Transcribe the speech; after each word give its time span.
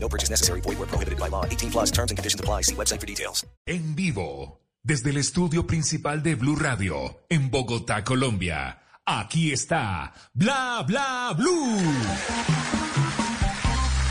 No 0.00 0.08
purchase 0.08 0.30
necessary. 0.30 0.60
Void 0.62 0.78
where 0.78 0.88
prohibited 0.88 1.18
by 1.18 1.28
law. 1.28 1.44
18 1.44 1.70
plus 1.70 1.90
terms 1.90 2.10
and 2.10 2.18
conditions 2.18 2.40
apply. 2.40 2.62
See 2.62 2.74
website 2.74 3.00
for 3.00 3.06
details. 3.06 3.46
En 3.66 3.94
vivo, 3.94 4.60
desde 4.82 5.10
el 5.10 5.18
estudio 5.18 5.66
principal 5.66 6.22
de 6.22 6.34
Blue 6.36 6.56
Radio, 6.56 7.24
en 7.28 7.50
Bogotá, 7.50 8.02
Colombia. 8.04 8.78
Aquí 9.04 9.52
está 9.52 10.12
Bla 10.34 10.84
Bla 10.86 11.34
Blue. 11.36 11.78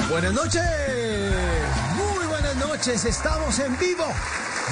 Buenas 0.09 0.33
noches, 0.33 0.63
muy 1.95 2.27
buenas 2.27 2.55
noches, 2.55 3.03
estamos 3.05 3.59
en 3.59 3.77
vivo. 3.77 4.05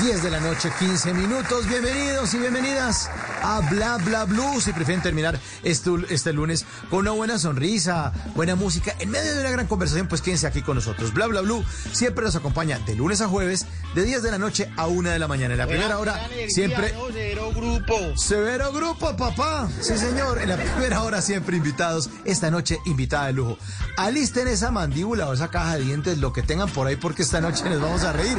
10 0.02 0.24
de 0.24 0.30
la 0.30 0.42
noche, 0.42 0.70
15 0.78 1.14
minutos. 1.14 1.68
Bienvenidos 1.70 2.34
y 2.34 2.38
bienvenidas 2.40 3.10
a 3.42 3.62
Bla 3.70 3.98
Bla 3.98 4.26
Blue. 4.26 4.60
Si 4.60 4.74
prefieren 4.74 5.02
terminar 5.02 5.40
este, 5.64 5.90
este 6.10 6.34
lunes 6.34 6.66
con 6.90 7.00
una 7.00 7.12
buena 7.12 7.40
sonrisa, 7.40 8.12
buena 8.36 8.56
música, 8.56 8.94
en 9.00 9.10
medio 9.10 9.34
de 9.34 9.40
una 9.40 9.52
gran 9.52 9.68
conversación, 9.68 10.08
pues 10.10 10.22
quédense 10.22 10.48
aquí 10.48 10.62
con 10.62 10.76
nosotros. 10.76 11.14
Bla 11.14 11.28
Bla 11.28 11.40
Blue 11.42 11.64
siempre 11.94 12.26
nos 12.26 12.36
acompaña 12.36 12.78
de 12.80 12.96
lunes 12.96 13.22
a 13.22 13.30
jueves, 13.30 13.68
de 13.94 14.04
10 14.04 14.22
de 14.24 14.32
la 14.32 14.38
noche 14.38 14.70
a 14.76 14.88
1 14.88 15.10
de 15.12 15.18
la 15.18 15.30
mañana. 15.30 15.54
En 15.54 15.60
la 15.60 15.68
primera 15.68 15.98
hora, 15.98 16.20
siempre. 16.50 16.90
Severo 16.90 17.54
grupo. 17.54 18.18
Severo 18.18 18.74
grupo, 18.74 19.16
papá. 19.16 19.70
Sí, 19.80 19.98
señor. 19.98 20.42
En 20.42 20.50
la 20.50 20.58
primera 20.58 21.04
hora 21.04 21.22
siempre 21.22 21.56
invitados. 21.56 22.10
Esta 22.26 22.52
noche 22.52 22.80
invitada 22.86 23.28
de 23.28 23.34
lujo. 23.34 23.58
Alisten 23.96 24.50
esa 24.50 24.72
mandíbula 24.72 25.30
o 25.30 25.34
esa 25.34 25.50
caja 25.50 25.76
de 25.78 25.84
dientes, 25.84 26.18
lo 26.18 26.34
que 26.34 26.42
tengan 26.42 26.70
por 26.70 26.88
ahí, 26.88 26.98
porque 26.98 27.22
esta 27.24 27.40
noche 27.40 27.64
nos 27.70 27.80
vamos 27.80 28.04
a 28.04 28.12
reír 28.12 28.38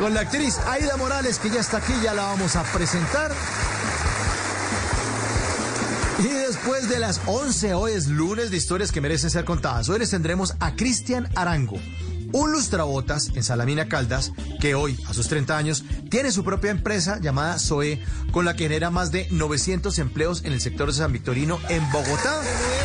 con 0.00 0.12
la 0.12 0.20
actriz 0.20 0.58
Aida 0.66 0.95
Morales, 0.96 1.38
que 1.38 1.50
ya 1.50 1.60
está 1.60 1.78
aquí, 1.78 1.92
ya 2.02 2.14
la 2.14 2.22
vamos 2.24 2.56
a 2.56 2.62
presentar. 2.64 3.32
Y 6.18 6.28
después 6.28 6.88
de 6.88 6.98
las 6.98 7.20
11, 7.26 7.74
hoy 7.74 7.92
es 7.92 8.06
lunes 8.06 8.50
de 8.50 8.56
historias 8.56 8.92
que 8.92 9.00
merecen 9.00 9.30
ser 9.30 9.44
contadas. 9.44 9.88
Hoy 9.88 9.98
les 9.98 10.10
tendremos 10.10 10.54
a 10.60 10.74
Cristian 10.74 11.28
Arango, 11.34 11.78
un 12.32 12.52
lustrabotas 12.52 13.30
en 13.34 13.42
Salamina 13.42 13.88
Caldas, 13.88 14.32
que 14.60 14.74
hoy, 14.74 14.98
a 15.06 15.12
sus 15.12 15.28
30 15.28 15.56
años, 15.56 15.84
tiene 16.10 16.32
su 16.32 16.44
propia 16.44 16.70
empresa 16.70 17.18
llamada 17.20 17.58
SOE, 17.58 18.02
con 18.32 18.44
la 18.44 18.54
que 18.54 18.64
genera 18.64 18.90
más 18.90 19.12
de 19.12 19.28
900 19.30 19.98
empleos 19.98 20.44
en 20.44 20.52
el 20.52 20.60
sector 20.60 20.88
de 20.88 20.94
San 20.94 21.12
Victorino, 21.12 21.58
en 21.68 21.90
Bogotá. 21.90 22.40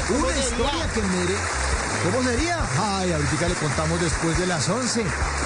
Una 0.10 0.38
historia 0.38 0.92
que 0.94 1.02
merece... 1.02 1.91
¿Cómo 2.04 2.24
sería? 2.24 2.58
Ay, 2.80 3.12
ahorita 3.12 3.48
le 3.48 3.54
contamos 3.54 4.02
después 4.02 4.36
de 4.40 4.48
las 4.48 4.68
11. 4.68 5.06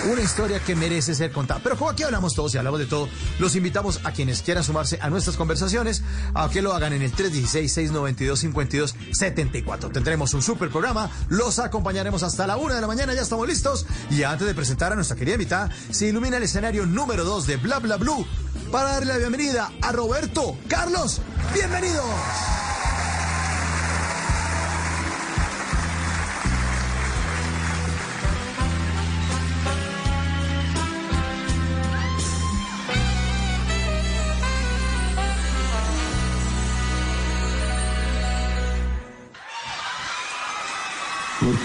Una 0.10 0.22
historia 0.22 0.62
que 0.62 0.74
merece 0.74 1.14
ser 1.14 1.34
contada. 1.34 1.60
Pero 1.62 1.78
como 1.78 1.90
aquí 1.90 2.04
hablamos 2.04 2.34
todos 2.34 2.56
y 2.56 2.58
hablamos 2.58 2.80
de 2.80 2.86
todo, 2.86 3.10
los 3.40 3.58
invitamos 3.58 4.00
a 4.06 4.14
quienes 4.14 4.42
quieran 4.42 4.64
sumarse 4.64 4.98
a 5.02 5.10
nuestras 5.10 5.36
conversaciones 5.36 6.02
a 6.34 6.50
que 6.50 6.62
lo 6.62 6.74
hagan 6.74 6.94
en 6.94 7.02
el 7.02 7.14
316-692-5274. 7.14 9.92
Tendremos 9.92 10.34
un 10.34 10.42
super 10.42 10.70
programa, 10.70 11.12
los 11.28 11.60
acompañaremos 11.60 12.24
hasta 12.24 12.48
la 12.48 12.56
una 12.56 12.76
de 12.76 12.82
la 12.82 12.88
mañana, 12.88 13.14
ya 13.14 13.24
estamos 13.24 13.50
listos. 13.50 13.86
Y 14.10 14.24
antes 14.24 14.48
de 14.48 14.56
presentar 14.56 14.94
a 14.94 14.96
nuestra 14.96 15.18
querida 15.18 15.34
invitada, 15.34 15.70
se 15.92 16.08
ilumina 16.08 16.38
el 16.38 16.44
escenario 16.44 16.86
número 16.86 17.26
2 17.26 17.48
de 17.48 17.58
Bla 17.58 17.80
Bla 17.80 17.98
Blue 17.98 18.26
para 18.72 18.92
darle 18.92 19.12
la 19.12 19.18
bienvenida 19.18 19.74
a 19.82 19.92
Roberto 19.92 20.56
Carlos. 20.70 21.20
¡Bienvenidos! 21.54 22.06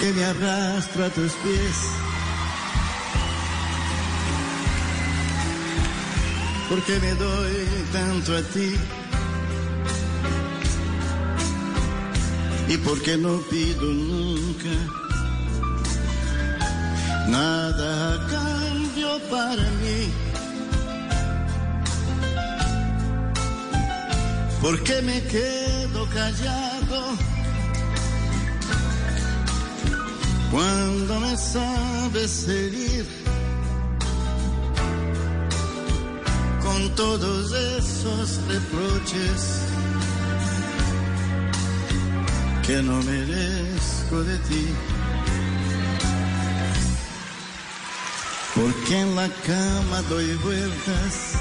¿Por 0.00 0.08
qué 0.08 0.14
me 0.14 0.24
arrastra 0.24 1.06
a 1.06 1.10
tus 1.10 1.32
pies? 1.32 1.76
¿Por 6.70 6.82
qué 6.84 6.98
me 7.00 7.14
doy 7.16 7.66
tanto 7.92 8.34
a 8.34 8.40
ti? 8.40 8.76
¿Y 12.68 12.76
por 12.78 13.02
qué 13.02 13.18
no 13.18 13.42
pido 13.50 13.82
nunca 13.92 14.74
nada 17.28 18.14
a 18.14 18.26
cambio 18.26 19.20
para 19.28 19.66
mí? 19.82 20.00
¿Por 24.62 24.82
qué 24.82 25.02
me 25.02 25.22
quedo 25.24 26.08
callado? 26.08 27.39
Cuando 30.50 31.20
me 31.20 31.36
sabes 31.36 32.48
herir 32.48 33.06
con 36.62 36.94
todos 36.94 37.52
esos 37.52 38.40
reproches 38.48 39.60
que 42.66 42.82
no 42.82 43.02
merezco 43.02 44.22
de 44.22 44.38
ti. 44.38 44.66
Porque 48.54 49.00
en 49.00 49.16
la 49.16 49.28
cama 49.28 50.02
doy 50.08 50.34
vueltas 50.36 51.34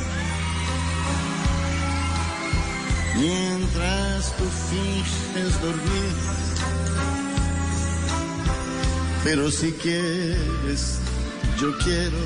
mientras 3.16 4.34
tú 4.38 4.46
finges 4.70 5.62
dormir. 5.62 7.09
Pero 9.24 9.52
si 9.52 9.72
quieres, 9.74 11.00
yo 11.59 11.78
quiero. 11.80 12.18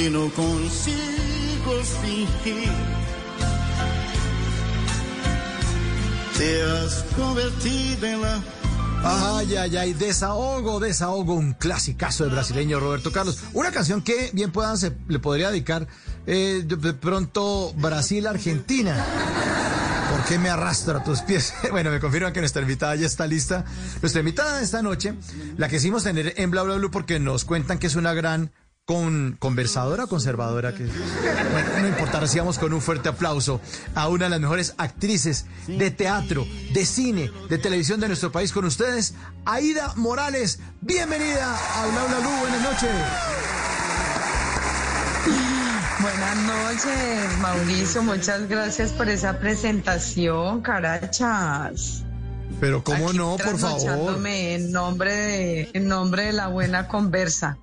Y 0.00 0.10
no 0.10 0.30
consigo 0.30 1.82
fingir. 2.02 2.72
Te 6.36 6.62
has 6.62 7.04
convertido 7.16 8.06
en 8.06 8.22
la 8.22 8.42
Ay, 9.04 9.54
ay, 9.54 9.76
ay, 9.76 9.92
desahogo, 9.94 10.80
desahogo, 10.80 11.34
un 11.34 11.52
clasicazo 11.52 12.24
de 12.24 12.30
brasileño 12.30 12.80
Roberto 12.80 13.12
Carlos. 13.12 13.38
Una 13.52 13.70
canción 13.70 14.02
que 14.02 14.30
bien 14.32 14.50
puedan 14.50 14.76
se 14.76 14.92
le 15.08 15.20
podría 15.20 15.50
dedicar 15.50 15.86
eh, 16.26 16.64
de 16.66 16.92
pronto 16.94 17.72
Brasil-Argentina. 17.76 19.04
¿Por 20.18 20.26
qué 20.26 20.36
me 20.36 20.50
arrastro 20.50 20.98
a 20.98 21.04
tus 21.04 21.20
pies? 21.20 21.54
Bueno, 21.70 21.92
me 21.92 22.00
confirman 22.00 22.32
que 22.32 22.40
nuestra 22.40 22.60
invitada 22.60 22.96
ya 22.96 23.06
está 23.06 23.24
lista. 23.24 23.64
Nuestra 24.02 24.18
invitada 24.18 24.58
de 24.58 24.64
esta 24.64 24.82
noche, 24.82 25.14
la 25.56 25.68
que 25.68 25.76
hicimos 25.76 26.02
tener 26.02 26.34
en 26.36 26.50
Bla 26.50 26.64
Bla 26.64 26.74
Blue 26.74 26.90
porque 26.90 27.20
nos 27.20 27.44
cuentan 27.44 27.78
que 27.78 27.86
es 27.86 27.94
una 27.94 28.14
gran 28.14 28.50
con 28.84 29.36
conversadora 29.38 30.06
conservadora 30.06 30.74
que 30.74 30.86
bueno, 31.52 31.68
no 31.82 31.88
importa, 31.88 32.18
recibamos 32.18 32.58
con 32.58 32.72
un 32.72 32.80
fuerte 32.80 33.10
aplauso 33.10 33.60
a 33.94 34.08
una 34.08 34.24
de 34.24 34.30
las 34.30 34.40
mejores 34.40 34.74
actrices 34.78 35.44
de 35.68 35.90
teatro, 35.92 36.44
de 36.72 36.84
cine, 36.84 37.30
de 37.48 37.58
televisión 37.58 38.00
de 38.00 38.08
nuestro 38.08 38.32
país 38.32 38.50
con 38.50 38.64
ustedes, 38.64 39.14
Aida 39.44 39.92
Morales. 39.94 40.58
Bienvenida 40.80 41.54
a 41.54 41.86
Bla 41.86 42.04
Bla 42.06 42.18
Blue, 42.18 42.40
buenas 42.40 42.62
noches. 42.62 42.90
Buenas 46.10 46.36
noches, 46.46 47.38
Mauricio. 47.40 48.02
Muchas 48.02 48.48
gracias 48.48 48.92
por 48.92 49.08
esa 49.08 49.38
presentación, 49.38 50.62
carachas. 50.62 52.02
Pero 52.60 52.82
cómo 52.82 53.08
Aquí 53.08 53.16
no, 53.18 53.36
por 53.36 53.58
favor. 53.58 54.26
En 54.26 54.72
nombre 54.72 55.12
de, 55.14 55.70
en 55.74 55.86
nombre 55.86 56.26
de 56.26 56.32
la 56.32 56.48
buena 56.48 56.88
conversa. 56.88 57.58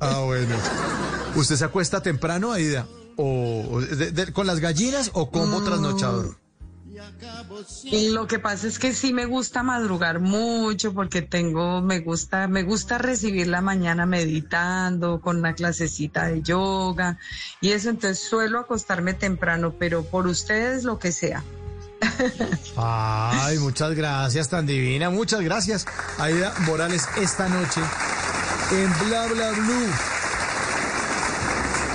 Ah, 0.00 0.20
bueno. 0.24 0.54
¿Usted 1.36 1.56
se 1.56 1.64
acuesta 1.64 2.00
temprano, 2.02 2.52
Aida? 2.52 2.86
¿O 3.16 3.64
o 3.70 3.80
de- 3.82 4.10
de- 4.12 4.32
con 4.32 4.46
las 4.46 4.58
gallinas 4.60 5.10
o 5.12 5.30
como 5.30 5.60
Mm. 5.60 5.64
trasnochador? 5.64 6.36
Lo 8.12 8.26
que 8.26 8.38
pasa 8.38 8.66
es 8.66 8.78
que 8.78 8.92
sí 8.92 9.12
me 9.12 9.26
gusta 9.26 9.62
madrugar 9.62 10.20
mucho 10.20 10.92
porque 10.92 11.22
tengo, 11.22 11.80
me 11.80 12.00
gusta, 12.00 12.48
me 12.48 12.62
gusta 12.62 12.98
recibir 12.98 13.46
la 13.46 13.60
mañana 13.60 14.06
meditando 14.06 15.20
con 15.20 15.38
una 15.38 15.54
clasecita 15.54 16.26
de 16.26 16.42
yoga 16.42 17.18
y 17.60 17.72
eso, 17.72 17.90
entonces 17.90 18.26
suelo 18.26 18.58
acostarme 18.58 19.14
temprano, 19.14 19.74
pero 19.78 20.04
por 20.04 20.26
ustedes 20.26 20.84
lo 20.84 20.98
que 20.98 21.12
sea. 21.12 21.42
Ay, 22.76 23.58
muchas 23.58 23.94
gracias, 23.94 24.48
tan 24.48 24.66
divina. 24.66 25.10
Muchas 25.10 25.40
gracias, 25.40 25.86
Aida 26.18 26.54
Morales, 26.60 27.06
esta 27.16 27.48
noche 27.48 27.80
en 28.72 29.08
Bla 29.08 29.26
Bla 29.26 29.50
Blue. 29.52 30.31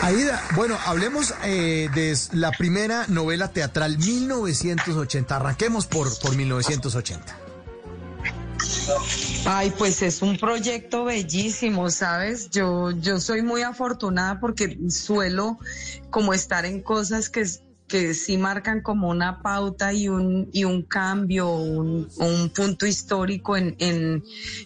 Aida, 0.08 0.42
bueno, 0.56 0.78
hablemos 0.86 1.34
eh, 1.44 1.90
de 1.94 2.18
la 2.32 2.54
primera 2.54 3.08
novela 3.10 3.50
teatral 3.50 3.98
1980. 3.98 5.36
Arranquemos 5.36 5.86
por, 5.86 6.18
por 6.20 6.34
1980. 6.34 7.38
Ay, 9.46 9.74
pues 9.78 10.02
es 10.04 10.22
un 10.22 10.38
proyecto 10.38 11.04
bellísimo, 11.04 11.90
¿sabes? 11.90 12.50
Yo, 12.52 12.92
yo 12.92 13.20
soy 13.20 13.42
muy 13.42 13.64
afortunada 13.64 14.40
porque 14.40 14.78
suelo 14.90 15.60
como 16.10 16.34
estar 16.34 16.64
en 16.64 16.82
cosas 16.82 17.30
que, 17.30 17.46
que 17.90 18.14
sí 18.14 18.38
marcan 18.38 18.80
como 18.80 19.10
una 19.10 19.42
pauta 19.42 19.92
y 19.92 20.08
un, 20.08 20.50
y 20.54 20.64
un 20.64 20.84
cambio, 20.84 21.50
un, 21.50 22.08
un 22.16 22.50
punto 22.52 22.86
histórico 22.88 23.58
en, 23.58 23.76
en, 23.80 24.24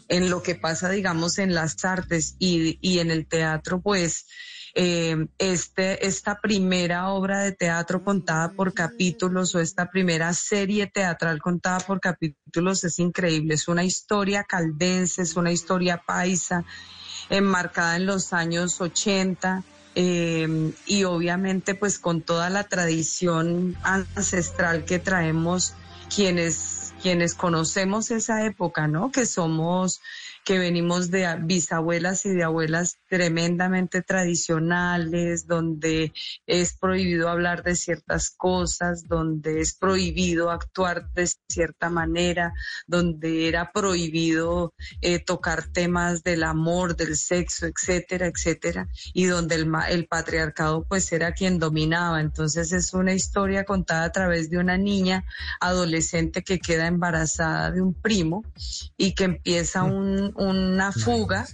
en, 0.08 0.30
lo 0.30 0.44
que 0.44 0.54
pasa, 0.54 0.88
digamos, 0.90 1.40
en 1.40 1.56
las 1.56 1.84
artes 1.84 2.36
y, 2.38 2.78
y 2.80 3.00
en 3.00 3.10
el 3.10 3.26
teatro, 3.26 3.82
pues 3.82 4.28
eh, 4.74 5.28
este, 5.38 6.06
esta 6.06 6.40
primera 6.40 7.10
obra 7.10 7.40
de 7.40 7.52
teatro 7.52 8.04
contada 8.04 8.52
por 8.54 8.74
capítulos 8.74 9.54
o 9.54 9.60
esta 9.60 9.90
primera 9.90 10.34
serie 10.34 10.88
teatral 10.88 11.42
contada 11.42 11.80
por 11.80 12.00
capítulos 12.00 12.84
es 12.84 13.00
increíble. 13.00 13.56
Es 13.56 13.68
una 13.68 13.84
historia 13.84 14.44
caldense, 14.44 15.24
es 15.24 15.36
una 15.36 15.52
historia 15.52 16.02
paisa, 16.06 16.64
enmarcada 17.30 17.98
en 17.98 18.06
los 18.06 18.34
años 18.34 18.80
80. 18.80 19.64
Eh, 19.94 20.74
y 20.86 21.04
obviamente 21.04 21.76
pues 21.76 22.00
con 22.00 22.22
toda 22.22 22.50
la 22.50 22.64
tradición 22.64 23.76
ancestral 23.84 24.86
que 24.86 25.00
traemos 25.00 25.74
quienes 26.16 26.82
quienes 27.02 27.34
conocemos 27.34 28.12
esa 28.12 28.46
época, 28.46 28.88
¿no? 28.88 29.12
Que 29.12 29.26
somos 29.26 30.02
que 30.44 30.60
venimos 30.60 31.12
de 31.12 31.28
bisabuelas 31.42 32.26
y 32.26 32.30
de 32.30 32.44
abuelas 32.44 32.98
tremendamente 33.08 34.02
tradicionales, 34.02 35.48
donde 35.48 36.14
es 36.46 36.74
prohibido 36.74 37.30
hablar 37.30 37.64
de 37.64 37.76
ciertas 37.76 38.30
cosas, 38.30 39.08
donde 39.08 39.62
es 39.62 39.74
prohibido 39.74 40.50
actuar 40.50 41.12
de 41.14 41.30
cierta 41.48 41.90
manera, 41.90 42.54
donde 42.88 43.48
era 43.48 43.72
prohibido 43.72 44.74
eh, 45.02 45.20
tocar 45.20 45.68
temas 45.68 46.24
del 46.24 46.44
amor, 46.44 46.96
del 46.96 47.16
sexo, 47.16 47.68
etcétera, 47.68 48.28
etcétera, 48.28 48.88
y 49.14 49.26
donde 49.26 49.56
el, 49.56 49.72
el 49.90 50.08
patriarcado 50.08 50.86
pues 50.88 51.12
era 51.12 51.34
quien 51.34 51.60
dominaba. 51.60 52.22
Entonces 52.22 52.72
es 52.72 52.94
una 52.94 53.14
historia 53.14 53.64
contada 53.66 54.06
a 54.06 54.12
través 54.12 54.50
de 54.50 54.58
una 54.58 54.78
niña 54.78 55.24
adolescente 55.60 56.44
que 56.44 56.60
queda 56.60 56.88
embarazada 56.88 57.72
de 57.72 57.82
un 57.82 57.94
primo 57.94 58.44
y 58.98 59.14
que 59.14 59.26
empieza 59.26 59.84
mm. 59.84 59.92
un, 59.92 60.34
una 60.42 60.92
fuga. 60.92 61.48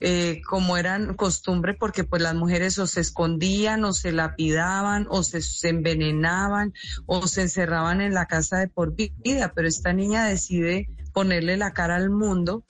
Eh, 0.00 0.42
como 0.46 0.76
eran 0.76 1.14
costumbre, 1.14 1.72
porque 1.72 2.04
pues 2.04 2.20
las 2.20 2.34
mujeres 2.34 2.78
o 2.78 2.86
se 2.86 3.00
escondían 3.00 3.84
o 3.84 3.94
se 3.94 4.12
lapidaban 4.12 5.06
o 5.08 5.22
se, 5.22 5.40
se, 5.40 5.70
envenenaban 5.70 6.74
o 7.06 7.26
se 7.26 7.42
encerraban 7.42 8.02
en 8.02 8.12
la 8.12 8.26
casa 8.26 8.58
de 8.58 8.68
por 8.68 8.94
vida, 8.94 9.52
pero 9.54 9.66
esta 9.66 9.94
niña 9.94 10.26
decide 10.26 10.88
ponerle 11.14 11.56
la 11.56 11.72
cara 11.72 11.96
al 11.96 12.10
mundo 12.10 12.64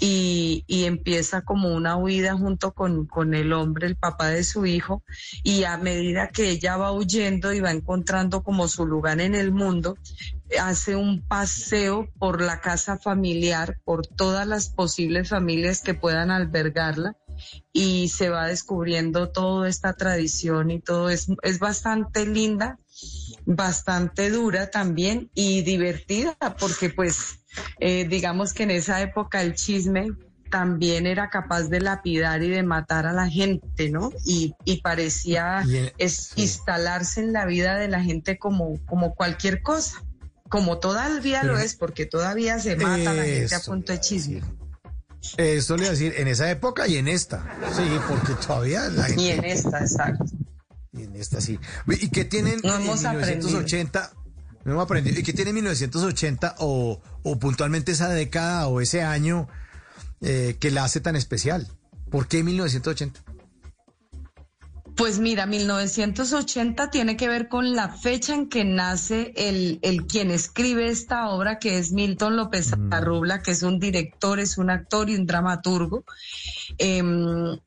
y, 0.00 0.64
y 0.66 0.84
empieza 0.84 1.42
como 1.42 1.72
una 1.72 1.96
huida 1.96 2.34
junto 2.34 2.72
con, 2.72 3.06
con, 3.06 3.34
el 3.34 3.52
hombre, 3.52 3.86
el 3.86 3.96
papá 3.96 4.28
de 4.30 4.42
su 4.42 4.66
hijo, 4.66 5.04
y 5.44 5.62
a 5.64 5.76
medida 5.76 6.28
que 6.28 6.50
ella 6.50 6.76
va 6.76 6.90
huyendo 6.90 7.52
y 7.52 7.60
va 7.60 7.70
encontrando 7.70 8.42
como 8.42 8.66
su 8.66 8.86
lugar 8.86 9.20
en 9.20 9.36
el 9.36 9.52
mundo, 9.52 9.96
hace 10.60 10.96
un 10.96 11.22
paseo 11.22 12.08
por 12.18 12.40
la 12.40 12.60
casa 12.60 12.98
familiar, 12.98 13.78
por 13.84 14.06
todas 14.06 14.46
las 14.46 14.70
posibles 14.70 15.28
familias 15.28 15.82
que 15.82 15.94
puedan 15.94 16.30
albergarla 16.30 17.16
y 17.72 18.08
se 18.08 18.28
va 18.28 18.48
descubriendo 18.48 19.30
toda 19.30 19.68
esta 19.68 19.94
tradición 19.94 20.70
y 20.70 20.80
todo. 20.80 21.10
Es, 21.10 21.28
es 21.42 21.58
bastante 21.58 22.26
linda, 22.26 22.78
bastante 23.44 24.30
dura 24.30 24.70
también 24.70 25.30
y 25.34 25.62
divertida 25.62 26.36
porque 26.58 26.90
pues 26.90 27.41
eh, 27.80 28.06
digamos 28.08 28.54
que 28.54 28.64
en 28.64 28.70
esa 28.70 29.00
época 29.00 29.40
el 29.42 29.54
chisme 29.54 30.08
también 30.52 31.06
era 31.06 31.30
capaz 31.30 31.62
de 31.62 31.80
lapidar 31.80 32.42
y 32.42 32.50
de 32.50 32.62
matar 32.62 33.06
a 33.06 33.12
la 33.14 33.28
gente, 33.28 33.90
¿no? 33.90 34.12
Y, 34.26 34.54
parecía 34.82 35.64
es, 35.96 36.32
instalarse 36.36 37.20
en 37.20 37.32
la 37.32 37.46
vida 37.46 37.76
de 37.78 37.88
la 37.88 38.02
gente 38.02 38.38
como, 38.38 38.78
como 38.84 39.14
cualquier 39.14 39.62
cosa, 39.62 40.02
como 40.50 40.78
todavía 40.78 41.42
lo 41.42 41.58
es, 41.58 41.74
porque 41.74 42.04
todavía 42.04 42.58
se 42.58 42.76
mata 42.76 43.12
a 43.12 43.14
la 43.14 43.24
gente 43.24 43.54
a 43.54 43.60
punto 43.60 43.92
de 43.92 44.00
chisme. 44.00 44.42
Eso 45.38 45.76
le 45.76 45.84
voy 45.84 45.88
a 45.88 45.90
decir, 45.92 46.14
en 46.18 46.28
esa 46.28 46.50
época 46.50 46.86
y 46.86 46.96
en 46.96 47.08
esta. 47.08 47.44
Sí, 47.74 47.82
porque 48.06 48.34
todavía 48.34 48.88
la 48.90 49.04
gente... 49.04 49.22
Y 49.22 49.28
en 49.30 49.44
esta, 49.44 49.80
exacto. 49.80 50.24
Y 50.92 51.04
en 51.04 51.16
esta, 51.16 51.40
sí. 51.40 51.58
¿Y 51.86 52.10
qué 52.10 52.26
tienen 52.26 52.60
no 52.62 52.74
en 52.76 52.82
1980? 52.82 54.12
No 54.64 54.72
hemos 54.72 54.84
aprendido. 54.84 55.18
¿Y 55.18 55.22
qué 55.22 55.32
tiene 55.32 55.52
1980 55.52 56.56
o, 56.58 57.00
o 57.22 57.38
puntualmente 57.38 57.92
esa 57.92 58.08
década 58.08 58.68
o 58.68 58.80
ese 58.80 59.02
año 59.02 59.48
eh, 60.20 60.56
que 60.60 60.70
la 60.70 60.84
hace 60.84 61.00
tan 61.00 61.16
especial? 61.16 61.68
¿Por 62.10 62.28
qué 62.28 62.42
1980? 62.42 63.22
Pues 64.96 65.18
mira, 65.18 65.46
1980 65.46 66.90
tiene 66.90 67.16
que 67.16 67.26
ver 67.26 67.48
con 67.48 67.74
la 67.74 67.88
fecha 67.88 68.34
en 68.34 68.48
que 68.48 68.64
nace 68.64 69.32
el, 69.36 69.78
el 69.82 70.06
quien 70.06 70.30
escribe 70.30 70.88
esta 70.88 71.30
obra, 71.30 71.58
que 71.58 71.78
es 71.78 71.92
Milton 71.92 72.36
López. 72.36 72.72
Arrubla, 72.90 73.42
que 73.42 73.52
es 73.52 73.62
un 73.62 73.80
director, 73.80 74.38
es 74.38 74.58
un 74.58 74.68
actor 74.68 75.08
y 75.08 75.16
un 75.16 75.26
dramaturgo. 75.26 76.04
Em, 76.76 77.54
eh, 77.54 77.58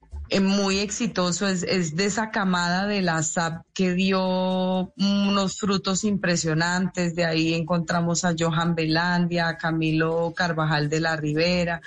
muy 0.42 0.80
exitoso, 0.80 1.48
es, 1.48 1.64
es, 1.64 1.96
de 1.96 2.06
esa 2.06 2.32
camada 2.32 2.88
de 2.88 3.02
la 3.02 3.22
SAP 3.22 3.64
que 3.74 3.94
dio 3.94 4.92
unos 4.98 5.60
frutos 5.60 6.04
impresionantes, 6.04 7.16
de 7.16 7.26
ahí 7.26 7.54
encontramos 7.54 8.26
a 8.26 8.34
Johan 8.38 8.74
Belandia, 8.74 9.48
a 9.48 9.58
Camilo 9.58 10.34
Carvajal 10.36 10.90
de 10.90 11.00
la 11.00 11.16
Rivera, 11.16 11.82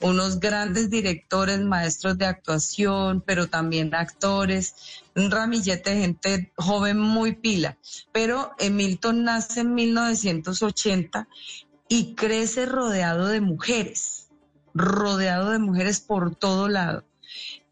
unos 0.00 0.40
grandes 0.40 0.90
directores, 0.90 1.60
maestros 1.60 2.18
de 2.18 2.26
actuación, 2.26 3.22
pero 3.24 3.46
también 3.46 3.94
actores, 3.94 4.74
un 5.14 5.30
ramillete 5.30 5.90
de 5.90 6.00
gente 6.00 6.52
joven 6.56 6.98
muy 6.98 7.36
pila. 7.36 7.78
Pero 8.12 8.56
Milton 8.70 9.24
nace 9.24 9.60
en 9.60 9.72
1980 9.72 11.28
y 11.88 12.14
crece 12.16 12.66
rodeado 12.66 13.28
de 13.28 13.40
mujeres, 13.40 14.30
rodeado 14.74 15.50
de 15.50 15.60
mujeres 15.60 16.00
por 16.00 16.34
todo 16.34 16.68
lado 16.68 17.04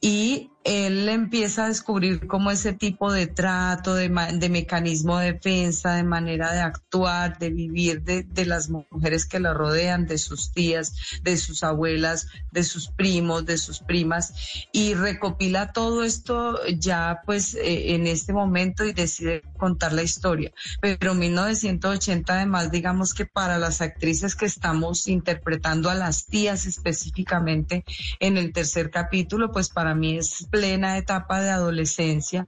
y 0.02 0.51
él 0.64 1.08
empieza 1.08 1.64
a 1.64 1.68
descubrir 1.68 2.26
cómo 2.26 2.50
ese 2.50 2.72
tipo 2.72 3.12
de 3.12 3.26
trato, 3.26 3.94
de, 3.94 4.08
mecanismo 4.08 5.18
de 5.18 5.32
defensa, 5.32 5.94
de 5.94 6.04
manera 6.04 6.52
de 6.52 6.60
actuar, 6.60 7.38
de 7.38 7.50
vivir 7.50 8.02
de, 8.02 8.46
las 8.46 8.68
mujeres 8.68 9.26
que 9.26 9.40
lo 9.40 9.54
rodean, 9.54 10.06
de 10.06 10.18
sus 10.18 10.52
tías, 10.52 10.94
de 11.22 11.36
sus 11.36 11.62
abuelas, 11.62 12.28
de 12.50 12.64
sus 12.64 12.88
primos, 12.88 13.46
de 13.46 13.58
sus 13.58 13.80
primas, 13.80 14.34
y 14.72 14.94
recopila 14.94 15.72
todo 15.72 16.04
esto 16.04 16.58
ya 16.78 17.22
pues 17.24 17.54
eh, 17.54 17.94
en 17.94 18.06
este 18.06 18.32
momento 18.32 18.84
y 18.84 18.92
decide 18.92 19.42
contar 19.56 19.92
la 19.92 20.02
historia. 20.02 20.52
Pero 20.80 21.14
1980 21.14 22.34
además 22.34 22.70
digamos 22.70 23.14
que 23.14 23.26
para 23.26 23.58
las 23.58 23.80
actrices 23.80 24.34
que 24.34 24.46
estamos 24.46 25.08
interpretando 25.08 25.90
a 25.90 25.94
las 25.94 26.26
tías 26.26 26.66
específicamente 26.66 27.84
en 28.20 28.36
el 28.36 28.52
tercer 28.52 28.90
capítulo, 28.90 29.50
pues 29.50 29.68
para 29.68 29.94
mí 29.94 30.18
es 30.18 30.46
plena 30.52 30.98
etapa 30.98 31.40
de 31.40 31.48
adolescencia, 31.48 32.46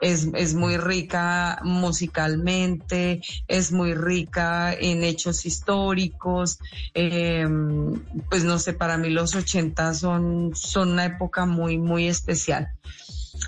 es, 0.00 0.28
es 0.34 0.54
muy 0.54 0.76
rica 0.76 1.60
musicalmente, 1.64 3.20
es 3.48 3.72
muy 3.72 3.92
rica 3.92 4.72
en 4.72 5.02
hechos 5.02 5.44
históricos, 5.44 6.60
em, 6.94 8.00
pues 8.30 8.44
no 8.44 8.58
sé, 8.60 8.72
para 8.72 8.96
mí 8.96 9.10
los 9.10 9.34
80 9.34 9.94
son, 9.94 10.52
son 10.54 10.92
una 10.92 11.06
época 11.06 11.44
muy, 11.44 11.76
muy 11.76 12.06
especial. 12.06 12.68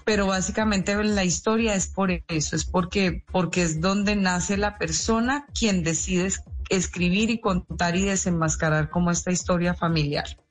Pero 0.04 0.26
básicamente 0.26 0.96
la 1.04 1.24
historia 1.24 1.74
es 1.74 1.86
por 1.86 2.10
eso, 2.10 2.56
es 2.56 2.64
porque, 2.64 3.22
porque 3.30 3.62
es 3.62 3.80
donde 3.80 4.16
nace 4.16 4.56
la 4.56 4.78
persona 4.78 5.46
quien 5.54 5.84
decide 5.84 6.30
escribir 6.70 7.30
y 7.30 7.40
contar 7.40 7.94
y 7.94 8.02
desenmascarar 8.02 8.90
como 8.90 9.12
esta 9.12 9.30
historia 9.30 9.74
familiar. 9.74 10.41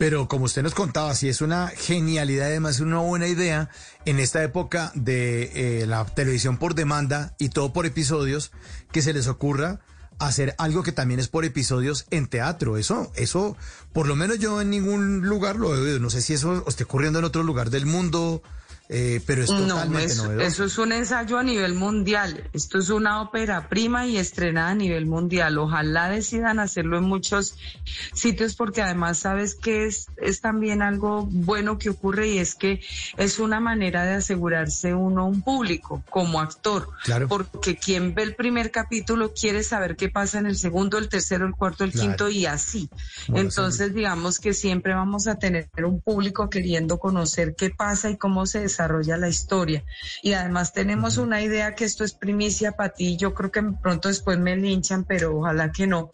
Pero 0.00 0.28
como 0.28 0.46
usted 0.46 0.62
nos 0.62 0.72
contaba, 0.72 1.14
si 1.14 1.28
es 1.28 1.42
una 1.42 1.68
genialidad, 1.68 2.46
además 2.46 2.80
una 2.80 3.00
buena 3.00 3.26
idea 3.26 3.68
en 4.06 4.18
esta 4.18 4.42
época 4.42 4.92
de 4.94 5.82
eh, 5.82 5.86
la 5.86 6.06
televisión 6.06 6.56
por 6.56 6.74
demanda 6.74 7.34
y 7.38 7.50
todo 7.50 7.74
por 7.74 7.84
episodios, 7.84 8.50
que 8.92 9.02
se 9.02 9.12
les 9.12 9.26
ocurra 9.26 9.80
hacer 10.18 10.54
algo 10.56 10.82
que 10.82 10.92
también 10.92 11.20
es 11.20 11.28
por 11.28 11.44
episodios 11.44 12.06
en 12.10 12.28
teatro. 12.28 12.78
Eso, 12.78 13.12
eso, 13.14 13.58
por 13.92 14.08
lo 14.08 14.16
menos 14.16 14.38
yo 14.38 14.62
en 14.62 14.70
ningún 14.70 15.20
lugar 15.28 15.56
lo 15.56 15.74
he 15.74 15.78
oído. 15.78 15.98
No 15.98 16.08
sé 16.08 16.22
si 16.22 16.32
eso 16.32 16.64
esté 16.66 16.84
ocurriendo 16.84 17.18
en 17.18 17.26
otro 17.26 17.42
lugar 17.42 17.68
del 17.68 17.84
mundo, 17.84 18.42
eh, 18.92 19.20
pero 19.24 19.44
es 19.44 19.50
No, 19.50 19.68
totalmente 19.68 20.04
eso, 20.12 20.24
novedoso. 20.24 20.46
eso 20.46 20.64
es 20.64 20.78
un 20.78 20.90
ensayo 20.92 21.38
a 21.38 21.44
nivel 21.44 21.74
mundial. 21.74 22.42
Esto 22.52 22.78
es 22.78 22.90
una 22.90 23.22
ópera 23.22 23.68
prima 23.68 24.08
y 24.08 24.16
estrenada 24.16 24.70
a 24.70 24.74
nivel 24.74 25.06
mundial. 25.06 25.58
Ojalá 25.58 26.08
decidan 26.10 26.58
hacerlo 26.58 26.98
en 26.98 27.04
muchos 27.04 27.54
sitios 28.12 28.56
porque 28.56 28.82
además 28.82 29.18
sabes 29.18 29.54
que 29.54 29.86
es, 29.86 30.08
es 30.16 30.40
también 30.40 30.82
algo 30.82 31.26
bueno 31.30 31.78
que 31.78 31.90
ocurre 31.90 32.30
y 32.30 32.38
es 32.38 32.56
que 32.56 32.80
es 33.16 33.38
una 33.38 33.60
manera 33.60 34.04
de 34.04 34.14
asegurarse 34.14 34.92
uno 34.92 35.24
un 35.28 35.42
público 35.42 36.02
como 36.10 36.40
actor. 36.40 36.88
Claro. 37.04 37.28
Porque 37.28 37.76
quien 37.76 38.12
ve 38.12 38.24
el 38.24 38.34
primer 38.34 38.72
capítulo 38.72 39.32
quiere 39.32 39.62
saber 39.62 39.94
qué 39.94 40.08
pasa 40.08 40.40
en 40.40 40.46
el 40.46 40.56
segundo, 40.56 40.98
el 40.98 41.08
tercero, 41.08 41.46
el 41.46 41.54
cuarto, 41.54 41.84
el 41.84 41.92
Claro. 41.92 42.08
quinto 42.08 42.28
y 42.28 42.46
así. 42.46 42.90
Bueno, 43.28 43.42
Entonces, 43.48 43.94
digamos 43.94 44.40
que 44.40 44.52
siempre 44.52 44.94
vamos 44.94 45.28
a 45.28 45.36
tener 45.36 45.68
un 45.84 46.00
público 46.00 46.50
queriendo 46.50 46.98
conocer 46.98 47.54
qué 47.56 47.70
pasa 47.70 48.10
y 48.10 48.16
cómo 48.16 48.46
se 48.46 48.58
desarrolla 48.62 48.79
la 48.88 49.28
historia. 49.28 49.84
Y 50.22 50.32
además 50.32 50.72
tenemos 50.72 51.18
una 51.18 51.42
idea 51.42 51.74
que 51.74 51.84
esto 51.84 52.04
es 52.04 52.12
primicia 52.12 52.72
para 52.72 52.94
ti. 52.94 53.16
Yo 53.16 53.34
creo 53.34 53.50
que 53.50 53.62
pronto 53.82 54.08
después 54.08 54.38
me 54.38 54.56
linchan, 54.56 55.04
pero 55.04 55.36
ojalá 55.36 55.72
que 55.72 55.86
no. 55.86 56.10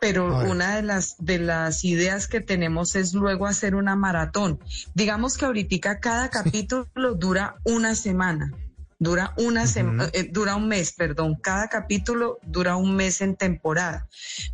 Pero 0.00 0.38
una 0.48 0.76
de 0.76 0.82
las, 0.82 1.16
de 1.18 1.38
las 1.38 1.84
ideas 1.84 2.26
que 2.26 2.40
tenemos 2.40 2.96
es 2.96 3.12
luego 3.12 3.46
hacer 3.46 3.74
una 3.74 3.96
maratón. 3.96 4.58
Digamos 4.94 5.36
que 5.36 5.44
ahorita 5.44 6.00
cada 6.00 6.30
capítulo 6.30 7.14
dura 7.14 7.56
una 7.64 7.94
semana. 7.94 8.52
Dura 9.02 9.32
una 9.38 9.66
sema- 9.66 10.10
eh, 10.12 10.28
dura 10.30 10.56
un 10.56 10.68
mes, 10.68 10.92
perdón. 10.92 11.36
Cada 11.42 11.68
capítulo 11.68 12.38
dura 12.42 12.76
un 12.76 12.94
mes 12.94 13.22
en 13.22 13.34
temporada. 13.34 14.08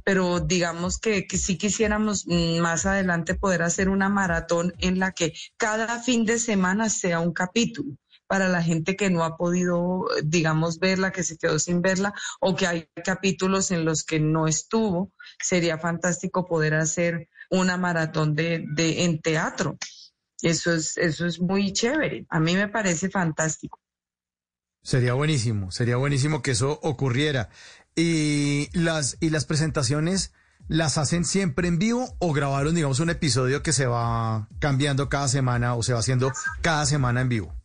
Pero 0.05 0.39
digamos 0.39 0.99
que, 0.99 1.27
que 1.27 1.37
sí 1.37 1.59
quisiéramos 1.59 2.27
mm, 2.29 2.59
más 2.61 2.87
adelante 2.87 3.35
poder 3.35 3.63
hacer 3.63 3.89
una 3.89 4.09
maratón 4.09 4.73
en 4.79 5.01
la 5.01 5.11
que 5.11 5.33
cada 5.57 5.99
fin 6.01 6.25
de 6.25 6.39
semana 6.39 6.89
sea 6.91 7.19
un 7.19 7.33
capítulo 7.33 7.97
para 8.29 8.49
la 8.49 8.63
gente 8.63 8.95
que 8.97 9.11
no 9.11 9.25
ha 9.25 9.37
podido, 9.37 10.05
digamos, 10.25 10.79
verla, 10.79 11.11
que 11.11 11.25
se 11.25 11.37
quedó 11.39 11.59
sin 11.59 11.83
verla, 11.83 12.13
o 12.41 12.55
que 12.55 12.67
hay 12.69 12.89
capítulos 13.05 13.73
en 13.73 13.85
los 13.85 14.05
que 14.05 14.21
no 14.21 14.47
estuvo. 14.47 15.13
Sería 15.43 15.77
fantástico 15.79 16.47
poder 16.47 16.75
hacer 16.75 17.29
una 17.51 17.77
maratón 17.77 18.35
de, 18.37 18.65
de 18.75 19.05
en 19.05 19.21
teatro. 19.21 19.77
Eso 20.41 20.73
es, 20.73 20.97
eso 20.99 21.27
es 21.27 21.41
muy 21.41 21.73
chévere. 21.73 22.27
A 22.29 22.39
mí 22.39 22.55
me 22.55 22.69
parece 22.69 23.11
fantástico. 23.11 23.81
Sería 24.87 25.15
buenísimo, 25.15 25.73
sería 25.73 25.97
buenísimo 25.97 26.43
que 26.43 26.53
eso 26.53 26.79
ocurriera. 26.81 27.49
Y 27.97 28.69
las, 28.73 29.17
y 29.19 29.31
las 29.31 29.45
presentaciones 29.45 30.33
las 30.69 30.97
hacen 30.97 31.25
siempre 31.25 31.67
en 31.67 31.81
vivo 31.81 32.15
o 32.21 32.33
grabaron, 32.33 32.77
digamos, 32.77 33.01
un 33.01 33.11
episodio 33.11 33.65
que 33.65 33.73
se 33.73 33.87
va 33.87 34.47
cambiando 34.61 35.09
cada 35.09 35.27
semana 35.27 35.75
o 35.75 35.83
se 35.83 35.93
va 35.93 35.99
haciendo 35.99 36.31
cada 36.61 36.87
semana 36.87 37.21
en 37.21 37.29
vivo. 37.29 37.56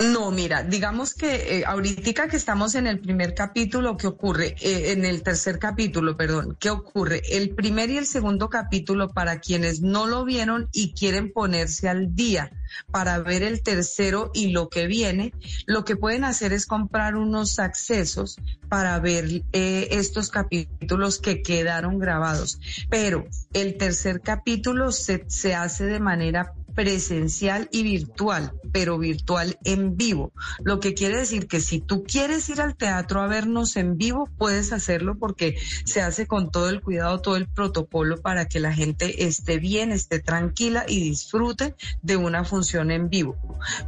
No, 0.00 0.30
mira, 0.30 0.62
digamos 0.62 1.12
que 1.12 1.58
eh, 1.58 1.64
ahorita 1.66 2.28
que 2.28 2.36
estamos 2.36 2.76
en 2.76 2.86
el 2.86 3.00
primer 3.00 3.34
capítulo, 3.34 3.96
¿qué 3.96 4.06
ocurre? 4.06 4.54
Eh, 4.60 4.92
en 4.92 5.04
el 5.04 5.22
tercer 5.24 5.58
capítulo, 5.58 6.16
perdón, 6.16 6.56
¿qué 6.60 6.70
ocurre? 6.70 7.20
El 7.28 7.50
primer 7.50 7.90
y 7.90 7.98
el 7.98 8.06
segundo 8.06 8.48
capítulo, 8.48 9.08
para 9.08 9.40
quienes 9.40 9.80
no 9.80 10.06
lo 10.06 10.24
vieron 10.24 10.68
y 10.72 10.92
quieren 10.94 11.32
ponerse 11.32 11.88
al 11.88 12.14
día 12.14 12.52
para 12.92 13.18
ver 13.18 13.42
el 13.42 13.62
tercero 13.62 14.30
y 14.34 14.52
lo 14.52 14.68
que 14.68 14.86
viene, 14.86 15.32
lo 15.66 15.84
que 15.84 15.96
pueden 15.96 16.22
hacer 16.22 16.52
es 16.52 16.66
comprar 16.66 17.16
unos 17.16 17.58
accesos 17.58 18.36
para 18.68 19.00
ver 19.00 19.42
eh, 19.52 19.88
estos 19.90 20.30
capítulos 20.30 21.18
que 21.18 21.42
quedaron 21.42 21.98
grabados. 21.98 22.60
Pero 22.88 23.26
el 23.52 23.76
tercer 23.76 24.20
capítulo 24.20 24.92
se, 24.92 25.24
se 25.28 25.56
hace 25.56 25.86
de 25.86 25.98
manera 25.98 26.54
presencial 26.78 27.68
y 27.72 27.82
virtual, 27.82 28.52
pero 28.70 28.98
virtual 28.98 29.58
en 29.64 29.96
vivo. 29.96 30.32
Lo 30.62 30.78
que 30.78 30.94
quiere 30.94 31.16
decir 31.16 31.48
que 31.48 31.60
si 31.60 31.80
tú 31.80 32.04
quieres 32.04 32.48
ir 32.50 32.60
al 32.60 32.76
teatro 32.76 33.20
a 33.20 33.26
vernos 33.26 33.74
en 33.74 33.98
vivo, 33.98 34.28
puedes 34.38 34.72
hacerlo 34.72 35.18
porque 35.18 35.56
se 35.84 36.02
hace 36.02 36.28
con 36.28 36.52
todo 36.52 36.68
el 36.68 36.80
cuidado, 36.80 37.20
todo 37.20 37.34
el 37.34 37.48
protocolo 37.48 38.20
para 38.20 38.46
que 38.46 38.60
la 38.60 38.72
gente 38.72 39.24
esté 39.24 39.58
bien, 39.58 39.90
esté 39.90 40.20
tranquila 40.20 40.84
y 40.86 41.00
disfrute 41.00 41.74
de 42.02 42.16
una 42.16 42.44
función 42.44 42.92
en 42.92 43.08
vivo. 43.08 43.36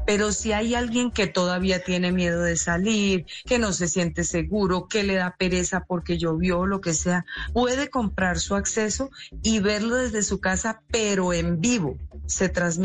Pero 0.05 0.33
si 0.33 0.51
hay 0.51 0.75
alguien 0.75 1.13
que 1.13 1.29
todavía 1.29 1.85
tiene 1.85 2.11
miedo 2.11 2.43
de 2.43 2.57
salir, 2.57 3.25
que 3.47 3.61
no 3.61 3.73
se 3.73 3.87
siente 3.87 4.25
seguro, 4.25 4.89
que 4.89 5.05
le 5.05 5.15
da 5.15 5.37
pereza 5.39 5.85
porque 5.87 6.19
llovió, 6.19 6.67
lo 6.67 6.81
que 6.81 6.95
sea, 6.95 7.25
puede 7.53 7.89
comprar 7.89 8.41
su 8.41 8.57
acceso 8.57 9.11
y 9.45 9.61
verlo 9.61 9.95
desde 9.95 10.25
su 10.25 10.41
casa, 10.41 10.83
pero 10.91 11.33
en 11.33 11.61
vivo. 11.61 11.97
Se 12.27 12.49
transmite 12.49 12.80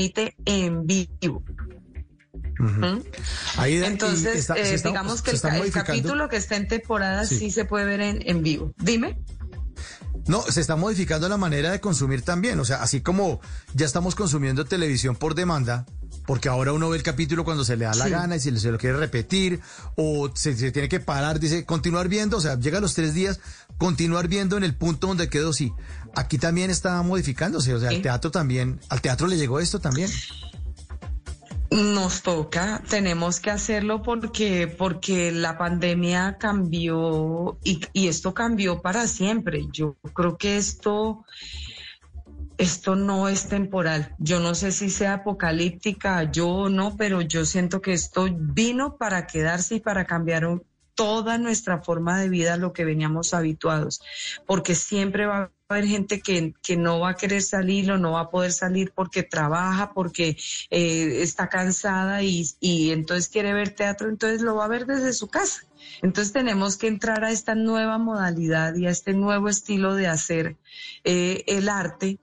en 0.46 0.86
vivo. 0.86 1.44
¿Mm? 2.60 3.00
Ahí 3.58 3.84
Entonces, 3.84 4.36
está- 4.38 4.56
eh, 4.56 4.74
está- 4.74 4.90
digamos 4.90 5.22
que 5.22 5.32
el, 5.32 5.72
capítulo 5.72 6.30
que 6.30 6.38
está 6.38 6.56
en 6.56 6.68
temporada 6.68 7.26
Sí. 7.26 7.38
sí, 7.38 7.52
se 7.52 7.66
puede 7.66 7.86
ver 7.86 8.02
en, 8.02 8.22
en 8.30 8.44
vivo. 8.44 8.74
Dime. 8.78 9.20
No, 10.28 10.42
se 10.42 10.62
está 10.62 10.76
modificando 10.76 11.30
la 11.30 11.38
manera 11.38 11.72
de 11.72 11.80
consumir 11.80 12.22
también. 12.24 12.60
O 12.60 12.66
sea, 12.66 12.82
así 12.82 13.02
como 13.02 13.42
ya 13.74 13.86
estamos 13.86 14.16
consumiendo 14.16 14.66
televisión 14.66 15.16
por 15.16 15.36
demanda, 15.36 15.86
porque 16.26 16.50
ahora 16.50 16.74
uno 16.74 16.90
ve 16.90 16.98
el 16.98 17.04
capítulo 17.04 17.44
cuando 17.46 17.64
se 17.64 17.76
le 17.78 17.86
da 17.86 17.94
la 17.94 18.06
Sí. 18.06 18.12
gana 18.12 18.36
y 18.38 18.40
si 18.40 18.58
se 18.58 18.72
lo 18.72 18.78
quiere 18.80 18.98
repetir, 18.98 19.60
o 19.96 20.32
se, 20.34 20.56
se 20.58 20.72
tiene 20.72 20.90
que 20.90 21.00
parar, 21.00 21.40
dice, 21.40 21.66
continuar 21.66 22.08
viendo, 22.10 22.38
o 22.38 22.42
sea, 22.42 22.58
llega 22.58 22.80
a 22.80 22.82
los 22.82 22.96
tres 22.96 23.14
días, 23.14 23.40
continuar 23.78 24.28
viendo 24.28 24.58
en 24.58 24.64
el 24.64 24.76
punto 24.76 25.08
donde 25.08 25.30
quedó, 25.30 25.54
sí. 25.54 25.74
Aquí 26.16 26.38
también 26.38 26.70
está 26.72 27.02
modificándose, 27.02 27.74
o 27.74 27.80
sea, 27.80 27.90
al 27.90 28.02
teatro 28.02 28.32
también, 28.32 28.80
al 28.90 29.02
teatro 29.02 29.28
le 29.28 29.38
llegó 29.38 29.60
esto 29.60 29.80
también. 29.80 30.10
Nos 31.72 32.22
toca, 32.22 32.82
tenemos 32.90 33.40
que 33.40 33.52
hacerlo 33.52 34.02
porque, 34.02 34.68
porque 34.68 35.32
la 35.32 35.58
pandemia 35.58 36.38
cambió 36.40 37.58
y, 37.64 37.82
y 37.92 38.08
esto 38.08 38.34
cambió 38.34 38.82
para 38.82 39.08
siempre. 39.08 39.66
Yo 39.74 39.96
creo 40.14 40.38
que 40.38 40.56
esto, 40.58 41.26
esto 42.58 42.96
no 42.96 43.28
es 43.28 43.50
temporal. 43.50 44.16
Yo 44.20 44.40
no 44.40 44.56
sé 44.56 44.72
si 44.72 44.90
sea 44.90 45.16
apocalíptica, 45.16 46.32
yo 46.32 46.48
o 46.48 46.70
no, 46.70 46.96
pero 46.96 47.20
yo 47.22 47.44
siento 47.46 47.82
que 47.82 47.94
esto 47.94 48.28
vino 48.32 48.96
para 48.96 49.28
quedarse 49.28 49.76
y 49.76 49.80
para 49.82 50.06
cambiar 50.06 50.46
un- 50.46 50.64
toda 50.94 51.38
nuestra 51.38 51.82
forma 51.82 52.18
de 52.22 52.30
vida, 52.30 52.54
a 52.54 52.58
lo 52.58 52.72
que 52.72 52.86
veníamos 52.86 53.34
habituados, 53.34 54.02
porque 54.46 54.76
siempre 54.76 55.26
va 55.26 55.52
a 55.68 55.74
haber 55.74 55.88
gente 55.88 56.22
que, 56.22 56.54
que 56.62 56.78
no 56.78 57.00
va 57.00 57.12
a 57.12 57.16
querer 57.16 57.42
salir 57.42 57.92
o 57.92 57.98
no 57.98 58.12
va 58.12 58.22
a 58.22 58.30
poder 58.30 58.52
salir 58.52 58.92
porque 58.94 59.24
trabaja, 59.24 59.94
porque 59.94 60.38
eh, 60.70 61.22
está 61.22 61.50
cansada 61.50 62.22
y, 62.22 62.46
y 62.60 62.92
entonces 62.92 63.30
quiere 63.30 63.54
ver 63.54 63.72
teatro, 63.72 64.10
entonces 64.10 64.42
lo 64.42 64.56
va 64.56 64.66
a 64.66 64.70
ver 64.70 64.86
desde 64.86 65.12
su 65.14 65.28
casa. 65.28 65.64
Entonces 66.04 66.34
tenemos 66.34 66.78
que 66.78 66.88
entrar 66.88 67.24
a 67.24 67.32
esta 67.32 67.56
nueva 67.56 67.98
modalidad 67.98 68.76
y 68.76 68.86
a 68.86 68.92
este 68.92 69.14
nuevo 69.14 69.50
estilo 69.50 69.96
de 69.96 70.08
hacer 70.08 70.56
eh, 71.04 71.44
el 71.48 71.68
arte 71.68 72.20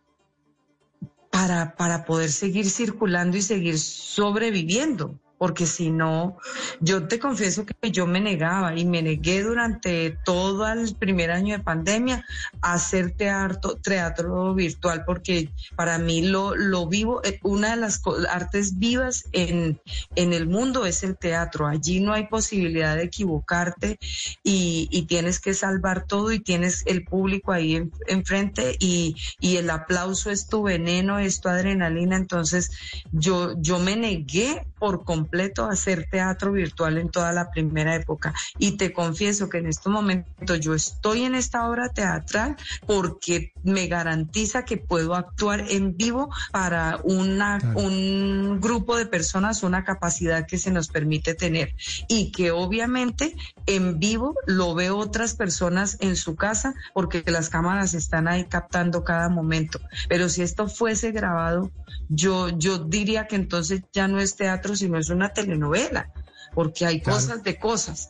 para, 1.31 1.75
para 1.75 2.05
poder 2.05 2.31
seguir 2.31 2.71
circulando 2.71 3.37
y 3.37 3.43
seguir 3.43 3.79
sobreviviendo. 3.79 5.19
Porque 5.43 5.67
si 5.67 5.91
no, 5.91 6.37
yo 6.79 7.09
te 7.09 7.19
confieso 7.19 7.67
que 7.67 7.91
yo 7.91 8.07
me 8.07 8.21
negaba 8.21 8.77
y 8.77 8.85
me 8.85 9.03
negué 9.03 9.43
durante 9.43 10.17
todo 10.25 10.69
el 10.71 10.95
primer 10.95 11.33
año 11.33 11.59
de 11.59 11.65
pandemia 11.65 12.25
a 12.61 12.75
hacer 12.75 13.17
teatro, 13.17 13.75
teatro 13.83 14.55
virtual, 14.55 15.03
porque 15.05 15.51
para 15.75 15.99
mí 15.99 16.23
lo, 16.23 16.55
lo 16.55 16.87
vivo, 16.87 17.23
eh, 17.25 17.41
una 17.43 17.71
de 17.71 17.77
las 17.79 18.01
artes 18.31 18.79
vivas 18.79 19.25
en, 19.33 19.81
en 20.15 20.33
el 20.33 20.47
mundo 20.47 20.87
es 20.87 21.03
el 21.03 21.19
teatro. 21.19 21.67
Allí 21.67 21.99
no 21.99 22.13
hay 22.13 22.29
posibilidad 22.29 22.95
de 22.95 23.03
equivocarte 23.03 23.99
y, 24.45 24.87
y 24.93 25.07
tienes 25.07 25.41
que 25.41 25.55
salvar 25.55 26.07
todo 26.07 26.31
y 26.31 26.39
tienes 26.39 26.85
el 26.87 27.03
público 27.05 27.51
ahí 27.51 27.75
en- 27.75 27.91
enfrente 28.07 28.77
y, 28.79 29.17
y 29.41 29.57
el 29.57 29.71
aplauso 29.71 30.31
es 30.31 30.47
tu 30.47 30.63
veneno, 30.63 31.19
es 31.19 31.41
tu 31.41 31.49
adrenalina. 31.49 32.15
Entonces 32.15 32.71
yo, 33.11 33.55
yo 33.61 33.81
me 33.81 33.97
negué 33.97 34.69
por 34.79 35.05
completo 35.05 35.32
a 35.33 35.71
hacer 35.71 36.07
teatro 36.11 36.53
virtual 36.53 36.99
en 36.99 37.09
toda 37.09 37.33
la 37.33 37.51
primera 37.51 37.95
época 37.95 38.35
y 38.59 38.77
te 38.77 38.93
confieso 38.93 39.49
que 39.49 39.59
en 39.59 39.67
este 39.67 39.89
momento 39.89 40.55
yo 40.57 40.75
estoy 40.75 41.25
en 41.25 41.35
esta 41.35 41.69
obra 41.69 41.89
teatral 41.89 42.57
porque 42.87 43.53
me 43.63 43.87
garantiza 43.87 44.65
que 44.65 44.77
puedo 44.77 45.15
actuar 45.15 45.65
en 45.71 45.97
vivo 45.97 46.31
para 46.53 47.01
una, 47.05 47.59
Claro. 47.59 47.81
un 47.81 48.61
grupo 48.61 48.97
de 48.97 49.07
personas, 49.07 49.63
una 49.63 49.85
capacidad 49.85 50.47
que 50.47 50.59
se 50.59 50.71
nos 50.71 50.89
permite 50.89 51.35
tener 51.35 51.75
y 52.09 52.31
que 52.33 52.51
obviamente 52.51 53.35
en 53.67 53.99
vivo 53.99 54.35
lo 54.47 54.75
veo 54.75 54.97
otras 54.97 55.35
personas 55.35 55.97
en 56.01 56.17
su 56.17 56.37
casa 56.37 56.75
porque 56.93 57.23
las 57.27 57.49
cámaras 57.49 57.95
están 57.95 58.29
ahí 58.29 58.45
captando 58.45 59.05
cada 59.05 59.29
momento. 59.29 59.81
Pero 60.09 60.29
si 60.29 60.43
esto 60.43 60.69
fuese 60.69 61.13
grabado, 61.13 61.71
yo, 62.09 62.49
yo 62.51 62.79
diría 62.79 63.27
que 63.27 63.37
entonces 63.37 63.83
ya 63.93 64.09
no 64.09 64.21
es 64.21 64.37
teatro, 64.37 64.77
sino 64.77 64.99
es 64.99 65.09
una 65.15 65.31
telenovela, 65.33 66.11
porque 66.55 66.87
hay 66.87 67.01
Claro. 67.01 67.19
cosas 67.19 67.43
de 67.43 67.59
cosas. 67.59 68.09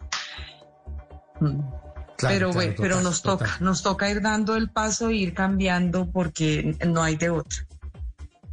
Mm. 1.41 1.61
Claro, 2.17 2.35
pero 2.35 2.51
claro, 2.51 2.53
bueno, 2.53 2.75
pero 2.77 2.89
total, 2.97 3.05
nos 3.05 3.23
total. 3.23 3.49
toca, 3.49 3.65
nos 3.65 3.83
toca 3.83 4.11
ir 4.11 4.21
dando 4.23 4.55
el 4.57 4.71
paso 4.71 5.09
e 5.09 5.17
ir 5.17 5.35
cambiando 5.35 6.09
porque 6.11 6.77
no 6.87 7.03
hay 7.03 7.17
de 7.17 7.31
otra. 7.31 7.67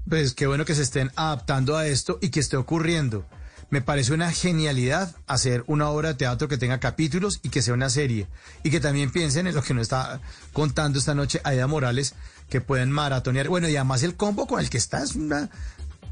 pues 0.08 0.34
qué 0.34 0.48
bueno 0.48 0.65
que 0.65 0.74
se 0.74 0.82
estén 0.82 1.12
adaptando 1.15 1.77
a 1.77 1.86
esto 1.86 2.18
y 2.22 2.29
que 2.29 2.39
esté 2.39 2.58
ocurriendo. 2.58 3.25
Me 3.70 3.82
parece 3.84 4.12
una 4.13 4.32
genialidad 4.32 5.15
hacer 5.27 5.63
una 5.68 5.89
obra 5.89 6.10
de 6.10 6.15
teatro 6.15 6.48
que 6.48 6.58
tenga 6.58 6.79
capítulos 6.79 7.39
y 7.44 7.50
que 7.50 7.62
sea 7.62 7.75
una 7.75 7.91
serie. 7.91 8.25
Y 8.63 8.72
que 8.72 8.79
también 8.79 9.12
piensen 9.12 9.46
en 9.46 9.53
lo 9.53 9.62
que 9.62 9.75
nos 9.75 9.84
está 9.84 10.20
contando 10.53 10.98
esta 10.98 11.13
noche 11.13 11.39
Aida 11.44 11.68
Morales, 11.68 12.15
que 12.50 12.62
pueden 12.62 12.89
maratonear. 12.89 13.48
Bueno, 13.50 13.70
y 13.70 13.75
además 13.75 14.01
el 14.01 14.15
combo 14.15 14.48
con 14.48 14.60
el 14.60 14.72
que 14.72 14.79
está 14.79 15.03
es 15.03 15.15
una 15.15 15.51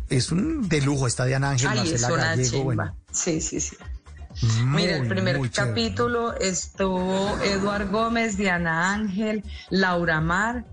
es 0.10 0.32
un 0.32 0.68
de 0.68 0.82
lujo. 0.82 1.08
Está 1.08 1.26
Diana 1.26 1.52
Ángel, 1.52 1.70
Ay, 1.70 1.78
Marcela 1.80 2.10
Gallego. 2.10 2.64
Bueno, 2.64 2.96
Sí, 3.12 3.42
sí, 3.42 3.60
sí. 3.60 3.76
muy, 4.64 4.84
Mira, 4.84 4.98
el 4.98 5.08
primer 5.08 5.40
muy 5.40 5.50
chévere. 5.50 5.72
capítulo 5.74 6.34
estuvo 6.38 7.38
Eduard 7.44 7.90
Gómez, 7.90 8.38
Diana 8.38 8.94
Ángel, 8.94 9.44
Laura 9.70 10.22
Mar. 10.22 10.66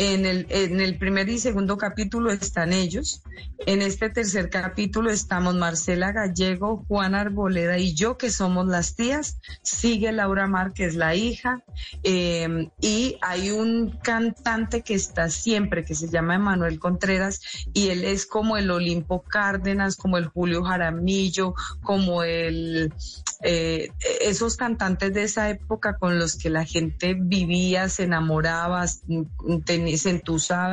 En 0.00 0.26
el, 0.26 0.46
en 0.50 0.80
el 0.80 0.96
primer 0.96 1.28
y 1.28 1.40
segundo 1.40 1.76
capítulo 1.76 2.30
están 2.30 2.72
ellos. 2.72 3.20
En 3.66 3.82
este 3.82 4.08
tercer 4.10 4.48
capítulo 4.48 5.10
estamos 5.10 5.56
Marcela 5.56 6.12
Gallego, 6.12 6.84
Juan 6.86 7.16
Arboleda 7.16 7.78
y 7.78 7.94
yo, 7.94 8.16
que 8.16 8.30
somos 8.30 8.68
las 8.68 8.94
tías. 8.94 9.40
Sigue 9.62 10.12
Laura 10.12 10.46
Mar, 10.46 10.72
que 10.72 10.84
es 10.84 10.94
la 10.94 11.16
hija. 11.16 11.64
Eh, 12.04 12.68
y 12.80 13.16
hay 13.22 13.50
un 13.50 13.98
cantante 14.00 14.82
que 14.82 14.94
está 14.94 15.30
siempre, 15.30 15.84
que 15.84 15.96
se 15.96 16.08
llama 16.08 16.36
Emanuel 16.36 16.78
Contreras, 16.78 17.40
y 17.74 17.88
él 17.88 18.04
es 18.04 18.24
como 18.24 18.56
el 18.56 18.70
Olimpo 18.70 19.22
Cárdenas, 19.22 19.96
como 19.96 20.16
el 20.16 20.26
Julio 20.28 20.62
Jaramillo, 20.62 21.54
como 21.82 22.22
el 22.22 22.92
eh, 23.42 23.90
esos 24.20 24.56
cantantes 24.56 25.14
de 25.14 25.22
esa 25.22 25.48
época 25.48 25.96
con 25.96 26.18
los 26.18 26.36
que 26.36 26.50
la 26.50 26.64
gente 26.64 27.14
vivía, 27.14 27.88
se 27.88 28.02
enamoraba, 28.04 28.84
ten- 29.64 29.87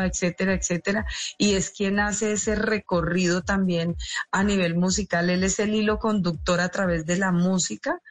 etcétera, 0.06 0.54
etcétera. 0.54 1.06
Y 1.38 1.54
es 1.56 1.70
quien 1.72 2.00
hace 2.00 2.34
ese 2.34 2.56
recorrido 2.56 3.42
también 3.44 3.96
a 4.32 4.44
nivel 4.44 4.76
musical. 4.76 5.30
Él 5.30 5.44
es 5.44 5.60
el 5.60 5.74
hilo 5.76 6.00
conductor 6.00 6.60
a 6.60 6.70
través 6.70 7.06
de 7.06 7.18
la 7.18 7.32
música. 7.32 8.02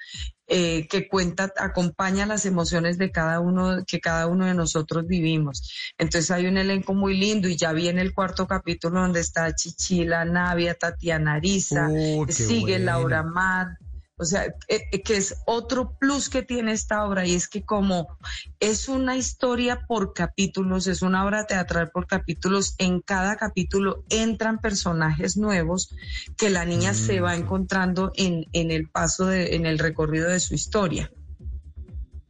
eh, 0.47 0.87
que 0.89 1.09
cuenta, 1.09 1.53
acompaña 1.57 2.27
las 2.27 2.45
emociones 2.45 2.99
de 2.99 3.11
cada 3.11 3.41
uno, 3.41 3.83
que 3.87 4.01
cada 4.01 4.27
uno 4.27 4.45
de 4.45 4.55
nosotros 4.55 5.07
vivimos. 5.07 5.71
Entonces 5.99 6.31
hay 6.31 6.47
un 6.47 6.59
elenco 6.59 6.93
muy 6.95 7.17
lindo 7.17 7.49
y 7.49 7.57
ya 7.57 7.73
viene 7.73 8.03
el 8.03 8.13
cuarto 8.13 8.47
capítulo 8.47 9.01
donde 9.01 9.21
está 9.21 9.55
Chichila, 9.55 10.25
Navia, 10.27 10.75
Tatiana 10.75 11.35
Ariza, 11.35 11.89
Oh, 11.91 12.27
sigue. 12.29 12.79
Laura 12.79 13.23
Mar, 13.23 13.79
o 14.17 14.25
sea, 14.25 14.45
eh, 14.69 14.83
eh, 14.93 15.03
que 15.03 15.17
es 15.17 15.37
otro 15.45 15.97
plus 15.99 16.29
que 16.29 16.43
tiene 16.43 16.73
esta 16.73 17.05
obra 17.05 17.27
y 17.27 17.35
es 17.35 17.49
que 17.49 17.65
como 17.65 18.19
es 18.61 18.89
una 18.89 19.17
historia 19.17 19.87
por 19.87 20.13
capítulos, 20.13 20.87
es 20.87 21.03
una 21.03 21.25
obra 21.25 21.47
teatral 21.47 21.91
por 21.91 22.07
capítulos, 22.07 22.77
en 22.79 23.01
cada 23.01 23.37
capítulo 23.37 24.05
entran 24.11 24.61
personajes 24.61 25.37
nuevos 25.37 25.95
que 26.37 26.51
la 26.51 26.65
niña 26.65 26.95
se 26.95 27.21
Mm, 27.21 27.25
va 27.25 27.35
encontrando 27.37 28.13
en, 28.17 28.47
en 28.53 28.71
el 28.71 28.89
paso, 28.89 29.27
de, 29.27 29.57
en 29.57 29.67
el 29.67 29.79
recorrido 29.79 30.29
de 30.29 30.41
su 30.41 30.55
historia. 30.55 31.11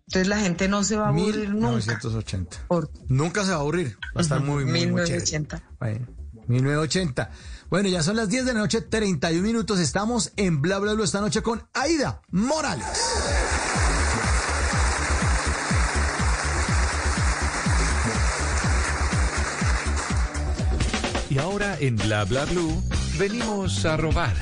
Entonces 0.07 0.29
la 0.29 0.39
gente 0.39 0.69
no 0.69 0.85
se 0.85 0.97
va 0.97 1.07
a 1.07 1.09
aburrir 1.09 1.51
nunca. 1.51 1.69
1980. 1.69 2.67
Por 2.69 2.91
Nunca 3.09 3.45
se 3.45 3.51
va 3.51 3.57
a 3.57 3.61
aburrir. 3.61 3.97
Va 4.17 4.21
a 4.21 4.23
estar 4.23 4.41
muy, 4.41 4.65
muy, 4.65 4.87
muy 4.87 5.05
chévere. 5.05 5.25
1980. 5.25 5.63
Bueno, 5.81 6.07
1980. 6.47 7.31
Bueno, 7.75 7.89
ya 7.89 8.05
son 8.05 8.15
las 8.15 8.29
10 8.29 8.47
de 8.47 8.55
la 8.55 8.61
noche, 8.61 8.83
31 8.83 9.43
minutos. 9.43 9.81
Estamos 9.81 10.31
en 10.37 10.63
Bla 10.63 10.79
Bla 10.79 10.93
Bla 10.93 11.05
esta 11.05 11.21
noche 11.21 11.43
con 11.43 11.67
Aida 11.75 12.23
Morales. 12.31 12.87
Y 21.29 21.39
ahora 21.39 21.77
en 21.81 21.97
Bla 21.97 22.25
Bla 22.27 22.45
Blue 22.45 22.81
venimos 23.19 23.85
a 23.85 23.97
robar. 23.97 24.37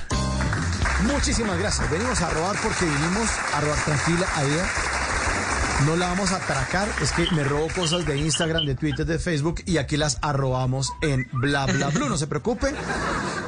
Muchísimas 1.11 1.59
gracias. 1.59 1.91
Venimos 1.91 2.21
a 2.21 2.29
robar 2.29 2.57
porque 2.62 2.85
vinimos 2.85 3.31
a 3.55 3.61
robar 3.62 3.83
tranquila, 3.83 4.27
Aida. 4.37 4.71
No 5.87 5.97
la 5.97 6.09
vamos 6.09 6.31
a 6.31 6.37
atracar, 6.37 6.89
es 7.01 7.11
que 7.12 7.27
me 7.35 7.43
robo 7.43 7.67
cosas 7.75 8.07
de 8.07 8.17
Instagram, 8.17 8.65
de 8.67 8.77
Twitter, 8.77 9.05
de 9.05 9.19
Facebook 9.19 9.62
y 9.67 9.79
aquí 9.79 9.97
las 9.97 10.19
arrobamos 10.23 10.93
en 11.01 11.27
Bla 11.33 11.67
Bla 11.67 11.89
Blue. 11.89 12.09
No 12.09 12.17
se 12.17 12.29
preocupen. 12.29 12.75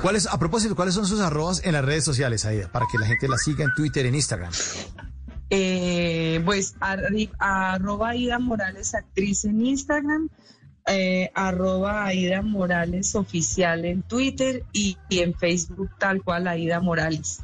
¿Cuáles, 0.03 0.26
a 0.26 0.37
propósito, 0.38 0.75
cuáles 0.75 0.95
son 0.95 1.07
sus 1.07 1.21
arrobas 1.21 1.64
en 1.64 1.75
las 1.75 1.85
redes 1.85 2.05
sociales, 2.05 2.45
Aida? 2.45 2.69
Para 2.73 2.87
que 2.91 2.99
la 2.99 3.07
gente 3.07 3.29
la 3.29 3.38
siga 3.38 3.64
en 3.64 3.75
Twitter, 3.75 4.07
en 4.07 4.16
Instagram. 4.16 4.53
Eh, 5.51 6.42
pues 6.44 6.75
arroba 7.38 8.09
Aida 8.09 8.38
Morales 8.40 8.94
actriz 8.94 9.44
en 9.44 9.64
Instagram, 9.64 10.29
eh, 10.88 11.31
arroba 11.35 12.07
Aida 12.07 12.42
Morales 12.42 13.14
oficial 13.14 13.85
en 13.85 14.03
Twitter 14.03 14.64
y, 14.73 14.97
y 15.09 15.20
en 15.20 15.35
Facebook 15.35 15.90
tal 16.01 16.23
cual 16.23 16.49
Aida 16.49 16.81
Morales. 16.81 17.42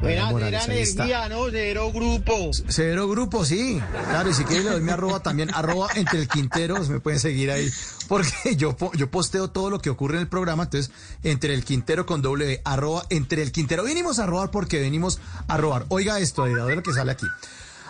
Buena, 0.00 0.30
energía, 0.64 1.28
¿no? 1.28 1.50
Cero 1.50 1.90
grupo. 1.92 2.50
Cero 2.68 3.08
grupo, 3.08 3.44
sí. 3.44 3.80
Claro, 4.08 4.30
y 4.30 4.34
si 4.34 4.44
quieren 4.44 4.64
le 4.64 4.70
doy 4.72 4.82
mi 4.82 4.90
arroba 4.90 5.20
también, 5.20 5.50
arroba 5.54 5.88
entre 5.94 6.20
el 6.20 6.28
Quintero, 6.28 6.76
me 6.84 7.00
pueden 7.00 7.18
seguir 7.18 7.50
ahí, 7.50 7.68
porque 8.08 8.30
yo, 8.56 8.76
yo 8.94 9.10
posteo 9.10 9.48
todo 9.48 9.70
lo 9.70 9.80
que 9.80 9.90
ocurre 9.90 10.16
en 10.16 10.22
el 10.22 10.28
programa, 10.28 10.64
entonces, 10.64 10.92
entre 11.22 11.54
el 11.54 11.64
Quintero 11.64 12.06
con 12.06 12.22
doble, 12.22 12.60
arroba 12.64 13.06
entre 13.10 13.42
el 13.42 13.52
Quintero. 13.52 13.84
Venimos 13.84 14.18
a 14.18 14.26
robar 14.26 14.50
porque 14.50 14.80
venimos 14.80 15.18
a 15.48 15.56
robar. 15.56 15.86
Oiga 15.88 16.18
esto, 16.20 16.42
ver 16.44 16.76
lo 16.76 16.82
que 16.82 16.92
sale 16.92 17.12
aquí. 17.12 17.26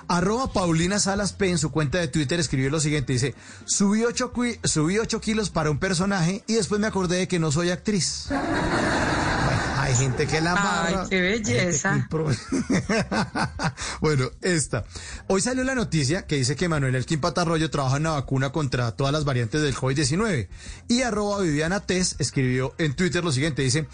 Arroba 0.08 0.52
Paulina 0.52 0.98
Salas 0.98 1.32
P 1.32 1.50
en 1.50 1.58
su 1.58 1.70
cuenta 1.70 1.98
de 1.98 2.08
Twitter 2.08 2.38
escribió 2.38 2.70
lo 2.70 2.80
siguiente, 2.80 3.12
dice, 3.12 3.34
subí 3.64 4.04
8, 4.04 4.32
subí 4.64 4.98
ocho 4.98 5.20
kilos 5.20 5.50
para 5.50 5.70
un 5.70 5.78
personaje 5.78 6.44
y 6.46 6.54
después 6.54 6.80
me 6.80 6.86
acordé 6.86 7.16
de 7.18 7.28
que 7.28 7.38
no 7.38 7.50
soy 7.50 7.70
actriz. 7.70 8.26
Bueno, 8.28 9.60
hay 9.78 9.94
gente 9.94 10.26
que 10.26 10.40
la 10.40 10.52
Ay, 10.52 10.58
amarra, 10.58 11.08
qué 11.08 11.32
gente 11.32 11.42
que 11.42 11.54
belleza. 11.54 12.08
bueno, 14.00 14.30
esta. 14.42 14.84
Hoy 15.28 15.40
salió 15.40 15.64
la 15.64 15.74
noticia 15.74 16.26
que 16.26 16.36
dice 16.36 16.56
que 16.56 16.68
Manuel 16.68 16.94
Elkin 16.94 17.20
Patarroyo 17.20 17.70
trabaja 17.70 17.96
en 17.96 18.02
una 18.02 18.12
vacuna 18.12 18.50
contra 18.50 18.92
todas 18.92 19.12
las 19.12 19.24
variantes 19.24 19.62
del 19.62 19.74
COVID-19. 19.74 20.48
Y 20.88 21.02
arroba 21.02 21.40
Viviana 21.40 21.80
Tess 21.80 22.16
escribió 22.18 22.74
en 22.78 22.94
Twitter 22.94 23.24
lo 23.24 23.32
siguiente, 23.32 23.62
dice... 23.62 23.86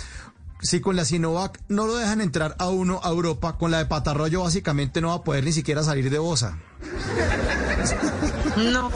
Si 0.63 0.81
con 0.81 0.95
la 0.97 1.05
Sinovac 1.05 1.61
no 1.69 1.87
lo 1.87 1.97
dejan 1.97 2.21
entrar 2.21 2.55
a 2.59 2.69
uno 2.69 3.01
a 3.03 3.09
Europa, 3.11 3.59
con 3.59 3.71
la 3.73 3.79
de 3.79 3.87
Patarroyo 3.87 4.43
básicamente 4.43 5.01
no 5.01 5.09
va 5.09 5.15
a 5.15 5.25
poder 5.25 5.45
ni 5.45 5.53
siquiera 5.53 5.83
salir 5.83 6.09
de 6.09 6.19
Bosa. 6.19 6.59
No, 8.57 8.91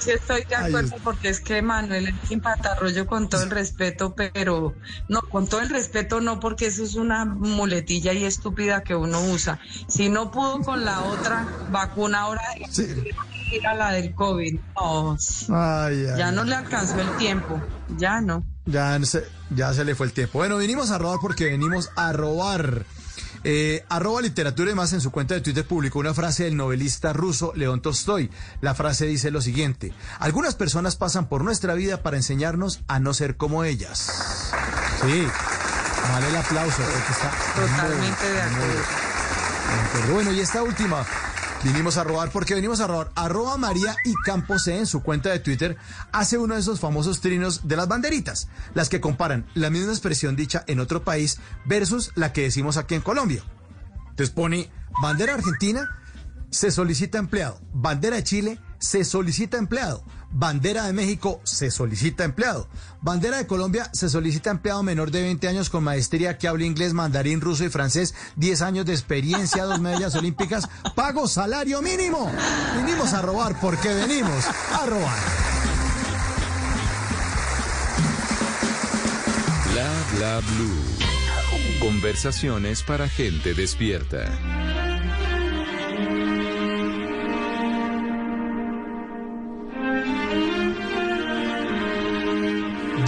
sí 0.00 0.10
estoy 0.10 0.44
de 0.44 0.56
acuerdo 0.56 0.96
porque 1.04 1.28
es 1.28 1.40
que 1.40 1.62
Manuel 1.62 2.08
Elkin 2.08 2.40
Patarroyo 2.40 3.06
con 3.06 3.28
todo 3.28 3.42
el 3.42 3.50
respeto, 3.50 4.14
pero 4.16 4.74
no, 5.08 5.20
con 5.22 5.46
todo 5.46 5.60
el 5.60 5.68
respeto 5.68 6.20
no 6.20 6.40
porque 6.40 6.66
eso 6.66 6.82
es 6.82 6.94
una 6.94 7.24
muletilla 7.24 8.12
y 8.12 8.24
estúpida 8.24 8.82
que 8.82 8.94
uno 8.94 9.22
usa. 9.26 9.60
Si 9.86 10.08
no 10.08 10.30
pudo 10.30 10.60
con 10.62 10.84
la 10.84 11.02
otra 11.02 11.46
vacuna 11.70 12.22
ahora, 12.22 12.42
Sí. 12.70 12.86
ir 13.52 13.66
a 13.66 13.74
la 13.74 13.92
del 13.92 14.14
COVID. 14.14 14.58
No, 14.76 15.16
Ay, 15.50 16.06
ay, 16.06 16.18
ya 16.18 16.32
no 16.32 16.44
le 16.44 16.54
alcanzó 16.54 17.00
el 17.00 17.16
tiempo, 17.16 17.60
ya 17.96 18.20
no. 18.20 18.44
Ya 18.70 18.98
se, 19.04 19.24
ya 19.50 19.72
se 19.72 19.84
le 19.84 19.94
fue 19.94 20.06
el 20.06 20.12
tiempo. 20.12 20.38
Bueno, 20.38 20.58
venimos 20.58 20.90
a 20.90 20.98
robar 20.98 21.18
porque 21.20 21.44
venimos 21.46 21.90
a 21.96 22.12
robar. 22.12 22.84
Eh, 23.44 23.84
arroba 23.88 24.20
literatura 24.20 24.70
y 24.72 24.74
más 24.74 24.92
en 24.92 25.00
su 25.00 25.10
cuenta 25.12 25.34
de 25.34 25.40
Twitter 25.40 25.64
publicó 25.66 26.00
una 26.00 26.12
frase 26.12 26.44
del 26.44 26.56
novelista 26.56 27.12
ruso 27.12 27.52
León 27.54 27.80
Tolstoy. 27.80 28.30
La 28.60 28.74
frase 28.74 29.06
dice 29.06 29.30
lo 29.30 29.40
siguiente. 29.40 29.94
Algunas 30.18 30.54
personas 30.54 30.96
pasan 30.96 31.28
por 31.28 31.44
nuestra 31.44 31.74
vida 31.74 32.02
para 32.02 32.16
enseñarnos 32.16 32.80
a 32.88 32.98
no 33.00 33.14
ser 33.14 33.36
como 33.36 33.64
ellas. 33.64 34.52
Sí. 35.02 35.26
Vale 36.12 36.28
el 36.28 36.36
aplauso. 36.36 36.82
porque 36.82 37.12
está 37.12 37.32
Totalmente 37.54 38.24
muy, 38.24 38.32
de 38.34 38.42
muy 38.42 38.54
acuerdo. 38.54 38.74
de 38.74 39.80
acuerdo. 39.88 40.14
Bueno, 40.14 40.32
y 40.32 40.40
esta 40.40 40.62
última. 40.62 41.06
Vinimos 41.64 41.96
a 41.96 42.04
robar 42.04 42.30
porque 42.30 42.54
venimos 42.54 42.80
a 42.80 42.86
robar. 42.86 43.10
Arroba 43.16 43.56
María 43.56 43.96
y 44.04 44.14
Campos 44.24 44.68
en 44.68 44.86
su 44.86 45.02
cuenta 45.02 45.30
de 45.30 45.40
Twitter 45.40 45.76
hace 46.12 46.38
uno 46.38 46.54
de 46.54 46.60
esos 46.60 46.78
famosos 46.78 47.20
trinos 47.20 47.66
de 47.66 47.76
las 47.76 47.88
banderitas, 47.88 48.48
las 48.74 48.88
que 48.88 49.00
comparan 49.00 49.44
la 49.54 49.68
misma 49.68 49.90
expresión 49.90 50.36
dicha 50.36 50.62
en 50.68 50.78
otro 50.78 51.02
país 51.02 51.40
versus 51.64 52.12
la 52.14 52.32
que 52.32 52.42
decimos 52.42 52.76
aquí 52.76 52.94
en 52.94 53.00
Colombia. 53.00 53.42
Entonces 54.10 54.30
pone 54.30 54.70
bandera 55.02 55.34
argentina, 55.34 55.98
se 56.50 56.70
solicita 56.70 57.18
empleado. 57.18 57.60
Bandera 57.72 58.16
de 58.16 58.24
Chile, 58.24 58.60
se 58.78 59.04
solicita 59.04 59.58
empleado. 59.58 60.04
Bandera 60.30 60.86
de 60.86 60.92
México, 60.92 61.40
se 61.44 61.70
solicita 61.70 62.24
empleado. 62.24 62.68
Bandera 63.00 63.38
de 63.38 63.46
Colombia, 63.46 63.88
se 63.92 64.08
solicita 64.08 64.50
empleado 64.50 64.82
menor 64.82 65.10
de 65.10 65.22
20 65.22 65.48
años 65.48 65.70
con 65.70 65.84
maestría 65.84 66.38
que 66.38 66.48
habla 66.48 66.64
inglés, 66.64 66.92
mandarín, 66.92 67.40
ruso 67.40 67.64
y 67.64 67.70
francés, 67.70 68.14
10 68.36 68.62
años 68.62 68.86
de 68.86 68.92
experiencia, 68.92 69.64
dos 69.64 69.80
medallas 69.80 70.14
olímpicas, 70.14 70.68
pago 70.94 71.28
salario 71.28 71.80
mínimo. 71.82 72.30
Vinimos 72.76 73.12
a 73.14 73.22
robar 73.22 73.58
porque 73.60 73.88
venimos 73.88 74.44
a 74.72 74.86
robar. 74.86 75.18
Bla 79.72 79.90
Bla 80.16 80.40
Blue. 80.40 80.98
Conversaciones 81.80 82.82
para 82.82 83.08
gente 83.08 83.54
despierta. 83.54 84.67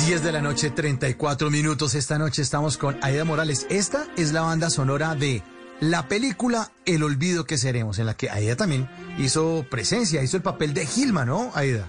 10 0.07 0.23
de 0.23 0.33
la 0.33 0.41
noche, 0.41 0.71
34 0.71 1.51
minutos. 1.51 1.95
Esta 1.95 2.19
noche 2.19 2.41
estamos 2.43 2.79
con 2.79 2.97
Aida 3.03 3.25
Morales. 3.25 3.67
Esta 3.69 4.07
es 4.17 4.33
la 4.33 4.41
banda 4.41 4.71
sonora 4.71 5.15
de 5.15 5.43
la 5.81 6.09
película 6.09 6.73
El 6.87 7.03
Olvido 7.03 7.45
que 7.45 7.59
Seremos, 7.59 7.99
en 7.99 8.07
la 8.07 8.15
que 8.15 8.31
Aida 8.31 8.57
también 8.57 8.89
hizo 9.19 9.67
presencia, 9.71 10.23
hizo 10.23 10.39
el 10.39 10.43
papel 10.43 10.73
de 10.73 10.87
Gilma, 10.87 11.27
¿no, 11.27 11.51
Aida? 11.55 11.87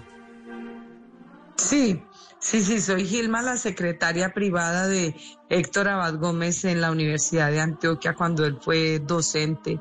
Sí, 1.55 2.03
sí, 2.39 2.61
sí, 2.61 2.81
soy 2.81 3.05
Gilma, 3.05 3.41
la 3.41 3.55
secretaria 3.55 4.33
privada 4.33 4.87
de 4.87 5.15
Héctor 5.49 5.87
Abad 5.87 6.15
Gómez 6.15 6.65
en 6.65 6.81
la 6.81 6.91
Universidad 6.91 7.49
de 7.49 7.61
Antioquia 7.61 8.13
cuando 8.13 8.45
él 8.45 8.57
fue 8.61 8.99
docente 8.99 9.79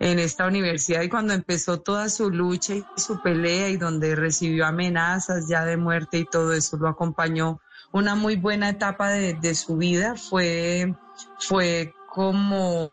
en 0.00 0.18
esta 0.18 0.46
universidad 0.46 1.02
y 1.02 1.08
cuando 1.08 1.32
empezó 1.32 1.80
toda 1.80 2.08
su 2.08 2.30
lucha 2.30 2.74
y 2.74 2.84
su 2.96 3.22
pelea 3.22 3.68
y 3.68 3.76
donde 3.76 4.16
recibió 4.16 4.66
amenazas 4.66 5.48
ya 5.48 5.64
de 5.64 5.76
muerte 5.76 6.18
y 6.18 6.24
todo 6.24 6.52
eso 6.52 6.76
lo 6.76 6.88
acompañó 6.88 7.60
una 7.94 8.16
muy 8.16 8.34
buena 8.34 8.70
etapa 8.70 9.10
de, 9.10 9.54
su 9.54 9.76
vida. 9.76 10.16
Fue 10.16 10.94
fue 11.38 11.94
como 12.08 12.90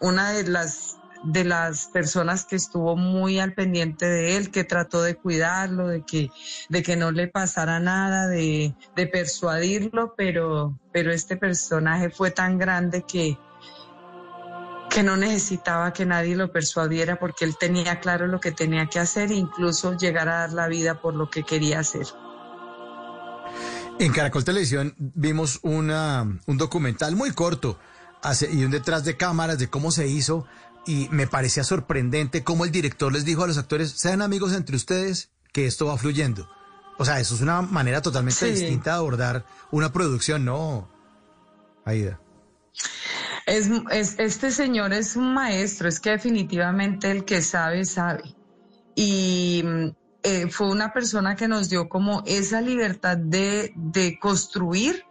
una 0.00 0.32
de 0.32 0.48
las 0.48 0.98
de 1.22 1.44
las 1.44 1.86
personas 1.86 2.44
que 2.44 2.56
estuvo 2.56 2.96
muy 2.96 3.38
al 3.38 3.54
pendiente 3.54 4.06
de 4.06 4.36
él, 4.36 4.50
que 4.50 4.64
trató 4.64 5.02
de 5.02 5.14
cuidarlo, 5.14 5.86
de 5.86 6.02
que, 6.04 6.30
de 6.68 6.82
que 6.82 6.96
no 6.96 7.12
le 7.12 7.28
pasara 7.28 7.78
nada, 7.78 8.26
de, 8.26 8.74
de 8.96 9.06
persuadirlo, 9.06 10.14
pero, 10.16 10.76
pero 10.92 11.12
este 11.12 11.36
personaje 11.36 12.10
fue 12.10 12.32
tan 12.32 12.58
grande 12.58 13.04
que, 13.06 13.38
que 14.92 15.02
no 15.02 15.16
necesitaba 15.16 15.92
que 15.92 16.04
nadie 16.04 16.36
lo 16.36 16.52
persuadiera 16.52 17.18
porque 17.18 17.44
él 17.44 17.56
tenía 17.58 17.98
claro 18.00 18.26
lo 18.26 18.40
que 18.40 18.52
tenía 18.52 18.86
que 18.86 18.98
hacer 18.98 19.30
e 19.32 19.36
incluso 19.36 19.96
llegar 19.96 20.28
a 20.28 20.40
dar 20.40 20.52
la 20.52 20.68
vida 20.68 21.00
por 21.00 21.14
lo 21.14 21.30
que 21.30 21.44
quería 21.44 21.80
hacer. 21.80 22.06
En 23.98 24.12
Caracol 24.12 24.44
Televisión 24.44 24.94
vimos 24.98 25.60
una, 25.62 26.40
un 26.46 26.58
documental 26.58 27.16
muy 27.16 27.32
corto 27.32 27.78
y 28.50 28.64
un 28.64 28.70
detrás 28.70 29.04
de 29.04 29.16
cámaras 29.16 29.58
de 29.58 29.68
cómo 29.68 29.90
se 29.90 30.08
hizo 30.08 30.44
y 30.86 31.08
me 31.10 31.26
parecía 31.26 31.64
sorprendente 31.64 32.44
cómo 32.44 32.64
el 32.64 32.72
director 32.72 33.12
les 33.12 33.24
dijo 33.24 33.44
a 33.44 33.46
los 33.46 33.58
actores, 33.58 33.92
sean 33.92 34.20
amigos 34.20 34.52
entre 34.52 34.76
ustedes, 34.76 35.30
que 35.52 35.66
esto 35.66 35.86
va 35.86 35.96
fluyendo. 35.96 36.48
O 36.98 37.04
sea, 37.04 37.20
eso 37.20 37.34
es 37.34 37.40
una 37.40 37.62
manera 37.62 38.02
totalmente 38.02 38.46
distinta 38.46 38.90
de 38.90 38.96
abordar 38.96 39.46
una 39.70 39.92
producción, 39.92 40.44
¿no? 40.44 40.90
Aida. 41.84 42.20
Es, 43.46 43.70
este 44.18 44.50
señor 44.50 44.92
es 44.92 45.16
un 45.16 45.34
maestro, 45.34 45.88
es 45.88 46.00
que 46.00 46.10
definitivamente 46.10 47.10
el 47.10 47.24
que 47.24 47.42
sabe, 47.42 47.84
sabe. 47.84 48.34
Y 48.94 49.64
eh, 50.22 50.48
fue 50.48 50.68
una 50.68 50.92
persona 50.92 51.34
que 51.34 51.48
nos 51.48 51.68
dio 51.68 51.88
como 51.88 52.22
esa 52.26 52.60
libertad 52.60 53.16
de, 53.16 53.72
de 53.74 54.18
construir 54.20 55.04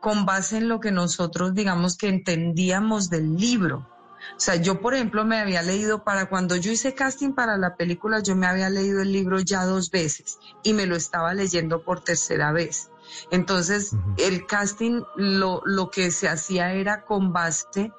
con 0.00 0.26
base 0.26 0.58
en 0.58 0.68
lo 0.68 0.80
que 0.80 0.90
nosotros, 0.90 1.54
digamos, 1.54 1.96
que 1.96 2.08
entendíamos 2.08 3.10
del 3.10 3.36
libro. 3.36 3.88
O 4.36 4.40
sea, 4.40 4.56
yo, 4.56 4.80
por 4.80 4.94
ejemplo, 4.94 5.24
me 5.24 5.38
había 5.38 5.62
leído 5.62 6.02
para 6.02 6.28
cuando 6.28 6.56
yo 6.56 6.72
hice 6.72 6.94
casting 6.94 7.32
para 7.32 7.56
la 7.56 7.76
película, 7.76 8.20
yo 8.20 8.34
me 8.34 8.46
había 8.46 8.68
leído 8.68 9.02
el 9.02 9.12
libro 9.12 9.38
ya 9.40 9.64
dos 9.64 9.90
veces 9.90 10.38
y 10.62 10.72
me 10.72 10.86
lo 10.86 10.96
estaba 10.96 11.32
leyendo 11.34 11.82
por 11.82 12.00
tercera 12.00 12.52
vez. 12.52 12.90
Entonces, 13.30 13.92
el 14.18 14.46
casting 14.46 15.02
lo, 15.16 15.62
lo 15.64 15.90
que 15.90 16.10
se 16.10 16.28
hacía 16.28 16.72
era 16.72 17.04
con 17.04 17.32
base 17.32 17.92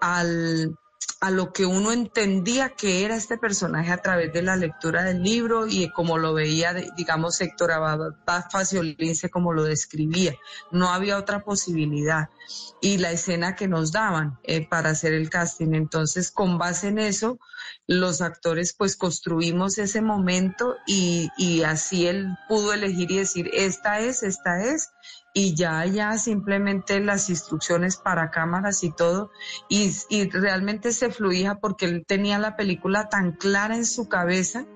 al, 0.00 0.76
a 1.20 1.30
lo 1.30 1.52
que 1.52 1.66
uno 1.66 1.92
entendía 1.92 2.70
que 2.70 3.04
era 3.04 3.14
este 3.14 3.38
personaje 3.38 3.92
a 3.92 4.02
través 4.02 4.32
de 4.32 4.42
la 4.42 4.56
lectura 4.56 5.04
del 5.04 5.22
libro 5.22 5.66
y 5.66 5.88
como 5.90 6.18
lo 6.18 6.34
veía, 6.34 6.74
digamos, 6.96 7.40
Héctor 7.40 7.72
Abad 7.72 8.14
Faciolince 8.50 9.30
como 9.30 9.52
lo 9.52 9.64
describía. 9.64 10.34
No 10.70 10.88
había 10.88 11.18
otra 11.18 11.44
posibilidad. 11.44 12.28
Y 12.80 12.98
la 12.98 13.12
escena 13.12 13.54
que 13.54 13.68
nos 13.68 13.92
daban 13.92 14.38
eh, 14.42 14.66
para 14.66 14.90
hacer 14.90 15.14
el 15.14 15.30
casting. 15.30 15.74
Entonces, 15.74 16.30
con 16.30 16.58
base 16.58 16.88
en 16.88 16.98
eso, 16.98 17.38
los 17.86 18.20
actores 18.20 18.74
pues 18.76 18.96
construimos 18.96 19.78
ese 19.78 20.02
momento 20.02 20.76
y, 20.86 21.30
y 21.36 21.62
así 21.62 22.06
él 22.06 22.28
pudo 22.48 22.72
elegir 22.72 23.10
y 23.10 23.18
decir, 23.18 23.50
esta 23.54 24.00
es, 24.00 24.22
esta 24.22 24.64
es, 24.64 24.90
y 25.34 25.54
ya, 25.54 25.84
ya 25.86 26.18
simplemente 26.18 27.00
las 27.00 27.30
instrucciones 27.30 27.96
para 27.96 28.30
cámaras 28.30 28.84
y 28.84 28.92
todo, 28.92 29.30
y, 29.68 29.90
y, 30.08 30.28
realmente 30.28 30.92
se 30.92 31.10
fluía 31.10 31.56
porque 31.56 31.86
él 31.86 32.04
tenía 32.06 32.38
la 32.38 32.56
película 32.56 33.08
tan 33.08 33.32
clara 33.32 33.76
en 33.76 33.86
su 33.86 34.08
cabeza 34.08 34.66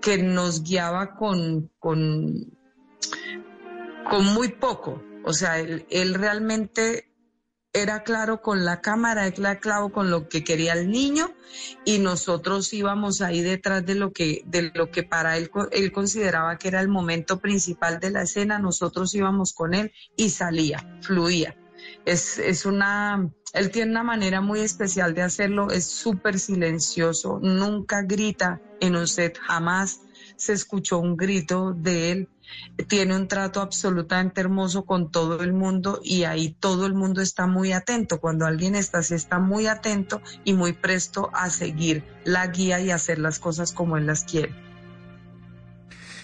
que 0.00 0.18
nos 0.18 0.62
guiaba 0.62 1.14
con, 1.16 1.70
con, 1.78 2.52
con 4.08 4.26
muy 4.34 4.48
poco. 4.48 5.02
O 5.24 5.32
sea, 5.32 5.58
él, 5.58 5.86
él 5.88 6.14
realmente 6.14 7.13
era 7.74 8.04
claro 8.04 8.40
con 8.40 8.64
la 8.64 8.80
cámara, 8.80 9.26
era 9.26 9.58
claro 9.58 9.90
con 9.90 10.08
lo 10.08 10.28
que 10.28 10.44
quería 10.44 10.74
el 10.74 10.90
niño 10.90 11.34
y 11.84 11.98
nosotros 11.98 12.72
íbamos 12.72 13.20
ahí 13.20 13.42
detrás 13.42 13.84
de 13.84 13.96
lo 13.96 14.12
que, 14.12 14.42
de 14.46 14.70
lo 14.72 14.92
que 14.92 15.02
para 15.02 15.36
él, 15.36 15.50
él 15.72 15.90
consideraba 15.90 16.56
que 16.56 16.68
era 16.68 16.80
el 16.80 16.88
momento 16.88 17.40
principal 17.40 17.98
de 17.98 18.10
la 18.10 18.22
escena, 18.22 18.60
nosotros 18.60 19.12
íbamos 19.14 19.52
con 19.52 19.74
él 19.74 19.92
y 20.16 20.30
salía, 20.30 20.98
fluía. 21.02 21.56
Es, 22.06 22.38
es 22.38 22.64
una, 22.64 23.28
él 23.52 23.70
tiene 23.72 23.90
una 23.90 24.04
manera 24.04 24.40
muy 24.40 24.60
especial 24.60 25.12
de 25.12 25.22
hacerlo, 25.22 25.68
es 25.70 25.84
súper 25.84 26.38
silencioso, 26.38 27.40
nunca 27.42 28.02
grita 28.02 28.60
en 28.80 28.94
un 28.94 29.08
set, 29.08 29.36
jamás 29.38 30.00
se 30.36 30.52
escuchó 30.52 30.98
un 30.98 31.16
grito 31.16 31.74
de 31.74 32.12
él 32.12 32.28
tiene 32.88 33.16
un 33.16 33.28
trato 33.28 33.60
absolutamente 33.60 34.40
hermoso 34.40 34.84
con 34.84 35.10
todo 35.10 35.42
el 35.42 35.52
mundo 35.52 36.00
y 36.02 36.24
ahí 36.24 36.56
todo 36.58 36.86
el 36.86 36.94
mundo 36.94 37.20
está 37.20 37.46
muy 37.46 37.72
atento. 37.72 38.20
Cuando 38.20 38.46
alguien 38.46 38.74
está 38.74 38.98
así, 38.98 39.14
está 39.14 39.38
muy 39.38 39.66
atento 39.66 40.20
y 40.44 40.54
muy 40.54 40.72
presto 40.72 41.30
a 41.32 41.50
seguir 41.50 42.04
la 42.24 42.46
guía 42.48 42.80
y 42.80 42.90
hacer 42.90 43.18
las 43.18 43.38
cosas 43.38 43.72
como 43.72 43.96
él 43.96 44.06
las 44.06 44.24
quiere. 44.24 44.54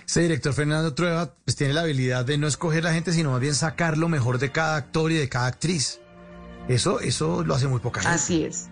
Ese 0.07 0.23
director 0.23 0.53
Fernando 0.53 0.93
Trueba 0.93 1.35
pues 1.45 1.57
tiene 1.57 1.73
la 1.73 1.83
habilidad 1.83 2.25
de 2.25 2.37
no 2.37 2.49
escoger 2.49 2.83
la 2.83 2.93
gente, 2.93 3.13
sino 3.13 3.31
más 3.31 3.41
bien 3.41 3.55
sacar 3.55 3.97
lo 3.97 4.09
mejor 4.09 4.39
de 4.39 4.51
cada 4.51 4.75
actor 4.75 5.13
y 5.13 5.15
de 5.15 5.29
cada 5.29 5.47
actriz. 5.47 6.01
Eso, 6.69 6.99
eso 7.01 7.45
lo 7.45 7.55
hace 7.55 7.69
muy 7.69 7.79
poca 7.79 8.01
gente. 8.01 8.15
Así 8.17 8.45
es. 8.45 8.69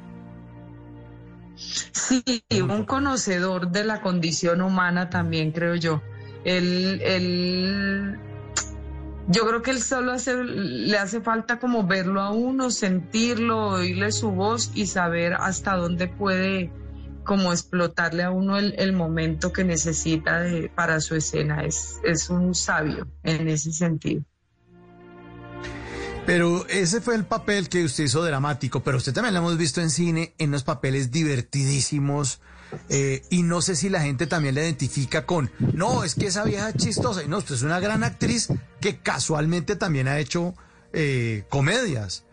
Sí, 1.57 2.43
un 2.63 2.85
conocedor 2.85 3.71
de 3.71 3.85
la 3.85 4.01
condición 4.01 4.63
humana 4.63 5.11
también, 5.11 5.53
creo 5.53 5.75
yo. 5.75 6.03
Él, 6.45 8.19
yo 9.29 9.47
creo 9.47 9.63
que 9.63 9.71
él 9.73 9.83
solo 9.83 10.13
hace, 10.13 10.35
le 10.43 10.97
hace 10.99 11.21
falta 11.21 11.59
como 11.59 11.87
verlo 11.87 12.21
a 12.21 12.31
uno, 12.31 12.71
sentirlo, 12.71 13.69
oírle 13.71 14.13
su 14.13 14.31
voz 14.31 14.71
y 14.75 14.87
saber 14.87 15.35
hasta 15.35 15.77
dónde 15.77 16.09
puede 16.09 16.73
como 17.25 17.53
explotarle 17.53 18.23
a 18.23 18.31
uno 18.31 18.57
el, 18.57 18.93
momento 18.95 19.53
que 19.53 19.63
necesita 19.63 20.41
de, 20.41 20.71
para 20.75 21.01
su 21.01 21.15
escena. 21.15 21.63
Es, 21.63 22.01
es 22.03 22.31
un 22.31 22.55
sabio 22.55 23.07
en 23.23 23.49
ese 23.49 23.71
sentido. 23.73 24.23
Pero 26.25 26.67
ese 26.69 27.01
fue 27.01 27.15
el 27.15 27.25
papel 27.25 27.69
que 27.71 27.85
usted 27.85 28.05
hizo 28.05 28.23
dramático, 28.23 28.83
pero 28.83 28.99
usted 28.99 29.15
también 29.15 29.33
lo 29.33 29.41
hemos 29.41 29.57
visto 29.57 29.81
en 29.81 29.89
cine, 29.89 30.35
en 30.39 30.51
unos 30.51 30.63
papeles 30.63 31.11
divertidísimos, 31.11 32.41
eh, 32.89 33.23
y 33.31 33.43
no 33.43 33.61
sé 33.61 33.77
si 33.77 33.89
la 33.89 34.01
gente 34.01 34.27
también 34.27 34.55
la 34.55 34.63
identifica 34.63 35.27
con, 35.27 35.51
no, 35.75 36.05
es 36.05 36.15
que 36.15 36.27
esa 36.27 36.45
vieja 36.45 36.71
es 36.71 36.77
chistosa. 36.77 37.23
Y 37.23 37.29
no, 37.29 37.39
usted 37.39 37.55
es 37.55 37.63
una 37.63 37.81
gran 37.81 38.05
actriz 38.05 38.49
que 38.81 38.99
casualmente 38.99 39.77
también 39.77 40.09
ha 40.09 40.19
hecho 40.19 40.55
eh, 40.93 41.45
comedias. 41.49 42.25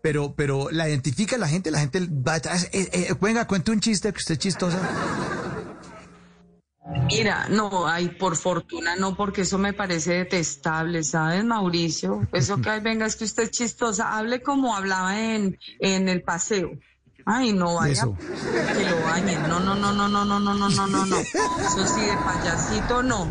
Pero, 0.00 0.34
pero 0.34 0.68
la 0.70 0.88
identifica 0.88 1.38
la 1.38 1.46
gente, 1.46 1.70
la 1.70 1.78
gente 1.78 2.00
va 2.10 2.34
atrás. 2.34 2.68
Eh, 2.72 3.14
venga, 3.20 3.46
cuente 3.46 3.70
un 3.70 3.80
chiste 3.80 4.12
que 4.12 4.18
usted 4.18 4.32
es 4.32 4.38
chistosa. 4.40 4.80
Mira, 7.06 7.46
no, 7.48 7.86
hay 7.86 8.08
por 8.08 8.36
fortuna 8.36 8.96
no, 8.96 9.16
porque 9.16 9.42
eso 9.42 9.56
me 9.56 9.72
parece 9.72 10.14
detestable, 10.14 11.04
¿sabes, 11.04 11.44
Mauricio? 11.44 12.26
Eso 12.32 12.60
que 12.60 12.70
hay, 12.70 12.80
venga, 12.80 13.06
es 13.06 13.16
que 13.16 13.24
usted 13.24 13.44
es 13.44 13.50
chistosa, 13.50 14.16
hable 14.16 14.42
como 14.42 14.74
hablaba 14.74 15.18
en, 15.20 15.58
en 15.78 16.08
el 16.08 16.22
paseo. 16.22 16.72
Ay, 17.24 17.52
no 17.52 17.74
vaya 17.74 18.02
que 18.02 18.90
lo 18.90 19.00
bañen. 19.02 19.42
No, 19.48 19.60
no, 19.60 19.74
no, 19.74 19.92
no, 19.92 20.08
no, 20.08 20.24
no, 20.24 20.40
no, 20.40 20.54
no, 20.54 20.68
no, 20.68 20.86
no, 20.86 21.06
no. 21.06 21.16
Eso 21.18 21.86
sí, 21.86 22.00
de 22.00 22.16
payasito 22.24 23.02
no. 23.02 23.30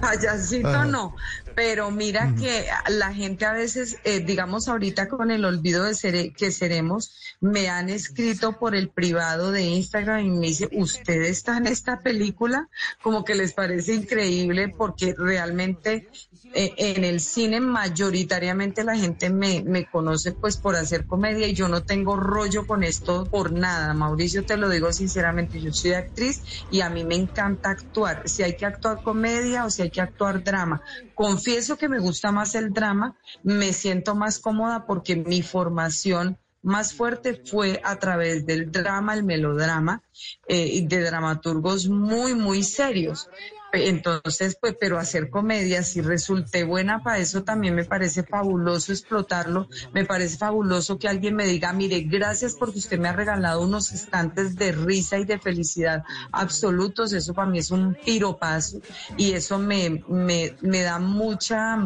Payasito 0.00 0.84
no. 0.84 1.14
Pero 1.54 1.90
mira 1.90 2.32
que 2.38 2.66
la 2.88 3.12
gente 3.12 3.44
a 3.44 3.52
veces, 3.52 3.96
eh, 4.04 4.20
digamos 4.20 4.68
ahorita 4.68 5.08
con 5.08 5.32
el 5.32 5.44
olvido 5.44 5.82
de 5.82 5.94
ser, 5.94 6.32
que 6.32 6.52
seremos, 6.52 7.12
me 7.40 7.68
han 7.68 7.88
escrito 7.88 8.58
por 8.58 8.76
el 8.76 8.90
privado 8.90 9.50
de 9.50 9.62
Instagram 9.62 10.24
y 10.24 10.30
me 10.30 10.46
dice, 10.46 10.68
¿usted 10.72 11.22
está 11.22 11.56
en 11.56 11.66
esta 11.66 11.98
película? 11.98 12.68
Como 13.02 13.24
que 13.24 13.34
les 13.34 13.54
parece 13.54 13.94
increíble 13.94 14.68
porque 14.68 15.16
realmente 15.18 16.08
eh, 16.54 16.72
en 16.76 17.04
el 17.04 17.20
cine 17.20 17.60
mayoritariamente 17.60 18.84
la 18.84 18.96
gente 18.96 19.30
me, 19.30 19.62
me 19.62 19.86
conoce 19.86 20.32
pues 20.32 20.56
por 20.56 20.76
hacer 20.76 21.06
comedia 21.06 21.46
y 21.46 21.54
yo 21.54 21.68
no 21.68 21.82
tengo 21.82 22.16
rollo 22.16 22.66
con 22.66 22.84
esto 22.84 23.26
por 23.30 23.52
nada. 23.52 23.92
Mauricio, 23.94 24.44
te 24.44 24.56
lo 24.56 24.68
digo 24.68 24.92
sinceramente, 24.92 25.60
yo 25.60 25.72
soy 25.72 25.92
actriz 25.92 26.42
y 26.70 26.80
a 26.80 26.90
mí 26.90 27.04
me 27.04 27.16
encanta 27.16 27.70
actuar. 27.70 28.22
Si 28.26 28.42
hay 28.42 28.56
que 28.56 28.66
actuar 28.66 29.02
comedia 29.02 29.64
o 29.64 29.70
si 29.70 29.82
hay 29.82 29.90
que 29.90 30.00
actuar 30.00 30.42
drama. 30.42 30.82
Confieso 31.14 31.76
que 31.76 31.88
me 31.88 31.98
gusta 31.98 32.32
más 32.32 32.54
el 32.54 32.72
drama, 32.72 33.16
me 33.42 33.72
siento 33.72 34.14
más 34.14 34.38
cómoda 34.38 34.86
porque 34.86 35.16
mi 35.16 35.42
formación 35.42 36.38
más 36.62 36.92
fuerte 36.94 37.40
fue 37.44 37.80
a 37.84 37.98
través 37.98 38.44
del 38.46 38.70
drama, 38.70 39.14
el 39.14 39.24
melodrama, 39.24 40.02
eh, 40.46 40.82
de 40.86 41.00
dramaturgos 41.02 41.88
muy, 41.88 42.34
muy 42.34 42.62
serios. 42.62 43.28
Entonces, 43.72 44.56
pues, 44.60 44.76
pero 44.80 44.98
hacer 44.98 45.28
comedia, 45.28 45.82
si 45.82 46.00
resulté 46.00 46.64
buena 46.64 47.02
para 47.02 47.18
eso, 47.18 47.44
también 47.44 47.74
me 47.74 47.84
parece 47.84 48.22
fabuloso 48.22 48.92
explotarlo. 48.92 49.68
Me 49.92 50.04
parece 50.04 50.38
fabuloso 50.38 50.98
que 50.98 51.08
alguien 51.08 51.36
me 51.36 51.46
diga, 51.46 51.72
mire, 51.72 52.00
gracias 52.00 52.54
porque 52.54 52.78
usted 52.78 52.98
me 52.98 53.08
ha 53.08 53.12
regalado 53.12 53.62
unos 53.62 53.92
instantes 53.92 54.56
de 54.56 54.72
risa 54.72 55.18
y 55.18 55.24
de 55.24 55.38
felicidad 55.38 56.04
absolutos. 56.32 57.12
Eso 57.12 57.34
para 57.34 57.50
mí 57.50 57.58
es 57.58 57.70
un 57.70 57.94
piropazo 57.94 58.80
y 59.16 59.32
eso 59.32 59.58
me, 59.58 60.02
me, 60.08 60.56
me 60.62 60.82
da 60.82 60.98
mucha, 60.98 61.76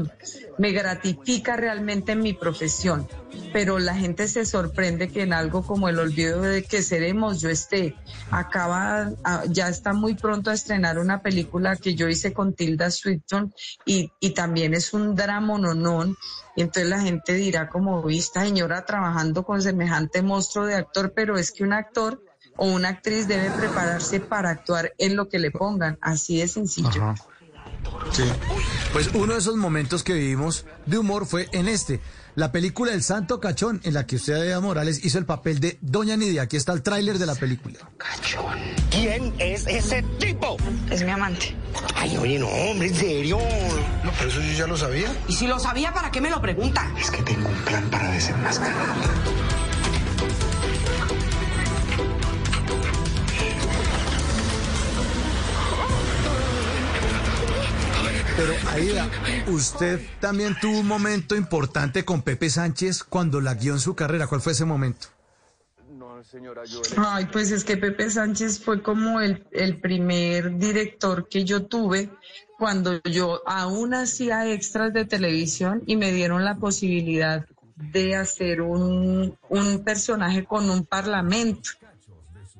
me 0.58 0.70
gratifica 0.70 1.56
realmente 1.56 2.12
en 2.12 2.20
mi 2.20 2.32
profesión 2.32 3.08
pero 3.52 3.78
la 3.78 3.94
gente 3.94 4.28
se 4.28 4.44
sorprende 4.44 5.08
que 5.08 5.22
en 5.22 5.32
algo 5.32 5.62
como 5.62 5.88
el 5.88 5.98
olvido 5.98 6.40
de 6.42 6.62
que 6.62 6.82
seremos 6.82 7.40
yo 7.40 7.48
esté. 7.48 7.94
Acaba, 8.30 9.12
ah, 9.24 9.44
ya 9.48 9.68
está 9.68 9.92
muy 9.92 10.14
pronto 10.14 10.50
a 10.50 10.54
estrenar 10.54 10.98
una 10.98 11.22
película 11.22 11.71
que 11.76 11.94
yo 11.94 12.08
hice 12.08 12.32
con 12.32 12.54
Tilda 12.54 12.90
Swinton 12.90 13.52
y, 13.84 14.10
y 14.20 14.30
también 14.30 14.74
es 14.74 14.92
un 14.92 15.14
drama 15.14 15.58
nonón. 15.58 16.16
Y 16.56 16.62
entonces 16.62 16.88
la 16.88 17.00
gente 17.00 17.34
dirá 17.34 17.68
como, 17.68 18.02
vista 18.02 18.42
señora 18.42 18.84
trabajando 18.84 19.44
con 19.44 19.62
semejante 19.62 20.22
monstruo 20.22 20.66
de 20.66 20.74
actor, 20.74 21.12
pero 21.14 21.38
es 21.38 21.52
que 21.52 21.64
un 21.64 21.72
actor 21.72 22.22
o 22.56 22.66
una 22.66 22.88
actriz 22.88 23.28
debe 23.28 23.50
prepararse 23.50 24.20
para 24.20 24.50
actuar 24.50 24.92
en 24.98 25.16
lo 25.16 25.28
que 25.28 25.38
le 25.38 25.50
pongan, 25.50 25.98
así 26.00 26.38
de 26.38 26.48
sencillo. 26.48 27.14
Sí. 28.12 28.24
Pues 28.92 29.08
uno 29.14 29.32
de 29.32 29.38
esos 29.38 29.56
momentos 29.56 30.02
que 30.04 30.12
vivimos 30.12 30.66
de 30.86 30.98
humor 30.98 31.26
fue 31.26 31.48
en 31.52 31.68
este 31.68 32.00
la 32.34 32.52
película 32.52 32.92
El 32.92 33.02
Santo 33.02 33.40
Cachón, 33.40 33.80
en 33.84 33.94
la 33.94 34.06
que 34.06 34.16
usted, 34.16 34.50
Eva 34.50 34.60
Morales, 34.60 35.04
hizo 35.04 35.18
el 35.18 35.26
papel 35.26 35.60
de 35.60 35.78
Doña 35.80 36.16
Nidia. 36.16 36.42
Aquí 36.42 36.56
está 36.56 36.72
el 36.72 36.82
tráiler 36.82 37.18
de 37.18 37.26
la 37.26 37.34
película. 37.34 37.78
Cachón. 37.98 38.58
¿Quién 38.90 39.34
es 39.38 39.66
ese 39.66 40.02
tipo? 40.18 40.56
Es 40.90 41.02
mi 41.04 41.10
amante. 41.10 41.56
Ay, 41.94 42.16
oye, 42.16 42.38
no, 42.38 42.48
hombre, 42.48 42.88
en 42.88 42.94
serio. 42.94 43.38
No, 44.04 44.10
pero 44.18 44.30
eso 44.30 44.40
yo 44.40 44.52
ya 44.52 44.66
lo 44.66 44.76
sabía. 44.76 45.12
Y 45.28 45.34
si 45.34 45.46
lo 45.46 45.58
sabía, 45.58 45.92
¿para 45.92 46.10
qué 46.10 46.20
me 46.20 46.30
lo 46.30 46.40
pregunta? 46.40 46.90
Es 46.98 47.10
que 47.10 47.22
tengo 47.22 47.48
un 47.48 47.64
plan 47.64 47.88
para 47.90 48.10
desenmascarar. 48.10 48.96
Pero 58.36 58.54
Aida, 58.70 59.08
usted 59.48 60.00
también 60.20 60.56
tuvo 60.60 60.80
un 60.80 60.86
momento 60.86 61.36
importante 61.36 62.04
con 62.04 62.22
Pepe 62.22 62.48
Sánchez 62.50 63.04
cuando 63.04 63.40
la 63.40 63.54
guió 63.54 63.74
en 63.74 63.80
su 63.80 63.94
carrera. 63.94 64.26
¿Cuál 64.26 64.40
fue 64.40 64.52
ese 64.52 64.64
momento? 64.64 65.08
Ay, 66.96 67.26
pues 67.32 67.50
es 67.50 67.64
que 67.64 67.76
Pepe 67.76 68.08
Sánchez 68.08 68.60
fue 68.60 68.82
como 68.82 69.20
el, 69.20 69.46
el 69.50 69.80
primer 69.80 70.56
director 70.56 71.28
que 71.28 71.44
yo 71.44 71.66
tuve 71.66 72.10
cuando 72.58 73.02
yo 73.02 73.42
aún 73.44 73.92
hacía 73.92 74.50
extras 74.50 74.92
de 74.92 75.04
televisión 75.04 75.82
y 75.86 75.96
me 75.96 76.12
dieron 76.12 76.44
la 76.44 76.56
posibilidad 76.56 77.44
de 77.76 78.14
hacer 78.16 78.62
un, 78.62 79.36
un 79.48 79.84
personaje 79.84 80.44
con 80.44 80.70
un 80.70 80.84
parlamento. 80.86 81.70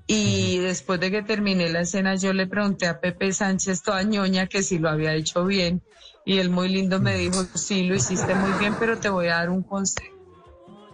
Y 0.07 0.59
después 0.59 1.01
de 1.01 1.11
que 1.11 1.23
terminé 1.23 1.69
la 1.71 1.81
escena, 1.81 2.17
yo 2.17 2.33
le 2.33 2.47
pregunté 2.47 2.87
a 2.87 3.01
Pepe 3.01 3.33
Sánchez, 3.33 3.83
toda 3.83 4.03
ñoña, 4.03 4.47
que 4.47 4.63
si 4.63 4.79
lo 4.79 4.89
había 4.89 5.15
hecho 5.15 5.45
bien. 5.45 5.83
Y 6.25 6.39
él 6.39 6.51
muy 6.51 6.69
lindo 6.69 7.01
me 7.01 7.17
dijo, 7.17 7.45
sí, 7.55 7.85
lo 7.85 7.95
hiciste 7.95 8.35
muy 8.35 8.53
bien, 8.59 8.75
pero 8.79 8.99
te 8.99 9.09
voy 9.09 9.27
a 9.29 9.37
dar 9.37 9.51
un 9.51 9.63
consejo. 9.63 10.13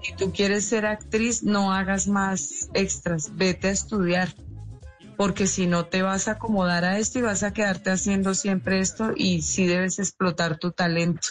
Si 0.02 0.14
tú 0.14 0.32
quieres 0.32 0.64
ser 0.64 0.86
actriz, 0.86 1.42
no 1.42 1.72
hagas 1.72 2.06
más 2.06 2.70
extras, 2.74 3.32
vete 3.34 3.68
a 3.68 3.72
estudiar. 3.72 4.34
Porque 5.16 5.46
si 5.46 5.66
no 5.66 5.86
te 5.86 6.02
vas 6.02 6.28
a 6.28 6.32
acomodar 6.32 6.84
a 6.84 6.98
esto 6.98 7.18
y 7.18 7.22
vas 7.22 7.42
a 7.42 7.52
quedarte 7.52 7.90
haciendo 7.90 8.34
siempre 8.34 8.78
esto 8.78 9.12
y 9.16 9.42
sí 9.42 9.66
debes 9.66 9.98
explotar 9.98 10.58
tu 10.58 10.70
talento. 10.70 11.28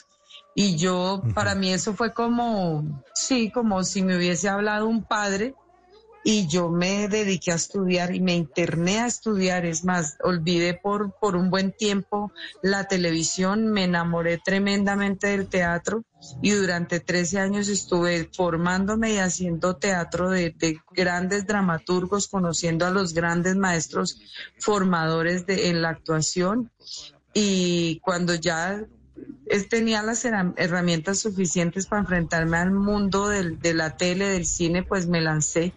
Y 0.54 0.76
yo, 0.76 1.24
para 1.34 1.56
mí 1.56 1.72
eso 1.72 1.94
fue 1.94 2.14
como, 2.14 3.04
sí, 3.14 3.50
como 3.52 3.84
si 3.84 4.02
me 4.02 4.18
hubiese 4.18 4.50
hablado 4.50 4.88
un 4.88 5.04
padre 5.04 5.56
y 6.30 6.46
yo 6.46 6.68
me 6.68 7.08
dediqué 7.08 7.54
a 7.54 7.56
estudiar 7.56 8.14
y 8.14 8.20
me 8.20 8.36
interné 8.36 9.00
a 9.00 9.08
estudiar. 9.08 9.66
Es 9.66 9.86
más, 9.86 10.18
olvidé 10.22 10.74
por, 10.74 11.14
por 11.22 11.38
un 11.38 11.50
buen 11.50 11.72
tiempo 11.72 12.34
la 12.62 12.84
televisión, 12.84 13.70
me 13.70 13.86
enamoré 13.86 14.38
tremendamente 14.38 15.28
del 15.28 15.48
teatro 15.48 16.04
y 16.42 16.50
durante 16.50 17.00
13 17.00 17.40
años 17.40 17.70
estuve 17.70 18.30
formándome 18.36 19.14
y 19.14 19.20
haciendo 19.20 19.78
teatro 19.78 20.30
de, 20.30 20.50
de 20.50 20.82
grandes 20.92 21.48
dramaturgos, 21.48 22.28
conociendo 22.28 22.86
a 22.86 22.92
los 22.92 23.14
grandes 23.14 23.56
maestros 23.56 24.20
formadores 24.60 25.46
de, 25.46 25.70
en 25.70 25.82
la 25.82 25.92
actuación. 25.92 26.72
Y 27.34 28.02
cuando 28.02 28.36
ya 28.36 28.86
tenía 29.70 30.04
las 30.04 30.26
herramientas 30.26 31.20
suficientes 31.20 31.86
para 31.86 32.02
enfrentarme 32.02 32.58
al 32.58 32.72
mundo 32.72 33.30
del, 33.30 33.62
de 33.62 33.74
la 33.74 33.96
tele, 33.96 34.28
del 34.28 34.46
cine, 34.46 34.84
pues 34.84 35.08
me 35.08 35.22
lancé 35.22 35.74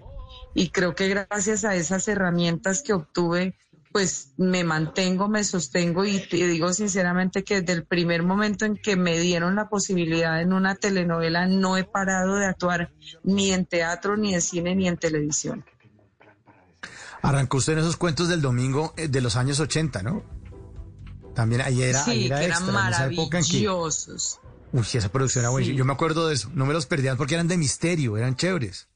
y 0.55 0.71
creo 0.71 0.95
que 0.95 1.09
gracias 1.09 1.65
a 1.65 1.75
esas 1.75 2.07
herramientas 2.09 2.83
que 2.83 2.93
obtuve, 2.93 3.57
pues 3.93 4.35
me 4.37 4.63
mantengo, 4.63 5.29
me 5.29 5.43
sostengo 5.43 6.05
y 6.05 6.21
te 6.21 6.47
digo 6.47 6.73
sinceramente 6.73 7.43
que 7.43 7.61
desde 7.61 7.73
el 7.73 7.85
primer 7.87 8.23
momento 8.23 8.65
en 8.65 8.77
que 8.77 8.95
me 8.97 9.19
dieron 9.19 9.57
la 9.57 9.69
posibilidad 9.69 10.41
en 10.41 10.53
una 10.53 10.77
telenovela 10.77 11.47
no 11.49 11.77
he 11.77 11.83
parado 11.85 12.37
de 12.37 12.47
actuar 12.47 12.93
ni 13.25 13.51
en 13.53 13.67
teatro, 13.67 14.17
ni 14.17 14.35
en 14.35 14.43
cine, 14.43 14.77
ni 14.77 14.87
en 14.87 14.97
televisión. 14.97 15.65
Arrancó 17.23 17.59
usted 17.59 17.75
en 17.75 17.81
esos 17.81 17.97
cuentos 17.97 18.29
del 18.29 18.41
domingo 18.41 18.95
eh, 18.97 19.09
de 19.09 19.21
los 19.21 19.37
años 19.37 19.61
80, 19.61 20.03
¿no? 20.03 20.23
También 21.35 21.61
ahí 21.61 21.83
era, 21.83 22.05
sí, 22.05 22.27
era 22.27 22.39
que 22.39 22.45
eran 22.47 22.63
en 22.63 22.69
esa 22.69 23.07
época 23.07 23.39
en 23.39 23.45
que- 23.45 23.49
maravillosos. 23.51 24.41
Uy, 24.73 24.87
esa 24.95 25.11
producción 25.11 25.43
era 25.43 25.51
buenísima. 25.51 25.75
Sí. 25.75 25.79
Yo 25.79 25.85
me 25.85 25.93
acuerdo 25.93 26.29
de 26.29 26.35
eso. 26.35 26.49
No 26.55 26.65
me 26.65 26.73
los 26.73 26.87
perdían 26.87 27.17
porque 27.17 27.35
eran 27.35 27.49
de 27.49 27.57
misterio, 27.59 28.17
eran 28.17 28.37
chéveres. 28.37 28.89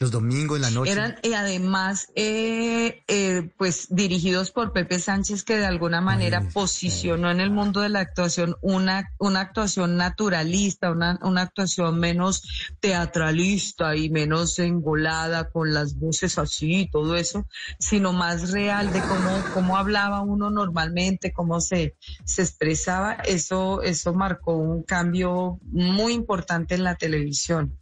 Los 0.00 0.12
domingos 0.12 0.58
en 0.58 0.62
la 0.62 0.70
noche. 0.70 0.92
Eran 0.92 1.16
y 1.24 1.32
además 1.32 2.12
eh, 2.14 3.02
eh, 3.08 3.50
pues 3.56 3.88
dirigidos 3.90 4.52
por 4.52 4.72
Pepe 4.72 5.00
Sánchez 5.00 5.42
que 5.42 5.56
de 5.56 5.66
alguna 5.66 6.00
manera 6.00 6.38
Ay, 6.38 6.52
posicionó 6.52 7.32
en 7.32 7.40
el 7.40 7.50
mundo 7.50 7.80
de 7.80 7.88
la 7.88 7.98
actuación 7.98 8.54
una, 8.60 9.12
una 9.18 9.40
actuación 9.40 9.96
naturalista, 9.96 10.92
una, 10.92 11.18
una 11.22 11.42
actuación 11.42 11.98
menos 11.98 12.44
teatralista 12.78 13.96
y 13.96 14.08
menos 14.08 14.60
engolada 14.60 15.50
con 15.50 15.74
las 15.74 15.98
voces 15.98 16.38
así 16.38 16.82
y 16.82 16.90
todo 16.90 17.16
eso, 17.16 17.48
sino 17.80 18.12
más 18.12 18.52
real 18.52 18.92
de 18.92 19.00
cómo, 19.00 19.42
cómo 19.52 19.76
hablaba 19.78 20.20
uno 20.20 20.48
normalmente, 20.48 21.32
cómo 21.32 21.60
se, 21.60 21.96
se 22.24 22.42
expresaba. 22.42 23.14
Eso, 23.14 23.82
eso 23.82 24.14
marcó 24.14 24.54
un 24.54 24.84
cambio 24.84 25.58
muy 25.64 26.12
importante 26.12 26.76
en 26.76 26.84
la 26.84 26.94
televisión. 26.94 27.76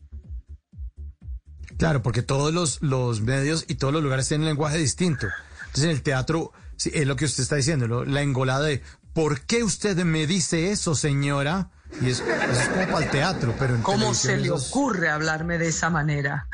Claro, 1.79 2.03
porque 2.03 2.23
todos 2.23 2.53
los, 2.55 2.81
los 2.83 3.21
medios 3.21 3.65
y 3.69 3.75
todos 3.75 3.93
los 3.93 4.03
lugares 4.03 4.29
tienen 4.29 4.43
un 4.43 4.49
lenguaje 4.49 4.79
distinto. 4.79 5.27
Entonces 5.61 5.85
en 5.85 5.91
el 5.91 6.03
teatro, 6.03 6.53
sí, 6.77 6.91
es 6.95 7.07
lo 7.07 7.17
que 7.17 7.27
usted 7.27 7.43
está 7.43 7.57
diciendo, 7.57 7.87
¿no? 7.87 8.05
la 8.05 8.23
engolada 8.23 8.65
de 8.65 8.83
¿por 9.13 9.41
qué 9.43 9.63
usted 9.63 9.97
me 10.05 10.27
dice 10.27 10.71
eso, 10.71 10.95
señora? 10.95 11.71
Y 12.01 12.11
es, 12.11 12.21
eso 12.21 12.61
es 12.61 12.69
como 12.69 12.87
para 12.87 13.05
el 13.05 13.11
teatro, 13.11 13.55
pero 13.59 13.75
en 13.75 13.83
¿Cómo 13.83 14.13
se 14.13 14.37
le 14.37 14.51
ocurre 14.51 15.09
hablarme 15.09 15.57
de 15.59 15.69
esa 15.69 15.89
manera? 15.89 16.49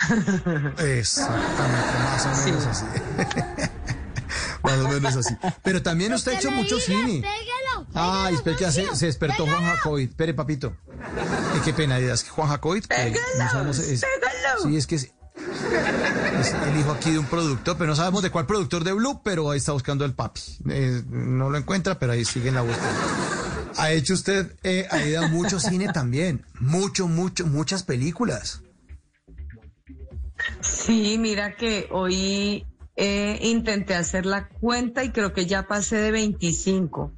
Exactamente, 0.79 1.99
más 2.05 2.27
o 2.27 2.45
menos 2.45 2.67
así. 2.67 2.85
más 4.63 4.79
o 4.79 4.89
menos 4.89 5.17
así. 5.17 5.37
Pero 5.63 5.83
también 5.83 6.13
usted 6.13 6.33
ha 6.33 6.35
hecho 6.37 6.51
mucho 6.51 6.79
cine. 6.79 7.25
Ay, 7.94 8.35
espera 8.35 8.57
que 8.57 8.72
se, 8.72 8.96
se 8.96 9.07
despertó 9.07 9.46
Juan 9.46 9.64
Jacobi. 9.64 10.05
Espere, 10.05 10.35
papito. 10.35 10.76
Eh, 10.88 11.61
qué 11.64 11.72
pena, 11.72 11.98
es 11.98 12.24
que 12.24 12.31
Juan 12.31 12.50
eh, 12.50 12.83
Pégalo, 12.88 13.50
sabemos, 13.50 13.78
es-. 13.78 14.05
Sí, 14.62 14.76
es 14.76 14.87
que 14.87 14.94
es, 14.96 15.12
es 16.40 16.55
el 16.55 16.81
hijo 16.81 16.92
aquí 16.92 17.11
de 17.11 17.18
un 17.18 17.26
productor, 17.26 17.76
pero 17.76 17.88
no 17.90 17.96
sabemos 17.96 18.22
de 18.22 18.31
cuál 18.31 18.46
productor 18.46 18.85
de 18.85 18.92
Blue, 18.92 19.20
pero 19.22 19.50
ahí 19.50 19.59
está 19.59 19.72
buscando 19.72 20.05
el 20.05 20.14
papi. 20.14 20.40
Eh, 20.70 21.02
no 21.09 21.50
lo 21.50 21.59
encuentra, 21.59 21.98
pero 21.98 22.12
ahí 22.12 22.24
sigue 22.24 22.48
en 22.48 22.55
la 22.55 22.62
búsqueda. 22.62 22.90
Ha 23.78 23.90
hecho 23.92 24.14
usted, 24.14 24.55
eh, 24.62 24.87
ha 24.90 25.02
ido 25.02 25.22
a 25.22 25.28
mucho 25.28 25.59
cine 25.59 25.88
también. 25.92 26.44
Mucho, 26.61 27.09
mucho, 27.09 27.46
muchas 27.46 27.83
películas. 27.83 28.62
Sí, 30.61 31.16
mira 31.18 31.57
que 31.57 31.88
hoy 31.90 32.66
eh, 32.96 33.38
intenté 33.42 33.94
hacer 33.94 34.26
la 34.26 34.48
cuenta 34.48 35.05
y 35.05 35.11
creo 35.11 35.33
que 35.33 35.46
ya 35.46 35.66
pasé 35.66 35.96
de 35.96 36.11
25. 36.11 37.12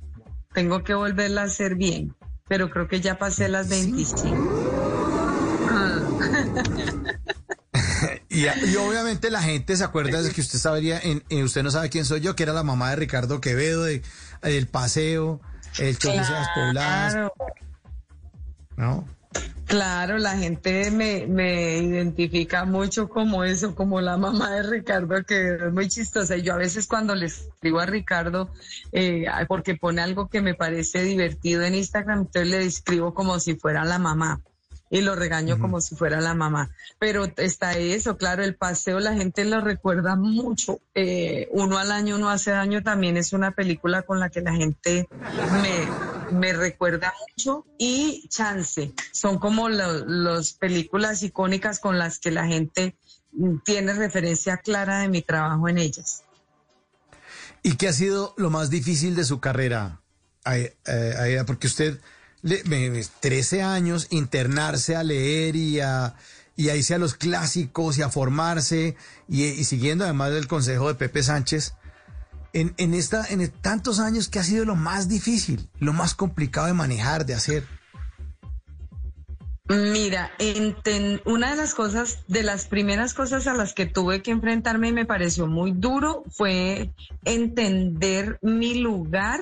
Tengo 0.54 0.82
que 0.82 0.94
volverla 0.94 1.42
a 1.42 1.44
hacer 1.44 1.74
bien. 1.74 2.14
pero 2.48 2.70
creo 2.70 2.88
que 2.88 3.00
ya 3.00 3.18
pasé 3.18 3.48
las 3.48 3.68
25. 3.68 4.36
Ah. 5.70 6.00
Y, 8.28 8.46
y 8.46 8.76
obviamente 8.76 9.30
la 9.30 9.40
gente 9.42 9.76
se 9.76 9.84
acuerda 9.84 10.20
de 10.20 10.30
que 10.32 10.40
usted 10.40 10.58
sabría, 10.58 10.98
en, 10.98 11.22
en 11.28 11.44
Usted 11.44 11.62
no 11.62 11.70
sabe 11.70 11.88
quién 11.88 12.04
soy 12.04 12.20
yo, 12.20 12.34
que 12.34 12.42
era 12.42 12.52
la 12.52 12.64
mamá 12.64 12.90
de 12.90 12.96
Ricardo 12.96 13.40
Quevedo, 13.40 13.84
de, 13.84 14.02
del 14.42 14.66
paseo, 14.66 15.40
el 15.78 15.96
show 15.98 16.10
de 16.10 16.18
las 16.18 16.48
pobladas. 16.48 17.12
Claro. 17.12 17.32
¿No? 18.76 19.08
Claro, 19.66 20.18
la 20.18 20.36
gente 20.36 20.90
me, 20.90 21.26
me 21.26 21.78
identifica 21.78 22.64
mucho 22.64 23.08
como 23.08 23.44
eso, 23.44 23.74
como 23.74 24.00
la 24.00 24.16
mamá 24.16 24.50
de 24.50 24.62
Ricardo, 24.62 25.24
que 25.24 25.54
es 25.54 25.72
muy 25.72 25.88
chistosa. 25.88 26.36
Yo 26.36 26.54
a 26.54 26.58
veces 26.58 26.86
cuando 26.86 27.14
le 27.14 27.26
escribo 27.26 27.80
a 27.80 27.86
Ricardo, 27.86 28.50
eh, 28.92 29.24
porque 29.48 29.74
pone 29.74 30.02
algo 30.02 30.28
que 30.28 30.42
me 30.42 30.54
parece 30.54 31.02
divertido 31.02 31.62
en 31.62 31.76
Instagram, 31.76 32.20
entonces 32.20 32.48
le 32.48 32.64
escribo 32.64 33.14
como 33.14 33.40
si 33.40 33.54
fuera 33.56 33.84
la 33.84 33.98
mamá 33.98 34.40
y 34.94 35.00
lo 35.00 35.16
regaño 35.16 35.58
como 35.58 35.80
si 35.80 35.96
fuera 35.96 36.20
la 36.20 36.34
mamá. 36.34 36.70
Pero 37.00 37.24
está 37.38 37.76
eso, 37.76 38.16
claro, 38.16 38.44
el 38.44 38.54
paseo 38.54 39.00
la 39.00 39.12
gente 39.12 39.44
lo 39.44 39.60
recuerda 39.60 40.14
mucho. 40.14 40.78
Eh, 40.94 41.48
uno 41.50 41.78
al 41.78 41.90
año, 41.90 42.14
uno 42.14 42.30
hace 42.30 42.52
daño 42.52 42.80
también 42.84 43.16
es 43.16 43.32
una 43.32 43.50
película 43.50 44.02
con 44.02 44.20
la 44.20 44.30
que 44.30 44.40
la 44.40 44.54
gente 44.54 45.08
me, 46.30 46.38
me 46.38 46.52
recuerda 46.52 47.12
mucho 47.28 47.66
y 47.76 48.28
Chance, 48.28 48.94
son 49.10 49.40
como 49.40 49.68
las 49.68 50.52
películas 50.52 51.24
icónicas 51.24 51.80
con 51.80 51.98
las 51.98 52.20
que 52.20 52.30
la 52.30 52.46
gente 52.46 52.94
mm, 53.32 53.58
tiene 53.64 53.94
referencia 53.94 54.58
clara 54.58 55.00
de 55.00 55.08
mi 55.08 55.22
trabajo 55.22 55.68
en 55.68 55.78
ellas. 55.78 56.22
¿Y 57.64 57.74
qué 57.74 57.88
ha 57.88 57.92
sido 57.92 58.32
lo 58.36 58.48
más 58.48 58.70
difícil 58.70 59.16
de 59.16 59.24
su 59.24 59.40
carrera? 59.40 60.00
Eh, 60.46 60.76
Aida? 61.18 61.44
porque 61.44 61.66
usted, 61.66 61.98
13 63.20 63.62
años, 63.62 64.06
internarse 64.10 64.96
a 64.96 65.02
leer 65.02 65.56
y 65.56 65.80
a, 65.80 66.14
y 66.56 66.68
a 66.68 66.76
irse 66.76 66.94
a 66.94 66.98
los 66.98 67.14
clásicos 67.14 67.98
y 67.98 68.02
a 68.02 68.10
formarse, 68.10 68.96
y, 69.28 69.64
siguiendo 69.64 70.04
además 70.04 70.32
el 70.32 70.46
consejo 70.46 70.88
de 70.88 70.94
Pepe 70.94 71.22
Sánchez, 71.22 71.74
en, 72.52 72.74
en, 72.76 72.94
esta, 72.94 73.26
en 73.28 73.48
tantos 73.50 73.98
años, 73.98 74.28
¿qué 74.28 74.38
ha 74.38 74.44
sido 74.44 74.64
lo 74.64 74.76
más 74.76 75.08
difícil, 75.08 75.68
lo 75.80 75.92
más 75.92 76.14
complicado 76.14 76.68
de 76.68 76.74
manejar, 76.74 77.26
de 77.26 77.34
hacer? 77.34 77.66
Mira, 79.66 80.30
enten- 80.38 81.22
una 81.24 81.50
de 81.50 81.56
las 81.56 81.74
cosas, 81.74 82.18
de 82.28 82.42
las 82.42 82.66
primeras 82.66 83.14
cosas 83.14 83.46
a 83.46 83.54
las 83.54 83.72
que 83.72 83.86
tuve 83.86 84.22
que 84.22 84.30
enfrentarme 84.30 84.88
y 84.88 84.92
me 84.92 85.06
pareció 85.06 85.46
muy 85.46 85.72
duro 85.72 86.22
fue 86.30 86.92
entender 87.24 88.38
mi 88.42 88.74
lugar 88.74 89.40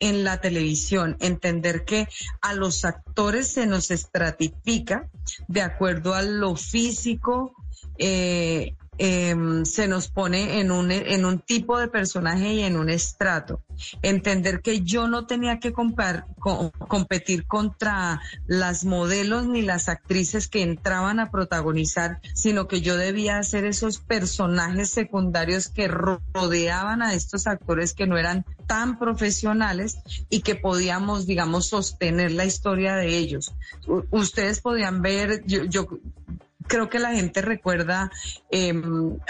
en 0.00 0.24
la 0.24 0.40
televisión, 0.40 1.16
entender 1.20 1.84
que 1.84 2.08
a 2.40 2.54
los 2.54 2.84
actores 2.84 3.48
se 3.48 3.66
nos 3.66 3.90
estratifica 3.90 5.08
de 5.48 5.62
acuerdo 5.62 6.14
a 6.14 6.22
lo 6.22 6.56
físico, 6.56 7.54
eh, 7.98 8.74
em, 8.98 9.64
se 9.64 9.88
nos 9.88 10.08
pone 10.08 10.60
en 10.60 10.70
un, 10.70 10.90
en 10.90 11.24
un 11.24 11.38
tipo 11.40 11.78
de 11.78 11.88
personaje 11.88 12.54
y 12.54 12.60
en 12.62 12.76
un 12.76 12.88
estrato. 12.90 13.60
Entender 14.02 14.60
que 14.60 14.82
yo 14.82 15.08
no 15.08 15.26
tenía 15.26 15.58
que 15.58 15.72
competir 15.72 17.46
contra 17.46 18.20
las 18.46 18.84
modelos 18.84 19.46
ni 19.46 19.62
las 19.62 19.88
actrices 19.88 20.48
que 20.48 20.62
entraban 20.62 21.18
a 21.20 21.30
protagonizar, 21.30 22.20
sino 22.34 22.68
que 22.68 22.80
yo 22.80 22.96
debía 22.96 23.38
hacer 23.38 23.64
esos 23.64 23.98
personajes 23.98 24.90
secundarios 24.90 25.68
que 25.68 25.88
ro- 25.88 26.22
rodeaban 26.32 27.02
a 27.02 27.14
estos 27.14 27.46
actores 27.46 27.94
que 27.94 28.06
no 28.06 28.16
eran 28.16 28.44
tan 28.66 28.98
profesionales 28.98 29.98
y 30.30 30.40
que 30.40 30.54
podíamos, 30.54 31.26
digamos, 31.26 31.68
sostener 31.68 32.30
la 32.32 32.44
historia 32.44 32.94
de 32.96 33.16
ellos. 33.16 33.52
Ustedes 34.10 34.60
podían 34.60 35.02
ver, 35.02 35.42
yo, 35.46 35.64
yo 35.64 35.86
creo 36.66 36.88
que 36.88 36.98
la 36.98 37.12
gente 37.12 37.42
recuerda 37.42 38.10
eh, 38.50 38.72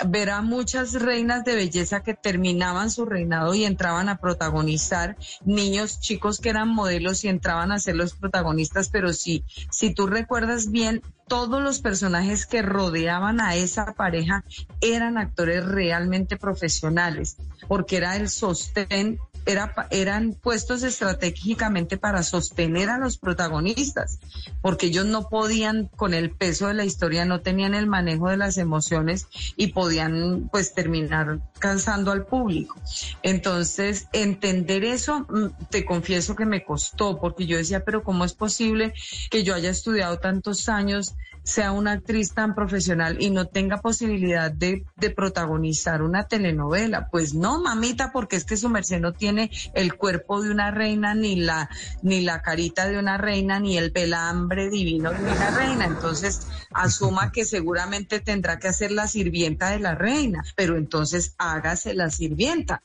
ver 0.07 0.31
a 0.31 0.43
muchas 0.43 0.95
reinas 0.95 1.45
de 1.45 1.55
belleza 1.55 2.03
que 2.03 2.15
terminaban 2.15 2.91
su 2.91 3.05
reinado 3.05 3.55
y 3.55 3.65
entraban 3.65 4.09
a 4.09 4.19
protagonizar, 4.19 5.17
niños 5.45 6.01
chicos 6.01 6.41
que 6.41 6.51
eran 6.51 6.69
modelos 6.69 7.25
y 7.25 7.29
entraban 7.29 7.73
a 7.73 7.79
ser 7.79 7.97
los 7.97 8.15
protagonistas, 8.15 8.89
pero 8.89 9.13
sí, 9.13 9.45
si 9.71 9.93
tú 9.93 10.07
recuerdas 10.07 10.71
bien, 10.71 11.03
todos 11.27 11.63
los 11.63 11.81
personajes 11.81 12.47
que 12.47 12.63
rodeaban 12.63 13.41
a 13.41 13.55
esa 13.55 13.95
pareja 13.95 14.45
eran 14.81 15.17
actores 15.17 15.65
realmente 15.65 16.37
profesionales, 16.37 17.37
porque 17.67 17.97
era 17.97 18.17
el 18.17 18.29
sostén 18.29 19.19
era, 19.47 19.75
eran 19.91 20.33
puestos 20.33 20.83
estratégicamente 20.83 21.97
para 21.97 22.23
sostener 22.23 22.89
a 22.89 22.99
los 22.99 23.19
protagonistas, 23.19 24.19
porque 24.63 24.87
ellos 24.87 25.07
no 25.07 25.29
podían, 25.29 25.89
con 25.97 26.15
el 26.15 26.31
peso 26.31 26.69
de 26.69 26.75
la 26.75 26.85
historia, 26.85 27.25
no 27.25 27.41
tenían 27.41 27.75
el 27.75 27.87
manejo 27.87 28.29
de 28.29 28.37
las 28.37 28.59
emociones 28.59 29.27
y 29.57 29.69
podían 29.69 30.49
pues 30.51 30.75
terminar 30.75 31.41
cansando 31.59 32.11
al 32.13 32.25
público. 32.27 32.77
Entonces, 33.23 34.09
entender 34.13 34.85
eso, 34.85 35.21
mm, 35.29 35.67
te 35.71 35.85
confieso 35.85 36.37
que 36.37 36.47
me 36.47 36.65
costó, 36.65 37.21
porque 37.21 37.47
yo 37.47 37.57
decía, 37.57 37.85
pero 37.85 38.03
¿cómo 38.03 38.25
es 38.25 38.35
posible 38.35 38.95
que 39.31 39.45
yo 39.45 39.55
haya 39.55 39.71
estudiado 39.71 40.19
tantos 40.19 40.69
años, 40.69 41.15
sea 41.45 41.73
una 41.73 41.93
actriz 41.93 42.33
tan 42.33 42.55
profesional 42.55 43.19
y 43.21 43.31
no 43.31 43.47
tenga 43.47 43.81
posibilidad 43.81 44.51
de, 44.51 44.85
de 44.97 45.11
protagonizar 45.11 46.03
una 46.03 46.27
telenovela? 46.27 47.09
Pues 47.11 47.35
no, 47.35 47.61
mamita, 47.61 48.11
porque 48.13 48.37
es 48.37 48.45
que 48.45 48.57
su 48.57 48.69
merced 48.69 49.01
no 49.01 49.13
tiene 49.13 49.51
el 49.75 49.95
cuerpo 49.95 50.43
de 50.43 50.51
una 50.51 50.71
reina, 50.71 51.15
ni 51.15 51.37
la, 51.37 51.69
ni 52.03 52.23
la 52.23 52.41
carita 52.41 52.89
de 52.89 52.99
una 52.99 53.19
reina, 53.19 53.61
ni 53.61 53.77
el 53.79 53.93
pelambre 53.93 54.71
divino 54.71 55.13
de 55.13 55.23
una 55.23 55.51
reina. 55.51 55.85
Entonces, 55.85 56.49
asuma 56.73 57.31
que 57.31 57.45
seguramente 57.45 58.21
tendrá 58.21 58.59
que 58.59 58.69
hacer 58.69 58.91
la 58.91 59.07
sirvienta 59.07 59.71
de 59.71 59.81
la 59.81 59.95
reina, 59.95 60.43
pero 60.57 60.77
entonces 60.77 61.35
hágase 61.39 61.95
la 61.95 62.11
sirvienta. 62.11 62.83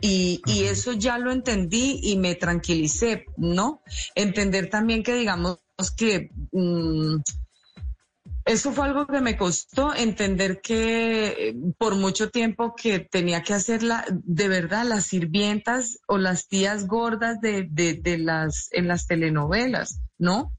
Y, 0.00 0.42
y 0.44 0.64
eso 0.64 0.92
ya 0.92 1.16
lo 1.16 1.32
entendí 1.32 2.00
y 2.02 2.18
me 2.18 2.34
tranquilicé, 2.34 3.24
¿no? 3.36 3.80
Entender 4.14 4.68
también 4.68 5.02
que 5.02 5.14
digamos 5.14 5.58
que 5.96 6.30
mm, 6.52 7.16
eso 8.46 8.72
fue 8.72 8.86
algo 8.86 9.06
que 9.08 9.20
me 9.20 9.36
costó 9.36 9.92
entender 9.92 10.60
que 10.62 11.26
eh, 11.26 11.54
por 11.78 11.96
mucho 11.96 12.30
tiempo 12.30 12.74
que 12.76 13.00
tenía 13.00 13.42
que 13.42 13.54
hacer 13.54 13.82
la, 13.82 14.04
de 14.08 14.48
verdad 14.48 14.84
las 14.86 15.06
sirvientas 15.06 15.98
o 16.06 16.16
las 16.16 16.46
tías 16.46 16.86
gordas 16.86 17.40
de, 17.40 17.66
de, 17.68 17.94
de 17.94 18.18
las 18.18 18.68
en 18.70 18.86
las 18.86 19.08
telenovelas, 19.08 20.00
¿no? 20.16 20.52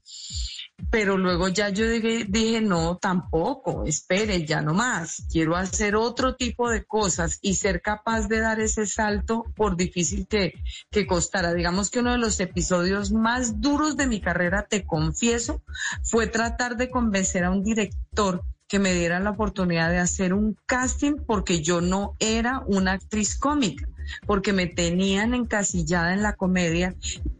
Pero 0.90 1.18
luego 1.18 1.48
ya 1.48 1.68
yo 1.68 1.88
dije, 1.88 2.24
dije, 2.28 2.60
no, 2.60 2.96
tampoco, 2.96 3.84
espere, 3.84 4.46
ya 4.46 4.62
no 4.62 4.74
más. 4.74 5.24
Quiero 5.30 5.56
hacer 5.56 5.96
otro 5.96 6.36
tipo 6.36 6.70
de 6.70 6.84
cosas 6.84 7.38
y 7.42 7.54
ser 7.54 7.82
capaz 7.82 8.28
de 8.28 8.40
dar 8.40 8.60
ese 8.60 8.86
salto 8.86 9.44
por 9.54 9.76
difícil 9.76 10.26
que, 10.26 10.54
que 10.90 11.06
costara. 11.06 11.52
Digamos 11.52 11.90
que 11.90 11.98
uno 11.98 12.12
de 12.12 12.18
los 12.18 12.40
episodios 12.40 13.12
más 13.12 13.60
duros 13.60 13.96
de 13.96 14.06
mi 14.06 14.20
carrera, 14.20 14.66
te 14.68 14.84
confieso, 14.84 15.62
fue 16.02 16.26
tratar 16.26 16.76
de 16.76 16.90
convencer 16.90 17.44
a 17.44 17.50
un 17.50 17.62
director 17.62 18.42
que 18.68 18.78
me 18.78 18.92
diera 18.92 19.18
la 19.18 19.30
oportunidad 19.30 19.90
de 19.90 19.98
hacer 19.98 20.34
un 20.34 20.56
casting 20.66 21.14
porque 21.26 21.62
yo 21.62 21.80
no 21.80 22.14
era 22.18 22.62
una 22.66 22.92
actriz 22.92 23.36
cómica, 23.36 23.88
porque 24.26 24.52
me 24.52 24.66
tenían 24.66 25.34
encasillada 25.34 26.12
en 26.12 26.22
la 26.22 26.34
comedia 26.34 26.94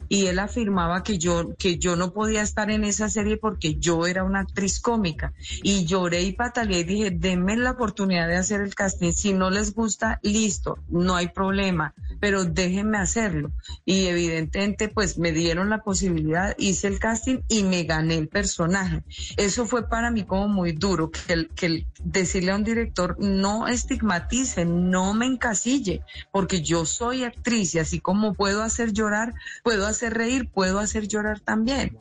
y 0.08 0.26
él 0.26 0.38
afirmaba 0.38 1.02
que 1.02 1.18
yo 1.18 1.54
que 1.58 1.78
yo 1.78 1.96
no 1.96 2.12
podía 2.12 2.42
estar 2.42 2.70
en 2.70 2.84
esa 2.84 3.08
serie 3.08 3.36
porque 3.36 3.76
yo 3.76 4.06
era 4.06 4.24
una 4.24 4.40
actriz 4.40 4.80
cómica. 4.80 5.32
Y 5.62 5.84
lloré 5.84 6.22
y 6.22 6.32
pataleé 6.32 6.80
y 6.80 6.84
dije 6.84 7.10
denme 7.10 7.56
la 7.56 7.72
oportunidad 7.72 8.28
de 8.28 8.36
hacer 8.36 8.60
el 8.60 8.74
casting. 8.74 9.12
Si 9.12 9.32
no 9.32 9.50
les 9.50 9.74
gusta 9.74 10.18
listo 10.22 10.78
no 10.88 11.14
hay 11.16 11.28
problema 11.28 11.94
pero 12.20 12.44
déjenme 12.44 12.98
hacerlo. 12.98 13.50
Y 13.84 14.06
evidentemente 14.06 14.88
pues 14.88 15.18
me 15.18 15.32
dieron 15.32 15.70
la 15.70 15.78
posibilidad 15.82 16.54
hice 16.58 16.88
el 16.88 16.98
casting 16.98 17.38
y 17.48 17.62
me 17.62 17.84
gané 17.84 18.16
el 18.16 18.28
personaje. 18.28 19.02
Eso 19.36 19.66
fue 19.66 19.88
para 19.88 20.10
mí 20.10 20.24
como 20.24 20.48
muy 20.48 20.72
duro 20.72 21.10
que, 21.10 21.32
el- 21.32 21.48
que 21.54 21.86
decirle 22.02 22.52
a 22.52 22.56
un 22.56 22.64
director 22.64 23.16
no 23.18 23.68
estigmatice 23.68 24.64
no 24.64 25.14
me 25.14 25.26
encasille 25.26 26.02
porque 26.32 26.60
yo 26.62 26.84
soy 26.86 27.24
actriz 27.24 27.74
y 27.74 27.78
así 27.78 28.00
como 28.00 28.34
puedo 28.34 28.62
hacer 28.62 28.92
llorar 28.92 29.34
puedo 29.62 29.86
hacer 29.86 29.97
reír 30.10 30.50
puedo 30.50 30.78
hacer 30.78 31.08
llorar 31.08 31.40
también. 31.40 31.98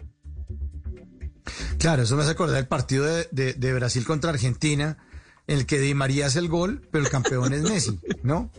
Claro, 1.79 2.03
eso 2.03 2.15
me 2.15 2.23
hace 2.23 2.31
acordar 2.31 2.55
del 2.57 2.67
partido 2.67 3.05
de, 3.05 3.27
de- 3.31 3.53
de 3.53 3.73
Brasil 3.73 4.05
contra 4.05 4.31
Argentina, 4.31 4.97
en 5.47 5.59
el 5.59 5.65
que 5.65 5.79
Di 5.79 5.93
María 5.93 6.27
hace 6.27 6.39
el 6.39 6.49
gol, 6.49 6.87
pero 6.91 7.03
el 7.05 7.09
campeón 7.09 7.53
es 7.53 7.61
Messi, 7.61 7.99
¿no? 8.23 8.51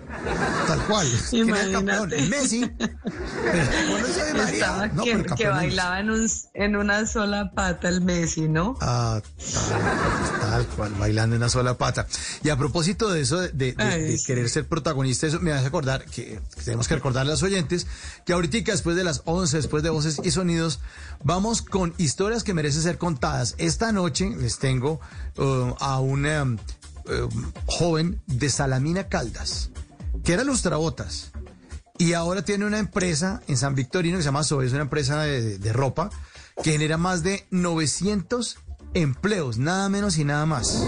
Tal 0.67 0.81
cual. 0.87 1.07
¿Quién 1.31 1.51
es 1.55 1.65
el 1.65 1.73
campeón? 1.73 2.11
Messi. 2.31 2.71
Pero 2.79 4.07
Di 4.07 4.39
María. 4.39 4.49
Estaba 4.53 4.87
No, 4.89 5.05
que, 5.05 5.17
pero 5.17 5.25
el 5.31 5.35
que 5.37 5.49
bailaba 5.49 6.01
en, 6.01 6.11
un, 6.11 6.27
en 6.55 6.77
una 6.77 7.07
sola 7.07 7.51
pata 7.55 7.89
el 7.89 8.01
Messi, 8.01 8.49
¿no? 8.49 8.77
Ah, 8.81 9.21
tal, 9.53 10.41
tal 10.51 10.67
cual, 10.69 10.93
bailando 10.99 11.37
en 11.37 11.43
una 11.43 11.49
sola 11.51 11.77
pata. 11.77 12.07
Y 12.43 12.49
a 12.49 12.57
propósito 12.57 13.11
de 13.11 13.21
eso, 13.21 13.39
de, 13.41 13.49
de- 13.51 13.73
de- 13.73 13.83
Ay, 13.83 14.03
de 14.03 14.19
sí. 14.19 14.25
querer 14.27 14.49
ser 14.49 14.67
protagonista, 14.67 15.27
eso 15.27 15.41
me 15.41 15.53
hace 15.53 15.67
acordar 15.67 16.05
que, 16.07 16.41
que 16.57 16.63
tenemos 16.65 16.89
que 16.89 16.95
recordarle 16.95 17.33
a 17.33 17.35
los 17.35 17.43
oyentes 17.43 17.87
que 18.25 18.33
ahorita 18.33 18.59
después 18.73 18.97
de 18.97 19.05
las 19.05 19.23
11, 19.27 19.57
después 19.59 19.83
de 19.83 19.91
Voces 19.91 20.21
y 20.25 20.31
Sonidos, 20.31 20.81
vamos 21.23 21.61
con 21.63 21.93
historias 21.99 22.45
que 22.45 22.55
merecen 22.55 22.83
ser 22.83 22.97
contadas. 22.99 23.55
Esta 23.59 23.93
noche 23.93 24.31
les 24.39 24.59
tengo 24.59 25.01
uh, 25.37 25.75
a 25.81 26.01
una 26.01 26.43
um, 26.43 26.57
um, 27.09 27.53
joven 27.67 28.21
de 28.27 28.49
Salamina 28.49 29.09
Caldas, 29.09 29.71
que 30.25 30.33
era 30.33 30.45
lustrabotas. 30.45 31.33
Y 31.99 32.13
ahora 32.13 32.43
tiene 32.43 32.65
una 32.65 32.79
empresa 32.79 33.43
en 33.49 33.57
San 33.57 33.75
Victorino 33.75 34.19
que 34.19 34.23
se 34.23 34.29
llama 34.29 34.45
Sobe, 34.45 34.67
es 34.67 34.73
una 34.73 34.83
empresa 34.83 35.23
de, 35.23 35.59
de 35.59 35.73
ropa 35.73 36.11
que 36.63 36.73
genera 36.73 36.97
más 36.97 37.23
de 37.23 37.47
900 37.51 38.59
empleos, 38.95 39.59
nada 39.59 39.89
menos 39.89 40.19
y 40.19 40.25
nada 40.25 40.47
más. 40.47 40.85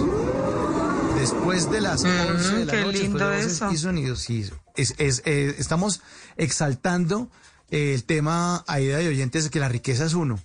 Después 1.19 1.71
de 1.71 1.81
las 1.81 2.03
11 2.05 2.57
de 2.57 2.65
la 2.65 2.73
qué 2.73 2.81
noche, 2.83 2.99
lindo 2.99 3.19
después 3.19 3.31
de 3.31 3.37
voces 3.37 3.53
eso. 3.53 3.73
y 3.73 3.77
sonidos, 3.77 4.21
sí, 4.21 4.51
es, 4.77 4.95
es, 4.99 5.23
eh, 5.27 5.55
estamos 5.59 6.01
exaltando 6.37 7.31
eh, 7.71 7.95
el 7.95 8.05
tema, 8.05 8.65
Aida 8.67 8.99
de 8.99 9.09
oyentes, 9.09 9.51
que 9.51 9.61
la 9.61 9.69
riqueza 9.69 10.05
es 10.05 10.15
uno. 10.15 10.41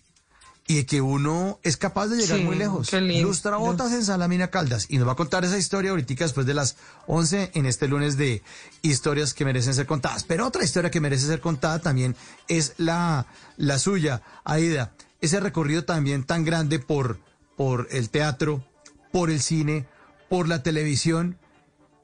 Y 0.68 0.76
de 0.78 0.86
que 0.88 1.00
uno 1.00 1.60
es 1.62 1.78
capaz 1.78 2.08
de 2.08 2.18
llegar 2.18 2.40
Sí, 2.40 2.44
muy 2.44 2.56
lejos. 2.56 2.90
qué 2.90 3.00
lindo. 3.00 3.28
Lustrabotas 3.28 3.92
en 3.94 4.04
Salamina 4.04 4.48
Caldas. 4.50 4.88
Y 4.90 4.98
nos 4.98 5.08
va 5.08 5.12
a 5.12 5.16
contar 5.16 5.46
esa 5.46 5.60
historia 5.60 5.92
ahorita 5.92 6.16
después 6.18 6.48
de 6.48 6.56
las 6.56 6.76
11 7.06 7.52
en 7.54 7.68
este 7.68 7.88
lunes 7.88 8.18
de 8.18 8.42
historias 8.82 9.36
que 9.36 9.46
merecen 9.46 9.76
ser 9.76 9.86
contadas. 9.86 10.24
Pero 10.24 10.48
otra 10.48 10.64
historia 10.64 10.90
que 10.90 11.00
merece 11.02 11.28
ser 11.28 11.40
contada 11.40 11.78
también 11.80 12.16
es 12.48 12.74
la, 12.78 13.28
la 13.58 13.78
suya, 13.78 14.24
Aida. 14.44 14.94
Ese 15.22 15.40
recorrido 15.40 15.86
también 15.86 16.24
tan 16.24 16.44
grande 16.44 16.80
por, 16.80 17.20
por 17.56 17.88
el 17.92 18.10
teatro, 18.10 18.66
por 19.12 19.30
el 19.30 19.42
cine, 19.42 19.86
por 20.30 20.48
la 20.48 20.64
televisión 20.64 21.38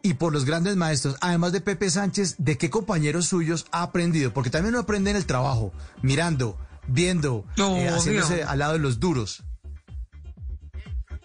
y 0.04 0.14
por 0.16 0.34
los 0.34 0.46
grandes 0.46 0.76
maestros, 0.78 1.16
además 1.22 1.52
de 1.52 1.62
Pepe 1.62 1.90
Sánchez, 1.90 2.36
¿de 2.40 2.58
qué 2.58 2.70
compañeros 2.70 3.26
suyos 3.28 3.66
ha 3.72 3.84
aprendido? 3.84 4.34
Porque 4.34 4.50
también 4.50 4.74
uno 4.76 4.84
aprende 4.84 5.12
en 5.12 5.18
el 5.18 5.26
trabajo, 5.26 5.74
mirando, 6.02 6.58
viendo, 6.92 7.46
eh, 7.58 7.62
Obvio. 7.62 7.96
haciéndose 7.96 8.44
al 8.44 8.60
lado 8.60 8.74
de 8.74 8.80
los 8.80 9.00
duros. 9.00 9.44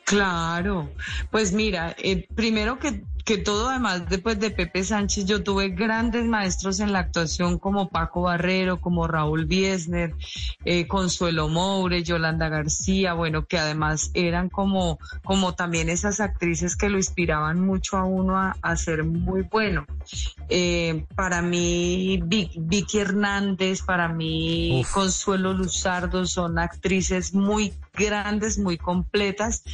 Claro, 0.04 0.92
pues 1.30 1.52
mira, 1.52 1.96
eh, 1.98 2.28
primero 2.34 2.78
que, 2.78 3.02
que 3.26 3.38
todo, 3.38 3.68
además 3.68 4.08
después 4.08 4.38
de 4.38 4.52
Pepe 4.52 4.84
Sánchez, 4.84 5.24
yo 5.26 5.42
tuve 5.42 5.70
grandes 5.70 6.24
maestros 6.24 6.78
en 6.78 6.92
la 6.92 7.00
actuación 7.00 7.58
como 7.58 7.88
Paco 7.88 8.22
Barrero, 8.22 8.80
como 8.80 9.08
Raúl 9.08 9.46
Biesner, 9.46 10.14
eh, 10.64 10.86
Consuelo 10.86 11.48
Moure, 11.48 12.04
Yolanda 12.04 12.48
García, 12.48 13.14
bueno, 13.14 13.44
que 13.44 13.58
además 13.58 14.12
eran 14.14 14.48
como, 14.48 15.00
como 15.24 15.54
también 15.54 15.88
esas 15.88 16.20
actrices 16.20 16.76
que 16.76 16.88
lo 16.88 16.98
inspiraban 16.98 17.66
mucho 17.66 17.96
a 17.96 18.04
uno 18.04 18.38
a, 18.38 18.56
a 18.62 18.76
ser 18.76 19.02
muy 19.02 19.42
bueno. 19.42 19.84
Eh, 20.48 21.04
para 21.16 21.42
mí, 21.42 22.20
Vic- 22.22 22.54
Vicky 22.56 22.98
Hernández, 22.98 23.82
para 23.82 24.06
mí, 24.08 24.82
Uf. 24.82 24.92
Consuelo 24.92 25.52
Luzardo 25.52 26.26
son 26.26 26.60
actrices 26.60 27.34
muy 27.34 27.74
grandes, 27.92 28.56
muy 28.56 28.76
completas. 28.78 29.64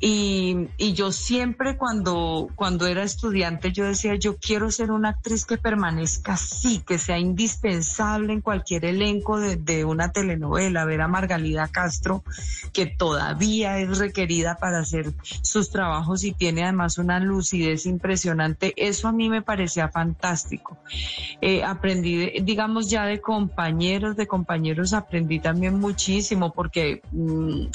Y, 0.00 0.68
y 0.78 0.94
yo 0.94 1.12
siempre 1.12 1.76
cuando, 1.76 2.48
cuando 2.54 2.86
era 2.94 3.02
estudiante, 3.02 3.72
yo 3.72 3.84
decía, 3.84 4.14
yo 4.14 4.36
quiero 4.36 4.70
ser 4.70 4.90
una 4.90 5.10
actriz 5.10 5.44
que 5.44 5.58
permanezca 5.58 6.34
así, 6.34 6.80
que 6.86 6.98
sea 6.98 7.18
indispensable 7.18 8.32
en 8.32 8.40
cualquier 8.40 8.84
elenco 8.84 9.38
de, 9.38 9.56
de 9.56 9.84
una 9.84 10.12
telenovela. 10.12 10.84
Ver 10.84 11.00
a 11.00 11.08
Margalida 11.08 11.68
Castro, 11.68 12.22
que 12.72 12.86
todavía 12.86 13.78
es 13.78 13.98
requerida 13.98 14.56
para 14.56 14.78
hacer 14.78 15.12
sus 15.42 15.70
trabajos 15.70 16.24
y 16.24 16.32
tiene 16.32 16.62
además 16.62 16.98
una 16.98 17.20
lucidez 17.20 17.86
impresionante. 17.86 18.72
Eso 18.76 19.08
a 19.08 19.12
mí 19.12 19.28
me 19.28 19.42
parecía 19.42 19.88
fantástico. 19.88 20.78
Eh, 21.40 21.62
aprendí, 21.64 22.40
digamos, 22.42 22.88
ya 22.88 23.06
de 23.06 23.20
compañeros, 23.20 24.16
de 24.16 24.26
compañeros 24.26 24.92
aprendí 24.92 25.40
también 25.40 25.78
muchísimo 25.78 26.52
porque 26.52 27.02
mm, 27.12 27.66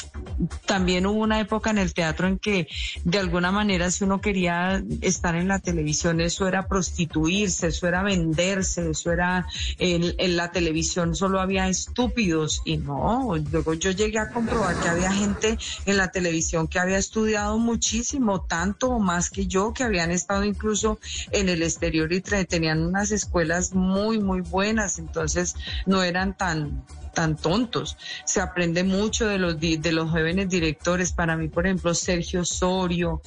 también 0.66 1.06
hubo 1.06 1.20
una 1.20 1.40
época 1.40 1.70
en 1.70 1.78
el 1.78 1.94
teatro 1.94 2.28
en 2.28 2.40
que 2.40 2.68
de 3.04 3.20
alguna 3.20 3.52
manera 3.52 3.92
si 3.92 4.04
uno 4.04 4.22
quería 4.22 4.82
estar 5.10 5.36
en 5.36 5.48
la 5.48 5.60
televisión, 5.60 6.22
eso 6.22 6.48
era 6.48 6.68
prostituirse, 6.68 7.68
eso 7.68 7.88
era 7.88 8.04
venderse, 8.04 8.90
eso 8.90 9.12
era 9.12 9.46
en, 9.78 10.16
en 10.18 10.38
la 10.38 10.52
televisión 10.52 11.16
solo 11.16 11.40
había 11.40 11.68
estúpidos. 11.68 12.62
Y 12.66 12.78
no, 12.78 13.36
luego 13.52 13.74
yo 13.74 13.92
llegué 13.92 14.20
a 14.20 14.30
comprobar 14.30 14.76
que 14.80 14.90
había 14.90 15.12
gente 15.12 15.58
en 15.86 15.98
la 15.98 16.10
televisión 16.10 16.68
que 16.68 16.80
había 16.80 16.98
estudiado 16.98 17.58
muchísimo, 17.58 18.42
tanto 18.42 18.90
o 18.90 19.00
más 19.00 19.30
que 19.30 19.48
yo, 19.48 19.74
que 19.74 19.84
habían 19.84 20.12
estado 20.12 20.44
incluso 20.44 21.00
en 21.32 21.50
el 21.50 21.64
exterior 21.64 22.12
y 22.14 22.22
tenían 22.22 22.82
unas 22.82 23.12
escuelas 23.12 23.74
muy, 23.74 24.20
muy 24.20 24.42
buenas, 24.42 25.00
entonces 25.00 25.56
no 25.86 26.04
eran 26.04 26.38
tan 26.38 26.84
tan 27.20 27.36
tontos. 27.36 27.98
Se 28.24 28.40
aprende 28.40 28.86
mucho 28.86 29.28
de 29.28 29.38
los 29.40 29.60
de 29.60 29.92
los 29.92 30.10
jóvenes 30.10 30.48
directores. 30.48 31.12
Para 31.12 31.36
mí, 31.36 31.50
por 31.50 31.66
ejemplo, 31.66 31.94
Sergio 31.94 32.42
Osorio 32.42 33.22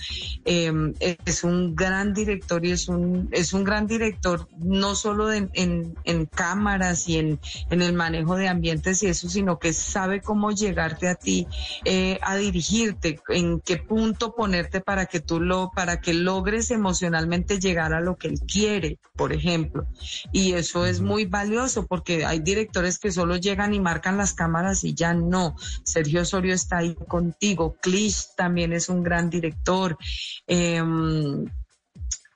eh, 0.47 0.72
es 1.26 1.45
un 1.45 1.74
gran 1.76 2.14
director 2.14 2.64
y 2.64 2.70
es 2.70 2.88
un 2.88 3.28
es 3.32 3.53
un 3.53 3.64
gran 3.64 3.86
director 3.86 4.49
no 4.57 4.95
solo 4.95 5.26
de- 5.26 5.51
en, 5.53 5.95
en 6.05 6.24
cámaras 6.24 7.07
y 7.07 7.18
en, 7.18 7.38
en 7.68 7.82
el 7.82 7.93
manejo 7.93 8.36
de 8.36 8.49
ambientes 8.49 9.03
y 9.03 9.09
eso, 9.09 9.28
sino 9.28 9.59
que 9.59 9.74
sabe 9.74 10.22
cómo 10.22 10.53
llegarte 10.53 11.09
a 11.09 11.14
ti 11.14 11.47
eh, 11.84 12.18
a 12.22 12.36
dirigirte, 12.36 13.20
en 13.28 13.61
qué 13.61 13.76
punto 13.76 14.34
ponerte 14.34 14.80
para 14.80 15.05
que 15.05 15.20
tú 15.20 15.38
lo 15.38 15.70
para 15.76 16.01
que 16.01 16.14
logres 16.14 16.70
emocionalmente 16.70 17.59
llegar 17.59 17.93
a 17.93 18.01
lo 18.01 18.16
que 18.16 18.28
él 18.28 18.40
quiere, 18.40 18.97
por 19.16 19.34
ejemplo. 19.34 19.86
Y 20.32 20.55
eso 20.55 20.86
es 20.86 21.01
muy 21.03 21.26
valioso 21.26 21.86
porque 21.86 22.24
hay 22.24 22.40
directores 22.40 22.99
que 22.99 23.11
solo 23.12 23.36
llegan 23.36 23.74
y 23.74 23.80
marcan 23.83 24.16
las 24.16 24.33
cámaras 24.33 24.85
y 24.85 24.95
ya 24.95 25.12
no. 25.14 25.57
Sergio 25.85 26.22
Osorio 26.22 26.55
está 26.55 26.78
ahí 26.78 26.95
contigo. 26.95 27.76
Clich 27.80 28.28
también 28.37 28.72
es 28.72 28.89
un 28.89 29.03
gran 29.03 29.28
director. 29.28 29.99
Em, 30.47 31.45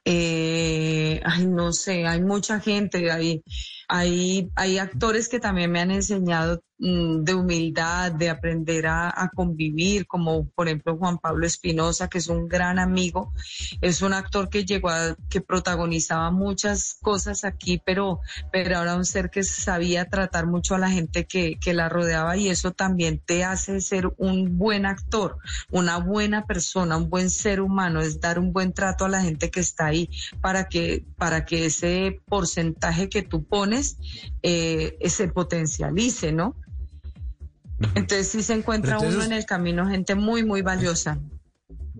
eh, 0.04 1.20
ay, 1.24 1.46
no 1.46 1.72
sé, 1.72 2.06
hay 2.06 2.22
mucha 2.22 2.60
gente, 2.60 3.10
hay, 3.10 3.42
hay, 3.88 4.50
hay 4.54 4.78
actores 4.78 5.28
que 5.28 5.40
también 5.40 5.72
me 5.72 5.80
han 5.80 5.90
enseñado 5.90 6.62
de 6.78 7.34
humildad, 7.34 8.12
de 8.12 8.28
aprender 8.28 8.86
a, 8.86 9.30
convivir, 9.34 10.06
como 10.06 10.46
por 10.50 10.68
ejemplo 10.68 10.96
Juan 10.96 11.18
Pablo 11.18 11.46
Espinosa, 11.46 12.08
que 12.08 12.18
es 12.18 12.28
un 12.28 12.48
gran 12.48 12.78
amigo, 12.78 13.32
es 13.80 14.02
un 14.02 14.12
actor 14.12 14.48
que 14.48 14.64
llegó 14.64 14.90
a, 14.90 15.16
que 15.30 15.40
protagonizaba 15.40 16.30
muchas 16.30 16.98
cosas 17.00 17.44
aquí, 17.44 17.80
pero, 17.84 18.20
pero 18.52 18.78
ahora 18.78 18.96
un 18.96 19.04
ser 19.04 19.30
que 19.30 19.42
sabía 19.42 20.08
tratar 20.08 20.46
mucho 20.46 20.74
a 20.74 20.78
la 20.78 20.90
gente 20.90 21.26
que, 21.26 21.58
que 21.58 21.72
la 21.72 21.88
rodeaba 21.88 22.36
y 22.36 22.48
eso 22.48 22.72
también 22.72 23.20
te 23.24 23.44
hace 23.44 23.80
ser 23.80 24.12
un 24.18 24.58
buen 24.58 24.86
actor, 24.86 25.38
una 25.70 25.98
buena 25.98 26.46
persona, 26.46 26.96
un 26.96 27.08
buen 27.08 27.30
ser 27.30 27.60
humano, 27.60 28.00
es 28.00 28.20
dar 28.20 28.38
un 28.38 28.52
buen 28.52 28.72
trato 28.72 29.06
a 29.06 29.08
la 29.08 29.22
gente 29.22 29.50
que 29.50 29.60
está 29.60 29.86
ahí 29.86 30.10
para 30.40 30.68
que, 30.68 31.04
para 31.16 31.44
que 31.46 31.66
ese 31.66 32.20
porcentaje 32.26 33.08
que 33.08 33.22
tú 33.22 33.44
pones 33.44 33.96
eh, 34.42 34.98
se 35.08 35.28
potencialice, 35.28 36.32
¿no? 36.32 36.54
Entonces 37.94 38.28
sí 38.28 38.42
se 38.42 38.54
encuentra 38.54 38.94
entonces- 38.94 39.16
uno 39.16 39.24
en 39.24 39.32
el 39.32 39.44
camino 39.46 39.86
gente 39.88 40.14
muy, 40.14 40.44
muy 40.44 40.62
valiosa. 40.62 41.18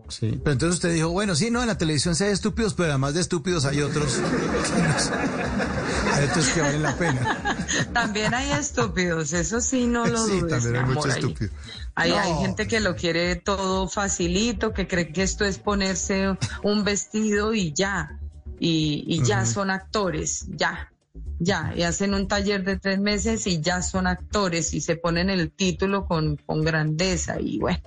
Sí. 0.09 0.41
Pero 0.43 0.53
entonces 0.53 0.77
usted 0.77 0.95
dijo, 0.95 1.09
bueno, 1.11 1.35
sí, 1.35 1.51
no, 1.51 1.61
en 1.63 1.67
la 1.67 1.79
televisión 1.79 2.15
se 2.15 2.27
hay 2.27 2.33
estúpidos, 2.33 2.75
pero 2.75 2.91
además 2.91 3.15
de 3.15 3.21
estúpidos 3.21 3.65
hay 3.65 3.81
otros. 3.83 4.21
hay 6.15 6.25
otros 6.25 6.49
que 6.49 6.61
valen 6.61 6.83
la 6.83 6.97
pena. 6.97 7.67
También 7.93 8.33
hay 8.33 8.53
estúpidos, 8.53 9.33
eso 9.33 9.61
sí 9.61 9.87
no 9.87 10.07
lo 10.07 10.25
Sí, 10.25 10.41
dudes, 10.41 10.63
también 10.63 10.85
hay 10.85 10.95
mucho 10.95 11.09
estúpido. 11.09 11.51
Hay, 11.97 12.13
hay 12.13 12.35
gente 12.41 12.69
que 12.69 12.79
lo 12.81 12.95
quiere 12.95 13.35
todo 13.37 13.89
facilito, 13.89 14.73
que 14.73 14.87
cree 14.87 15.13
que 15.13 15.23
esto 15.23 15.45
es 15.45 15.59
ponerse 15.59 16.37
un 16.63 16.85
vestido 16.85 17.53
y 17.55 17.73
ya. 17.73 18.21
Y, 18.61 19.05
y 19.09 19.23
ya 19.25 19.45
son 19.45 19.71
actores, 19.71 20.47
ya. 20.51 20.93
Ya, 21.39 21.73
y 21.77 21.83
hacen 21.83 22.15
un 22.15 22.29
taller 22.29 22.65
de 22.65 22.79
tres 22.79 22.99
meses 22.99 23.47
y 23.47 23.61
ya 23.61 23.83
son 23.83 24.07
actores 24.07 24.73
y 24.73 24.81
se 24.81 24.97
ponen 24.97 25.29
el 25.29 25.51
título 25.51 26.07
con, 26.07 26.37
con 26.37 26.63
grandeza 26.63 27.39
y 27.41 27.59
bueno. 27.59 27.83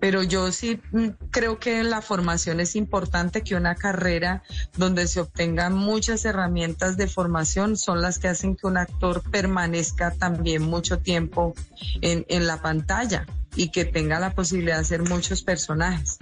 Pero 0.00 0.22
yo 0.22 0.50
sí 0.50 0.80
mm, 0.92 1.08
creo 1.30 1.58
que 1.58 1.82
la 1.84 2.00
formación 2.00 2.60
es 2.60 2.74
importante, 2.74 3.42
que 3.42 3.54
una 3.54 3.74
carrera 3.74 4.42
donde 4.76 5.06
se 5.06 5.20
obtengan 5.20 5.74
muchas 5.74 6.24
herramientas 6.24 6.96
de 6.96 7.06
formación 7.06 7.76
son 7.76 8.00
las 8.00 8.18
que 8.18 8.28
hacen 8.28 8.56
que 8.56 8.66
un 8.66 8.78
actor 8.78 9.22
permanezca 9.30 10.10
también 10.12 10.62
mucho 10.62 10.98
tiempo 10.98 11.54
en, 12.00 12.24
en 12.28 12.46
la 12.46 12.62
pantalla 12.62 13.26
y 13.56 13.70
que 13.70 13.84
tenga 13.84 14.18
la 14.20 14.34
posibilidad 14.34 14.76
de 14.76 14.82
hacer 14.82 15.02
muchos 15.02 15.42
personajes. 15.42 16.18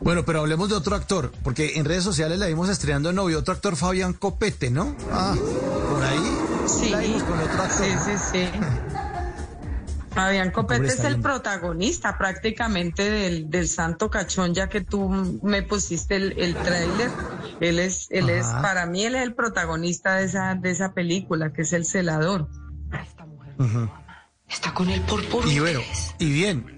Bueno, 0.00 0.24
pero 0.24 0.40
hablemos 0.40 0.68
de 0.68 0.74
otro 0.74 0.96
actor, 0.96 1.32
porque 1.42 1.78
en 1.78 1.84
redes 1.84 2.04
sociales 2.04 2.38
la 2.38 2.46
vimos 2.46 2.68
estrenando 2.68 3.08
de 3.08 3.14
novio, 3.14 3.38
otro 3.38 3.54
actor 3.54 3.76
Fabián 3.76 4.12
Copete, 4.12 4.70
¿no? 4.70 4.94
Ah, 5.10 5.34
por 5.90 6.02
ahí 6.02 6.38
Sí, 6.66 6.90
la 6.90 6.98
vimos 6.98 7.22
con 7.22 7.38
otro 7.38 7.62
actor. 7.62 7.86
sí, 7.86 7.92
sí, 8.04 8.18
sí. 8.32 8.48
Fabián 10.14 10.52
Copete 10.52 10.86
es 10.86 11.00
el 11.00 11.20
protagonista 11.20 12.16
prácticamente 12.16 13.10
del, 13.10 13.50
del 13.50 13.68
Santo 13.68 14.10
Cachón, 14.10 14.54
ya 14.54 14.68
que 14.68 14.80
tú 14.80 15.08
me 15.42 15.62
pusiste 15.62 16.14
el, 16.14 16.38
el 16.38 16.54
tráiler. 16.54 17.10
Él 17.60 17.80
es, 17.80 18.06
él 18.10 18.30
es, 18.30 18.46
para 18.46 18.86
mí 18.86 19.04
él 19.04 19.16
es 19.16 19.22
el 19.22 19.34
protagonista 19.34 20.14
de 20.16 20.26
esa, 20.26 20.54
de 20.54 20.70
esa 20.70 20.92
película, 20.92 21.52
que 21.52 21.62
es 21.62 21.72
el 21.72 21.84
celador. 21.84 22.48
Está 24.48 24.72
con 24.72 24.88
él 24.88 25.00
por 25.02 25.24
por 25.28 25.46
Y 25.48 25.58
bueno, 25.58 25.80
y 26.18 26.32
bien, 26.32 26.73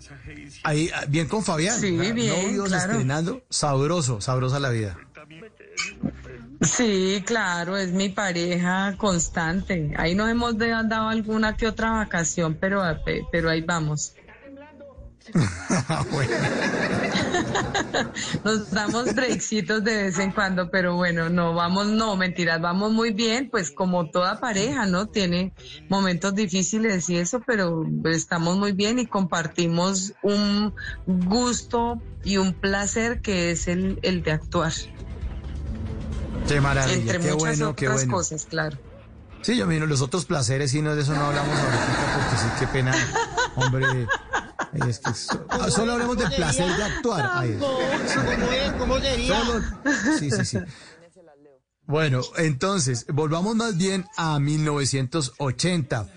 ahí 0.66 0.90
ah, 0.94 1.04
bien 1.08 1.28
con 1.28 1.42
Fabián. 1.42 1.78
Sí, 1.78 1.96
bien, 2.12 2.44
Novios 2.44 2.68
claro. 2.68 2.92
estrenando, 2.92 3.42
sabroso, 3.48 4.20
sabrosa 4.20 4.58
la 4.58 4.70
vida. 4.70 4.98
Sí, 6.60 7.22
claro, 7.24 7.76
es 7.76 7.92
mi 7.92 8.08
pareja 8.08 8.94
constante. 8.96 9.92
Ahí 9.96 10.14
nos 10.14 10.28
hemos 10.30 10.56
dado 10.58 11.08
alguna 11.08 11.56
que 11.56 11.66
otra 11.68 11.90
vacación, 11.90 12.56
pero, 12.60 12.82
pero 13.30 13.50
ahí 13.50 13.60
vamos. 13.60 14.14
Bueno, 16.10 16.36
Nos 18.44 18.70
damos 18.70 19.14
breaksitos 19.14 19.84
de 19.84 20.04
vez 20.04 20.18
en 20.18 20.32
cuando, 20.32 20.70
pero 20.70 20.96
bueno, 20.96 21.28
no 21.28 21.54
vamos, 21.54 21.86
no, 21.86 22.16
mentiras, 22.16 22.60
vamos 22.60 22.92
muy 22.92 23.12
bien, 23.12 23.48
pues 23.50 23.70
como 23.70 24.10
toda 24.10 24.40
pareja, 24.40 24.86
¿no? 24.86 25.06
Tiene 25.06 25.52
momentos 25.88 26.34
difíciles 26.34 27.08
y 27.08 27.16
eso, 27.16 27.40
pero 27.46 27.84
estamos 28.04 28.56
muy 28.56 28.72
bien 28.72 28.98
y 28.98 29.06
compartimos 29.06 30.14
un 30.22 30.74
gusto 31.06 32.00
y 32.24 32.38
un 32.38 32.54
placer 32.54 33.20
que 33.20 33.50
es 33.50 33.68
el, 33.68 33.98
el 34.02 34.22
de 34.22 34.32
actuar, 34.32 34.72
qué 36.48 36.60
maravilla, 36.60 36.96
entre 36.96 37.18
qué 37.18 37.32
muchas 37.32 37.58
bueno, 37.58 37.76
qué 37.76 37.88
otras 37.88 38.02
bueno. 38.02 38.14
cosas, 38.14 38.46
claro. 38.46 38.78
Sí, 39.42 39.56
yo 39.56 39.66
miro 39.66 39.86
los 39.86 40.02
otros 40.02 40.24
placeres 40.24 40.74
y 40.74 40.82
no 40.82 40.96
de 40.96 41.02
eso 41.02 41.14
no 41.14 41.26
hablamos 41.26 41.56
ahorita 41.56 42.14
porque 42.14 42.36
sí, 42.36 42.46
qué 42.58 42.66
pena. 42.66 42.92
Hombre, 43.54 43.86
es 44.88 44.98
que 44.98 45.14
so- 45.14 45.46
ah, 45.50 45.70
solo 45.70 45.92
hablemos 45.92 46.16
del 46.18 46.32
placer 46.32 46.76
de 46.76 46.82
actuar. 46.82 47.30
Ay, 47.34 47.56
¿Cómo 47.58 47.80
es? 48.52 48.72
¿Cómo 48.78 48.98
sería? 49.00 49.44
solo- 49.44 49.64
sí, 50.18 50.30
sí, 50.30 50.44
sí. 50.44 50.58
Bueno, 51.86 52.20
entonces, 52.36 53.06
volvamos 53.08 53.54
más 53.54 53.76
bien 53.76 54.06
a 54.16 54.38
1980. 54.40 56.08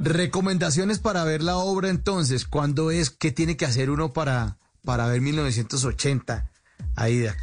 Recomendaciones 0.00 0.98
para 0.98 1.22
ver 1.24 1.40
la 1.42 1.56
obra 1.56 1.88
entonces, 1.88 2.46
¿cuándo 2.46 2.90
es? 2.90 3.10
¿Qué 3.10 3.30
tiene 3.30 3.56
que 3.56 3.64
hacer 3.64 3.90
uno 3.90 4.12
para, 4.12 4.58
para 4.84 5.06
ver 5.06 5.20
1980? 5.20 6.50
Aida. 6.96 7.36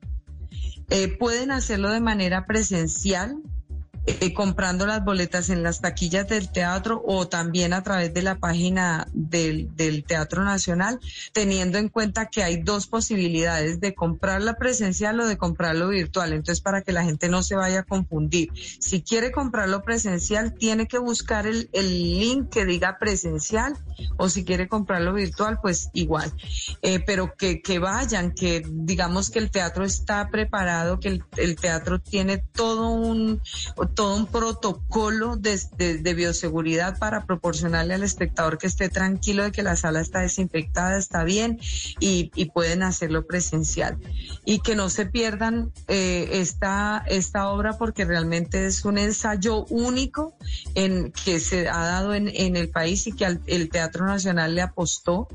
Eh, 0.90 1.16
pueden 1.16 1.50
hacerlo 1.50 1.90
de 1.90 2.00
manera 2.00 2.46
presencial, 2.46 3.38
eh, 4.06 4.32
comprando 4.32 4.86
las 4.86 5.04
boletas 5.04 5.50
en 5.50 5.64
las 5.64 5.80
taquillas 5.80 6.28
del 6.28 6.50
teatro 6.50 7.02
o 7.04 7.26
también 7.26 7.72
a 7.72 7.82
través 7.82 8.14
de 8.14 8.22
la 8.22 8.36
página 8.36 9.08
del, 9.12 9.74
del 9.74 10.04
Teatro 10.04 10.44
Nacional, 10.44 11.00
teniendo 11.32 11.78
en 11.78 11.88
cuenta 11.88 12.26
que 12.26 12.44
hay 12.44 12.62
dos 12.62 12.86
posibilidades 12.86 13.80
de 13.80 13.94
comprarla 13.94 14.54
presencial 14.54 15.18
o 15.18 15.26
de 15.26 15.36
comprarlo 15.36 15.88
virtual. 15.88 16.32
Entonces, 16.32 16.60
para 16.60 16.82
que 16.82 16.92
la 16.92 17.02
gente 17.02 17.28
no 17.28 17.42
se 17.42 17.56
vaya 17.56 17.80
a 17.80 17.82
confundir, 17.82 18.50
si 18.78 19.02
quiere 19.02 19.32
comprarlo 19.32 19.82
presencial, 19.82 20.54
tiene 20.54 20.86
que 20.86 20.98
buscar 20.98 21.48
el, 21.48 21.68
el 21.72 21.88
link 22.20 22.50
que 22.50 22.64
diga 22.64 22.98
presencial 22.98 23.76
o 24.18 24.28
si 24.28 24.44
quiere 24.44 24.68
comprarlo 24.68 25.14
virtual, 25.14 25.58
pues 25.60 25.90
igual. 25.94 26.32
Eh, 26.82 27.00
pero 27.00 27.34
que, 27.36 27.60
que 27.60 27.80
vayan, 27.80 28.32
que 28.32 28.62
digamos 28.68 29.30
que 29.30 29.40
el 29.40 29.50
teatro 29.50 29.84
está 29.84 30.28
preparado, 30.28 31.00
que 31.00 31.20
el 31.36 31.56
teatro 31.56 31.98
tiene 31.98 32.38
todo 32.38 32.90
un, 32.90 33.40
todo 33.96 34.14
un 34.14 34.26
protocolo 34.26 35.36
de, 35.36 35.58
de- 35.76 35.98
de 35.98 36.14
bioseguridad 36.14 36.98
para 36.98 37.24
proporcionarle 37.26 37.94
al 37.94 38.02
espectador 38.04 38.58
que 38.58 38.66
esté 38.68 38.88
tranquilo 38.88 39.42
de 39.42 39.50
que 39.52 39.62
la 39.64 39.74
sala 39.74 40.00
está 40.00 40.20
desinfectada, 40.20 40.98
está 40.98 41.24
bien 41.24 41.58
y, 41.98 42.30
y 42.36 42.50
pueden 42.50 42.82
hacerlo 42.84 43.26
presencial. 43.26 43.98
Y 44.44 44.60
que 44.60 44.76
no 44.76 44.90
se 44.90 45.06
pierdan 45.06 45.72
eh, 45.88 46.28
esta, 46.32 47.02
esta 47.08 47.48
obra 47.48 47.78
porque 47.78 48.04
realmente 48.04 48.66
es 48.66 48.84
un 48.84 48.98
ensayo 48.98 49.64
único 49.70 50.36
en, 50.74 51.10
que 51.24 51.40
se 51.40 51.68
ha 51.68 51.78
dado 51.84 52.14
en, 52.14 52.28
en 52.28 52.56
el 52.56 52.68
país 52.68 53.06
y 53.06 53.12
que 53.12 53.24
al- 53.24 53.40
el 53.46 53.70
Teatro 53.70 54.04
Nacional 54.06 54.54
le 54.54 54.60
apostó 54.62 55.26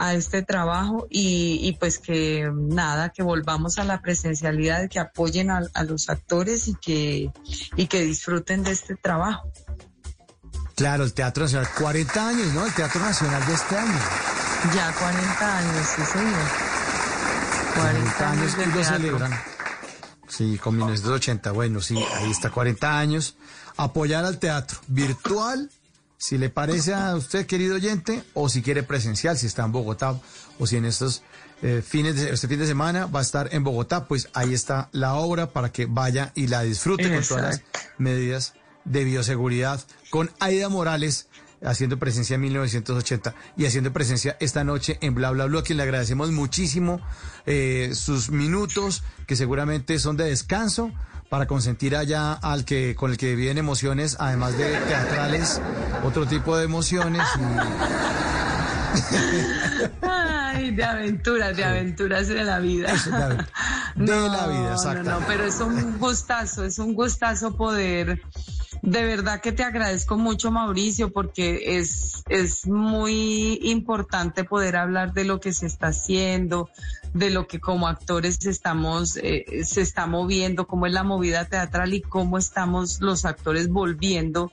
a 0.00 0.14
este 0.14 0.42
trabajo 0.42 1.06
y, 1.08 1.60
y 1.62 1.72
pues 1.74 1.98
que 2.00 2.50
nada, 2.52 3.10
que 3.10 3.22
volvamos 3.22 3.78
a 3.78 3.84
la 3.84 4.00
presencialidad, 4.02 4.88
que 4.88 4.98
apoyen 4.98 5.50
a, 5.50 5.62
a 5.72 5.84
los 5.84 6.08
actores 6.08 6.66
y 6.66 6.74
que, 6.74 7.30
y 7.76 7.86
que 7.86 8.07
disfruten 8.08 8.62
de 8.62 8.72
este 8.72 8.96
trabajo. 8.96 9.50
Claro, 10.74 11.04
el 11.04 11.12
Teatro 11.12 11.44
Nacional, 11.44 11.68
40 11.78 12.28
años, 12.28 12.46
¿no? 12.54 12.64
El 12.64 12.72
Teatro 12.72 13.00
Nacional 13.00 13.44
de 13.46 13.54
este 13.54 13.76
año. 13.76 13.98
Ya 14.74 14.92
40 14.92 15.58
años, 15.58 15.86
sí 15.94 16.02
señor. 16.04 16.68
40 17.74 18.30
años 18.30 18.56
y 18.58 18.76
lo 18.76 18.84
celebran. 18.84 19.40
Sí, 20.28 20.58
con 20.58 20.76
1980. 20.76 21.52
Bueno, 21.52 21.80
sí, 21.80 21.96
ahí 21.96 22.30
está, 22.30 22.50
40 22.50 22.98
años. 22.98 23.36
Apoyar 23.76 24.24
al 24.24 24.38
teatro 24.38 24.78
virtual, 24.88 25.70
si 26.16 26.38
le 26.38 26.50
parece 26.50 26.94
a 26.94 27.14
usted, 27.14 27.46
querido 27.46 27.76
oyente, 27.76 28.24
o 28.34 28.48
si 28.48 28.62
quiere 28.62 28.82
presencial, 28.82 29.38
si 29.38 29.46
está 29.46 29.64
en 29.64 29.72
Bogotá, 29.72 30.18
o 30.58 30.66
si 30.66 30.76
en 30.76 30.84
estos 30.84 31.22
eh, 31.62 31.82
fines 31.86 32.16
de 32.16 32.30
este 32.30 32.48
fin 32.48 32.58
de 32.58 32.66
semana 32.66 33.06
va 33.06 33.20
a 33.20 33.22
estar 33.22 33.48
en 33.52 33.64
Bogotá, 33.64 34.06
pues 34.06 34.28
ahí 34.34 34.54
está 34.54 34.88
la 34.92 35.14
obra 35.14 35.50
para 35.50 35.70
que 35.70 35.86
vaya 35.86 36.32
y 36.34 36.46
la 36.46 36.62
disfrute 36.62 37.12
con 37.12 37.22
todas 37.22 37.42
las 37.42 37.62
medidas 37.98 38.54
de 38.84 39.04
bioseguridad 39.04 39.80
con 40.10 40.30
Aida 40.38 40.68
Morales 40.68 41.28
haciendo 41.64 41.98
presencia 41.98 42.34
en 42.34 42.42
1980 42.42 43.34
y 43.56 43.66
haciendo 43.66 43.92
presencia 43.92 44.36
esta 44.40 44.64
noche 44.64 44.98
en 45.00 45.14
Bla 45.14 45.30
Bla 45.30 45.46
Bla, 45.46 45.60
a 45.60 45.62
quien 45.62 45.76
le 45.76 45.82
agradecemos 45.82 46.30
muchísimo 46.30 47.00
eh, 47.46 47.90
sus 47.94 48.30
minutos, 48.30 49.02
que 49.26 49.36
seguramente 49.36 49.98
son 49.98 50.16
de 50.16 50.24
descanso, 50.24 50.92
para 51.28 51.46
consentir 51.46 51.94
allá 51.94 52.32
al 52.32 52.64
que 52.64 52.94
con 52.94 53.10
el 53.10 53.18
que 53.18 53.34
viven 53.34 53.58
emociones, 53.58 54.16
además 54.18 54.56
de 54.56 54.78
teatrales, 54.78 55.60
otro 56.04 56.26
tipo 56.26 56.56
de 56.56 56.64
emociones. 56.64 57.22
Ay, 60.58 60.72
de 60.72 60.82
aventuras, 60.82 61.56
de 61.56 61.64
aventuras 61.64 62.26
de 62.26 62.42
la 62.44 62.58
vida. 62.58 62.92
Eso, 62.92 63.10
de, 63.10 63.36
de 63.94 64.28
la 64.28 64.46
vida, 64.48 64.60
No, 64.60 64.72
exacto. 64.72 65.10
no, 65.10 65.20
pero 65.26 65.44
es 65.44 65.60
un 65.60 65.98
gustazo, 65.98 66.64
es 66.64 66.78
un 66.78 66.94
gustazo 66.94 67.56
poder. 67.56 68.20
De 68.82 69.04
verdad 69.04 69.40
que 69.40 69.52
te 69.52 69.62
agradezco 69.62 70.16
mucho, 70.16 70.50
Mauricio, 70.50 71.12
porque 71.12 71.78
es, 71.78 72.24
es 72.28 72.66
muy 72.66 73.60
importante 73.62 74.44
poder 74.44 74.76
hablar 74.76 75.12
de 75.12 75.24
lo 75.24 75.38
que 75.40 75.52
se 75.52 75.66
está 75.66 75.88
haciendo, 75.88 76.68
de 77.14 77.30
lo 77.30 77.46
que 77.46 77.60
como 77.60 77.86
actores 77.86 78.44
estamos, 78.46 79.16
eh, 79.16 79.62
se 79.64 79.80
está 79.80 80.06
moviendo, 80.06 80.66
cómo 80.66 80.86
es 80.86 80.92
la 80.92 81.04
movida 81.04 81.44
teatral 81.44 81.94
y 81.94 82.00
cómo 82.00 82.36
estamos 82.36 83.00
los 83.00 83.24
actores 83.24 83.68
volviendo 83.68 84.50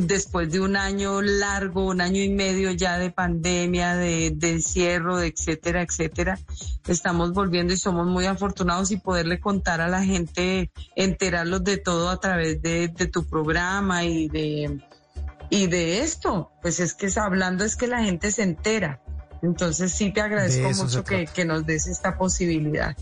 después 0.00 0.50
de 0.50 0.60
un 0.60 0.76
año 0.76 1.20
largo, 1.22 1.86
un 1.86 2.00
año 2.00 2.22
y 2.22 2.30
medio 2.30 2.70
ya 2.70 2.98
de 2.98 3.10
pandemia, 3.10 3.94
de, 3.96 4.32
de 4.34 4.50
encierro, 4.52 5.18
de 5.18 5.28
etcétera, 5.28 5.82
etcétera, 5.82 6.38
estamos 6.86 7.32
volviendo 7.32 7.72
y 7.72 7.76
somos 7.76 8.06
muy 8.06 8.26
afortunados 8.26 8.90
y 8.90 8.96
poderle 8.96 9.38
contar 9.38 9.80
a 9.80 9.88
la 9.88 10.02
gente, 10.02 10.70
enterarlos 10.94 11.62
de 11.64 11.76
todo 11.76 12.08
a 12.08 12.18
través 12.20 12.62
de, 12.62 12.88
de 12.88 13.06
tu 13.06 13.26
programa 13.26 14.04
y 14.04 14.28
de, 14.28 14.80
y 15.50 15.66
de 15.66 16.00
esto. 16.00 16.50
Pues 16.62 16.80
es 16.80 16.94
que 16.94 17.08
hablando 17.18 17.64
es 17.64 17.76
que 17.76 17.86
la 17.86 18.02
gente 18.02 18.32
se 18.32 18.42
entera. 18.42 19.02
Entonces 19.42 19.92
sí 19.92 20.12
te 20.12 20.22
agradezco 20.22 20.70
mucho 20.84 21.04
que, 21.04 21.26
que 21.26 21.44
nos 21.44 21.66
des 21.66 21.86
esta 21.86 22.16
posibilidad. 22.16 22.96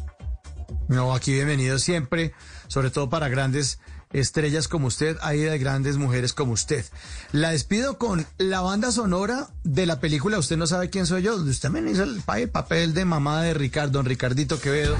No, 0.88 1.14
aquí 1.14 1.32
bienvenido 1.32 1.78
siempre, 1.78 2.34
sobre 2.66 2.90
todo 2.90 3.08
para 3.08 3.28
grandes 3.28 3.78
estrellas 4.14 4.68
como 4.68 4.86
usted, 4.86 5.16
hay 5.20 5.40
de 5.40 5.58
grandes 5.58 5.98
mujeres 5.98 6.32
como 6.32 6.52
usted. 6.52 6.84
La 7.32 7.50
despido 7.50 7.98
con 7.98 8.26
la 8.38 8.60
banda 8.60 8.92
sonora 8.92 9.48
de 9.64 9.86
la 9.86 10.00
película 10.00 10.38
Usted 10.38 10.56
no 10.56 10.66
sabe 10.66 10.90
quién 10.90 11.06
soy 11.06 11.22
yo, 11.22 11.36
donde 11.36 11.50
usted 11.50 11.68
me 11.70 11.90
hizo 11.90 12.04
el 12.04 12.22
papel 12.48 12.94
de 12.94 13.04
mamá 13.04 13.42
de 13.42 13.54
Ricardo, 13.54 13.92
don 13.98 14.06
Ricardito 14.06 14.60
Quevedo. 14.60 14.96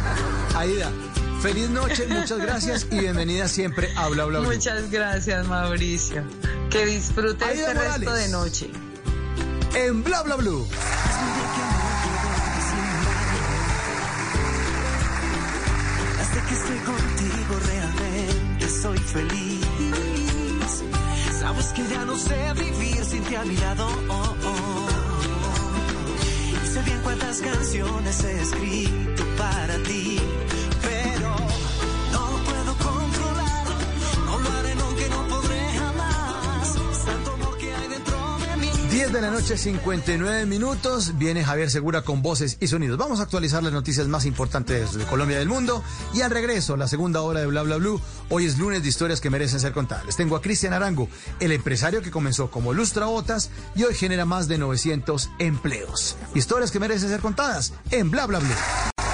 Aida, 0.54 0.90
feliz 1.40 1.70
noche, 1.70 2.06
muchas 2.08 2.38
gracias 2.38 2.86
y 2.90 2.98
bienvenida 2.98 3.48
siempre 3.48 3.88
a 3.96 4.08
Bla 4.08 4.24
Bla 4.24 4.40
Bla. 4.40 4.50
Muchas 4.50 4.90
gracias, 4.90 5.46
Mauricio. 5.46 6.24
Que 6.70 6.86
disfrute 6.86 7.44
Aida 7.44 7.72
este 7.72 7.74
resto 7.74 8.12
de 8.12 8.28
noche. 8.28 8.70
En 9.74 10.02
Bla 10.02 10.22
Bla 10.22 10.36
Blue. 10.36 10.66
Desde 16.18 16.48
que 16.48 16.54
estoy 16.54 16.78
soy 16.78 17.13
feliz. 19.14 20.84
Sabes 21.40 21.66
que 21.74 21.82
ya 21.88 22.04
no 22.04 22.16
sé 22.16 22.52
vivir 22.54 23.04
sin 23.04 23.22
ti 23.24 23.34
a 23.36 23.44
mi 23.44 23.56
lado. 23.56 23.86
Oh, 24.08 24.36
oh. 24.50 24.88
Y 26.62 26.66
sé 26.66 26.82
bien 26.82 27.00
cuántas 27.02 27.40
canciones 27.40 28.24
he 28.24 28.40
escrito 28.42 29.22
para 29.38 29.76
ti, 29.88 30.18
10 38.94 39.12
de 39.12 39.20
la 39.20 39.32
noche, 39.32 39.58
59 39.58 40.46
minutos. 40.46 41.18
Viene 41.18 41.44
Javier 41.44 41.68
Segura 41.68 42.02
con 42.02 42.22
voces 42.22 42.58
y 42.60 42.68
sonidos. 42.68 42.96
Vamos 42.96 43.18
a 43.18 43.24
actualizar 43.24 43.60
las 43.60 43.72
noticias 43.72 44.06
más 44.06 44.24
importantes 44.24 44.94
de 44.94 45.04
Colombia 45.06 45.34
y 45.34 45.38
del 45.40 45.48
mundo. 45.48 45.82
Y 46.14 46.20
al 46.20 46.30
regreso, 46.30 46.76
la 46.76 46.86
segunda 46.86 47.20
hora 47.22 47.40
de 47.40 47.46
Bla 47.46 47.64
Bla 47.64 47.78
Blue. 47.78 48.00
Hoy 48.28 48.44
es 48.46 48.56
lunes 48.56 48.84
de 48.84 48.88
historias 48.88 49.20
que 49.20 49.30
merecen 49.30 49.58
ser 49.58 49.72
contadas. 49.72 50.14
Tengo 50.14 50.36
a 50.36 50.40
Cristian 50.40 50.74
Arango, 50.74 51.08
el 51.40 51.50
empresario 51.50 52.02
que 52.02 52.12
comenzó 52.12 52.52
como 52.52 52.72
lustrabotas 52.72 53.50
y 53.74 53.82
hoy 53.82 53.94
genera 53.94 54.26
más 54.26 54.46
de 54.46 54.58
900 54.58 55.28
empleos. 55.40 56.14
Historias 56.36 56.70
que 56.70 56.78
merecen 56.78 57.08
ser 57.08 57.18
contadas 57.18 57.72
en 57.90 58.12
Bla 58.12 58.26
Bla 58.26 58.38
Blue. 58.38 59.13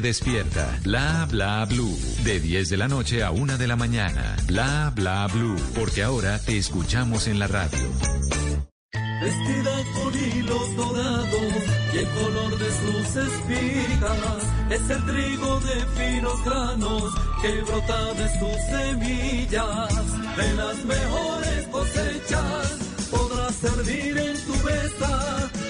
despierta. 0.00 0.78
Bla 0.82 1.26
bla 1.30 1.64
blue. 1.64 1.96
De 2.24 2.40
10 2.40 2.68
de 2.68 2.76
la 2.76 2.88
noche 2.88 3.22
a 3.22 3.30
1 3.30 3.58
de 3.58 3.66
la 3.66 3.76
mañana. 3.76 4.36
Bla 4.46 4.92
bla 4.94 5.26
blue. 5.26 5.56
Porque 5.74 6.02
ahora 6.02 6.38
te 6.38 6.56
escuchamos 6.56 7.26
en 7.26 7.38
la 7.38 7.46
radio. 7.46 7.78
Vestida 9.20 9.72
con 9.94 10.14
hilos 10.14 10.76
dorados 10.76 11.52
y 11.92 11.98
el 11.98 12.06
color 12.08 12.58
de 12.58 12.70
sus 12.70 13.16
espigas 13.16 14.42
es 14.70 14.90
el 14.90 15.06
trigo 15.06 15.60
de 15.60 15.86
finos 15.96 16.44
granos 16.44 17.14
que 17.40 17.62
brota 17.62 18.14
de 18.14 18.28
sus 18.38 18.56
semillas. 18.70 20.36
De 20.36 20.54
las 20.54 20.84
mejores 20.84 21.66
cosechas 21.68 22.78
podrás 23.10 23.54
servir 23.54 24.18
en 24.18 24.36
tu 24.44 24.54
mesa 24.64 25.50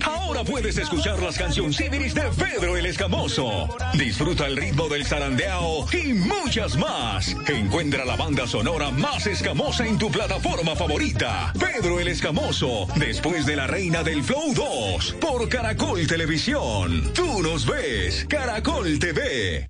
Ahora 0.00 0.42
puedes 0.42 0.78
escuchar 0.78 1.22
las 1.22 1.36
cancioncibilis 1.36 2.14
de 2.14 2.22
Pedro 2.38 2.76
el 2.76 2.86
Escamoso. 2.86 3.68
Disfruta 3.92 4.46
el 4.46 4.56
ritmo 4.56 4.88
del 4.88 5.04
zarandeao 5.04 5.86
y 5.92 6.14
muchas 6.14 6.76
más. 6.76 7.36
Encuentra 7.46 8.04
la 8.04 8.16
banda 8.16 8.46
sonora 8.46 8.90
más 8.90 9.26
escamosa 9.26 9.86
en 9.86 9.98
tu 9.98 10.10
plataforma 10.10 10.74
favorita. 10.74 11.52
Pedro 11.58 12.00
el 12.00 12.08
Escamoso, 12.08 12.86
después 12.96 13.44
de 13.44 13.56
La 13.56 13.66
Reina 13.66 14.02
del 14.02 14.22
Flow 14.22 14.54
2, 14.54 15.16
por 15.20 15.48
Caracol 15.48 16.06
Televisión. 16.06 17.12
Tú 17.14 17.42
nos 17.42 17.66
ves, 17.66 18.26
Caracol 18.28 18.98
TV. 18.98 19.68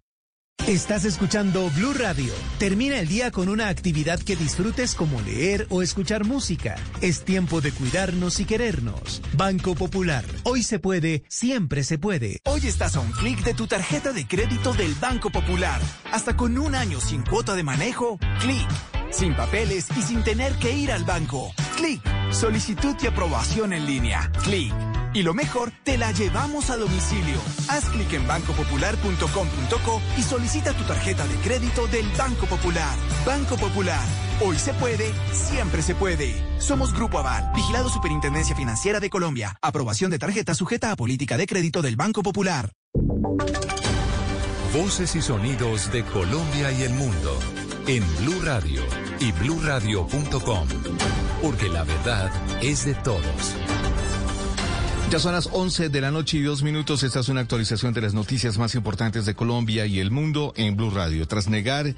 Estás 0.66 1.04
escuchando 1.04 1.68
Blue 1.70 1.92
Radio. 1.92 2.32
Termina 2.58 3.00
el 3.00 3.08
día 3.08 3.32
con 3.32 3.48
una 3.48 3.68
actividad 3.68 4.20
que 4.20 4.36
disfrutes 4.36 4.94
como 4.94 5.20
leer 5.20 5.66
o 5.70 5.82
escuchar 5.82 6.24
música. 6.24 6.76
Es 7.00 7.24
tiempo 7.24 7.60
de 7.60 7.72
cuidarnos 7.72 8.38
y 8.38 8.44
querernos. 8.44 9.20
Banco 9.36 9.74
Popular. 9.74 10.24
Hoy 10.44 10.62
se 10.62 10.78
puede, 10.78 11.24
siempre 11.28 11.82
se 11.82 11.98
puede. 11.98 12.38
Hoy 12.44 12.60
estás 12.68 12.94
a 12.94 13.00
un 13.00 13.10
clic 13.10 13.42
de 13.42 13.54
tu 13.54 13.66
tarjeta 13.66 14.12
de 14.12 14.24
crédito 14.26 14.72
del 14.72 14.94
Banco 14.94 15.30
Popular. 15.30 15.80
Hasta 16.12 16.36
con 16.36 16.56
un 16.56 16.76
año 16.76 17.00
sin 17.00 17.22
cuota 17.22 17.56
de 17.56 17.64
manejo, 17.64 18.20
clic. 18.40 19.01
Sin 19.12 19.36
papeles 19.36 19.86
y 19.96 20.02
sin 20.02 20.24
tener 20.24 20.54
que 20.54 20.72
ir 20.72 20.90
al 20.90 21.04
banco. 21.04 21.52
Clic. 21.76 22.00
Solicitud 22.32 22.96
y 23.02 23.06
aprobación 23.06 23.72
en 23.72 23.86
línea. 23.86 24.30
Clic. 24.42 24.72
Y 25.14 25.22
lo 25.22 25.34
mejor, 25.34 25.70
te 25.84 25.98
la 25.98 26.10
llevamos 26.12 26.70
a 26.70 26.78
domicilio. 26.78 27.38
Haz 27.68 27.84
clic 27.90 28.10
en 28.14 28.26
bancopopular.com.co 28.26 30.02
y 30.16 30.22
solicita 30.22 30.72
tu 30.72 30.84
tarjeta 30.84 31.26
de 31.26 31.34
crédito 31.36 31.86
del 31.88 32.08
Banco 32.16 32.46
Popular. 32.46 32.96
Banco 33.26 33.56
Popular. 33.56 34.02
Hoy 34.40 34.56
se 34.56 34.72
puede, 34.72 35.12
siempre 35.32 35.82
se 35.82 35.94
puede. 35.94 36.34
Somos 36.58 36.94
Grupo 36.94 37.18
Aval, 37.18 37.52
vigilado 37.54 37.90
Superintendencia 37.90 38.56
Financiera 38.56 39.00
de 39.00 39.10
Colombia. 39.10 39.58
Aprobación 39.60 40.10
de 40.10 40.18
tarjeta 40.18 40.54
sujeta 40.54 40.90
a 40.90 40.96
política 40.96 41.36
de 41.36 41.46
crédito 41.46 41.82
del 41.82 41.96
Banco 41.96 42.22
Popular. 42.22 42.72
Voces 44.72 45.14
y 45.14 45.20
sonidos 45.20 45.92
de 45.92 46.02
Colombia 46.02 46.72
y 46.72 46.84
el 46.84 46.94
mundo 46.94 47.38
en 47.86 48.02
Blue 48.18 48.40
Radio 48.42 49.01
y 49.22 49.30
bluradio.com. 49.30 50.68
Porque 51.40 51.68
la 51.68 51.84
verdad 51.84 52.30
es 52.60 52.84
de 52.84 52.94
todos. 52.94 53.54
Ya 55.10 55.20
son 55.20 55.32
las 55.32 55.48
11 55.52 55.90
de 55.90 56.00
la 56.00 56.10
noche 56.10 56.38
y 56.38 56.42
dos 56.42 56.62
minutos. 56.64 57.04
Esta 57.04 57.20
es 57.20 57.28
una 57.28 57.42
actualización 57.42 57.92
de 57.92 58.00
las 58.00 58.14
noticias 58.14 58.58
más 58.58 58.74
importantes 58.74 59.24
de 59.24 59.34
Colombia 59.34 59.86
y 59.86 60.00
el 60.00 60.10
mundo 60.10 60.52
en 60.56 60.74
Blue 60.76 60.90
Radio. 60.90 61.28
Tras 61.28 61.48
negar 61.48 61.94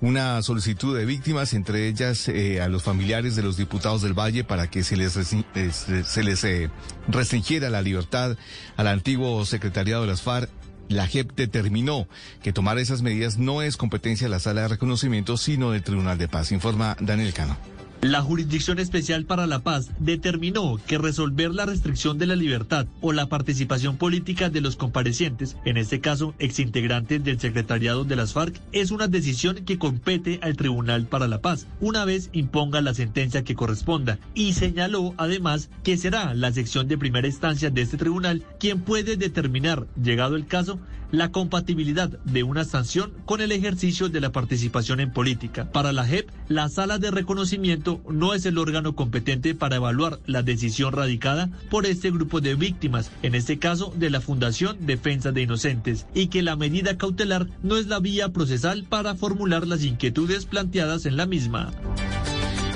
una 0.00 0.42
solicitud 0.42 0.96
de 0.96 1.04
víctimas, 1.04 1.54
entre 1.54 1.86
ellas 1.86 2.28
eh, 2.28 2.60
a 2.60 2.68
los 2.68 2.82
familiares 2.82 3.36
de 3.36 3.42
los 3.42 3.56
diputados 3.56 4.02
del 4.02 4.18
Valle 4.18 4.42
para 4.42 4.68
que 4.68 4.82
se 4.82 4.96
les, 4.96 5.16
eh, 5.16 5.70
se 6.04 6.22
les 6.24 6.44
eh, 6.44 6.70
restringiera 7.06 7.70
la 7.70 7.82
libertad 7.82 8.36
al 8.76 8.88
antiguo 8.88 9.44
secretariado 9.44 10.02
de 10.02 10.08
las 10.08 10.22
FARC, 10.22 10.50
la 10.88 11.06
JEP 11.06 11.32
determinó 11.34 12.06
que 12.42 12.52
tomar 12.52 12.78
esas 12.78 13.02
medidas 13.02 13.38
no 13.38 13.62
es 13.62 13.76
competencia 13.76 14.26
de 14.26 14.30
la 14.30 14.40
sala 14.40 14.62
de 14.62 14.68
reconocimiento, 14.68 15.36
sino 15.36 15.70
del 15.70 15.82
Tribunal 15.82 16.18
de 16.18 16.28
Paz, 16.28 16.52
informa 16.52 16.96
Daniel 17.00 17.32
Cano. 17.32 17.56
La 18.00 18.20
Jurisdicción 18.20 18.78
Especial 18.78 19.24
para 19.24 19.46
la 19.46 19.60
Paz 19.60 19.90
determinó 19.98 20.78
que 20.86 20.98
resolver 20.98 21.54
la 21.54 21.64
restricción 21.64 22.18
de 22.18 22.26
la 22.26 22.36
libertad 22.36 22.86
o 23.00 23.12
la 23.12 23.28
participación 23.28 23.96
política 23.96 24.50
de 24.50 24.60
los 24.60 24.76
comparecientes, 24.76 25.56
en 25.64 25.78
este 25.78 26.00
caso 26.00 26.34
exintegrantes 26.38 27.24
del 27.24 27.40
secretariado 27.40 28.04
de 28.04 28.16
las 28.16 28.34
FARC, 28.34 28.60
es 28.72 28.90
una 28.90 29.08
decisión 29.08 29.64
que 29.64 29.78
compete 29.78 30.38
al 30.42 30.56
Tribunal 30.56 31.06
para 31.06 31.28
la 31.28 31.40
Paz, 31.40 31.66
una 31.80 32.04
vez 32.04 32.30
imponga 32.32 32.82
la 32.82 32.94
sentencia 32.94 33.42
que 33.42 33.54
corresponda, 33.54 34.18
y 34.34 34.52
señaló 34.52 35.14
además 35.16 35.70
que 35.82 35.96
será 35.96 36.34
la 36.34 36.52
sección 36.52 36.88
de 36.88 36.98
primera 36.98 37.26
instancia 37.26 37.70
de 37.70 37.82
este 37.82 37.96
tribunal 37.96 38.44
quien 38.60 38.82
puede 38.82 39.16
determinar, 39.16 39.86
llegado 39.96 40.36
el 40.36 40.46
caso, 40.46 40.78
la 41.10 41.30
compatibilidad 41.30 42.08
de 42.08 42.42
una 42.42 42.64
sanción 42.64 43.12
con 43.24 43.40
el 43.40 43.52
ejercicio 43.52 44.08
de 44.08 44.20
la 44.20 44.32
participación 44.32 45.00
en 45.00 45.12
política. 45.12 45.70
Para 45.70 45.92
la 45.92 46.04
JEP, 46.06 46.28
la 46.48 46.68
sala 46.68 46.98
de 46.98 47.10
reconocimiento 47.10 47.83
no 48.08 48.34
es 48.34 48.46
el 48.46 48.58
órgano 48.58 48.94
competente 48.94 49.54
para 49.54 49.76
evaluar 49.76 50.20
la 50.26 50.42
decisión 50.42 50.92
radicada 50.92 51.50
por 51.70 51.86
este 51.86 52.10
grupo 52.10 52.40
de 52.40 52.54
víctimas, 52.54 53.10
en 53.22 53.34
este 53.34 53.58
caso 53.58 53.92
de 53.96 54.10
la 54.10 54.20
Fundación 54.20 54.76
Defensa 54.80 55.32
de 55.32 55.42
Inocentes, 55.42 56.06
y 56.14 56.28
que 56.28 56.42
la 56.42 56.56
medida 56.56 56.96
cautelar 56.96 57.48
no 57.62 57.76
es 57.76 57.86
la 57.86 58.00
vía 58.00 58.30
procesal 58.30 58.84
para 58.84 59.14
formular 59.14 59.66
las 59.66 59.84
inquietudes 59.84 60.46
planteadas 60.46 61.06
en 61.06 61.16
la 61.16 61.26
misma. 61.26 61.72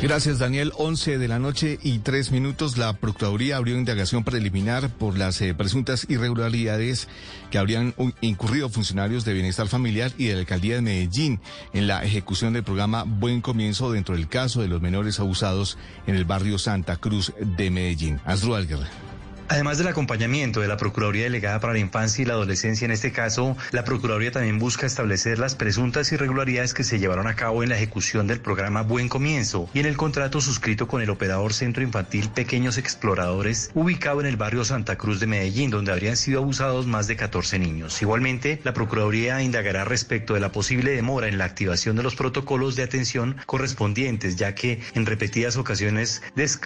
Gracias, 0.01 0.39
Daniel. 0.39 0.73
11 0.77 1.19
de 1.19 1.27
la 1.27 1.41
noche 1.41 1.79
y 1.83 1.99
tres 1.99 2.31
minutos. 2.31 2.79
La 2.79 2.93
Procuraduría 2.93 3.57
abrió 3.57 3.77
indagación 3.77 4.23
preliminar 4.23 4.91
por 4.91 5.19
las 5.19 5.41
eh, 5.41 5.55
presuntas 5.55 6.07
irregularidades 6.09 7.09
que 7.51 7.59
habrían 7.59 7.95
incurrido 8.21 8.69
funcionarios 8.69 9.25
de 9.25 9.33
Bienestar 9.33 9.67
Familiar 9.67 10.13
y 10.17 10.27
de 10.27 10.35
la 10.35 10.41
Alcaldía 10.41 10.77
de 10.77 10.83
Medellín 10.83 11.41
en 11.73 11.89
la 11.89 12.05
ejecución 12.05 12.53
del 12.53 12.63
programa 12.63 13.03
Buen 13.07 13.41
Comienzo 13.41 13.91
dentro 13.91 14.15
del 14.15 14.29
caso 14.29 14.63
de 14.63 14.69
los 14.69 14.81
menores 14.81 15.19
abusados 15.19 15.79
en 16.07 16.15
el 16.15 16.25
barrio 16.25 16.59
Santa 16.59 16.97
Cruz 16.97 17.33
de 17.41 17.71
Medellín. 17.71 18.21
Asdrúbal 18.25 18.69
Guerra. 18.69 19.08
Además 19.51 19.79
del 19.79 19.89
acompañamiento 19.89 20.61
de 20.61 20.69
la 20.69 20.77
Procuraduría 20.77 21.25
Delegada 21.25 21.59
para 21.59 21.73
la 21.73 21.79
Infancia 21.79 22.21
y 22.21 22.27
la 22.27 22.35
Adolescencia 22.35 22.85
en 22.85 22.91
este 22.91 23.13
caso, 23.13 23.57
la 23.71 23.83
Procuraduría 23.83 24.31
también 24.31 24.59
busca 24.59 24.85
establecer 24.85 25.39
las 25.39 25.55
presuntas 25.55 26.13
irregularidades 26.13 26.75
que 26.75 26.85
se 26.85 26.99
llevaron 26.99 27.27
a 27.27 27.35
cabo 27.35 27.63
en 27.63 27.71
la 27.71 27.77
ejecución 27.77 28.27
del 28.27 28.41
programa 28.41 28.83
Buen 28.83 29.09
Comienzo 29.09 29.71
y 29.73 29.81
en 29.81 29.87
el 29.87 29.97
contrato 29.97 30.43
suscrito 30.43 30.87
con 30.87 31.01
el 31.01 31.09
operador 31.09 31.55
Centro 31.55 31.83
Infantil 31.83 32.29
Pequeños 32.29 32.77
Exploradores, 32.77 33.71
ubicado 33.73 34.21
en 34.21 34.27
el 34.27 34.37
barrio 34.37 34.67
Santa 34.67 34.99
Cruz 34.99 35.19
de 35.19 35.27
Medellín, 35.27 35.71
donde 35.71 35.93
habrían 35.93 36.19
sido 36.19 36.41
abusados 36.41 36.87
más 36.87 37.07
de 37.07 37.17
14 37.17 37.59
niños. 37.59 38.03
Igualmente, 38.03 38.61
la 38.65 38.75
Procuraduría 38.75 39.41
indagará 39.41 39.85
respecto 39.85 40.35
de 40.35 40.41
la 40.41 40.53
posible 40.53 40.91
demora 40.91 41.27
en 41.27 41.39
la 41.39 41.47
activación 41.47 41.97
de 41.97 42.03
los 42.03 42.17
protocolos 42.17 42.77
de 42.77 42.83
atención 42.83 43.37
correspondientes, 43.47 44.37
ya 44.37 44.55
que 44.55 44.83
en 44.93 45.07
repetidas 45.07 45.57
ocasiones 45.57 46.21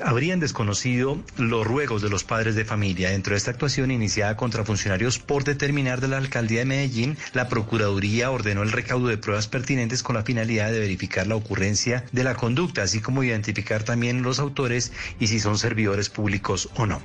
habrían 0.05 0.41
desconocido 0.41 1.23
los 1.37 1.65
ruegos 1.65 2.03
de 2.03 2.11
los 2.11 2.25
padres 2.25 2.57
de. 2.57 2.72
Dentro 2.73 3.35
de 3.35 3.37
esta 3.37 3.51
actuación 3.51 3.91
iniciada 3.91 4.35
contra 4.35 4.65
funcionarios 4.65 5.19
por 5.19 5.45
determinar 5.45 6.01
de 6.01 6.09
la 6.09 6.17
alcaldía 6.17 6.61
de 6.61 6.65
Medellín, 6.65 7.19
la 7.35 7.49
Procuraduría 7.49 8.31
ordenó 8.31 8.63
el 8.63 8.73
recaudo 8.73 9.09
de 9.09 9.19
pruebas 9.19 9.47
pertinentes 9.47 10.03
con 10.03 10.17
la 10.17 10.23
finalidad 10.23 10.73
de 10.73 10.81
verificar 10.81 11.27
la 11.27 11.37
ocurrencia 11.37 12.05
de 12.13 12.25
la 12.25 12.35
conducta, 12.35 12.83
así 12.83 13.01
como 13.01 13.23
identificar 13.23 13.83
también 13.83 14.23
los 14.23 14.39
autores 14.39 14.91
y 15.21 15.27
si 15.27 15.39
son 15.39 15.59
servidores 15.59 16.09
públicos 16.09 16.71
o 16.77 16.87
no. 16.87 17.03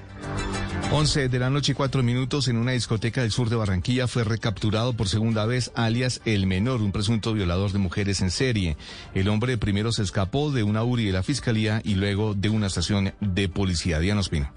11 0.90 1.28
de 1.28 1.40
la 1.40 1.50
noche 1.50 1.74
y 1.74 1.76
cuatro 1.76 2.02
minutos 2.02 2.48
en 2.48 2.56
una 2.56 2.72
discoteca 2.72 3.22
del 3.22 3.32
sur 3.32 3.50
de 3.50 3.58
Barranquilla 3.58 4.08
fue 4.08 4.24
recapturado 4.24 4.94
por 4.94 5.10
segunda 5.10 5.46
vez 5.46 5.72
alias 5.76 6.22
El 6.24 6.48
Menor, 6.48 6.82
un 6.82 6.94
presunto 6.94 7.34
violador 7.34 7.74
de 7.74 7.80
mujeres 7.80 8.22
en 8.22 8.32
serie. 8.32 8.78
El 9.14 9.28
hombre 9.28 9.58
primero 9.58 9.92
se 9.92 10.04
escapó 10.04 10.50
de 10.50 10.64
una 10.64 10.86
URI 10.86 11.08
de 11.08 11.12
la 11.12 11.24
fiscalía 11.24 11.82
y 11.84 11.96
luego 11.96 12.36
de 12.36 12.48
una 12.48 12.68
estación 12.68 13.14
de 13.20 13.50
policía. 13.50 14.00
Diana 14.00 14.22
Ospina. 14.22 14.54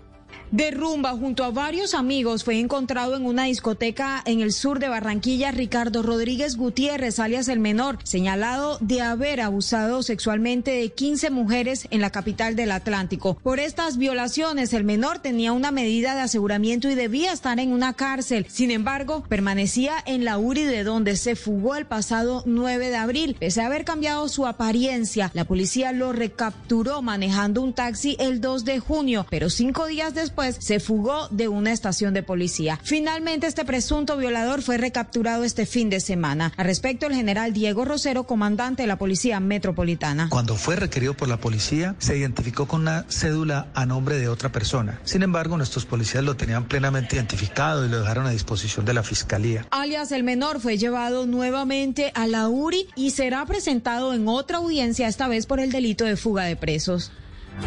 De 0.53 0.72
rumba 0.72 1.12
junto 1.12 1.44
a 1.44 1.53
varios 1.53 1.94
amigos 1.94 2.42
fue 2.42 2.59
encontrado 2.59 3.14
en 3.14 3.24
una 3.24 3.44
discoteca 3.44 4.20
en 4.24 4.40
el 4.40 4.53
sur 4.53 4.80
de 4.80 4.88
Barranquilla 4.88 5.53
Ricardo 5.53 6.03
Rodríguez 6.03 6.57
Gutiérrez, 6.57 7.20
alias 7.20 7.46
el 7.46 7.61
menor, 7.61 7.98
señalado 8.03 8.76
de 8.80 9.01
haber 9.01 9.40
abusado 9.42 10.03
sexualmente 10.03 10.72
de 10.72 10.88
15 10.90 11.30
mujeres 11.30 11.86
en 11.92 12.01
la 12.01 12.11
capital 12.11 12.57
del 12.57 12.72
Atlántico. 12.72 13.36
Por 13.36 13.61
estas 13.61 13.96
violaciones, 13.96 14.72
el 14.72 14.82
menor 14.82 15.20
tenía 15.20 15.53
una 15.53 15.70
medida 15.70 16.16
de 16.16 16.22
aseguramiento 16.22 16.90
y 16.90 16.96
debía 16.96 17.32
estar 17.32 17.61
en 17.61 17.70
una 17.72 17.92
cárcel. 17.92 18.46
Sin 18.48 18.72
embargo, 18.72 19.22
permanecía 19.28 19.94
en 20.05 20.24
la 20.24 20.36
URI 20.36 20.64
de 20.64 20.82
donde 20.82 21.14
se 21.14 21.36
fugó 21.36 21.76
el 21.76 21.86
pasado 21.86 22.42
9 22.44 22.90
de 22.90 22.96
abril. 22.96 23.36
Pese 23.38 23.61
a 23.61 23.66
haber 23.66 23.84
cambiado 23.84 24.28
su 24.28 24.48
apariencia, 24.48 25.30
la 25.32 25.44
policía 25.44 25.92
lo 25.92 26.12
recapturó 26.12 27.03
manejando 27.03 27.62
un 27.62 27.72
taxi 27.72 28.16
el 28.18 28.40
2 28.40 28.64
de 28.64 28.80
junio, 28.80 29.26
pero 29.30 29.48
cinco 29.48 29.86
días 29.86 30.12
después 30.12 30.39
se 30.59 30.80
fugó 30.80 31.28
de 31.28 31.49
una 31.49 31.72
estación 31.72 32.14
de 32.14 32.22
policía. 32.22 32.78
Finalmente, 32.82 33.47
este 33.47 33.64
presunto 33.64 34.16
violador 34.16 34.62
fue 34.62 34.78
recapturado 34.78 35.45
este 35.45 35.66
fin 35.66 35.91
de 35.91 36.01
semana. 36.01 36.53
Al 36.57 36.66
respecto, 36.66 37.07
el 37.07 37.14
general 37.14 37.53
Diego 37.53 37.84
Rosero, 37.84 38.24
comandante 38.24 38.82
de 38.82 38.88
la 38.88 38.99
Policía 38.99 39.41
Metropolitana. 39.41 40.28
Cuando 40.30 40.57
fue 40.57 40.76
requerido 40.76 41.14
por 41.14 41.28
la 41.28 41.38
policía, 41.38 41.95
se 41.99 42.16
identificó 42.16 42.66
con 42.66 42.82
una 42.82 43.05
cédula 43.09 43.68
a 43.74 43.86
nombre 43.86 44.18
de 44.18 44.28
otra 44.28 44.53
persona. 44.53 45.01
Sin 45.05 45.22
embargo, 45.22 45.57
nuestros 45.57 45.86
policías 45.86 46.24
lo 46.24 46.36
tenían 46.36 46.64
plenamente 46.66 47.16
identificado 47.16 47.84
y 47.84 47.88
lo 47.88 48.01
dejaron 48.01 48.26
a 48.26 48.30
disposición 48.30 48.84
de 48.84 48.95
la 48.95 49.03
fiscalía. 49.03 49.66
Alias 49.70 50.12
el 50.12 50.24
menor 50.24 50.61
fue 50.61 50.78
llevado 50.78 51.26
nuevamente 51.26 52.12
a 52.14 52.26
la 52.26 52.49
URI 52.49 52.88
y 52.97 53.11
será 53.11 53.45
presentado 53.47 54.14
en 54.14 54.28
otra 54.28 54.59
audiencia, 54.59 55.09
esta 55.09 55.28
vez 55.28 55.47
por 55.47 55.61
el 55.61 55.72
delito 55.72 56.05
de 56.05 56.16
fuga 56.16 56.45
de 56.45 56.57
presos. 56.57 57.12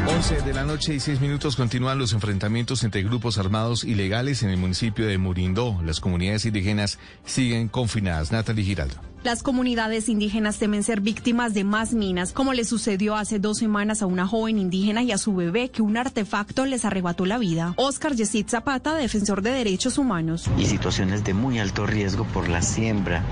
11 0.08 0.42
de 0.42 0.54
la 0.54 0.66
noche 0.66 0.94
y 0.96 1.00
6 1.00 1.22
minutos 1.22 1.56
continúan 1.56 1.98
los 1.98 2.14
enfrentamientos 2.14 2.84
entre 2.84 3.04
grupos 3.04 3.38
armados 3.38 3.84
ilegales 3.84 4.44
en 4.44 4.50
el 4.50 4.58
municipio 4.58 5.08
de 5.08 5.18
Murindó. 5.18 5.80
Las 5.84 6.00
comunidades 6.00 6.46
indígenas 6.46 7.00
siguen 7.26 7.70
confinadas. 7.70 8.32
Natalie 8.32 8.66
Giraldo. 8.66 9.13
Las 9.24 9.42
comunidades 9.42 10.10
indígenas 10.10 10.58
temen 10.58 10.84
ser 10.84 11.00
víctimas 11.00 11.54
de 11.54 11.64
más 11.64 11.94
minas, 11.94 12.34
como 12.34 12.52
le 12.52 12.66
sucedió 12.66 13.16
hace 13.16 13.40
dos 13.40 13.60
semanas 13.60 14.02
a 14.02 14.06
una 14.06 14.28
joven 14.28 14.60
indígena 14.60 15.02
y 15.02 15.14
a 15.14 15.18
su 15.18 15.34
bebé 15.34 15.70
que 15.70 15.82
un 15.82 15.96
artefacto 15.96 16.66
les 16.66 16.84
arrebató 16.84 17.26
la 17.26 17.38
vida. 17.38 17.74
Oscar 17.78 18.16
Yesid 18.16 18.50
Zapata, 18.50 18.96
defensor 18.96 19.42
de 19.42 19.52
derechos 19.52 19.98
humanos. 19.98 20.50
Y 20.58 20.66
situaciones 20.66 21.24
de 21.24 21.34
muy 21.34 21.58
alto 21.60 21.86
riesgo 21.86 22.26
por 22.26 22.50
la 22.50 22.62
siembra 22.62 23.24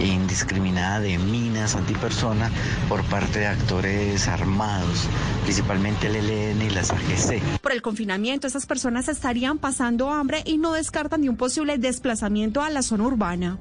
indiscriminada 0.00 1.00
de 1.00 1.18
minas 1.18 1.74
antipersona 1.74 2.48
por 2.88 3.02
parte 3.06 3.40
de 3.40 3.46
actores 3.46 4.28
armados, 4.28 5.08
principalmente 5.42 6.06
el 6.06 6.16
ELN 6.16 6.62
y 6.62 6.70
las 6.70 6.92
AGC. 6.92 7.42
Por 7.60 7.72
el 7.72 7.82
confinamiento, 7.82 8.46
esas 8.46 8.66
personas 8.66 9.08
estarían 9.08 9.58
pasando 9.58 10.10
hambre 10.10 10.44
y 10.46 10.58
no 10.58 10.72
descartan 10.72 11.22
de 11.22 11.30
un 11.30 11.36
posible 11.36 11.78
desplazamiento 11.78 12.62
a 12.62 12.70
la 12.70 12.82
zona 12.82 13.04
urbana. 13.08 13.58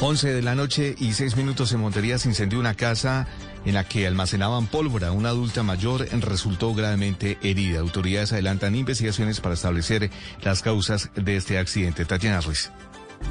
11 0.00 0.34
de 0.34 0.42
la 0.42 0.54
noche 0.54 0.94
y 0.98 1.14
6 1.14 1.36
minutos 1.36 1.72
en 1.72 1.80
Montería 1.80 2.18
se 2.18 2.28
incendió 2.28 2.60
una 2.60 2.74
casa 2.74 3.26
en 3.64 3.72
la 3.74 3.84
que 3.84 4.06
almacenaban 4.06 4.66
pólvora. 4.66 5.10
Una 5.10 5.30
adulta 5.30 5.62
mayor 5.62 6.06
resultó 6.20 6.74
gravemente 6.74 7.38
herida. 7.42 7.80
Autoridades 7.80 8.32
adelantan 8.32 8.76
investigaciones 8.76 9.40
para 9.40 9.54
establecer 9.54 10.10
las 10.42 10.60
causas 10.60 11.10
de 11.14 11.36
este 11.36 11.58
accidente. 11.58 12.04
Tatiana 12.04 12.42
Ruiz. 12.42 12.70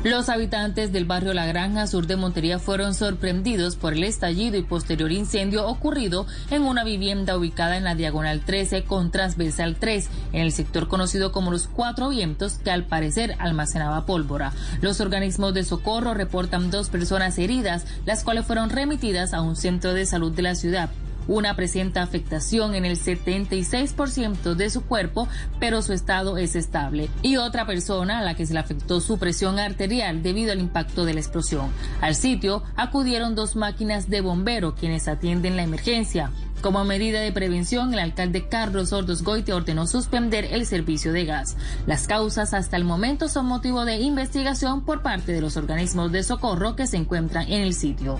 Los 0.03 0.29
habitantes 0.29 0.91
del 0.91 1.05
barrio 1.05 1.33
La 1.33 1.47
Granja 1.47 1.87
sur 1.87 2.05
de 2.05 2.15
Montería 2.15 2.59
fueron 2.59 2.93
sorprendidos 2.93 3.75
por 3.75 3.93
el 3.93 4.03
estallido 4.03 4.55
y 4.55 4.61
posterior 4.61 5.11
incendio 5.11 5.67
ocurrido 5.67 6.27
en 6.51 6.61
una 6.61 6.83
vivienda 6.83 7.35
ubicada 7.35 7.75
en 7.75 7.83
la 7.83 7.95
diagonal 7.95 8.41
13 8.41 8.83
con 8.83 9.09
transversal 9.09 9.77
3 9.79 10.09
en 10.33 10.41
el 10.41 10.51
sector 10.51 10.87
conocido 10.87 11.31
como 11.31 11.49
los 11.49 11.67
Cuatro 11.67 12.09
Vientos 12.09 12.59
que 12.59 12.69
al 12.69 12.83
parecer 12.83 13.35
almacenaba 13.39 14.05
pólvora. 14.05 14.53
Los 14.81 15.01
organismos 15.01 15.55
de 15.55 15.63
socorro 15.63 16.13
reportan 16.13 16.69
dos 16.69 16.89
personas 16.89 17.39
heridas, 17.39 17.85
las 18.05 18.23
cuales 18.23 18.45
fueron 18.45 18.69
remitidas 18.69 19.33
a 19.33 19.41
un 19.41 19.55
centro 19.55 19.95
de 19.95 20.05
salud 20.05 20.31
de 20.31 20.43
la 20.43 20.53
ciudad. 20.53 20.89
Una 21.27 21.55
presenta 21.55 22.01
afectación 22.01 22.75
en 22.75 22.85
el 22.85 22.97
76% 22.97 24.55
de 24.55 24.69
su 24.69 24.83
cuerpo, 24.83 25.27
pero 25.59 25.81
su 25.81 25.93
estado 25.93 26.37
es 26.37 26.55
estable. 26.55 27.09
Y 27.21 27.37
otra 27.37 27.65
persona 27.65 28.19
a 28.19 28.23
la 28.23 28.35
que 28.35 28.45
se 28.45 28.53
le 28.53 28.59
afectó 28.59 29.01
su 29.01 29.17
presión 29.17 29.59
arterial 29.59 30.23
debido 30.23 30.51
al 30.51 30.59
impacto 30.59 31.05
de 31.05 31.13
la 31.13 31.19
explosión. 31.19 31.71
Al 32.01 32.15
sitio 32.15 32.63
acudieron 32.75 33.35
dos 33.35 33.55
máquinas 33.55 34.09
de 34.09 34.21
bombero 34.21 34.75
quienes 34.75 35.07
atienden 35.07 35.55
la 35.55 35.63
emergencia. 35.63 36.31
Como 36.61 36.83
medida 36.83 37.19
de 37.19 37.31
prevención, 37.31 37.93
el 37.93 37.99
alcalde 37.99 38.47
Carlos 38.47 38.91
Ordos 38.91 39.21
Goite 39.23 39.53
ordenó 39.53 39.85
suspender 39.85 40.45
el 40.45 40.65
servicio 40.65 41.13
de 41.13 41.25
gas. 41.25 41.55
Las 41.85 42.07
causas 42.07 42.53
hasta 42.55 42.75
el 42.75 42.83
momento 42.83 43.27
son 43.27 43.45
motivo 43.45 43.85
de 43.85 43.97
investigación 43.97 44.83
por 44.83 45.03
parte 45.03 45.31
de 45.31 45.41
los 45.41 45.57
organismos 45.57 46.11
de 46.11 46.23
socorro 46.23 46.75
que 46.75 46.87
se 46.87 46.97
encuentran 46.97 47.51
en 47.51 47.61
el 47.61 47.73
sitio. 47.73 48.19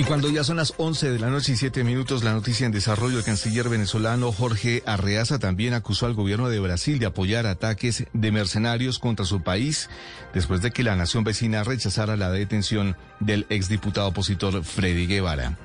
Y 0.00 0.04
cuando 0.04 0.30
ya 0.30 0.44
son 0.44 0.56
las 0.56 0.72
11 0.78 1.10
de 1.10 1.18
la 1.18 1.28
noche 1.28 1.52
y 1.52 1.56
7 1.56 1.84
minutos, 1.84 2.24
la 2.24 2.32
noticia 2.32 2.64
en 2.64 2.72
desarrollo, 2.72 3.18
el 3.18 3.24
canciller 3.24 3.68
venezolano 3.68 4.32
Jorge 4.32 4.82
Arreaza 4.86 5.38
también 5.38 5.74
acusó 5.74 6.06
al 6.06 6.14
gobierno 6.14 6.48
de 6.48 6.58
Brasil 6.58 6.98
de 6.98 7.04
apoyar 7.04 7.44
ataques 7.44 8.06
de 8.14 8.32
mercenarios 8.32 8.98
contra 8.98 9.26
su 9.26 9.42
país 9.42 9.90
después 10.32 10.62
de 10.62 10.70
que 10.70 10.84
la 10.84 10.96
nación 10.96 11.22
vecina 11.22 11.64
rechazara 11.64 12.16
la 12.16 12.30
detención 12.30 12.96
del 13.18 13.44
exdiputado 13.50 14.08
opositor 14.08 14.64
Freddy 14.64 15.06
Guevara. 15.06 15.58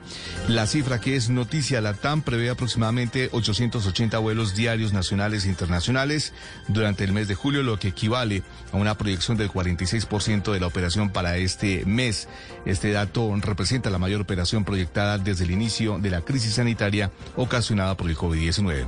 La 0.50 0.68
cifra 0.68 1.00
que 1.00 1.16
es 1.16 1.30
noticia, 1.30 1.80
la 1.80 1.94
TAM 1.94 2.22
prevé 2.22 2.50
aproximadamente 2.50 3.30
880 3.32 4.18
vuelos 4.20 4.54
diarios 4.54 4.92
nacionales 4.92 5.46
e 5.46 5.50
internacionales 5.50 6.34
durante 6.68 7.06
el 7.06 7.14
mes 7.14 7.30
de 7.30 7.36
julio, 7.36 7.64
lo 7.64 7.80
que 7.80 7.88
equivale 7.88 8.44
a 8.74 8.76
una 8.76 8.98
proyección 8.98 9.38
del 9.38 9.50
46% 9.50 10.52
de 10.52 10.60
la 10.60 10.68
operación 10.68 11.10
para 11.12 11.38
este 11.38 11.86
mes. 11.86 12.28
Este 12.66 12.92
dato 12.92 13.34
representa 13.38 13.90
la 13.90 13.98
mayor 13.98 14.25
operación 14.26 14.66
proyectada 14.66 15.18
desde 15.18 15.46
el 15.46 15.52
inicio 15.52 16.00
de 16.00 16.10
la 16.10 16.22
crisis 16.22 16.56
sanitaria 16.56 17.12
ocasionada 17.36 17.96
por 17.96 18.10
el 18.10 18.18
COVID-19. 18.18 18.88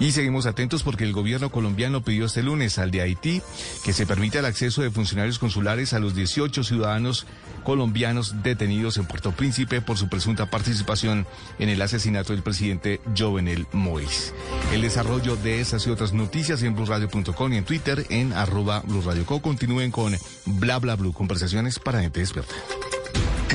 Y 0.00 0.12
seguimos 0.12 0.46
atentos 0.46 0.82
porque 0.82 1.04
el 1.04 1.12
gobierno 1.12 1.50
colombiano 1.50 2.02
pidió 2.02 2.26
este 2.26 2.42
lunes 2.42 2.78
al 2.78 2.90
de 2.90 3.00
Haití 3.00 3.40
que 3.84 3.92
se 3.92 4.06
permita 4.06 4.40
el 4.40 4.44
acceso 4.44 4.82
de 4.82 4.90
funcionarios 4.90 5.38
consulares 5.38 5.92
a 5.92 6.00
los 6.00 6.14
18 6.14 6.64
ciudadanos 6.64 7.26
colombianos 7.62 8.42
detenidos 8.42 8.96
en 8.96 9.06
Puerto 9.06 9.32
Príncipe 9.32 9.80
por 9.80 9.96
su 9.96 10.08
presunta 10.08 10.50
participación 10.50 11.26
en 11.58 11.68
el 11.68 11.80
asesinato 11.80 12.32
del 12.32 12.42
presidente 12.42 13.00
Jovenel 13.16 13.66
Moïse. 13.72 14.32
El 14.72 14.82
desarrollo 14.82 15.36
de 15.36 15.60
esas 15.60 15.86
y 15.86 15.90
otras 15.90 16.12
noticias 16.12 16.62
en 16.62 16.74
blueradio.com 16.74 17.52
y 17.52 17.56
en 17.56 17.64
Twitter 17.64 18.04
en 18.10 18.32
arroba 18.32 18.80
bluradioco. 18.80 19.40
Continúen 19.40 19.90
con 19.90 20.16
bla 20.46 20.78
bla 20.78 20.96
blue, 20.96 21.12
conversaciones 21.12 21.78
para 21.78 22.00
gente 22.00 22.20
despierta. 22.20 22.54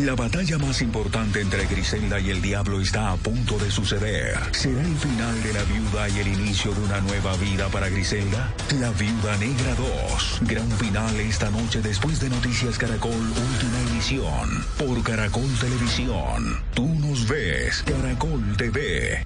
La 0.02 0.14
batalla 0.14 0.60
más 0.60 0.84
importante 0.84 1.42
entre 1.42 1.66
Griselda 1.66 2.20
y 2.20 2.30
el 2.30 2.40
diablo 2.40 2.80
está 2.80 3.12
a 3.12 3.18
punto 3.18 3.58
de 3.58 3.72
suceder. 3.72 4.38
¿Será 4.52 4.82
el 4.82 4.96
final 4.96 5.42
de 5.42 5.54
la 5.54 5.64
viuda 5.64 6.10
y 6.10 6.20
el 6.20 6.28
inicio 6.28 6.72
de 6.72 6.82
una 6.82 7.02
nueva 7.02 7.36
vida 7.38 7.68
para 7.70 7.90
Griselda? 7.90 8.54
La 8.80 8.92
Viuda 8.92 9.36
Negra 9.38 9.74
2. 9.76 10.40
Gran 10.42 10.70
final 10.74 11.20
esta 11.20 11.50
noche 11.50 11.82
después 11.82 12.20
de 12.20 12.30
Noticias 12.30 12.78
Caracol, 12.78 13.12
última 13.12 13.80
emisión. 13.90 14.66
Por 14.78 15.02
Caracol 15.02 15.50
Televisión. 15.60 16.62
Tú 16.76 16.88
nos 17.00 17.28
ves. 17.28 17.84
Caracol 17.84 18.56
TV. 18.56 19.26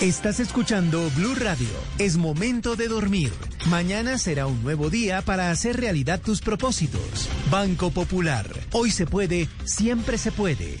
Estás 0.00 0.40
escuchando 0.40 1.08
Blue 1.14 1.36
Radio. 1.36 1.68
Es 1.98 2.16
momento 2.16 2.74
de 2.74 2.88
dormir. 2.88 3.32
Mañana 3.66 4.18
será 4.18 4.46
un 4.46 4.60
nuevo 4.62 4.90
día 4.90 5.22
para 5.22 5.52
hacer 5.52 5.78
realidad 5.78 6.20
tus 6.20 6.40
propósitos. 6.40 7.28
Banco 7.48 7.90
Popular. 7.90 8.44
Hoy 8.72 8.90
se 8.90 9.06
puede, 9.06 9.48
siempre 9.64 10.18
se 10.18 10.32
puede. 10.32 10.80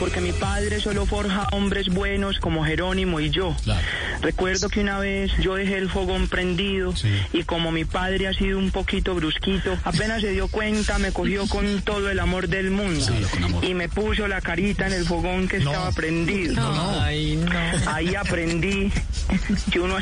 Porque 0.00 0.20
mi 0.20 0.32
padre 0.32 0.80
solo 0.80 1.06
forja 1.06 1.46
hombres 1.52 1.88
buenos 1.90 2.38
como 2.40 2.64
Jerónimo 2.64 3.20
y 3.20 3.30
yo. 3.30 3.54
Claro. 3.62 3.80
Recuerdo 4.22 4.68
que 4.68 4.80
una 4.80 4.98
vez 4.98 5.30
yo 5.40 5.54
dejé 5.54 5.76
el 5.78 5.88
fogón 5.90 6.26
prendido 6.28 6.96
Sí. 6.96 7.08
y 7.32 7.44
como 7.44 7.70
mi 7.70 7.84
padre 7.84 8.26
ha 8.26 8.32
sido 8.32 8.58
un 8.58 8.70
poquito 8.70 9.14
brusquito, 9.14 9.76
apenas 9.84 10.22
se 10.22 10.30
dio 10.32 10.48
cuenta 10.48 10.98
me 10.98 11.12
cogió 11.12 11.46
con 11.46 11.82
todo 11.82 12.10
el 12.10 12.18
amor 12.18 12.48
del 12.48 12.70
mundo 12.70 13.04
y 13.62 13.74
me 13.74 13.88
puso 13.88 14.26
la 14.26 14.40
carita 14.40 14.86
en 14.86 14.94
el 14.94 15.04
fogón 15.04 15.46
que 15.48 15.58
estaba 15.58 15.92
prendido. 15.92 16.60
Ay, 17.00 17.36
no. 17.36 17.90
Ahí 17.92 18.14
aprendí 18.14 18.90
que 19.70 19.80
uno 19.80 19.96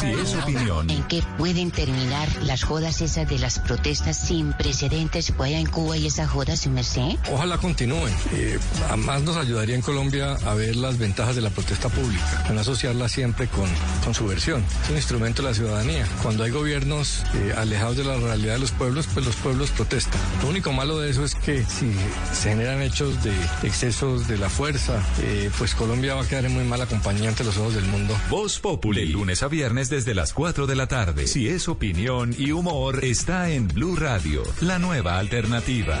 Si 0.00 0.06
es 0.22 0.34
opinión, 0.34 0.88
¿En 0.90 1.02
qué 1.04 1.22
pueden 1.36 1.70
terminar 1.70 2.28
las 2.42 2.62
jodas 2.62 3.00
esas 3.00 3.28
de 3.28 3.38
las 3.38 3.58
protestas 3.58 4.16
sin 4.16 4.52
precedentes 4.52 5.32
que 5.32 5.42
haya 5.42 5.58
en 5.58 5.66
Cuba 5.66 5.96
y 5.96 6.06
esas 6.06 6.28
jodas, 6.30 6.60
su 6.60 6.70
merced? 6.70 7.16
Ojalá 7.30 7.58
continúen. 7.88 8.14
Eh, 8.34 8.58
además 8.88 9.22
nos 9.22 9.36
ayudaría 9.36 9.74
en 9.74 9.82
Colombia 9.82 10.34
a 10.44 10.54
ver 10.54 10.76
las 10.76 10.98
ventajas 10.98 11.36
de 11.36 11.42
la 11.42 11.50
protesta 11.50 11.88
pública, 11.88 12.44
a 12.48 12.52
no 12.52 12.60
asociarla 12.60 13.08
siempre 13.08 13.46
con, 13.48 13.68
con 14.04 14.14
subversión. 14.14 14.64
Es 14.84 14.90
un 14.90 14.96
instrumento 14.96 15.42
de 15.42 15.48
la 15.48 15.54
ciudadanía. 15.54 16.06
Cuando 16.22 16.44
hay 16.44 16.50
gobiernos 16.50 17.22
eh, 17.34 17.54
alejados 17.56 17.96
de 17.96 18.04
la 18.04 18.16
realidad 18.16 18.54
de 18.54 18.60
los 18.60 18.72
pueblos, 18.72 19.08
pues 19.12 19.24
los 19.24 19.36
pueblos 19.36 19.70
protestan. 19.70 20.20
Lo 20.42 20.48
único 20.48 20.72
malo 20.72 20.98
de 20.98 21.10
eso 21.10 21.24
es 21.24 21.34
que 21.34 21.64
si 21.64 21.92
se 22.32 22.50
generan 22.50 22.82
hechos 22.82 23.22
de 23.22 23.32
excesos 23.62 24.28
de 24.28 24.38
la 24.38 24.48
fuerza, 24.48 25.02
eh, 25.22 25.50
pues 25.58 25.74
Colombia 25.74 26.14
va 26.14 26.22
a 26.22 26.28
quedar 26.28 26.44
en 26.44 26.52
muy 26.52 26.64
mala 26.64 26.86
compañía 26.86 27.28
ante 27.28 27.44
los 27.44 27.56
ojos 27.56 27.74
del 27.74 27.84
mundo. 27.84 28.16
Voz 28.30 28.58
Populi, 28.58 29.00
de 29.00 29.06
lunes 29.06 29.42
a 29.42 29.48
viernes 29.48 29.88
desde 29.88 30.14
las 30.14 30.32
4 30.32 30.66
de 30.66 30.76
la 30.76 30.86
tarde. 30.88 31.26
Si 31.26 31.48
es 31.48 31.68
opinión 31.68 32.34
y 32.36 32.52
humor, 32.52 33.04
está 33.04 33.50
en 33.50 33.68
Blue 33.68 33.96
Radio, 33.96 34.42
la 34.60 34.78
nueva 34.78 35.18
alternativa. 35.18 36.00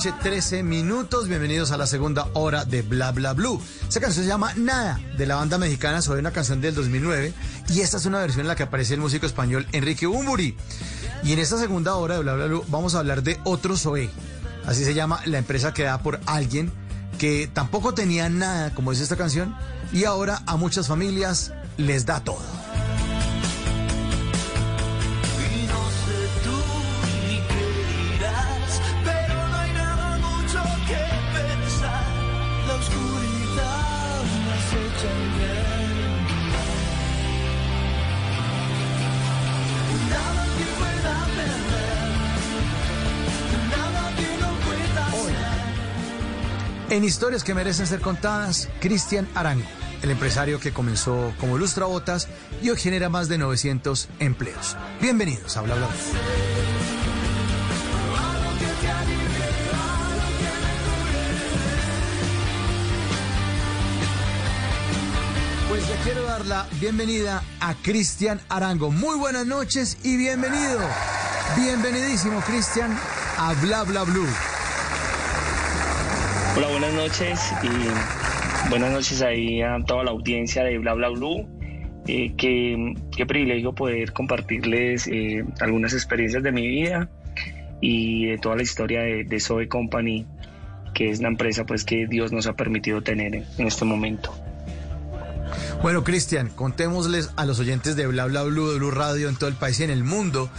Noche, 0.00 0.14
13 0.22 0.62
minutos. 0.62 1.28
Bienvenidos 1.28 1.72
a 1.72 1.76
la 1.76 1.86
segunda 1.86 2.26
hora 2.32 2.64
de 2.64 2.80
Bla 2.80 3.12
Bla 3.12 3.34
Blue. 3.34 3.60
Esta 3.86 4.00
canción 4.00 4.24
se 4.24 4.30
llama 4.30 4.54
Nada, 4.56 4.98
de 5.18 5.26
la 5.26 5.36
banda 5.36 5.58
mexicana, 5.58 6.00
sobre 6.00 6.20
una 6.20 6.30
canción 6.30 6.62
del 6.62 6.74
2009. 6.74 7.34
Y 7.68 7.82
esta 7.82 7.98
es 7.98 8.06
una 8.06 8.20
versión 8.20 8.40
en 8.40 8.48
la 8.48 8.56
que 8.56 8.62
aparece 8.62 8.94
el 8.94 9.00
músico 9.00 9.26
español 9.26 9.66
Enrique 9.72 10.06
Umburi. 10.06 10.56
Y 11.22 11.34
en 11.34 11.38
esta 11.38 11.58
segunda 11.58 11.96
hora 11.96 12.14
de 12.14 12.22
Bla 12.22 12.32
Bla 12.32 12.46
Blue 12.46 12.64
vamos 12.68 12.94
a 12.94 13.00
hablar 13.00 13.22
de 13.22 13.38
otro 13.44 13.76
Zoe. 13.76 14.08
Así 14.64 14.86
se 14.86 14.94
llama 14.94 15.20
la 15.26 15.36
empresa 15.36 15.74
creada 15.74 16.02
por 16.02 16.18
alguien 16.24 16.72
que 17.18 17.50
tampoco 17.52 17.92
tenía 17.92 18.30
nada, 18.30 18.72
como 18.72 18.92
dice 18.92 19.02
esta 19.02 19.16
canción, 19.16 19.54
y 19.92 20.04
ahora 20.04 20.40
a 20.46 20.56
muchas 20.56 20.88
familias 20.88 21.52
les 21.76 22.06
da 22.06 22.24
todo. 22.24 22.39
En 47.00 47.04
historias 47.04 47.44
que 47.44 47.54
merecen 47.54 47.86
ser 47.86 48.02
contadas, 48.02 48.68
Cristian 48.78 49.26
Arango, 49.34 49.64
el 50.02 50.10
empresario 50.10 50.60
que 50.60 50.70
comenzó 50.70 51.32
como 51.40 51.56
lustrabotas 51.56 52.28
y 52.60 52.68
hoy 52.68 52.76
genera 52.76 53.08
más 53.08 53.26
de 53.26 53.38
900 53.38 54.10
empleos. 54.18 54.76
Bienvenidos 55.00 55.56
a 55.56 55.62
Bla 55.62 55.76
Bla. 55.76 55.88
Pues 65.70 65.88
le 65.88 65.94
quiero 66.04 66.22
dar 66.24 66.44
la 66.44 66.66
bienvenida 66.82 67.42
a 67.60 67.76
Cristian 67.76 68.42
Arango. 68.50 68.90
Muy 68.90 69.16
buenas 69.16 69.46
noches 69.46 69.96
y 70.02 70.18
bienvenido. 70.18 70.78
Bienvenidísimo, 71.56 72.42
Cristian, 72.42 72.94
a 73.38 73.54
Bla 73.54 73.84
Bla 73.84 74.02
Blue. 74.02 74.28
Hola, 76.56 76.68
buenas 76.68 76.94
noches 76.94 77.40
y 77.62 78.68
buenas 78.68 78.92
noches 78.92 79.22
ahí 79.22 79.62
a 79.62 79.78
toda 79.86 80.04
la 80.04 80.10
audiencia 80.10 80.64
de 80.64 80.78
Bla 80.78 80.94
Bla 80.94 81.08
Blue. 81.08 81.48
Eh, 82.06 82.34
qué, 82.36 82.94
qué 83.16 83.24
privilegio 83.24 83.74
poder 83.74 84.12
compartirles 84.12 85.06
eh, 85.06 85.44
algunas 85.60 85.92
experiencias 85.92 86.42
de 86.42 86.50
mi 86.50 86.66
vida 86.66 87.08
y 87.80 88.26
de 88.26 88.38
toda 88.38 88.56
la 88.56 88.62
historia 88.62 89.00
de, 89.00 89.24
de 89.24 89.40
Zoe 89.40 89.68
Company, 89.68 90.26
que 90.92 91.10
es 91.10 91.20
la 91.20 91.28
empresa 91.28 91.64
pues 91.64 91.84
que 91.84 92.06
Dios 92.06 92.32
nos 92.32 92.46
ha 92.46 92.54
permitido 92.54 93.00
tener 93.02 93.34
en, 93.34 93.44
en 93.58 93.66
este 93.66 93.84
momento. 93.84 94.34
Bueno, 95.82 96.04
Cristian, 96.04 96.48
contémosles 96.48 97.30
a 97.36 97.46
los 97.46 97.60
oyentes 97.60 97.96
de 97.96 98.06
Bla 98.06 98.26
Bla 98.26 98.42
Blue, 98.42 98.72
de 98.72 98.78
Blue 98.78 98.90
Radio 98.90 99.28
en 99.28 99.36
todo 99.36 99.48
el 99.48 99.56
país 99.56 99.78
y 99.80 99.84
en 99.84 99.90
el 99.90 100.04
mundo 100.04 100.50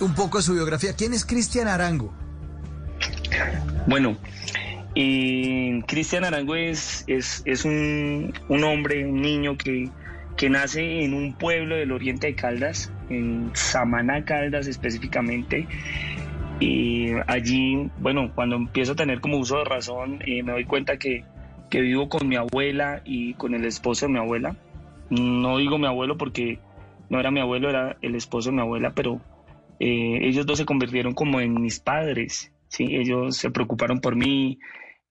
un 0.00 0.14
poco 0.14 0.38
de 0.38 0.44
su 0.44 0.54
biografía. 0.54 0.94
¿Quién 0.94 1.12
es 1.12 1.24
Cristian 1.24 1.68
Arango? 1.68 2.12
Bueno, 3.86 4.16
y 4.94 5.82
Cristian 5.82 6.24
Arango 6.24 6.54
es, 6.54 7.04
es, 7.06 7.42
es 7.44 7.64
un, 7.64 8.32
un 8.48 8.64
hombre, 8.64 9.04
un 9.04 9.20
niño 9.20 9.56
que, 9.56 9.90
que 10.36 10.48
nace 10.48 11.04
en 11.04 11.14
un 11.14 11.34
pueblo 11.34 11.76
del 11.76 11.92
oriente 11.92 12.28
de 12.28 12.34
Caldas, 12.34 12.92
en 13.08 13.50
Samaná, 13.54 14.24
Caldas 14.24 14.66
específicamente. 14.66 15.66
Y 16.60 17.08
allí, 17.26 17.90
bueno, 17.98 18.30
cuando 18.34 18.56
empiezo 18.56 18.92
a 18.92 18.96
tener 18.96 19.20
como 19.20 19.38
uso 19.38 19.58
de 19.58 19.64
razón, 19.64 20.20
eh, 20.26 20.42
me 20.42 20.52
doy 20.52 20.64
cuenta 20.64 20.96
que, 20.96 21.24
que 21.70 21.80
vivo 21.80 22.08
con 22.08 22.28
mi 22.28 22.36
abuela 22.36 23.02
y 23.04 23.34
con 23.34 23.54
el 23.54 23.64
esposo 23.64 24.06
de 24.06 24.12
mi 24.12 24.18
abuela. 24.18 24.56
No 25.10 25.58
digo 25.58 25.78
mi 25.78 25.86
abuelo 25.86 26.16
porque 26.16 26.60
no 27.10 27.18
era 27.18 27.30
mi 27.30 27.40
abuelo, 27.40 27.68
era 27.68 27.96
el 28.00 28.14
esposo 28.14 28.50
de 28.50 28.56
mi 28.56 28.62
abuela, 28.62 28.92
pero 28.94 29.20
eh, 29.80 30.20
ellos 30.22 30.46
dos 30.46 30.58
se 30.58 30.64
convirtieron 30.64 31.14
como 31.14 31.40
en 31.40 31.60
mis 31.60 31.80
padres, 31.80 32.52
¿sí? 32.68 32.86
Ellos 32.90 33.36
se 33.36 33.50
preocuparon 33.50 34.00
por 34.00 34.14
mí. 34.14 34.58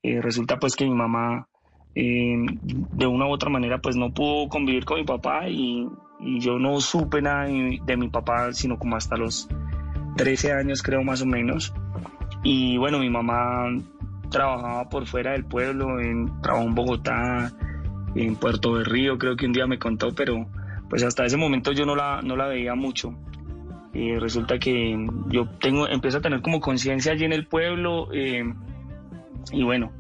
Eh, 0.04 0.22
resulta 0.22 0.60
pues 0.60 0.76
que 0.76 0.86
mi 0.86 0.94
mamá 0.94 1.48
eh, 1.96 2.36
de 2.66 3.08
una 3.08 3.26
u 3.26 3.32
otra 3.32 3.50
manera 3.50 3.80
pues 3.80 3.96
no 3.96 4.14
pudo 4.14 4.50
convivir 4.50 4.84
con 4.84 5.00
mi 5.00 5.06
papá 5.06 5.48
y, 5.48 5.88
y 6.20 6.40
yo 6.40 6.60
no 6.60 6.82
supe 6.82 7.22
nada 7.22 7.46
de, 7.46 7.80
de 7.86 7.98
mi 7.98 8.10
papá 8.10 8.52
sino 8.52 8.78
como 8.78 8.98
hasta 8.98 9.16
los 9.16 9.48
13 10.18 10.52
años 10.54 10.84
creo 10.84 11.04
más 11.04 11.22
o 11.22 11.26
menos. 11.26 11.74
Y 12.44 12.78
bueno, 12.78 13.00
mi 13.00 13.10
mamá 13.10 13.70
trabajaba 14.30 14.90
por 14.90 15.06
fuera 15.06 15.32
del 15.32 15.46
pueblo, 15.46 16.00
en, 16.00 16.42
trabajó 16.42 16.66
en 16.66 16.76
Bogotá, 16.76 17.52
en 18.16 18.36
Puerto 18.36 18.76
de 18.78 18.84
Río, 18.84 19.18
creo 19.18 19.36
que 19.36 19.46
un 19.46 19.54
día 19.54 19.68
me 19.68 19.80
contó, 19.80 20.14
pero 20.14 20.46
pues 20.90 21.04
hasta 21.04 21.26
ese 21.26 21.38
momento 21.38 21.72
yo 21.72 21.86
no 21.86 21.96
la, 21.96 22.22
no 22.22 22.36
la 22.36 22.48
veía 22.48 22.76
mucho. 22.76 23.16
Y 23.94 24.16
resulta 24.16 24.58
que 24.58 24.98
yo 25.30 25.48
tengo, 25.62 25.88
empiezo 25.88 26.18
a 26.18 26.22
tener 26.22 26.42
como 26.42 26.60
conciencia 26.60 27.12
allí 27.12 27.26
en 27.26 27.34
el 27.34 27.46
pueblo 27.46 28.10
eh, 28.12 28.44
y 29.52 29.64
bueno, 29.64 29.92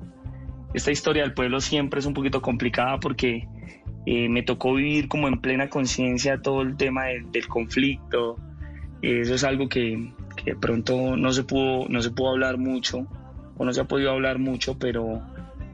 esta 0.74 0.92
historia 0.92 1.24
del 1.24 1.34
pueblo 1.34 1.62
siempre 1.62 2.00
es 2.00 2.06
un 2.06 2.14
poquito 2.14 2.42
complicada 2.42 3.00
porque 3.00 3.48
eh, 4.06 4.30
me 4.30 4.44
tocó 4.44 4.74
vivir 4.74 5.08
como 5.08 5.28
en 5.28 5.40
plena 5.40 5.70
conciencia 5.70 6.42
todo 6.42 6.62
el 6.62 6.76
tema 6.78 7.06
de- 7.06 7.24
del 7.32 7.48
conflicto. 7.48 8.38
Eso 9.02 9.36
es 9.36 9.44
algo 9.44 9.68
que, 9.70 10.12
de 10.46 10.56
pronto 10.56 11.16
no 11.18 11.32
se 11.32 11.44
pudo, 11.44 11.88
no 11.90 12.02
se 12.02 12.12
pudo 12.12 12.30
hablar 12.30 12.58
mucho 12.58 13.06
o 13.58 13.66
no 13.66 13.74
se 13.74 13.82
ha 13.82 13.86
podido 13.86 14.12
hablar 14.12 14.40
mucho, 14.40 14.78
pero, 14.80 15.22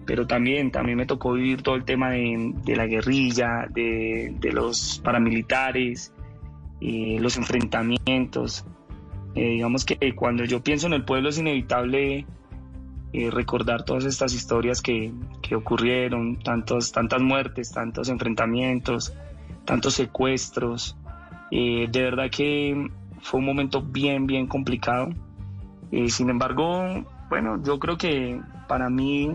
pero 0.05 0.27
también, 0.27 0.71
también 0.71 0.97
me 0.97 1.05
tocó 1.05 1.33
vivir 1.33 1.61
todo 1.61 1.75
el 1.75 1.85
tema 1.85 2.09
de, 2.11 2.75
la 2.75 2.87
guerrilla, 2.87 3.67
de, 3.69 4.35
de 4.39 4.51
los 4.51 4.99
paramilitares, 5.03 6.13
eh, 6.81 7.17
los 7.19 7.37
enfrentamientos. 7.37 8.65
Eh, 9.35 9.49
digamos 9.51 9.85
que 9.85 10.13
cuando 10.15 10.43
yo 10.43 10.61
pienso 10.61 10.87
en 10.87 10.93
el 10.93 11.05
pueblo 11.05 11.29
es 11.29 11.37
inevitable 11.37 12.25
eh, 13.13 13.29
recordar 13.31 13.83
todas 13.83 14.05
estas 14.05 14.33
historias 14.33 14.81
que, 14.81 15.11
que 15.41 15.55
ocurrieron, 15.55 16.37
tantos, 16.39 16.91
tantas 16.91 17.21
muertes, 17.21 17.71
tantos 17.71 18.09
enfrentamientos, 18.09 19.13
tantos 19.65 19.95
secuestros. 19.95 20.95
Eh, 21.51 21.87
de 21.91 22.01
verdad 22.03 22.29
que 22.29 22.89
fue 23.21 23.39
un 23.39 23.45
momento 23.45 23.81
bien, 23.81 24.27
bien 24.27 24.47
complicado. 24.47 25.09
Eh, 25.91 26.09
sin 26.09 26.29
embargo, 26.29 27.03
bueno, 27.29 27.61
yo 27.63 27.79
creo 27.79 27.97
que 27.97 28.39
para 28.67 28.89
mí 28.89 29.31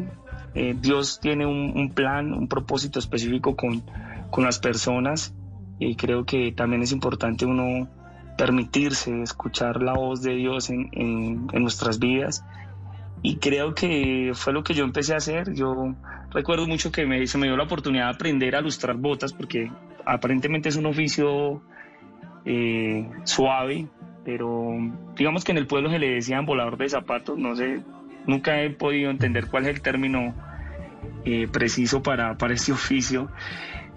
eh, 0.55 0.77
Dios 0.81 1.18
tiene 1.20 1.47
un, 1.47 1.91
plan, 1.93 2.33
un 2.33 2.47
propósito 2.47 3.01
específico 3.01 3.57
con, 3.57 3.83
con 4.31 4.45
las 4.45 4.61
personas 4.61 5.35
y 5.81 5.97
creo 5.97 6.25
que 6.25 6.53
también 6.53 6.83
es 6.83 6.93
importante 6.93 7.45
uno 7.45 7.89
permitirse 8.39 9.22
escuchar 9.22 9.83
la 9.83 9.95
voz 9.95 10.22
de 10.22 10.35
Dios 10.35 10.70
en- 10.70 10.89
en 10.93 11.62
nuestras 11.62 11.99
vidas. 11.99 12.45
Y 13.27 13.37
creo 13.37 13.75
que 13.75 14.33
fue 14.35 14.53
lo 14.53 14.62
que 14.62 14.75
yo 14.75 14.85
empecé 14.85 15.14
a 15.14 15.16
hacer. 15.16 15.55
Yo 15.55 15.95
recuerdo 16.31 16.66
mucho 16.66 16.93
que 16.93 17.27
se 17.27 17.39
me 17.39 17.47
dio 17.47 17.57
la 17.57 17.64
oportunidad 17.64 18.09
de 18.09 18.14
aprender 18.16 18.55
a 18.55 18.61
lustrar 18.61 18.97
botas 18.97 19.33
porque 19.33 19.72
aparentemente 20.05 20.68
es 20.68 20.77
un 20.77 20.85
oficio 20.85 21.62
eh, 22.45 23.09
suave, 23.25 23.89
pero 24.27 24.77
digamos 25.16 25.43
que 25.43 25.53
en 25.53 25.59
el 25.59 25.66
pueblo 25.66 25.89
se 25.89 25.99
le 25.99 26.11
decían 26.11 26.45
volador 26.45 26.77
de 26.77 26.87
zapatos, 26.91 27.39
no 27.39 27.57
sé, 27.57 27.81
nunca 28.27 28.61
he 28.61 28.68
podido 28.68 29.11
entender 29.11 29.47
cuál 29.47 29.62
es 29.64 29.77
el 29.77 29.81
término 29.81 30.35
eh, 31.25 31.49
preciso 31.51 32.03
para, 32.03 32.37
para 32.37 32.53
este 32.53 32.72
oficio, 32.72 33.31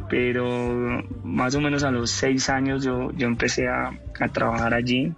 pero 0.08 1.04
más 1.26 1.54
o 1.54 1.60
menos 1.60 1.84
a 1.84 1.92
los 1.92 2.12
seis 2.12 2.50
años 2.50 2.82
yo, 2.82 3.12
yo 3.12 3.28
empecé 3.28 3.68
a, 3.68 3.92
a 4.22 4.28
trabajar 4.30 4.74
allí 4.74 5.14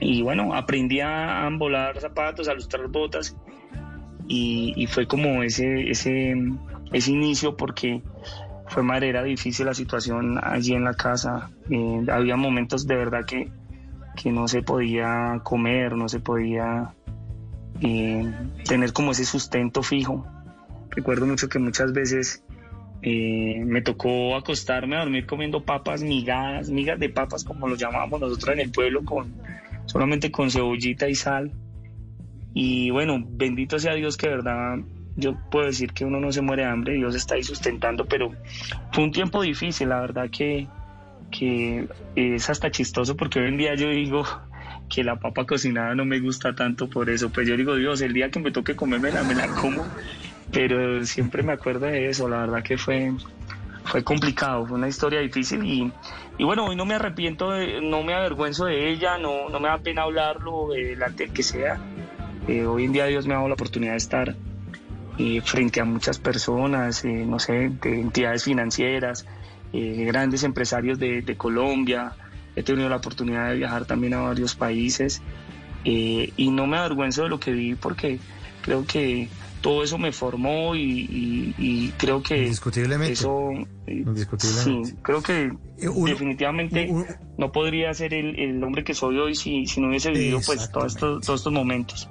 y 0.00 0.22
bueno, 0.22 0.54
aprendí 0.54 1.00
a, 1.00 1.48
volar 1.52 2.00
zapatos, 2.00 2.48
a 2.48 2.54
lustrar 2.54 2.88
botas 2.88 3.36
y, 4.26 4.86
fue 4.86 5.06
como 5.06 5.42
ese, 5.42 5.90
ese, 5.90 6.34
ese 6.92 7.10
inicio 7.10 7.56
porque 7.56 8.02
fue 8.68 8.82
manera 8.82 9.22
difícil 9.22 9.66
la 9.66 9.74
situación 9.74 10.38
allí 10.42 10.74
en 10.74 10.84
la 10.84 10.94
casa. 10.94 11.50
Eh, 11.68 12.06
había 12.10 12.36
momentos 12.36 12.86
de 12.86 12.96
verdad 12.96 13.24
que, 13.26 13.50
que 14.16 14.30
no 14.30 14.48
se 14.48 14.62
podía 14.62 15.40
comer, 15.42 15.96
no 15.96 16.08
se 16.08 16.20
podía 16.20 16.94
eh, 17.80 18.32
tener 18.66 18.92
como 18.92 19.10
ese 19.10 19.24
sustento 19.24 19.82
fijo. 19.82 20.24
Recuerdo 20.90 21.26
mucho 21.26 21.48
que 21.48 21.58
muchas 21.58 21.92
veces 21.92 22.44
eh, 23.02 23.62
me 23.64 23.82
tocó 23.82 24.36
acostarme 24.36 24.96
a 24.96 25.00
dormir 25.00 25.26
comiendo 25.26 25.64
papas 25.64 26.02
migadas, 26.02 26.70
migas 26.70 26.98
de 27.00 27.08
papas 27.08 27.44
como 27.44 27.66
lo 27.66 27.74
llamábamos 27.74 28.20
nosotros 28.20 28.54
en 28.54 28.60
el 28.60 28.70
pueblo, 28.70 29.04
con, 29.04 29.34
solamente 29.90 30.30
con 30.30 30.50
cebollita 30.50 31.08
y 31.08 31.14
sal. 31.16 31.52
Y 32.54 32.90
bueno, 32.90 33.22
bendito 33.26 33.78
sea 33.78 33.94
Dios 33.94 34.16
que 34.16 34.28
de 34.28 34.36
verdad 34.36 34.78
yo 35.16 35.34
puedo 35.50 35.66
decir 35.66 35.92
que 35.92 36.04
uno 36.04 36.20
no 36.20 36.30
se 36.30 36.42
muere 36.42 36.62
de 36.62 36.68
hambre, 36.68 36.94
Dios 36.94 37.14
está 37.14 37.34
ahí 37.34 37.42
sustentando, 37.42 38.06
pero 38.06 38.32
fue 38.92 39.04
un 39.04 39.10
tiempo 39.10 39.42
difícil, 39.42 39.88
la 39.88 40.00
verdad 40.00 40.30
que, 40.30 40.68
que 41.30 41.88
es 42.14 42.48
hasta 42.48 42.70
chistoso 42.70 43.16
porque 43.16 43.40
hoy 43.40 43.48
en 43.48 43.56
día 43.56 43.74
yo 43.74 43.88
digo 43.90 44.24
que 44.88 45.02
la 45.02 45.16
papa 45.16 45.44
cocinada 45.44 45.94
no 45.94 46.04
me 46.04 46.20
gusta 46.20 46.54
tanto 46.54 46.88
por 46.88 47.10
eso, 47.10 47.30
pues 47.30 47.48
yo 47.48 47.56
digo, 47.56 47.74
Dios, 47.74 48.00
el 48.00 48.12
día 48.12 48.30
que 48.30 48.38
me 48.38 48.52
toque 48.52 48.76
comérmela, 48.76 49.24
me 49.24 49.34
la 49.34 49.48
como, 49.48 49.88
pero 50.52 51.04
siempre 51.04 51.42
me 51.42 51.52
acuerdo 51.52 51.86
de 51.86 52.08
eso, 52.08 52.28
la 52.28 52.38
verdad 52.38 52.62
que 52.62 52.78
fue, 52.78 53.12
fue 53.84 54.04
complicado, 54.04 54.66
fue 54.66 54.78
una 54.78 54.88
historia 54.88 55.20
difícil 55.20 55.64
y, 55.64 55.92
y 56.40 56.42
bueno, 56.42 56.64
hoy 56.64 56.74
no 56.74 56.86
me 56.86 56.94
arrepiento, 56.94 57.50
de, 57.50 57.82
no 57.82 58.02
me 58.02 58.14
avergüenzo 58.14 58.64
de 58.64 58.88
ella, 58.88 59.18
no, 59.18 59.50
no 59.50 59.60
me 59.60 59.68
da 59.68 59.76
pena 59.76 60.04
hablarlo 60.04 60.68
delante 60.70 61.24
del 61.24 61.34
que 61.34 61.42
sea. 61.42 61.78
Eh, 62.48 62.64
hoy 62.64 62.86
en 62.86 62.92
día 62.92 63.04
Dios 63.04 63.26
me 63.26 63.34
ha 63.34 63.36
dado 63.36 63.48
la 63.48 63.54
oportunidad 63.56 63.92
de 63.92 63.98
estar 63.98 64.34
eh, 65.18 65.42
frente 65.42 65.82
a 65.82 65.84
muchas 65.84 66.18
personas, 66.18 67.04
eh, 67.04 67.26
no 67.26 67.38
sé, 67.38 67.70
de 67.82 68.00
entidades 68.00 68.44
financieras, 68.44 69.26
eh, 69.74 70.04
grandes 70.06 70.42
empresarios 70.42 70.98
de, 70.98 71.34
Colombia. 71.36 72.12
He 72.56 72.62
tenido 72.62 72.88
la 72.88 72.96
oportunidad 72.96 73.50
de 73.50 73.56
viajar 73.56 73.84
también 73.84 74.14
a 74.14 74.22
varios 74.22 74.54
países 74.54 75.20
eh, 75.84 76.32
y 76.38 76.50
no 76.52 76.66
me 76.66 76.78
avergüenzo 76.78 77.24
de 77.24 77.28
lo 77.28 77.38
que 77.38 77.52
vi 77.52 77.74
porque 77.74 78.18
creo 78.62 78.86
que 78.86 79.28
todo 79.60 79.82
eso 79.84 79.98
me 79.98 80.12
formó 80.12 80.74
y, 80.74 80.80
y, 80.82 81.54
y 81.58 81.92
creo 81.96 82.22
que 82.22 82.44
Indiscutiblemente. 82.44 83.12
eso 83.12 83.50
eh, 83.86 84.04
sí, 84.38 84.82
creo 85.02 85.22
que 85.22 85.52
definitivamente 85.78 86.90
no 87.36 87.52
podría 87.52 87.92
ser 87.94 88.14
el, 88.14 88.38
el, 88.38 88.62
hombre 88.64 88.84
que 88.84 88.94
soy 88.94 89.18
hoy 89.18 89.34
si, 89.34 89.66
si 89.66 89.80
no 89.80 89.88
hubiese 89.88 90.10
vivido 90.10 90.40
pues 90.44 90.70
todos 90.70 90.94
estos, 90.94 91.24
todos 91.24 91.40
estos 91.40 91.52
momentos. 91.52 92.08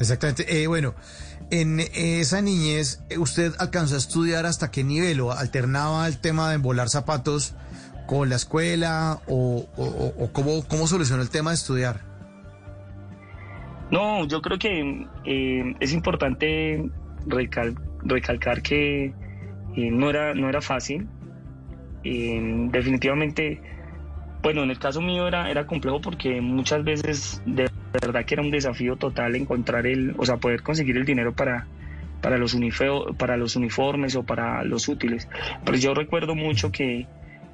Exactamente. 0.00 0.62
Eh, 0.62 0.66
bueno, 0.66 0.94
en 1.50 1.80
esa 1.80 2.40
niñez, 2.40 3.00
¿usted 3.16 3.52
alcanzó 3.58 3.94
a 3.94 3.98
estudiar 3.98 4.46
hasta 4.46 4.70
qué 4.70 4.84
nivel 4.84 5.20
o 5.20 5.32
alternaba 5.32 6.06
el 6.06 6.18
tema 6.18 6.48
de 6.48 6.56
embolar 6.56 6.88
zapatos 6.88 7.54
con 8.06 8.28
la 8.28 8.36
escuela 8.36 9.20
o, 9.26 9.66
o, 9.76 10.14
o 10.24 10.32
cómo, 10.32 10.64
cómo 10.66 10.86
solucionó 10.86 11.22
el 11.22 11.30
tema 11.30 11.50
de 11.50 11.56
estudiar? 11.56 12.07
No, 13.90 14.26
yo 14.26 14.42
creo 14.42 14.58
que 14.58 15.06
eh, 15.24 15.74
es 15.80 15.92
importante 15.92 16.90
recal 17.26 17.74
recalcar 18.02 18.62
que 18.62 19.06
eh, 19.06 19.90
no, 19.90 20.10
era, 20.10 20.34
no 20.34 20.48
era 20.48 20.60
fácil. 20.60 21.08
Eh, 22.04 22.40
definitivamente, 22.70 23.60
bueno, 24.42 24.62
en 24.62 24.70
el 24.70 24.78
caso 24.78 25.00
mío 25.00 25.26
era, 25.26 25.50
era 25.50 25.66
complejo 25.66 26.00
porque 26.00 26.40
muchas 26.40 26.84
veces 26.84 27.42
de 27.46 27.68
verdad 27.92 28.24
que 28.24 28.34
era 28.34 28.42
un 28.42 28.50
desafío 28.50 28.96
total 28.96 29.34
encontrar 29.36 29.86
el, 29.86 30.14
o 30.18 30.24
sea, 30.24 30.36
poder 30.36 30.62
conseguir 30.62 30.96
el 30.96 31.04
dinero 31.04 31.34
para, 31.34 31.66
para, 32.20 32.38
los, 32.38 32.56
para 33.16 33.36
los 33.36 33.56
uniformes 33.56 34.16
o 34.16 34.22
para 34.22 34.62
los 34.64 34.88
útiles. 34.88 35.28
Pero 35.64 35.78
yo 35.78 35.94
recuerdo 35.94 36.34
mucho 36.34 36.70
que, 36.70 37.06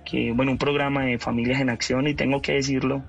que, 0.05 0.33
bueno, 0.33 0.53
un 0.53 0.59
programa 0.59 1.05
de 1.05 1.19
Familias 1.19 1.61
en 1.61 1.71
Acción, 1.71 2.07
y 2.07 2.15
tengo 2.15 2.43
que 2.43 2.53
decirlo, 2.53 3.05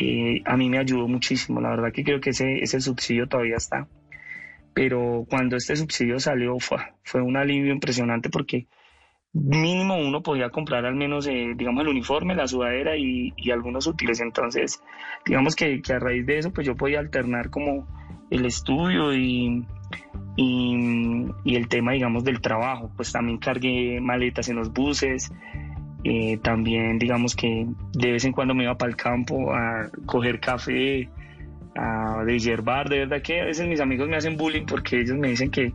eh, 0.00 0.42
a 0.46 0.56
mí 0.56 0.70
me 0.70 0.78
ayudó 0.78 1.06
muchísimo. 1.08 1.60
La 1.60 1.70
verdad 1.70 1.92
que 1.92 2.04
creo 2.04 2.20
que 2.20 2.30
ese, 2.30 2.60
ese 2.60 2.80
subsidio 2.80 3.28
todavía 3.28 3.56
está. 3.56 3.86
Pero 4.72 5.26
cuando 5.28 5.56
este 5.56 5.76
subsidio 5.76 6.18
salió 6.18 6.58
fue, 6.58 6.78
fue 7.02 7.20
un 7.20 7.36
alivio 7.36 7.72
impresionante 7.72 8.30
porque 8.30 8.66
mínimo 9.32 9.96
uno 9.96 10.22
podía 10.22 10.50
comprar 10.50 10.86
al 10.86 10.94
menos, 10.94 11.26
eh, 11.26 11.52
digamos, 11.54 11.82
el 11.82 11.88
uniforme, 11.88 12.34
la 12.34 12.48
sudadera 12.48 12.96
y, 12.96 13.34
y 13.36 13.50
algunos 13.50 13.86
útiles. 13.86 14.20
Entonces, 14.20 14.82
digamos 15.26 15.54
que, 15.54 15.82
que, 15.82 15.92
a 15.92 15.98
raíz 15.98 16.24
de 16.24 16.38
eso, 16.38 16.52
pues 16.52 16.66
yo 16.66 16.76
podía 16.76 16.98
alternar 17.00 17.50
como 17.50 17.86
el 18.30 18.46
estudio 18.46 19.12
y, 19.12 19.66
y, 20.36 21.26
y, 21.44 21.56
el 21.56 21.68
tema, 21.68 21.92
digamos, 21.92 22.24
del 22.24 22.40
trabajo. 22.40 22.90
Pues 22.96 23.12
también 23.12 23.38
cargué 23.38 24.00
maletas 24.00 24.48
en 24.48 24.56
los 24.56 24.72
buses, 24.72 25.30
eh, 26.04 26.38
también 26.42 26.98
digamos 26.98 27.36
que 27.36 27.66
de 27.92 28.12
vez 28.12 28.24
en 28.24 28.32
cuando 28.32 28.54
me 28.54 28.64
iba 28.64 28.76
para 28.76 28.90
el 28.90 28.96
campo 28.96 29.52
a 29.52 29.90
coger 30.06 30.40
café, 30.40 31.08
a 31.76 32.24
yerbar, 32.24 32.88
de 32.88 33.00
verdad 33.00 33.22
que 33.22 33.40
a 33.40 33.44
veces 33.44 33.68
mis 33.68 33.80
amigos 33.80 34.08
me 34.08 34.16
hacen 34.16 34.36
bullying 34.36 34.64
porque 34.66 35.00
ellos 35.00 35.16
me 35.16 35.28
dicen 35.28 35.50
que 35.50 35.72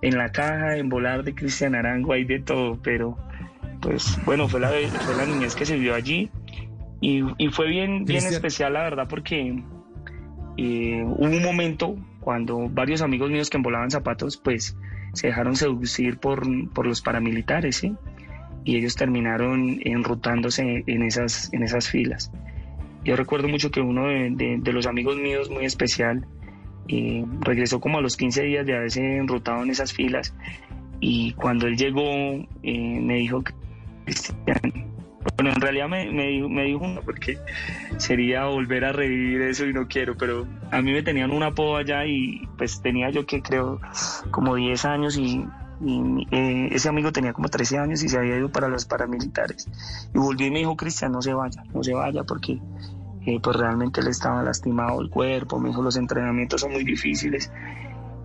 en 0.00 0.16
la 0.16 0.30
caja, 0.30 0.76
en 0.76 0.88
volar 0.88 1.24
de 1.24 1.34
Cristian 1.34 1.74
Arango 1.74 2.12
hay 2.12 2.24
de 2.24 2.40
todo, 2.40 2.78
pero 2.82 3.16
pues 3.80 4.18
bueno, 4.24 4.48
fue 4.48 4.60
la, 4.60 4.68
fue 4.68 5.16
la 5.16 5.26
niñez 5.26 5.54
que 5.54 5.66
se 5.66 5.76
vio 5.76 5.94
allí 5.94 6.30
y, 7.00 7.22
y 7.36 7.48
fue 7.48 7.68
bien, 7.68 8.04
bien 8.04 8.24
especial 8.26 8.72
la 8.72 8.82
verdad 8.82 9.06
porque 9.08 9.62
eh, 10.56 11.04
hubo 11.04 11.36
un 11.36 11.42
momento 11.42 11.96
cuando 12.20 12.68
varios 12.68 13.02
amigos 13.02 13.30
míos 13.30 13.50
que 13.50 13.56
envolaban 13.56 13.90
zapatos 13.90 14.36
pues 14.36 14.76
se 15.12 15.28
dejaron 15.28 15.56
seducir 15.56 16.18
por, 16.18 16.42
por 16.72 16.86
los 16.86 17.00
paramilitares, 17.00 17.76
¿sí? 17.76 17.94
Y 18.68 18.76
ellos 18.76 18.96
terminaron 18.96 19.80
enrutándose 19.82 20.84
en 20.86 21.02
esas, 21.02 21.50
en 21.54 21.62
esas 21.62 21.88
filas. 21.88 22.30
Yo 23.02 23.16
recuerdo 23.16 23.48
mucho 23.48 23.70
que 23.70 23.80
uno 23.80 24.08
de, 24.08 24.60
los 24.74 24.84
amigos 24.86 25.16
míos 25.16 25.48
muy 25.48 25.64
especial 25.64 26.26
eh, 26.86 27.24
regresó 27.40 27.80
como 27.80 27.96
a 27.96 28.02
los 28.02 28.18
15 28.18 28.42
días 28.42 28.66
de 28.66 28.76
haberse 28.76 29.16
enrutado 29.16 29.62
en 29.62 29.70
esas 29.70 29.94
filas 29.94 30.34
y 31.00 31.32
cuando 31.32 31.66
él 31.66 31.78
llegó 31.78 32.02
eh, 32.62 33.00
me 33.00 33.14
dijo, 33.14 33.42
Cristian, 34.04 34.60
bueno, 35.38 35.50
en 35.50 35.60
realidad 35.62 35.88
me, 35.88 36.12
me, 36.12 36.64
dijo, 36.64 36.84
uno 36.84 37.00
porque 37.02 37.38
sería 37.96 38.44
volver 38.44 38.84
a 38.84 38.92
revivir 38.92 39.40
eso 39.40 39.64
y 39.64 39.72
no 39.72 39.88
quiero, 39.88 40.14
pero 40.18 40.46
a 40.70 40.82
mí 40.82 40.92
me 40.92 41.02
tenían 41.02 41.30
una 41.30 41.46
apodo 41.46 41.78
allá 41.78 42.04
y 42.04 42.46
pues 42.58 42.82
tenía 42.82 43.08
yo 43.08 43.24
que 43.24 43.40
creo 43.40 43.80
como 44.30 44.56
10 44.56 44.84
años 44.84 45.16
y 45.16 45.42
y 45.80 46.26
eh, 46.30 46.68
ese 46.72 46.88
amigo 46.88 47.12
tenía 47.12 47.32
como 47.32 47.48
13 47.48 47.78
años 47.78 48.02
y 48.02 48.08
se 48.08 48.18
había 48.18 48.36
ido 48.36 48.50
para 48.50 48.68
los 48.68 48.84
paramilitares. 48.84 49.68
Y 50.14 50.18
volvió 50.18 50.46
y 50.46 50.50
me 50.50 50.58
dijo, 50.60 50.76
Cristian, 50.76 51.12
no 51.12 51.22
se 51.22 51.32
vaya, 51.32 51.62
no 51.72 51.82
se 51.82 51.94
vaya 51.94 52.24
porque 52.24 52.58
eh, 53.26 53.40
pues 53.40 53.56
realmente 53.56 54.02
le 54.02 54.10
estaba 54.10 54.42
lastimado 54.42 55.00
el 55.00 55.10
cuerpo, 55.10 55.60
me 55.60 55.68
dijo, 55.68 55.82
los 55.82 55.96
entrenamientos 55.96 56.60
son 56.60 56.72
muy 56.72 56.84
difíciles. 56.84 57.52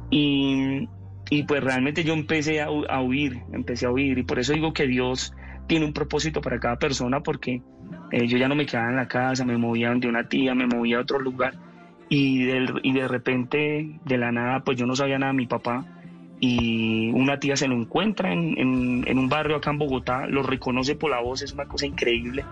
Y, 0.10 0.88
y 1.30 1.44
pues 1.44 1.64
realmente 1.64 2.04
yo 2.04 2.14
empecé 2.14 2.62
a, 2.62 2.66
a, 2.66 3.02
huir, 3.02 3.42
empecé 3.52 3.86
a 3.86 3.92
huir 3.92 4.18
y 4.18 4.24
por 4.24 4.40
eso 4.40 4.54
digo 4.54 4.74
que 4.74 4.88
Dios 4.88 5.34
tiene 5.68 5.86
un 5.86 5.94
propósito 5.94 6.42
para 6.42 6.60
cada 6.60 6.78
persona 6.78 7.22
porque 7.22 7.62
eh, 8.12 8.28
yo 8.28 8.38
ya 8.38 8.48
no 8.48 8.56
me 8.56 8.66
quedaba 8.66 8.90
en 8.90 8.96
la 8.96 9.08
casa, 9.08 9.46
me 9.46 9.58
movía 9.58 9.94
de 9.94 10.08
una 10.08 10.28
tía, 10.28 10.54
me 10.56 10.68
movía 10.68 10.98
a 10.98 11.02
otro 11.02 11.20
lugar 11.20 11.56
y 12.10 12.46
de, 12.46 12.66
y 12.84 12.94
de 12.94 13.08
repente 13.08 14.00
de 14.06 14.18
la 14.18 14.32
nada 14.32 14.64
pues 14.64 14.78
yo 14.78 14.86
no 14.86 14.96
sabía 14.96 15.18
nada 15.18 15.32
de 15.32 15.38
mi 15.38 15.48
papá 15.48 15.86
y 16.46 17.10
una 17.14 17.40
tía 17.40 17.56
se 17.56 17.70
lo 17.70 17.76
encuentra 17.76 18.34
en, 18.34 18.58
en, 19.08 19.18
un 19.18 19.30
barrio 19.30 19.56
acá 19.56 19.70
en 19.70 19.78
Bogotá, 19.78 20.28
lo 20.28 20.44
reconoce 20.44 20.94
por 20.94 21.10
la 21.10 21.22
voz, 21.22 21.42
es 21.42 21.54
una 21.54 21.64
cosa 21.68 21.86
increíble. 21.86 22.44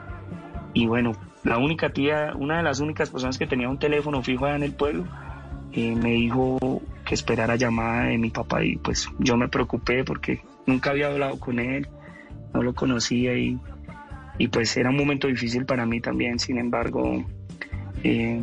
Y 0.73 0.85
bueno, 0.85 1.11
la 1.43 1.57
única 1.57 1.89
tía, 1.89 2.31
una 2.33 2.55
de 2.55 2.63
las 2.63 2.79
únicas 2.79 3.09
personas 3.09 3.37
que 3.37 3.47
tenía 3.47 3.67
un 3.67 3.79
teléfono 3.79 4.23
fijo 4.23 4.45
allá 4.45 4.55
en 4.55 4.63
el 4.63 4.71
pueblo, 4.71 5.03
eh, 5.73 5.93
me 5.93 6.11
dijo 6.11 6.81
que 7.03 7.15
esperara 7.15 7.57
llamada 7.57 8.05
de 8.05 8.17
mi 8.17 8.29
papá 8.29 8.63
y 8.63 8.77
pues 8.77 9.09
yo 9.19 9.35
me 9.35 9.49
preocupé 9.49 10.05
porque 10.05 10.39
nunca 10.65 10.91
había 10.91 11.07
hablado 11.07 11.37
con 11.37 11.59
él, 11.59 11.89
no 12.53 12.63
lo 12.63 12.73
conocía 12.73 13.37
y, 13.37 13.59
y 14.37 14.47
pues 14.47 14.77
era 14.77 14.89
un 14.89 14.95
momento 14.95 15.27
difícil 15.27 15.65
para 15.65 15.85
mí 15.85 15.99
también, 15.99 16.39
sin 16.39 16.59
embargo, 16.59 17.25
eh, 18.05 18.41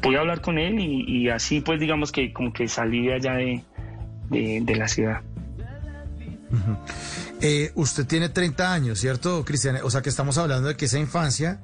pude 0.00 0.16
hablar 0.16 0.40
con 0.42 0.58
él 0.58 0.78
y, 0.78 1.28
así 1.28 1.60
pues 1.60 1.80
digamos 1.80 2.12
que 2.12 2.32
como 2.32 2.52
que 2.52 2.68
salí 2.68 3.06
de 3.06 3.14
allá 3.14 3.34
de 3.34 3.64
de, 4.30 4.60
de 4.62 4.76
la 4.76 4.88
ciudad. 4.88 5.20
Uh 6.50 6.56
-huh. 6.56 6.78
eh, 7.40 7.72
usted 7.74 8.06
tiene 8.06 8.28
30 8.28 8.72
años, 8.72 9.00
¿cierto, 9.00 9.44
Cristian? 9.44 9.78
O 9.82 9.90
sea 9.90 10.02
que 10.02 10.08
estamos 10.08 10.38
hablando 10.38 10.68
de 10.68 10.76
que 10.76 10.84
esa 10.84 10.98
infancia 10.98 11.60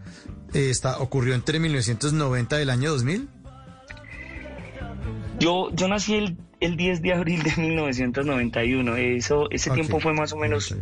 eh, 0.53 0.71
está, 0.71 0.99
ocurrió 0.99 1.35
entre 1.35 1.61
1990 1.61 2.59
y 2.59 2.63
el 2.63 2.71
año 2.71 2.91
2000. 2.91 3.29
Yo, 5.39 5.71
yo 5.75 5.89
nací 5.89 6.17
el, 6.17 6.37
el 6.61 6.77
10 6.77 7.03
de 7.03 7.13
abril 7.15 7.43
de 7.43 7.57
1991. 7.57 8.97
Eso, 8.97 9.51
ese 9.51 9.71
okay. 9.71 9.83
tiempo 9.83 10.01
fue 10.01 10.13
más 10.13 10.33
o 10.33 10.37
menos... 10.37 10.75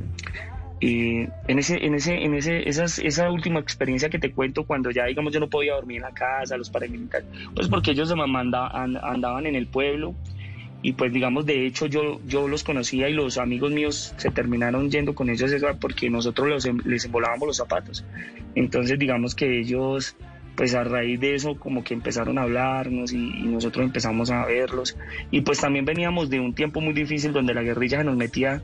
Y 0.81 1.27
en 1.49 1.59
ese, 1.59 1.85
en 1.85 1.95
ese, 1.95 2.15
en 2.25 2.35
ese, 2.35 2.69
esas, 2.69 3.01
esa 3.01 3.29
última 3.33 3.59
experiencia 3.59 4.09
que 4.11 4.21
te 4.21 4.31
cuento 4.31 4.65
cuando 4.65 4.93
ya 4.93 5.07
digamos 5.07 5.33
yo 5.33 5.41
no 5.41 5.49
podía 5.49 5.75
dormir 5.75 5.97
en 5.97 6.03
la 6.03 6.13
casa, 6.13 6.57
los 6.57 6.71
paramilitares, 6.71 7.27
pues 7.53 7.67
porque 7.67 7.91
ellos 7.91 8.15
me 8.15 8.25
mandaban, 8.29 8.97
andaban 8.97 9.47
en 9.47 9.57
el 9.57 9.67
pueblo, 9.67 10.15
y 10.83 10.93
pues 10.93 11.13
digamos 11.13 11.45
de 11.45 11.67
hecho 11.67 11.87
yo 11.87 12.21
yo 12.27 12.47
los 12.47 12.63
conocía 12.63 13.09
y 13.09 13.13
los 13.13 13.39
amigos 13.39 13.73
míos 13.73 14.15
se 14.17 14.31
terminaron 14.31 14.91
yendo 14.91 15.15
con 15.15 15.29
ellos 15.29 15.51
porque 15.81 16.09
nosotros 16.09 16.49
los, 16.49 16.87
les 16.87 17.05
embolábamos 17.05 17.49
los 17.49 17.57
zapatos. 17.57 18.05
Entonces 18.55 18.99
digamos 18.99 19.35
que 19.35 19.59
ellos 19.59 20.17
pues 20.55 20.75
a 20.75 20.83
raíz 20.83 21.21
de 21.21 21.35
eso 21.35 21.57
como 21.57 21.85
que 21.85 21.95
empezaron 21.95 22.39
a 22.39 22.43
hablarnos 22.43 23.13
y, 23.13 23.17
y, 23.17 23.43
nosotros 23.43 23.85
empezamos 23.85 24.31
a 24.31 24.45
verlos. 24.45 24.97
Y 25.31 25.43
pues 25.43 25.61
también 25.61 25.85
veníamos 25.85 26.31
de 26.31 26.41
un 26.41 26.53
tiempo 26.53 26.81
muy 26.81 26.93
difícil 26.93 27.33
donde 27.33 27.55
la 27.55 27.63
guerrilla 27.63 27.99
se 27.99 28.05
nos 28.05 28.17
metía 28.17 28.63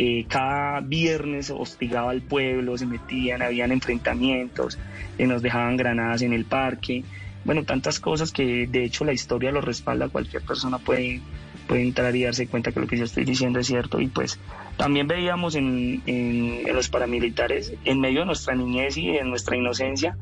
eh, 0.00 0.26
cada 0.28 0.78
viernes 0.78 1.50
hostigaba 1.50 2.12
al 2.12 2.22
pueblo 2.22 2.78
se 2.78 2.86
metían 2.86 3.42
habían 3.42 3.72
enfrentamientos 3.72 4.78
eh, 5.18 5.26
nos 5.26 5.42
dejaban 5.42 5.76
granadas 5.76 6.22
en 6.22 6.32
el 6.32 6.44
parque. 6.44 7.02
Bueno 7.44 7.64
tantas 7.64 7.98
cosas 7.98 8.30
que 8.30 8.68
de 8.68 8.84
hecho 8.84 9.04
la 9.04 9.12
historia 9.12 9.50
lo 9.50 9.60
respalda. 9.60 10.08
Cualquier 10.08 10.42
persona 10.42 10.78
puede 10.78 11.20
puede 11.68 11.82
entrar 11.82 12.16
y 12.16 12.24
darse 12.24 12.48
cuenta 12.48 12.72
que 12.72 12.80
lo 12.80 12.86
que 12.86 12.96
yo 12.96 13.04
estoy 13.04 13.24
diciendo 13.24 13.60
es 13.60 13.66
cierto. 13.66 14.00
Y 14.00 14.08
pues 14.08 14.40
también 14.76 15.06
veíamos 15.06 15.54
en, 15.54 16.02
en, 16.06 16.66
en 16.66 16.74
los 16.74 16.88
paramilitares, 16.88 17.74
en 17.84 18.00
medio 18.00 18.20
de 18.20 18.26
nuestra 18.26 18.54
niñez 18.54 18.96
y 18.96 19.12
de 19.12 19.22
nuestra 19.24 19.56
inocencia, 19.56 20.16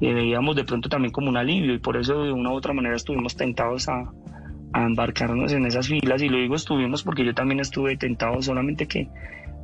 eh, 0.00 0.14
veíamos 0.14 0.56
de 0.56 0.64
pronto 0.64 0.88
también 0.88 1.12
como 1.12 1.28
un 1.28 1.36
alivio. 1.36 1.74
Y 1.74 1.78
por 1.78 1.96
eso 1.96 2.22
de 2.22 2.32
una 2.32 2.50
u 2.50 2.54
otra 2.54 2.72
manera 2.72 2.96
estuvimos 2.96 3.36
tentados 3.36 3.88
a, 3.88 4.10
a 4.72 4.82
embarcarnos 4.84 5.52
en 5.52 5.66
esas 5.66 5.88
filas. 5.88 6.22
Y 6.22 6.28
lo 6.28 6.38
digo 6.38 6.54
estuvimos 6.54 7.02
porque 7.02 7.24
yo 7.24 7.34
también 7.34 7.60
estuve 7.60 7.96
tentado 7.96 8.40
solamente 8.40 8.86
que 8.86 9.08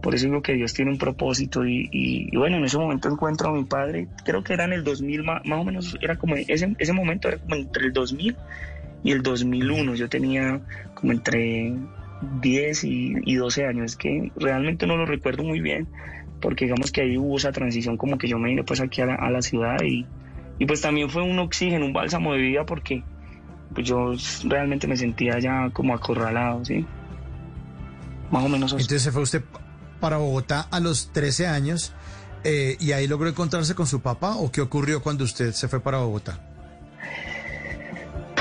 por 0.02 0.16
eso 0.16 0.26
digo 0.26 0.42
que 0.42 0.54
Dios 0.54 0.74
tiene 0.74 0.90
un 0.90 0.98
propósito. 0.98 1.64
Y, 1.64 1.88
y, 1.92 2.36
bueno, 2.36 2.56
en 2.56 2.64
ese 2.64 2.76
momento 2.76 3.08
encuentro 3.08 3.50
a 3.50 3.52
mi 3.52 3.64
padre, 3.64 4.08
creo 4.24 4.42
que 4.42 4.54
era 4.54 4.64
en 4.64 4.72
el 4.72 4.82
2000, 4.82 5.22
más, 5.22 5.42
o 5.46 5.64
menos, 5.64 5.96
era 6.00 6.16
como, 6.16 6.34
ese, 6.34 6.74
ese 6.76 6.92
momento 6.92 7.28
era 7.28 7.38
como 7.38 7.54
entre 7.54 7.86
el 7.86 7.92
2000 7.92 8.36
y 9.02 9.12
el 9.12 9.22
2001, 9.22 9.94
yo 9.94 10.08
tenía 10.08 10.60
como 10.94 11.12
entre 11.12 11.74
10 12.40 12.84
y, 12.84 13.14
y 13.24 13.34
12 13.34 13.66
años, 13.66 13.96
que 13.96 14.30
realmente 14.36 14.86
no 14.86 14.96
lo 14.96 15.06
recuerdo 15.06 15.42
muy 15.42 15.60
bien, 15.60 15.88
porque 16.40 16.66
digamos 16.66 16.92
que 16.92 17.02
ahí 17.02 17.18
hubo 17.18 17.36
esa 17.36 17.52
transición 17.52 17.96
como 17.96 18.18
que 18.18 18.28
yo 18.28 18.38
me 18.38 18.48
vine 18.48 18.64
pues 18.64 18.80
aquí 18.80 19.00
a 19.00 19.06
la, 19.06 19.14
a 19.14 19.30
la 19.30 19.42
ciudad 19.42 19.76
y, 19.82 20.06
y 20.58 20.66
pues 20.66 20.80
también 20.80 21.10
fue 21.10 21.22
un 21.22 21.38
oxígeno, 21.38 21.86
un 21.86 21.92
bálsamo 21.92 22.32
de 22.32 22.38
vida 22.38 22.64
porque 22.64 23.02
pues 23.74 23.86
yo 23.86 24.12
realmente 24.44 24.86
me 24.86 24.96
sentía 24.96 25.38
ya 25.38 25.70
como 25.72 25.94
acorralado, 25.94 26.64
¿sí? 26.64 26.84
Más 28.30 28.44
o 28.44 28.48
menos 28.48 28.72
así. 28.72 28.82
Entonces 28.82 29.02
se 29.02 29.12
fue 29.12 29.22
usted 29.22 29.42
para 30.00 30.18
Bogotá 30.18 30.68
a 30.70 30.80
los 30.80 31.12
13 31.12 31.46
años 31.46 31.92
eh, 32.44 32.76
y 32.80 32.92
ahí 32.92 33.06
logró 33.06 33.28
encontrarse 33.28 33.74
con 33.74 33.86
su 33.86 34.00
papá 34.00 34.36
o 34.36 34.50
qué 34.50 34.60
ocurrió 34.60 35.02
cuando 35.02 35.24
usted 35.24 35.52
se 35.52 35.68
fue 35.68 35.80
para 35.80 35.98
Bogotá? 35.98 36.51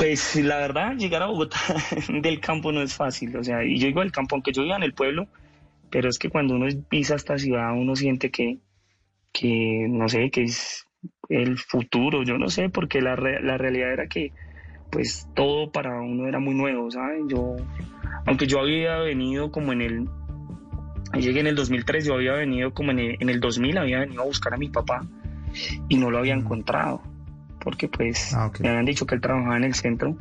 Pues 0.01 0.35
la 0.35 0.57
verdad, 0.57 0.97
llegar 0.97 1.21
a 1.21 1.27
Bogotá 1.27 1.59
del 2.23 2.39
campo 2.39 2.71
no 2.71 2.81
es 2.81 2.95
fácil. 2.95 3.37
O 3.37 3.43
sea, 3.43 3.63
y 3.63 3.77
yo 3.77 3.85
digo 3.85 3.99
del 3.99 4.11
campo, 4.11 4.35
aunque 4.35 4.51
yo 4.51 4.63
viva 4.63 4.75
en 4.75 4.81
el 4.81 4.95
pueblo, 4.95 5.27
pero 5.91 6.09
es 6.09 6.17
que 6.17 6.31
cuando 6.31 6.55
uno 6.55 6.65
pisa 6.89 7.13
esta 7.13 7.37
ciudad, 7.37 7.71
uno 7.73 7.95
siente 7.95 8.31
que, 8.31 8.57
que 9.31 9.85
no 9.87 10.09
sé, 10.09 10.31
que 10.31 10.41
es 10.41 10.87
el 11.29 11.55
futuro. 11.59 12.23
Yo 12.23 12.39
no 12.39 12.49
sé, 12.49 12.69
porque 12.69 12.99
la, 12.99 13.15
la 13.15 13.59
realidad 13.59 13.93
era 13.93 14.07
que, 14.07 14.31
pues 14.89 15.27
todo 15.35 15.71
para 15.71 16.01
uno 16.01 16.27
era 16.27 16.39
muy 16.39 16.55
nuevo, 16.55 16.89
¿sabes? 16.89 17.21
Yo, 17.29 17.57
aunque 18.25 18.47
yo 18.47 18.59
había 18.59 18.97
venido 18.97 19.51
como 19.51 19.71
en 19.71 19.81
el 19.81 20.09
Llegué 21.13 21.41
en 21.41 21.47
el 21.47 21.55
2003, 21.55 22.05
yo 22.05 22.15
había 22.15 22.31
venido 22.33 22.73
como 22.73 22.89
en 22.89 22.99
el, 22.99 23.17
en 23.19 23.29
el 23.29 23.39
2000, 23.39 23.77
había 23.77 23.99
venido 23.99 24.23
a 24.23 24.25
buscar 24.25 24.55
a 24.55 24.57
mi 24.57 24.69
papá 24.69 25.05
y 25.89 25.97
no 25.97 26.09
lo 26.09 26.17
había 26.17 26.33
encontrado, 26.33 27.03
porque 27.63 27.87
pues 27.87 28.33
ah, 28.33 28.51
me 28.59 28.69
habían 28.69 28.85
dicho 28.85 29.05
que 29.05 29.15
él 29.15 29.21
trabajaba 29.21 29.57
en 29.57 29.63
el 29.63 29.73
centro 29.73 30.17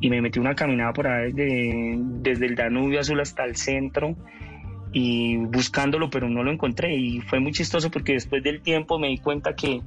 y 0.00 0.10
me 0.10 0.20
metí 0.20 0.38
una 0.38 0.54
caminada 0.54 0.92
por 0.92 1.06
ahí 1.06 1.32
desde, 1.32 1.98
desde 1.98 2.46
el 2.46 2.54
Danubio 2.54 3.00
Azul 3.00 3.20
hasta 3.20 3.44
el 3.44 3.56
centro 3.56 4.16
y 4.92 5.36
buscándolo, 5.36 6.08
pero 6.08 6.28
no 6.28 6.42
lo 6.42 6.50
encontré. 6.50 6.96
Y 6.96 7.20
fue 7.20 7.40
muy 7.40 7.52
chistoso 7.52 7.90
porque 7.90 8.14
después 8.14 8.42
del 8.42 8.62
tiempo 8.62 8.98
me 8.98 9.08
di 9.08 9.18
cuenta 9.18 9.54
que, 9.54 9.82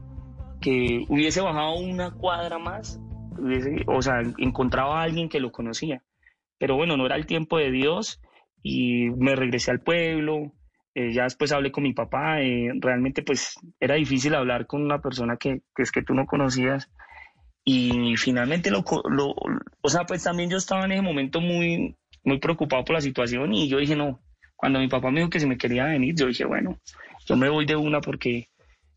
que 0.62 1.06
hubiese 1.08 1.42
bajado 1.42 1.78
una 1.78 2.12
cuadra 2.12 2.60
más, 2.60 3.00
o 3.88 4.02
sea, 4.02 4.22
encontraba 4.38 5.00
a 5.00 5.04
alguien 5.04 5.30
que 5.30 5.40
lo 5.40 5.52
conocía, 5.52 6.04
pero 6.58 6.76
bueno, 6.76 6.98
no 6.98 7.06
era 7.06 7.16
el 7.16 7.26
tiempo 7.26 7.58
de 7.58 7.72
Dios 7.72 8.22
y 8.62 9.10
me 9.12 9.36
regresé 9.36 9.72
al 9.72 9.80
pueblo, 9.80 10.52
eh, 11.00 11.14
ya 11.14 11.24
después 11.24 11.54
hablé 11.54 11.72
con 11.72 11.84
mi 11.84 11.94
papá, 11.94 12.42
eh, 12.42 12.74
realmente 12.82 13.24
pues 13.24 13.56
era 13.80 13.96
difícil 13.96 14.36
hablar 14.36 14.68
con 14.68 14.82
una 14.84 15.00
persona 15.00 15.38
que, 15.38 15.62
que, 15.74 15.84
es 15.84 15.94
que 15.94 16.04
tú 16.04 16.14
no 16.14 16.26
conocías 16.26 16.92
y 17.64 18.18
finalmente 18.18 18.70
lo, 18.70 18.84
lo, 19.10 19.34
o 19.82 19.90
sea, 19.90 20.06
pues 20.06 20.24
también 20.24 20.50
yo 20.50 20.58
estaba 20.58 20.84
en 20.84 20.92
ese 20.92 21.02
momento 21.02 21.40
muy, 21.40 21.96
muy 22.26 22.40
preocupado 22.40 22.84
por 22.84 22.96
la 22.96 23.02
situación 23.02 23.54
y 23.54 23.70
yo 23.70 23.78
dije, 23.78 23.96
no, 23.96 24.20
cuando 24.58 24.80
mi 24.80 24.90
papá 24.90 25.10
me 25.10 25.22
dijo 25.22 25.30
que 25.30 25.40
se 25.40 25.48
me 25.48 25.58
quería 25.58 25.86
venir, 25.86 26.16
yo 26.16 26.28
dije, 26.28 26.44
bueno, 26.44 26.78
yo 27.26 27.38
me 27.38 27.48
voy 27.48 27.66
de 27.66 27.78
una 27.78 28.02
porque 28.02 28.50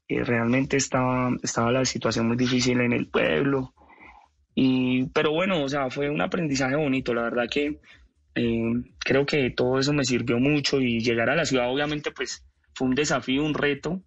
eh, 0.08 0.24
realmente 0.24 0.76
estaba, 0.76 1.30
estaba 1.40 1.70
la 1.70 1.84
situación 1.84 2.26
muy 2.26 2.36
difícil 2.36 2.80
en 2.80 2.92
el 2.92 3.06
pueblo. 3.06 3.74
Y, 4.56 5.06
pero 5.10 5.30
bueno, 5.30 5.62
o 5.62 5.68
sea, 5.68 5.88
fue 5.88 6.10
un 6.10 6.20
aprendizaje 6.20 6.74
bonito, 6.74 7.14
la 7.14 7.22
verdad 7.22 7.46
que 7.48 7.78
eh, 8.34 8.72
creo 8.98 9.26
que 9.26 9.50
todo 9.50 9.78
eso 9.78 9.92
me 9.92 10.04
sirvió 10.04 10.38
mucho 10.38 10.80
y 10.80 11.00
llegar 11.00 11.28
a 11.28 11.36
la 11.36 11.44
ciudad 11.44 11.70
obviamente 11.70 12.10
pues 12.10 12.44
fue 12.74 12.88
un 12.88 12.94
desafío, 12.94 13.44
un 13.44 13.54
reto. 13.54 14.00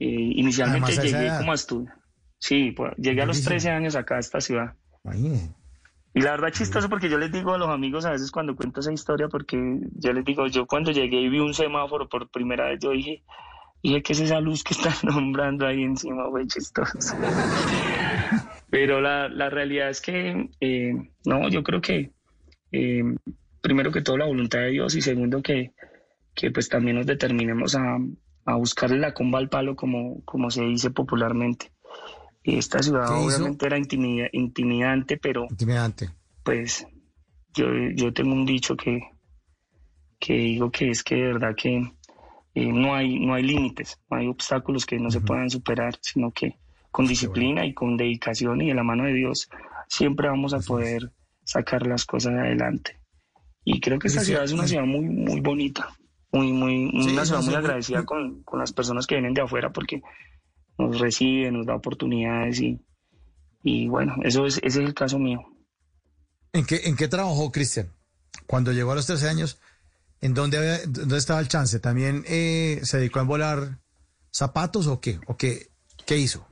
Eh, 0.00 0.06
inicialmente 0.06 0.92
llegué 0.92 1.28
como 1.38 1.52
a 1.52 1.54
estudiar. 1.54 1.94
Sí, 2.38 2.72
pues, 2.72 2.92
llegué 2.96 3.22
a 3.22 3.26
los 3.26 3.42
13 3.42 3.70
años 3.70 3.96
acá 3.96 4.16
a 4.16 4.20
esta 4.20 4.40
ciudad. 4.40 4.74
Y 6.14 6.20
la 6.20 6.32
verdad 6.32 6.50
chistoso 6.50 6.88
porque 6.88 7.08
yo 7.08 7.18
les 7.18 7.30
digo 7.30 7.54
a 7.54 7.58
los 7.58 7.68
amigos 7.68 8.04
a 8.04 8.10
veces 8.10 8.30
cuando 8.30 8.56
cuento 8.56 8.80
esa 8.80 8.92
historia 8.92 9.28
porque 9.28 9.56
yo 9.92 10.12
les 10.12 10.24
digo, 10.24 10.46
yo 10.46 10.66
cuando 10.66 10.90
llegué 10.90 11.20
y 11.20 11.28
vi 11.28 11.38
un 11.38 11.54
semáforo 11.54 12.08
por 12.08 12.30
primera 12.30 12.68
vez, 12.68 12.80
yo 12.80 12.90
dije, 12.90 13.22
dije, 13.82 14.02
¿qué 14.02 14.12
es 14.12 14.20
esa 14.20 14.40
luz 14.40 14.64
que 14.64 14.74
están 14.74 14.94
nombrando 15.02 15.66
ahí 15.66 15.82
encima? 15.82 16.28
Fue 16.30 16.46
chistoso. 16.46 17.16
Pero 18.70 19.00
la, 19.00 19.28
la, 19.28 19.48
realidad 19.48 19.88
es 19.88 20.00
que, 20.00 20.50
eh, 20.60 20.92
no, 21.24 21.48
yo 21.48 21.62
creo 21.62 21.80
que 21.80 22.10
primero 23.68 23.92
que 23.92 24.00
todo 24.00 24.16
la 24.16 24.24
voluntad 24.24 24.60
de 24.60 24.70
Dios 24.70 24.94
y 24.94 25.02
segundo 25.02 25.42
que, 25.42 25.74
que 26.34 26.50
pues 26.50 26.70
también 26.70 26.96
nos 26.96 27.04
determinemos 27.04 27.74
a, 27.74 27.98
a 28.46 28.56
buscarle 28.56 28.96
la 28.98 29.12
comba 29.12 29.38
al 29.40 29.50
palo 29.50 29.76
como, 29.76 30.24
como 30.24 30.50
se 30.50 30.62
dice 30.62 30.90
popularmente. 30.90 31.70
Esta 32.42 32.82
ciudad 32.82 33.10
obviamente 33.10 33.66
era 33.66 33.76
intimidante, 34.32 35.18
pero 35.18 35.46
intimidante. 35.50 36.08
pues 36.42 36.86
yo, 37.52 37.66
yo 37.94 38.10
tengo 38.14 38.32
un 38.32 38.46
dicho 38.46 38.74
que, 38.74 39.00
que 40.18 40.32
digo 40.32 40.70
que 40.70 40.88
es 40.88 41.02
que 41.02 41.16
de 41.16 41.26
verdad 41.34 41.54
que 41.54 41.76
eh, 42.54 42.72
no 42.72 42.94
hay, 42.94 43.20
no 43.20 43.34
hay 43.34 43.42
límites, 43.42 44.00
no 44.10 44.16
hay 44.16 44.28
obstáculos 44.28 44.86
que 44.86 44.98
no 44.98 45.10
se 45.10 45.20
puedan 45.20 45.50
superar, 45.50 45.98
sino 46.00 46.30
que 46.30 46.56
con 46.90 47.06
disciplina 47.06 47.66
y 47.66 47.74
con 47.74 47.98
dedicación 47.98 48.62
y 48.62 48.68
de 48.68 48.74
la 48.74 48.82
mano 48.82 49.04
de 49.04 49.12
Dios 49.12 49.50
siempre 49.88 50.28
vamos 50.28 50.54
a 50.54 50.60
poder 50.60 51.12
sacar 51.44 51.86
las 51.86 52.06
cosas 52.06 52.32
adelante. 52.32 52.98
Y 53.70 53.80
creo 53.80 53.98
que 53.98 54.08
esta 54.08 54.24
ciudad 54.24 54.44
es 54.44 54.52
una 54.52 54.66
ciudad 54.66 54.84
muy, 54.84 55.04
muy 55.04 55.40
bonita, 55.40 55.94
muy, 56.32 56.54
muy, 56.54 56.86
una 56.86 57.26
ciudad 57.26 57.42
muy 57.42 57.54
agradecida 57.54 58.02
con, 58.06 58.42
con, 58.42 58.58
las 58.58 58.72
personas 58.72 59.06
que 59.06 59.16
vienen 59.16 59.34
de 59.34 59.42
afuera 59.42 59.70
porque 59.70 60.00
nos 60.78 60.98
recibe, 60.98 61.52
nos 61.52 61.66
da 61.66 61.74
oportunidades 61.74 62.62
y, 62.62 62.80
y 63.62 63.86
bueno, 63.86 64.16
eso 64.24 64.46
es, 64.46 64.56
ese 64.62 64.80
es 64.80 64.88
el 64.88 64.94
caso 64.94 65.18
mío. 65.18 65.40
¿En 66.54 66.64
qué, 66.64 66.80
en 66.84 66.96
qué 66.96 67.08
trabajó 67.08 67.52
Cristian? 67.52 67.92
Cuando 68.46 68.72
llegó 68.72 68.92
a 68.92 68.94
los 68.94 69.06
13 69.06 69.28
años, 69.28 69.60
¿en 70.22 70.32
dónde, 70.32 70.86
dónde 70.86 71.18
estaba 71.18 71.40
el 71.40 71.48
chance? 71.48 71.78
¿También 71.78 72.24
eh, 72.26 72.80
se 72.84 72.96
dedicó 72.96 73.20
a 73.20 73.24
volar 73.24 73.80
zapatos 74.32 74.86
o 74.86 74.98
qué? 74.98 75.20
¿O 75.26 75.36
qué, 75.36 75.66
qué 76.06 76.16
hizo? 76.16 76.48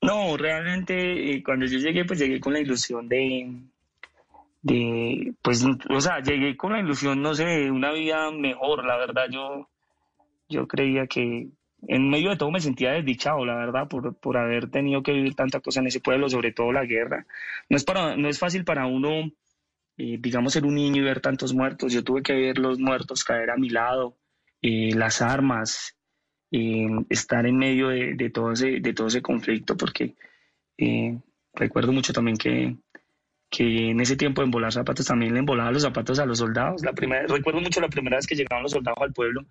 No, 0.00 0.38
realmente 0.38 1.34
eh, 1.34 1.42
cuando 1.44 1.66
yo 1.66 1.78
llegué, 1.78 2.06
pues 2.06 2.18
llegué 2.18 2.40
con 2.40 2.54
la 2.54 2.60
ilusión 2.60 3.06
de, 3.06 3.70
de, 4.62 5.34
pues, 5.42 5.64
o 5.90 6.00
sea, 6.00 6.20
llegué 6.20 6.56
con 6.56 6.72
la 6.72 6.80
ilusión, 6.80 7.20
no 7.20 7.34
sé, 7.34 7.44
de 7.44 7.70
una 7.70 7.92
vida 7.92 8.30
mejor, 8.30 8.84
la 8.84 8.96
verdad, 8.96 9.26
yo, 9.30 9.68
yo 10.48 10.68
creía 10.68 11.06
que 11.06 11.48
en 11.88 12.08
medio 12.08 12.30
de 12.30 12.36
todo 12.36 12.50
me 12.50 12.60
sentía 12.60 12.92
desdichado, 12.92 13.44
la 13.44 13.56
verdad, 13.56 13.88
por, 13.88 14.16
por 14.16 14.36
haber 14.36 14.70
tenido 14.70 15.02
que 15.02 15.12
vivir 15.12 15.34
tanta 15.34 15.60
cosa 15.60 15.80
en 15.80 15.88
ese 15.88 16.00
pueblo, 16.00 16.28
sobre 16.28 16.52
todo 16.52 16.72
la 16.72 16.84
guerra. 16.84 17.26
No 17.68 17.76
es, 17.76 17.84
para, 17.84 18.16
no 18.16 18.28
es 18.28 18.38
fácil 18.38 18.64
para 18.64 18.86
uno, 18.86 19.32
eh, 19.96 20.18
digamos, 20.20 20.52
ser 20.52 20.64
un 20.64 20.76
niño 20.76 21.02
y 21.02 21.04
ver 21.04 21.20
tantos 21.20 21.54
muertos. 21.54 21.92
Yo 21.92 22.04
tuve 22.04 22.22
que 22.22 22.34
ver 22.34 22.58
los 22.58 22.78
muertos 22.78 23.24
caer 23.24 23.50
a 23.50 23.56
mi 23.56 23.68
lado, 23.68 24.16
eh, 24.62 24.94
las 24.94 25.22
armas, 25.22 25.96
eh, 26.52 26.86
estar 27.10 27.46
en 27.46 27.56
medio 27.56 27.88
de, 27.88 28.14
de, 28.14 28.30
todo 28.30 28.52
ese, 28.52 28.78
de 28.80 28.92
todo 28.94 29.08
ese 29.08 29.22
conflicto, 29.22 29.76
porque 29.76 30.14
recuerdo 31.54 31.92
mucho 31.92 32.12
también 32.12 32.36
que 32.36 32.76
que 33.52 33.90
en 33.90 34.00
ese 34.00 34.16
tiempo 34.16 34.40
de 34.40 34.46
embolar 34.46 34.72
zapatos 34.72 35.06
también 35.06 35.34
le 35.34 35.40
embolaba 35.40 35.70
los 35.70 35.82
zapatos 35.82 36.18
a 36.18 36.24
los 36.24 36.38
soldados. 36.38 36.82
La 36.82 36.94
primera, 36.94 37.26
recuerdo 37.26 37.60
mucho 37.60 37.82
la 37.82 37.88
primera 37.88 38.16
vez 38.16 38.26
que 38.26 38.34
llegaban 38.34 38.62
los 38.62 38.72
soldados 38.72 38.98
al 39.02 39.12
pueblo 39.12 39.42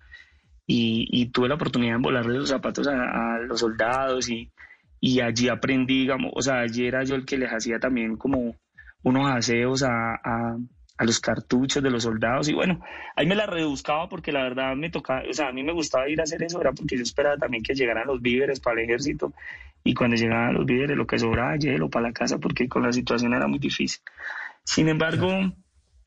y, 0.66 1.08
y 1.12 1.28
tuve 1.28 1.48
la 1.48 1.54
oportunidad 1.54 1.92
de 1.92 1.96
embolarle 1.98 2.40
los 2.40 2.50
zapatos 2.50 2.88
a, 2.88 3.38
los 3.46 3.60
soldados 3.60 4.28
y, 4.28 4.52
y, 5.00 5.22
allí 5.22 5.50
aprendí, 5.50 6.00
digamos, 6.00 6.32
o 6.34 6.42
sea, 6.42 6.62
allí 6.62 6.88
era 6.88 7.04
yo 7.04 7.14
el 7.14 7.26
que 7.26 7.38
les 7.38 7.52
hacía 7.52 7.80
también 7.80 8.18
como 8.18 8.56
unos 9.04 9.30
aseos 9.30 9.84
a, 9.84 10.16
a, 10.16 10.58
a 11.02 11.04
los 11.04 11.20
cartuchos 11.20 11.82
de 11.82 11.90
los 11.90 12.04
soldados. 12.04 12.48
Y 12.48 12.54
bueno, 12.54 12.80
ahí 13.16 13.26
me 13.26 13.34
la 13.34 13.48
rebuscaba 13.48 14.08
porque 14.08 14.32
la 14.32 14.44
verdad 14.44 14.76
me 14.76 14.92
tocaba, 14.92 15.24
o 15.28 15.34
sea, 15.34 15.48
a 15.48 15.52
mí 15.52 15.64
me 15.64 15.74
gustaba 15.74 16.08
ir 16.08 16.20
a 16.20 16.24
hacer 16.24 16.44
eso, 16.44 16.62
era 16.62 16.74
porque 16.74 16.96
yo 16.96 17.02
esperaba 17.02 17.38
también 17.38 17.64
que 17.64 17.74
llegaran 17.74 18.06
los 18.06 18.22
víveres 18.22 18.60
para 18.60 18.80
el 18.80 18.86
ejército. 18.86 19.34
Y 19.84 19.96
cuando 19.96 20.16
llegaban 20.16 20.54
los 20.54 20.66
víveres 20.68 20.96
lo 20.96 21.08
que 21.08 21.18
sobraba 21.18 21.56
hielo 21.56 21.90
para 21.90 22.10
la 22.10 22.14
casa 22.14 22.38
porque 22.38 22.70
con 22.70 22.84
la 22.84 22.94
situación 22.94 23.34
era 23.34 23.48
muy 23.48 23.58
difícil. 23.58 24.00
Sin 24.64 24.90
embargo, 24.90 25.28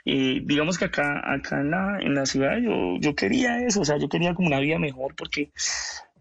eh, 0.05 0.41
digamos 0.45 0.79
que 0.79 0.85
acá, 0.85 1.21
acá 1.25 1.61
en, 1.61 1.73
la, 1.73 1.99
en 2.01 2.15
la 2.15 2.25
ciudad 2.25 2.57
yo, 2.59 2.97
yo 3.01 3.17
quería 3.17 3.67
eso, 3.67 3.81
o 3.81 3.85
sea, 3.85 3.99
yo 3.99 4.09
quería 4.09 4.33
como 4.33 4.47
una 4.47 4.61
vida 4.61 4.79
mejor 4.79 5.17
porque 5.17 5.51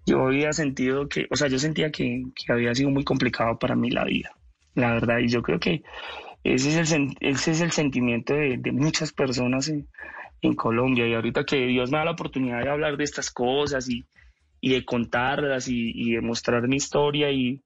yo 0.07 0.25
había 0.25 0.51
sentido 0.51 1.07
que, 1.07 1.27
o 1.29 1.35
sea, 1.35 1.47
yo 1.47 1.59
sentía 1.59 1.91
que, 1.91 2.23
que 2.35 2.51
había 2.51 2.73
sido 2.73 2.89
muy 2.89 3.03
complicado 3.03 3.59
para 3.59 3.75
mí 3.75 3.91
la 3.91 4.03
vida, 4.03 4.31
la 4.73 4.93
verdad, 4.93 5.19
y 5.19 5.27
yo 5.27 5.43
creo 5.43 5.59
que 5.59 5.83
ese 6.43 6.81
es 6.81 6.91
el, 6.91 7.15
ese 7.19 7.51
es 7.51 7.61
el 7.61 7.71
sentimiento 7.71 8.33
de, 8.33 8.59
muchas 8.71 9.13
personas 9.13 9.69
en, 9.69 9.87
Colombia 10.57 11.07
y 11.07 11.13
ahorita 11.13 11.45
que 11.45 11.55
Dios 11.67 11.89
me 11.89 11.99
da 11.99 12.03
la 12.03 12.11
oportunidad 12.11 12.61
de 12.61 12.69
hablar 12.69 12.97
de 12.97 13.05
estas 13.05 13.31
cosas 13.31 13.89
y, 13.89 14.03
y 14.59 14.73
de 14.73 14.83
contarlas 14.83 15.69
y, 15.69 16.11
de 16.11 16.19
mostrar 16.19 16.67
mi 16.67 16.75
historia 16.75 17.31
y, 17.31 17.61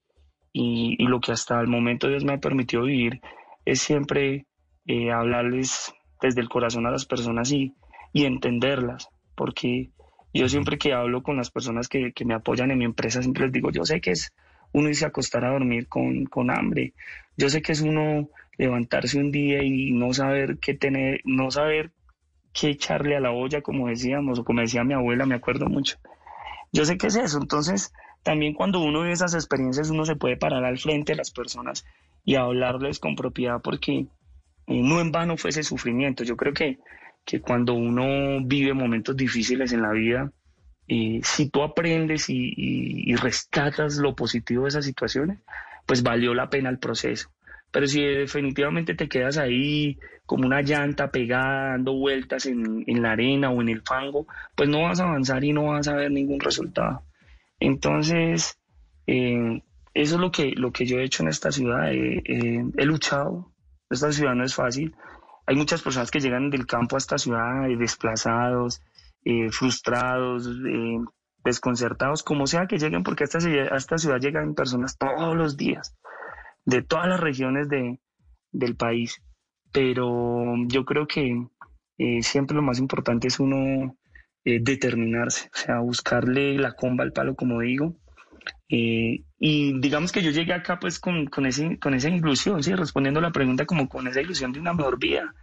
y, 0.53 1.03
lo 1.07 1.19
que 1.19 1.31
hasta 1.31 1.59
el 1.59 1.65
momento 1.65 2.07
Dios 2.07 2.23
me 2.23 2.33
ha 2.33 2.37
permitido 2.37 2.83
vivir 2.83 3.19
es 3.65 3.81
siempre 3.81 4.45
eh, 4.85 5.11
hablarles 5.11 5.91
desde 6.21 6.41
el 6.41 6.49
corazón 6.49 6.85
a 6.85 6.91
las 6.91 7.07
personas 7.07 7.51
y, 7.51 7.73
y 8.13 8.25
entenderlas, 8.25 9.09
porque 9.35 9.89
Yo 10.33 10.47
siempre 10.47 10.77
que 10.77 10.93
hablo 10.93 11.23
con 11.23 11.37
las 11.37 11.49
personas 11.49 11.87
que, 11.87 12.11
que 12.13 12.25
me 12.25 12.35
apoyan 12.35 12.69
en 12.69 12.77
mi 12.77 12.85
empresa, 12.85 13.23
siempre 13.23 13.45
les 13.45 13.53
digo, 13.53 13.71
yo 13.71 13.85
sé 13.85 14.01
que 14.01 14.11
es 14.11 14.31
uno 14.71 14.89
irse 14.89 15.05
a 15.05 15.07
acostar 15.07 15.45
a 15.45 15.51
dormir 15.51 15.87
con, 15.87 16.25
con 16.25 16.51
hambre. 16.51 16.93
Yo 17.37 17.49
sé 17.49 17.61
que 17.61 17.71
es 17.71 17.81
uno 17.81 18.29
levantarse 18.57 19.19
un 19.19 19.31
día 19.31 19.63
y 19.63 19.91
no 19.91 20.13
saber 20.13 20.57
qué 20.59 20.73
tener, 20.73 21.21
no 21.25 21.51
saber 21.51 21.91
qué 22.53 22.69
echarle 22.69 23.15
a 23.15 23.19
la 23.19 23.31
olla, 23.31 23.61
como 23.61 23.87
decíamos, 23.87 24.39
o 24.39 24.43
como 24.43 24.61
decía 24.61 24.83
mi 24.83 24.93
abuela, 24.93 25.25
me 25.25 25.35
acuerdo 25.35 25.67
mucho. 25.67 25.97
Yo 26.71 26.85
sé 26.85 26.97
que 26.97 27.07
es 27.07 27.15
eso. 27.15 27.39
Entonces, 27.39 27.93
también 28.23 28.53
cuando 28.53 28.79
uno 28.79 29.01
vive 29.01 29.13
esas 29.13 29.33
experiencias, 29.33 29.89
uno 29.89 30.05
se 30.05 30.15
puede 30.15 30.37
parar 30.37 30.65
al 30.65 30.77
frente 30.77 31.13
de 31.13 31.17
las 31.17 31.31
personas 31.31 31.85
y 32.25 32.35
hablarles 32.35 32.99
con 32.99 33.15
propiedad, 33.15 33.61
porque 33.61 34.07
eh, 34.67 34.81
no 34.81 34.99
en 34.99 35.11
vano 35.11 35.37
fue 35.37 35.51
ese 35.51 35.63
sufrimiento. 35.63 36.23
Yo 36.23 36.35
creo 36.35 36.53
que, 36.53 36.79
que 37.23 37.39
cuando 37.39 37.73
uno 37.73 38.43
vive 38.43 38.73
momentos 38.73 39.15
difíciles 39.15 39.71
en 39.71 39.81
la 39.81 39.91
vida, 39.91 40.31
y 40.87 41.21
si 41.23 41.49
tú 41.49 41.63
aprendes 41.63 42.29
y, 42.29 42.53
y, 42.55 43.15
rescatas 43.15 43.97
lo 43.97 44.15
positivo 44.15 44.63
de 44.63 44.69
esas 44.69 44.85
situaciones, 44.85 45.39
pues 45.85 46.01
valió 46.01 46.33
la 46.33 46.49
pena 46.49 46.69
el 46.69 46.79
proceso. 46.79 47.29
Pero 47.71 47.87
si 47.87 48.03
definitivamente 48.03 48.95
te 48.95 49.09
quedas 49.09 49.37
ahí 49.37 49.99
como 50.25 50.45
una 50.45 50.61
llanta 50.61 51.11
pegada, 51.11 51.71
dando 51.71 51.93
vueltas 51.93 52.45
en, 52.45 52.83
en, 52.87 53.01
la 53.01 53.11
arena 53.11 53.49
o 53.49 53.61
en 53.61 53.69
el 53.69 53.81
fango, 53.81 54.27
pues 54.55 54.69
no 54.69 54.83
vas 54.83 54.99
a 54.99 55.03
avanzar 55.03 55.43
y 55.43 55.53
no 55.53 55.65
vas 55.65 55.87
a 55.87 55.95
ver 55.95 56.11
ningún 56.11 56.39
resultado. 56.39 57.03
Entonces, 57.59 58.59
eh, 59.05 59.61
eso 59.93 60.15
es 60.15 60.21
lo 60.21 60.31
que, 60.31 60.53
lo 60.55 60.71
que 60.71 60.85
yo 60.85 60.99
he 60.99 61.03
hecho 61.03 61.23
en 61.23 61.29
esta 61.29 61.51
ciudad. 61.51 61.91
Eh, 61.91 62.21
eh, 62.25 62.63
he 62.77 62.85
luchado. 62.85 63.51
Esta 63.89 64.11
ciudad 64.11 64.35
no 64.35 64.43
es 64.43 64.53
fácil. 64.53 64.95
Hay 65.47 65.55
muchas 65.55 65.81
personas 65.81 66.11
que 66.11 66.19
llegan 66.19 66.49
del 66.49 66.67
campo 66.67 66.97
a 66.97 66.99
esta 66.99 67.17
ciudad 67.17 67.67
desplazados, 67.79 68.81
eh, 69.23 69.49
frustrados, 69.49 70.45
eh, 70.47 70.99
desconcertados, 71.43 72.21
como 72.21 72.47
sea 72.47 72.67
que 72.67 72.77
lleguen, 72.77 73.03
porque 73.03 73.23
a 73.23 73.77
esta 73.77 73.97
ciudad 73.97 74.19
llegan 74.19 74.55
personas 74.55 74.97
todos 74.97 75.35
los 75.35 75.55
días, 75.55 75.95
de 76.67 76.83
todas 76.83 77.07
las 77.07 77.19
regiones 77.19 77.69
de, 77.69 77.99
del 78.51 78.75
país. 78.75 79.19
Pero 79.71 80.53
yo 80.67 80.85
creo 80.85 81.07
que 81.07 81.47
eh, 81.97 82.21
siempre 82.21 82.55
lo 82.55 82.61
más 82.61 82.77
importante 82.77 83.27
es 83.27 83.39
uno 83.39 83.97
determinarse, 84.45 85.49
o 85.53 85.57
sea, 85.57 85.79
buscarle 85.79 86.57
la 86.57 86.71
comba 86.71 87.03
al 87.03 87.11
palo, 87.11 87.35
como 87.35 87.59
digo. 87.59 87.95
y 88.69 89.79
digamos 89.81 90.13
que 90.13 90.21
yo 90.21 90.31
llegué 90.31 90.53
acá 90.53 90.79
pues 90.79 90.99
con, 90.99 91.25
con, 91.25 91.45
ese, 91.45 91.77
con 91.79 91.93
esa 91.93 92.07
ilusión, 92.07 92.63
¿sí? 92.63 92.73
respondiendo 92.73 93.19
la 93.19 93.33
pregunta 93.33 93.65
como 93.65 93.89
con 93.89 94.07
esa 94.07 94.21
ilusión 94.21 94.53
de 94.53 94.61
una 94.61 94.73
mejor 94.73 94.99
vida, 94.99 95.33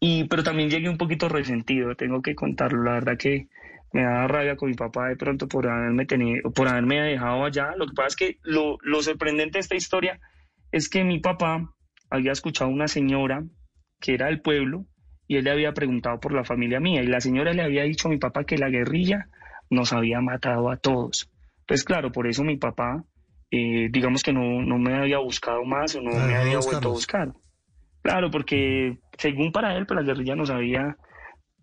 y, 0.00 0.24
pero 0.24 0.42
también 0.42 0.68
llegué 0.68 0.90
un 0.90 0.98
poquito 0.98 1.30
resentido, 1.30 1.94
tengo 1.94 2.20
que 2.20 2.34
contarlo. 2.34 2.82
La 2.82 2.92
verdad 2.92 3.16
que 3.16 3.48
me 3.94 4.02
daba 4.02 4.26
rabia 4.26 4.56
con 4.56 4.68
mi 4.68 4.74
papá 4.74 5.08
de 5.08 5.16
pronto 5.16 5.46
por 5.46 5.68
haberme 5.68 6.04
tenido, 6.04 6.50
por 6.50 6.66
haberme 6.66 7.00
dejado 7.00 7.44
allá. 7.44 7.76
Lo 7.76 7.86
que 7.86 7.94
pasa 7.94 8.08
es 8.08 8.16
que 8.16 8.38
lo, 8.42 8.76
lo 8.82 9.00
sorprendente 9.00 9.58
de 9.58 9.60
esta 9.60 9.76
historia 9.76 10.18
es 10.72 10.88
que 10.88 11.04
mi 11.04 11.20
papá 11.20 11.72
había 12.10 12.32
escuchado 12.32 12.68
a 12.68 12.74
una 12.74 12.88
señora 12.88 13.44
que 14.00 14.14
era 14.14 14.26
del 14.26 14.40
pueblo 14.40 14.84
y 15.28 15.36
él 15.36 15.44
le 15.44 15.52
había 15.52 15.74
preguntado 15.74 16.18
por 16.18 16.32
la 16.32 16.42
familia 16.42 16.80
mía 16.80 17.04
y 17.04 17.06
la 17.06 17.20
señora 17.20 17.52
le 17.52 17.62
había 17.62 17.84
dicho 17.84 18.08
a 18.08 18.10
mi 18.10 18.18
papá 18.18 18.42
que 18.42 18.58
la 18.58 18.68
guerrilla 18.68 19.28
nos 19.70 19.92
había 19.92 20.20
matado 20.20 20.70
a 20.70 20.76
todos. 20.76 21.30
Pues 21.64 21.84
claro, 21.84 22.10
por 22.10 22.26
eso 22.26 22.42
mi 22.42 22.56
papá, 22.56 23.04
eh, 23.52 23.88
digamos 23.92 24.24
que 24.24 24.32
no, 24.32 24.60
no, 24.60 24.76
me 24.76 24.96
había 24.96 25.18
buscado 25.18 25.64
más 25.64 25.94
o 25.94 26.02
no 26.02 26.10
me 26.10 26.34
había 26.34 26.58
vuelto 26.58 26.88
a 26.88 26.92
buscar. 26.92 27.32
Claro, 28.02 28.28
porque 28.32 28.98
según 29.18 29.52
para 29.52 29.76
él, 29.76 29.86
pues 29.86 30.00
la 30.00 30.04
guerrilla 30.04 30.34
nos 30.34 30.50
había 30.50 30.96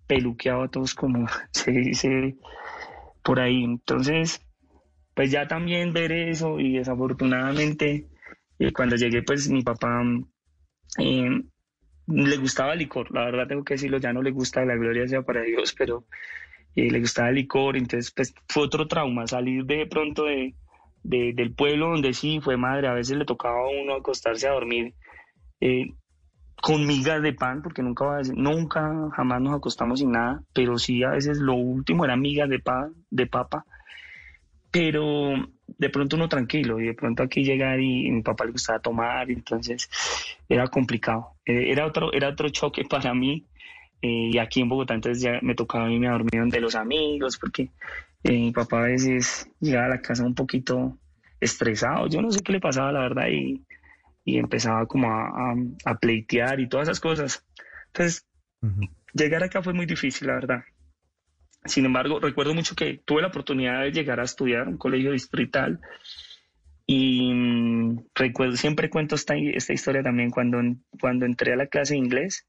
peluqueado 0.07 0.63
a 0.63 0.67
todos 0.69 0.93
como 0.93 1.27
se 1.51 1.71
dice 1.71 2.35
por 3.23 3.39
ahí. 3.39 3.63
Entonces, 3.63 4.41
pues 5.13 5.31
ya 5.31 5.47
también 5.47 5.93
ver 5.93 6.11
eso 6.11 6.59
y 6.59 6.77
desafortunadamente 6.77 8.07
eh, 8.59 8.71
cuando 8.73 8.95
llegué, 8.95 9.23
pues 9.23 9.49
mi 9.49 9.63
papá 9.63 10.03
eh, 10.99 11.41
le 12.07 12.37
gustaba 12.37 12.73
el 12.73 12.79
licor, 12.79 13.11
la 13.11 13.25
verdad 13.25 13.47
tengo 13.47 13.63
que 13.63 13.73
decirlo, 13.73 13.97
ya 13.97 14.13
no 14.13 14.21
le 14.21 14.31
gusta, 14.31 14.65
la 14.65 14.75
gloria 14.75 15.07
sea 15.07 15.23
para 15.23 15.41
Dios, 15.41 15.73
pero 15.77 16.05
eh, 16.75 16.91
le 16.91 16.99
gustaba 16.99 17.29
el 17.29 17.35
licor, 17.35 17.77
entonces 17.77 18.11
pues 18.15 18.33
fue 18.47 18.63
otro 18.63 18.87
trauma, 18.87 19.25
salir 19.27 19.65
de 19.65 19.85
pronto 19.87 20.25
de, 20.25 20.53
del 21.03 21.53
pueblo 21.53 21.89
donde 21.89 22.13
sí 22.13 22.39
fue 22.39 22.55
madre, 22.55 22.87
a 22.87 22.93
veces 22.93 23.17
le 23.17 23.25
tocaba 23.25 23.59
a 23.61 23.81
uno 23.81 23.95
acostarse 23.95 24.47
a 24.47 24.51
dormir 24.51 24.93
con 26.61 26.85
migas 26.85 27.21
de 27.23 27.33
pan, 27.33 27.61
porque 27.63 27.81
nunca 27.81 28.05
va 28.05 28.15
a 28.15 28.17
decir, 28.19 28.37
nunca 28.37 29.09
jamás 29.15 29.41
nos 29.41 29.55
acostamos 29.55 29.99
sin 29.99 30.11
nada, 30.11 30.43
pero 30.53 30.77
sí 30.77 31.03
a 31.03 31.09
veces 31.09 31.39
lo 31.39 31.55
último 31.55 32.05
era 32.05 32.15
migas 32.15 32.47
de 32.49 32.59
pan, 32.59 32.93
de 33.09 33.25
papa, 33.25 33.65
pero 34.69 35.33
de 35.67 35.89
pronto 35.89 36.15
uno 36.15 36.29
tranquilo 36.29 36.79
y 36.79 36.85
de 36.85 36.93
pronto 36.93 37.23
aquí 37.23 37.43
llegar 37.43 37.79
y, 37.79 38.11
mi 38.11 38.21
papá 38.21 38.45
le 38.45 38.51
gustaba 38.51 38.79
tomar, 38.79 39.29
entonces 39.31 39.89
era 40.47 40.67
complicado, 40.67 41.33
eh, 41.45 41.71
era 41.71 41.85
otro, 41.87 42.13
era 42.13 42.29
otro 42.29 42.49
choque 42.49 42.83
para 42.89 43.13
mí 43.13 43.43
eh, 44.03 44.29
y 44.31 44.37
aquí 44.37 44.61
en 44.61 44.69
Bogotá 44.69 44.93
entonces 44.93 45.21
ya 45.21 45.39
me 45.41 45.55
tocaba 45.55 45.85
a 45.85 45.87
mí 45.87 45.99
me 45.99 46.09
dormir 46.09 46.43
de 46.45 46.61
los 46.61 46.75
amigos 46.75 47.37
porque 47.37 47.69
eh, 48.23 48.31
mi 48.31 48.51
papá 48.51 48.79
a 48.79 48.87
veces 48.87 49.49
llegaba 49.59 49.87
a 49.87 49.89
la 49.89 50.01
casa 50.01 50.23
un 50.23 50.35
poquito 50.35 50.97
estresado, 51.39 52.07
yo 52.07 52.21
no 52.21 52.31
sé 52.31 52.41
qué 52.43 52.51
le 52.51 52.59
pasaba 52.59 52.91
la 52.91 52.99
verdad 52.99 53.27
y 53.29 53.63
y 54.23 54.37
empezaba 54.37 54.85
como 54.85 55.11
a, 55.11 55.55
a, 55.85 55.95
pleitear 55.95 56.59
y 56.59 56.69
todas 56.69 56.87
esas 56.87 56.99
cosas. 56.99 57.45
Entonces, 57.87 58.27
llegar 59.13 59.43
acá 59.43 59.61
fue 59.61 59.73
muy 59.73 59.85
difícil, 59.85 60.27
la 60.27 60.35
verdad. 60.35 60.63
Sin 61.65 61.85
embargo, 61.85 62.19
recuerdo 62.19 62.53
mucho 62.53 62.75
que 62.75 63.01
tuve 63.05 63.21
la 63.21 63.27
oportunidad 63.27 63.81
de 63.81 63.91
llegar 63.91 64.19
a 64.19 64.23
estudiar 64.23 64.67
un 64.67 64.77
colegio 64.77 65.11
distrital 65.11 65.79
y 66.93 67.31
mm, 67.33 68.05
recuerdo, 68.15 68.55
siempre 68.57 68.89
cuento 68.89 69.15
esta, 69.15 69.35
esta 69.37 69.73
historia 69.73 70.03
también 70.03 70.29
cuando, 70.29 70.59
cuando 70.99 71.25
entré 71.25 71.53
a 71.53 71.55
la 71.55 71.67
clase 71.67 71.93
de 71.93 71.99
inglés 71.99 72.47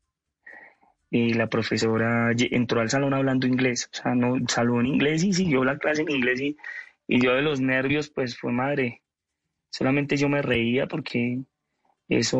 y 1.10 1.34
la 1.34 1.46
profesora 1.46 2.32
entró 2.36 2.80
al 2.80 2.90
salón 2.90 3.14
hablando 3.14 3.46
inglés, 3.46 3.88
o 3.92 3.96
sea, 3.96 4.14
no 4.14 4.36
saludó 4.48 4.80
en 4.80 4.86
inglés 4.86 5.22
y 5.22 5.32
siguió 5.32 5.62
la 5.62 5.78
clase 5.78 6.02
en 6.02 6.10
inglés 6.10 6.40
y, 6.40 6.56
y 7.06 7.20
yo 7.20 7.34
de 7.34 7.42
los 7.42 7.60
nervios 7.60 8.08
pues 8.08 8.36
fue 8.36 8.50
madre. 8.50 9.02
Solamente 9.70 10.16
yo 10.16 10.28
me 10.28 10.42
reía 10.42 10.88
porque 10.88 11.42
eso 12.18 12.38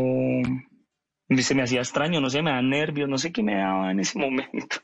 se 1.39 1.55
me 1.55 1.63
hacía 1.63 1.81
extraño, 1.81 2.21
no 2.21 2.29
sé, 2.29 2.43
me 2.43 2.51
da 2.51 2.61
nervios, 2.61 3.09
no 3.09 3.17
sé 3.17 3.33
qué 3.33 3.43
me 3.43 3.57
daba 3.57 3.91
en 3.91 4.01
ese 4.01 4.19
momento. 4.19 4.77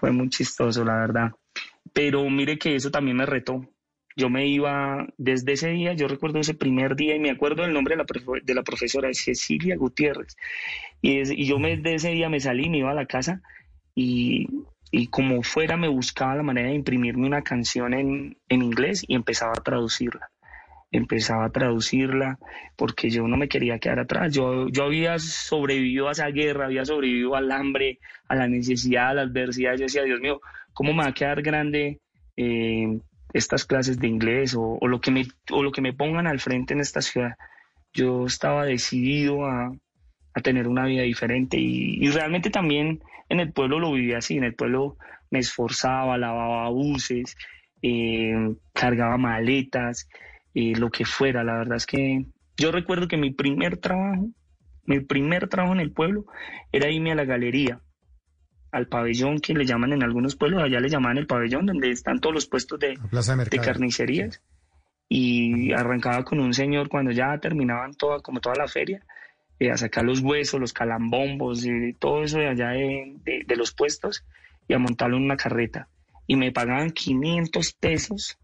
Fue 0.00 0.10
muy 0.10 0.28
chistoso, 0.28 0.84
la 0.84 0.96
verdad. 0.96 1.30
Pero 1.92 2.28
mire 2.28 2.58
que 2.58 2.74
eso 2.74 2.90
también 2.90 3.16
me 3.16 3.26
retó. 3.26 3.68
Yo 4.14 4.28
me 4.28 4.46
iba, 4.46 5.06
desde 5.16 5.52
ese 5.52 5.70
día, 5.70 5.94
yo 5.94 6.06
recuerdo 6.06 6.38
ese 6.38 6.54
primer 6.54 6.96
día 6.96 7.16
y 7.16 7.20
me 7.20 7.30
acuerdo 7.30 7.62
del 7.62 7.72
nombre 7.72 7.96
de 7.96 8.04
la, 8.04 8.40
de 8.42 8.54
la 8.54 8.62
profesora, 8.62 9.08
Cecilia 9.12 9.76
Gutiérrez. 9.76 10.36
Y, 11.00 11.46
yo 11.46 11.58
me, 11.58 11.78
de 11.78 11.94
ese 11.94 12.10
día 12.10 12.28
me 12.28 12.40
salí, 12.40 12.68
me 12.68 12.78
iba 12.78 12.90
a 12.90 12.94
la 12.94 13.06
casa 13.06 13.40
y, 13.94 14.48
y 14.90 15.06
como 15.06 15.42
fuera 15.42 15.78
me 15.78 15.88
buscaba 15.88 16.34
la 16.34 16.42
manera 16.42 16.68
de 16.68 16.74
imprimirme 16.74 17.26
una 17.26 17.42
canción 17.42 17.94
en, 17.94 18.36
en 18.48 18.62
inglés 18.62 19.02
y 19.08 19.14
empezaba 19.14 19.52
a 19.52 19.62
traducirla 19.62 20.31
empezaba 20.92 21.46
a 21.46 21.50
traducirla 21.50 22.38
porque 22.76 23.08
yo 23.08 23.26
no 23.26 23.36
me 23.36 23.48
quería 23.48 23.78
quedar 23.78 23.98
atrás. 24.00 24.32
Yo, 24.32 24.68
yo 24.68 24.84
había 24.84 25.18
sobrevivido 25.18 26.08
a 26.08 26.12
esa 26.12 26.28
guerra, 26.28 26.66
había 26.66 26.84
sobrevivido 26.84 27.34
al 27.34 27.50
hambre, 27.50 27.98
a 28.28 28.36
la 28.36 28.46
necesidad, 28.46 29.08
a 29.08 29.14
la 29.14 29.22
adversidad. 29.22 29.72
Yo 29.72 29.84
decía, 29.84 30.04
Dios 30.04 30.20
mío, 30.20 30.40
¿cómo 30.74 30.92
me 30.92 31.02
va 31.02 31.08
a 31.08 31.14
quedar 31.14 31.42
grande 31.42 32.00
eh, 32.36 32.98
estas 33.32 33.64
clases 33.64 33.98
de 33.98 34.06
inglés 34.06 34.54
o, 34.56 34.78
lo 34.86 35.00
que 35.00 35.10
me, 35.10 35.26
o 35.50 35.62
lo 35.62 35.72
que 35.72 35.80
me 35.80 35.94
pongan 35.94 36.26
al 36.26 36.40
frente 36.40 36.74
en 36.74 36.80
esta 36.80 37.00
ciudad? 37.00 37.36
Yo 37.94 38.26
estaba 38.26 38.64
decidido 38.66 39.46
a, 39.46 39.72
tener 40.42 40.66
una 40.66 40.86
vida 40.86 41.02
diferente 41.02 41.58
y, 41.58 42.08
realmente 42.08 42.48
también 42.48 43.02
en 43.28 43.40
el 43.40 43.52
pueblo 43.52 43.78
lo 43.78 43.92
vivía 43.92 44.18
así, 44.18 44.38
en 44.38 44.44
el 44.44 44.54
pueblo 44.54 44.96
me 45.30 45.40
esforzaba, 45.40 46.16
lavaba 46.16 46.70
buses, 46.70 47.36
eh, 47.82 48.54
cargaba 48.72 49.18
maletas, 49.18 50.08
lo 50.54 50.90
que 50.90 51.04
fuera. 51.04 51.44
La 51.44 51.58
verdad 51.58 51.76
es 51.76 51.86
que 51.86 52.26
yo 52.56 52.72
recuerdo 52.72 53.08
que 53.08 53.16
mi 53.16 53.30
primer 53.30 53.78
trabajo, 53.78 54.28
mi 54.84 55.00
primer 55.00 55.48
trabajo 55.48 55.74
en 55.74 55.80
el 55.80 55.92
pueblo 55.92 56.26
era 56.70 56.90
irme 56.90 57.12
a 57.12 57.16
la 57.16 57.24
galería, 57.24 57.80
al 58.70 58.88
pabellón 58.88 59.38
que 59.38 59.54
le 59.54 59.64
llaman 59.64 59.92
en 59.92 60.02
algunos 60.02 60.36
pueblos, 60.36 60.62
allá 60.62 60.80
le 60.80 60.88
llaman 60.88 61.18
el 61.18 61.26
pabellón 61.26 61.66
donde 61.66 61.90
están 61.90 62.20
todos 62.20 62.34
los 62.34 62.46
puestos 62.46 62.78
de, 62.78 62.98
de, 63.50 63.58
carnicerías. 63.58 64.42
Y 65.08 65.72
arrancaba 65.72 66.24
con 66.24 66.40
un 66.40 66.54
señor 66.54 66.88
cuando 66.88 67.10
ya 67.10 67.36
terminaban 67.38 67.92
toda, 67.94 68.20
como 68.20 68.40
toda 68.40 68.54
la 68.56 68.66
feria, 68.66 69.04
eh, 69.58 69.70
a 69.70 69.76
sacar 69.76 70.04
los 70.04 70.20
huesos, 70.20 70.58
los 70.58 70.72
calambombos 70.72 71.66
y 71.66 71.92
todo 71.92 72.22
eso 72.22 72.38
de 72.38 72.48
allá 72.48 72.70
de, 72.70 73.44
de 73.46 73.56
los 73.56 73.72
puestos 73.74 74.24
y 74.66 74.72
a 74.72 74.78
montarlo 74.78 75.18
en 75.18 75.24
una 75.24 75.36
carreta. 75.36 75.88
Y 76.26 76.36
me 76.36 76.50
pagaban 76.50 76.92
500 76.92 77.74
pesos 77.74 78.38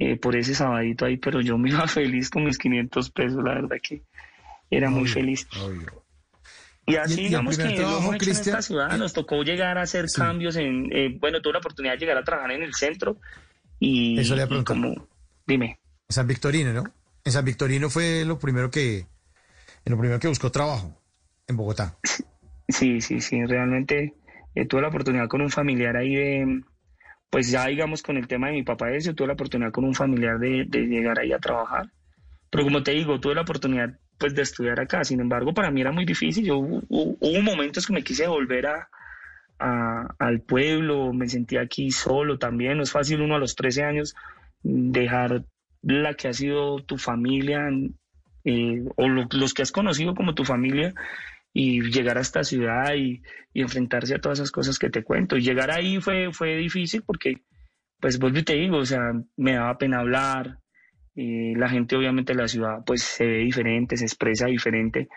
eh, 0.00 0.16
por 0.16 0.34
ese 0.34 0.54
sabadito 0.54 1.04
ahí, 1.04 1.18
pero 1.18 1.42
yo 1.42 1.58
me 1.58 1.68
iba 1.68 1.86
feliz 1.86 2.30
con 2.30 2.44
mis 2.44 2.56
500 2.56 3.10
pesos, 3.10 3.44
la 3.44 3.54
verdad 3.54 3.76
que 3.82 4.02
era 4.70 4.88
muy 4.88 5.06
feliz. 5.06 5.46
Y 6.86 6.96
así, 6.96 7.20
y 7.20 7.24
digamos 7.24 7.58
que 7.58 7.68
trabajo, 7.74 8.14
en 8.14 8.28
esta 8.30 8.62
ciudad, 8.62 8.96
nos 8.96 9.12
tocó 9.12 9.42
llegar 9.42 9.76
a 9.76 9.82
hacer 9.82 10.06
cambios 10.12 10.56
en, 10.56 10.90
eh, 10.90 11.14
bueno, 11.20 11.42
tuve 11.42 11.52
la 11.52 11.58
oportunidad 11.58 11.92
de 11.94 11.98
llegar 11.98 12.16
a 12.16 12.24
trabajar 12.24 12.52
en 12.52 12.62
el 12.62 12.72
centro 12.72 13.18
y, 13.78 14.18
Eso 14.18 14.34
le 14.34 14.44
y 14.44 14.64
como, 14.64 15.06
dime. 15.46 15.78
En 16.08 16.14
San 16.14 16.26
Victorino, 16.26 16.72
¿no? 16.72 16.84
En 17.22 17.32
San 17.32 17.44
Victorino 17.44 17.90
fue 17.90 18.24
lo 18.24 18.38
primero 18.38 18.70
que, 18.70 19.06
lo 19.84 19.98
primero 19.98 20.18
que 20.18 20.28
buscó 20.28 20.50
trabajo, 20.50 20.98
en 21.46 21.58
Bogotá. 21.58 21.98
Sí, 22.68 23.02
sí, 23.02 23.20
sí, 23.20 23.44
realmente 23.44 24.14
eh, 24.54 24.64
tuve 24.64 24.80
la 24.80 24.88
oportunidad 24.88 25.28
con 25.28 25.42
un 25.42 25.50
familiar 25.50 25.96
ahí 25.96 26.14
de, 26.14 26.62
pues 27.30 27.50
ya 27.50 27.66
digamos 27.66 28.02
con 28.02 28.16
el 28.16 28.26
tema 28.26 28.48
de 28.48 28.54
mi 28.54 28.62
papá 28.62 28.90
ese, 28.90 29.14
tuve 29.14 29.28
la 29.28 29.34
oportunidad 29.34 29.70
con 29.72 29.84
un 29.84 29.94
familiar 29.94 30.38
de, 30.38 30.64
de 30.66 30.80
llegar 30.86 31.18
ahí 31.20 31.32
a 31.32 31.38
trabajar. 31.38 31.86
Pero 32.50 32.64
como 32.64 32.82
te 32.82 32.90
digo, 32.92 33.20
tuve 33.20 33.34
la 33.36 33.42
oportunidad 33.42 33.90
pues 34.18 34.34
de 34.34 34.42
estudiar 34.42 34.80
acá. 34.80 35.04
Sin 35.04 35.20
embargo, 35.20 35.54
para 35.54 35.70
mí 35.70 35.80
era 35.80 35.92
muy 35.92 36.04
difícil. 36.04 36.44
Yo 36.44 36.58
hu- 36.58 36.82
hu- 36.88 37.16
hubo 37.20 37.42
momentos 37.42 37.86
que 37.86 37.92
me 37.92 38.02
quise 38.02 38.26
volver 38.26 38.66
a, 38.66 38.88
a- 39.60 40.08
al 40.18 40.40
pueblo, 40.40 41.12
me 41.12 41.28
sentía 41.28 41.60
aquí 41.62 41.90
solo 41.92 42.38
también. 42.38 42.76
No 42.76 42.82
es 42.82 42.90
fácil 42.90 43.20
uno 43.20 43.36
a 43.36 43.38
los 43.38 43.54
13 43.54 43.84
años 43.84 44.14
dejar 44.62 45.44
la 45.82 46.14
que 46.14 46.28
ha 46.28 46.32
sido 46.32 46.80
tu 46.82 46.98
familia 46.98 47.68
eh, 48.44 48.84
o 48.96 49.08
lo- 49.08 49.28
los 49.32 49.54
que 49.54 49.62
has 49.62 49.72
conocido 49.72 50.14
como 50.14 50.34
tu 50.34 50.44
familia 50.44 50.92
y 51.52 51.80
llegar 51.90 52.18
a 52.18 52.22
esta 52.22 52.44
ciudad 52.44 52.94
y, 52.94 53.22
y 53.52 53.62
enfrentarse 53.62 54.14
a 54.14 54.20
todas 54.20 54.38
esas 54.38 54.52
cosas 54.52 54.78
que 54.78 54.90
te 54.90 55.02
cuento. 55.04 55.36
Y 55.36 55.42
llegar 55.42 55.70
ahí 55.70 56.00
fue, 56.00 56.32
fue 56.32 56.56
difícil 56.56 57.02
porque, 57.02 57.42
pues 58.00 58.18
vuelvo 58.18 58.38
y 58.38 58.44
te 58.44 58.54
digo, 58.54 58.78
o 58.78 58.84
sea, 58.84 59.00
me 59.36 59.54
daba 59.54 59.78
pena 59.78 60.00
hablar. 60.00 60.58
eh, 61.16 61.52
la 61.56 61.68
gente 61.68 61.96
obviamente 61.96 62.32
de 62.34 62.38
la 62.42 62.48
ciudad 62.48 62.82
pues 62.86 63.02
se 63.02 63.26
ve 63.26 63.38
diferente, 63.38 63.96
se 63.96 64.04
expresa 64.04 64.46
diferente. 64.46 65.08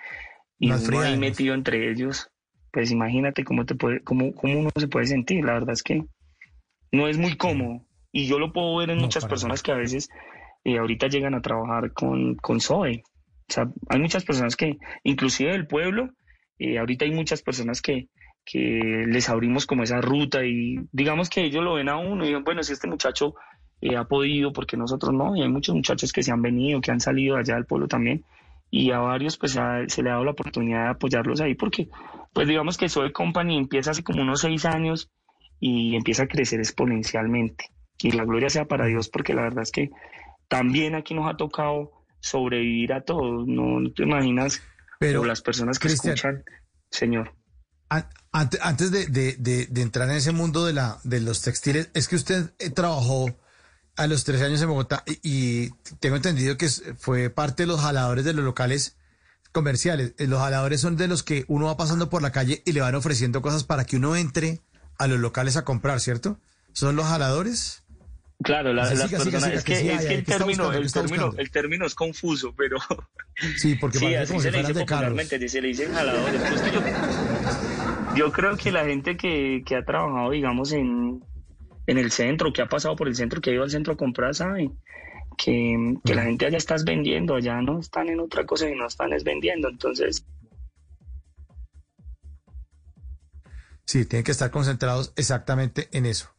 Y 0.60 0.69
Más 0.69 0.84
uno 0.88 0.99
ahí 1.01 1.18
metido 1.18 1.53
entre 1.55 1.91
ellos, 1.91 2.30
pues 2.72 2.91
imagínate 2.91 3.43
cómo, 3.43 3.65
te 3.65 3.76
puede, 3.76 4.01
cómo, 4.01 4.34
cómo 4.34 4.60
uno 4.60 4.69
se 4.77 4.88
puede 4.88 5.05
sentir. 5.07 5.43
La 5.45 5.53
verdad 5.53 5.73
es 5.73 5.84
que 5.84 6.03
no 6.91 7.07
es 7.07 7.18
muy 7.18 7.35
cómodo. 7.38 7.85
Y 8.11 8.27
yo 8.27 8.39
lo 8.39 8.51
puedo 8.53 8.76
ver 8.77 8.89
en 8.91 8.97
No, 8.97 9.03
muchas 9.03 9.26
personas 9.26 9.64
que 9.64 9.72
a 9.72 9.76
veces 9.76 10.10
eh, 10.64 10.77
ahorita 10.77 11.07
llegan 11.07 11.34
a 11.35 11.41
trabajar 11.41 11.93
con, 11.93 12.35
con 12.35 12.60
Zoe. 12.60 13.03
O 13.49 13.53
sea, 13.53 13.69
hay 13.89 13.99
muchas 13.99 14.23
personas 14.23 14.55
que, 14.55 14.77
inclusive 15.03 15.51
del 15.51 15.68
pueblo, 15.68 16.10
eh, 16.59 16.77
ahorita 16.80 17.05
hay 17.05 17.11
muchas 17.11 17.41
personas 17.41 17.81
que, 17.81 18.07
que 18.45 19.05
les 19.07 19.30
abrimos 19.30 19.65
como 19.65 19.84
esa 19.84 20.01
ruta 20.01 20.45
y 20.45 20.80
digamos 20.91 21.30
que 21.30 21.43
ellos 21.43 21.63
lo 21.63 21.75
ven 21.75 21.89
a 21.89 21.97
uno 21.97 22.23
y 22.23 22.30
dicen, 22.30 22.43
bueno, 22.43 22.63
si 22.63 22.73
este 22.73 22.88
muchacho 22.88 23.35
eh, 23.81 23.95
ha 23.95 24.05
podido, 24.05 24.53
porque 24.53 24.77
nosotros 24.77 25.13
no, 25.13 25.35
y 25.35 25.41
hay 25.41 25.49
muchos 25.49 25.75
muchachos 25.75 26.11
que 26.11 26.23
se 26.23 26.31
han 26.31 26.41
venido, 26.41 26.81
que 26.81 26.91
han 26.91 26.99
salido 26.99 27.38
allá 27.38 27.55
del 27.55 27.65
pueblo 27.65 27.88
también, 27.88 28.23
y 28.69 28.91
a 28.91 28.99
varios 28.99 29.38
pues 29.38 29.51
se 29.51 30.03
le 30.03 30.09
ha 30.09 30.13
dado 30.13 30.25
la 30.25 30.31
oportunidad 30.31 30.84
de 30.85 30.89
apoyarlos 30.91 31.41
ahí, 31.41 31.53
porque 31.53 31.89
pues 32.34 32.47
digamos 32.47 32.77
que 32.77 32.89
Zoe 32.89 33.11
Company 33.11 33.57
empieza 33.57 33.91
hace 33.91 34.03
como 34.03 34.21
unos 34.21 34.41
seis 34.41 34.65
años 34.65 35.11
y 35.59 35.95
empieza 35.95 36.23
a 36.23 36.27
crecer 36.27 36.59
exponencialmente. 36.59 37.65
Y 38.01 38.11
la 38.11 38.25
gloria 38.25 38.49
sea 38.49 38.65
para 38.65 38.85
Dios, 38.85 39.09
porque 39.09 39.34
la 39.34 39.43
verdad 39.43 39.63
es 39.63 39.71
que 39.71 39.91
también 40.47 40.95
aquí 40.95 41.13
nos 41.13 41.30
ha 41.30 41.38
tocado 41.38 41.91
sobrevivir 42.19 42.93
a 42.93 43.01
todos, 43.01 43.47
no, 43.47 43.80
no 43.80 43.91
te 43.91 44.03
imaginas, 44.03 44.61
Pero, 44.99 45.22
o 45.22 45.26
las 45.26 45.41
personas 45.41 45.80
que 45.80 45.88
Cristian, 45.90 46.14
escuchan, 46.14 46.44
Señor. 46.91 47.36
An- 47.90 48.10
ante- 48.32 48.60
Antes 48.61 48.91
de, 48.91 49.07
de- 49.07 49.36
de- 49.38 49.68
de 49.68 49.82
entrar 49.82 50.10
en 50.10 50.15
ese 50.15 50.32
mundo 50.32 50.65
de, 50.65 50.74
la, 50.74 50.99
de 51.03 51.20
los 51.22 51.41
textiles, 51.41 51.90
es 51.94 52.07
que 52.07 52.15
usted 52.15 52.52
eh, 52.60 52.70
trabajó 52.70 53.36
a 53.95 54.07
los 54.07 54.24
13 54.24 54.45
años 54.45 54.61
en 54.61 54.70
Bogotá 54.70 55.03
y, 55.06 55.20
y 55.24 55.70
tengo 55.99 56.15
entendido 56.15 56.57
que 56.57 56.68
fue 56.98 57.30
parte 57.30 57.64
de 57.64 57.68
los 57.68 57.82
jaladores 57.82 58.26
de 58.26 58.34
los 58.34 58.44
locales 58.44 58.95
comerciales. 59.52 60.14
Eh, 60.18 60.26
Los 60.28 60.40
jaladores 60.40 60.82
son 60.82 60.98
de 60.98 61.07
los 61.07 61.22
que 61.24 61.45
uno 61.48 61.68
va 61.68 61.78
pasando 61.78 62.10
por 62.10 62.22
la 62.22 62.32
calle 62.32 62.64
y 62.65 62.72
le 62.72 62.82
van 62.82 62.95
ofreciendo 62.95 63.41
cosas 63.41 63.64
para 63.64 63.86
que 63.86 63.98
uno 63.98 64.15
entre 64.15 64.61
a 64.98 65.07
los 65.07 65.20
locales 65.20 65.57
a 65.57 65.64
comprar, 65.64 65.99
¿cierto? 65.99 66.40
¿Son 66.72 66.95
los 66.95 67.06
jaladores? 67.06 67.82
Claro, 68.44 68.74
la- 68.74 68.84
las 68.84 68.90
siga, 69.10 69.18
personas, 69.24 69.44
siga, 69.44 69.56
es 69.56 69.64
que 69.64 69.74
que, 69.74 69.80
sí, 69.80 69.90
es 69.90 70.06
que 70.06 70.14
el 70.15 70.24
¿qué 70.24 70.32
está 70.32 70.38
término, 70.38 70.72
el 70.74 70.91
término, 70.91 71.15
buscando? 71.26 71.41
el 71.41 71.52
término 71.52 71.86
es 71.86 71.95
confuso, 71.95 72.53
pero 72.56 72.78
Sí, 73.57 73.76
porque 73.76 73.98
sí, 73.99 74.14
así 74.15 74.28
como 74.28 74.41
se 74.41 74.52
si 74.52 74.56
le 74.57 74.60
dice 74.68 74.74
popularmente, 74.80 75.49
se 75.49 75.61
le 75.61 75.68
dicen 75.70 75.91
jaladores. 75.94 76.41
Yo, 76.72 76.82
yo 78.15 78.32
creo 78.32 78.57
que 78.57 78.72
la 78.72 78.86
gente 78.86 79.18
que, 79.18 79.64
que 79.65 79.76
ha 79.76 79.84
trabajado, 79.84 80.32
digamos, 80.32 80.72
en, 80.72 81.24
en 81.88 81.98
el 81.98 82.11
centro, 82.11 82.53
que 82.53 82.61
ha 82.61 82.68
pasado 82.70 82.95
por 82.95 83.07
el 83.07 83.15
centro, 83.15 83.41
que 83.41 83.49
ha 83.49 83.53
ido 83.53 83.64
al 83.64 83.72
centro 83.72 83.94
a 83.94 83.98
comprar, 83.98 84.36
sabe 84.36 84.70
que, 85.38 85.95
que 86.06 86.14
la 86.15 86.24
gente 86.24 86.45
allá 86.45 86.57
estás 86.57 86.84
vendiendo, 86.84 87.36
allá 87.36 87.60
no 87.61 87.80
están 87.80 88.10
en 88.10 88.20
otra 88.20 88.45
cosa 88.45 88.70
y 88.70 88.76
no 88.76 88.86
están 88.88 89.14
es 89.14 89.24
vendiendo. 89.24 89.68
Entonces, 89.70 90.26
Sí, 93.86 94.06
tienen 94.06 94.24
que 94.24 94.32
estar 94.32 94.49
concentrados 94.49 95.11
exactamente 95.18 95.90
en 95.91 96.06
eso, 96.06 96.34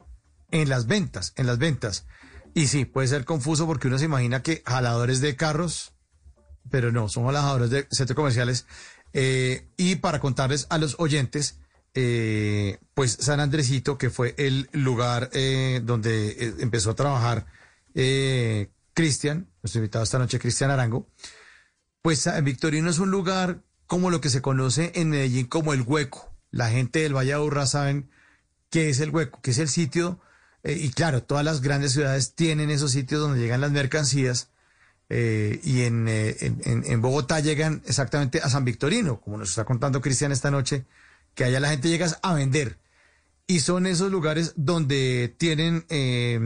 en 0.54 0.68
las 0.68 0.86
ventas, 0.86 1.32
en 1.36 1.46
las 1.46 1.58
ventas. 1.58 2.06
Y 2.54 2.68
sí, 2.68 2.84
puede 2.84 3.08
ser 3.08 3.24
confuso 3.24 3.66
porque 3.66 3.88
uno 3.88 3.98
se 3.98 4.04
imagina 4.04 4.40
que 4.40 4.62
jaladores 4.64 5.20
de 5.20 5.34
carros, 5.34 5.92
pero 6.70 6.92
no, 6.92 7.08
son 7.08 7.26
jaladores 7.26 7.70
de 7.70 7.88
centros 7.90 8.14
comerciales. 8.14 8.64
Eh, 9.12 9.68
y 9.76 9.96
para 9.96 10.20
contarles 10.20 10.68
a 10.70 10.78
los 10.78 10.94
oyentes, 11.00 11.58
eh, 11.94 12.78
pues 12.94 13.18
San 13.20 13.40
Andresito, 13.40 13.98
que 13.98 14.10
fue 14.10 14.36
el 14.38 14.70
lugar 14.72 15.28
eh, 15.32 15.80
donde 15.82 16.54
empezó 16.60 16.90
a 16.90 16.96
trabajar 16.96 17.46
Cristian, 18.94 19.48
nuestro 19.60 19.80
invitado 19.80 20.04
esta 20.04 20.18
noche, 20.18 20.38
Cristian 20.38 20.70
Arango, 20.70 21.08
pues 22.00 22.28
Victorino 22.44 22.90
es 22.90 23.00
un 23.00 23.10
lugar 23.10 23.64
como 23.88 24.10
lo 24.10 24.20
que 24.20 24.30
se 24.30 24.40
conoce 24.42 24.92
en 24.94 25.10
Medellín 25.10 25.46
como 25.46 25.72
el 25.74 25.82
hueco. 25.82 26.32
La 26.52 26.70
gente 26.70 27.00
del 27.00 27.16
Valle 27.16 27.30
de 27.30 27.34
Aburrá 27.34 27.66
saben 27.66 28.08
qué 28.70 28.88
es 28.88 29.00
el 29.00 29.10
hueco, 29.10 29.40
que 29.42 29.50
es 29.50 29.58
el 29.58 29.68
sitio, 29.68 30.20
eh, 30.64 30.72
y 30.80 30.90
claro, 30.90 31.22
todas 31.22 31.44
las 31.44 31.60
grandes 31.60 31.92
ciudades 31.92 32.34
tienen 32.34 32.70
esos 32.70 32.90
sitios 32.90 33.20
donde 33.20 33.38
llegan 33.40 33.60
las 33.60 33.70
mercancías, 33.70 34.48
eh, 35.10 35.60
y 35.62 35.82
en, 35.82 36.08
eh, 36.08 36.36
en, 36.40 36.60
en- 36.64 36.84
en 36.86 37.00
Bogotá 37.02 37.38
llegan 37.40 37.82
exactamente 37.86 38.40
a 38.42 38.48
San 38.48 38.64
Victorino, 38.64 39.20
como 39.20 39.36
nos 39.36 39.50
está 39.50 39.64
contando 39.64 40.00
Cristian 40.00 40.32
esta 40.32 40.50
noche, 40.50 40.86
que 41.34 41.44
allá 41.44 41.60
la 41.60 41.68
gente 41.70 41.88
llega 41.88 42.08
a 42.22 42.34
vender. 42.34 42.78
Y 43.46 43.60
son 43.60 43.86
esos 43.86 44.10
lugares 44.10 44.54
donde 44.56 45.34
tienen 45.38 45.84
eh, 45.90 46.38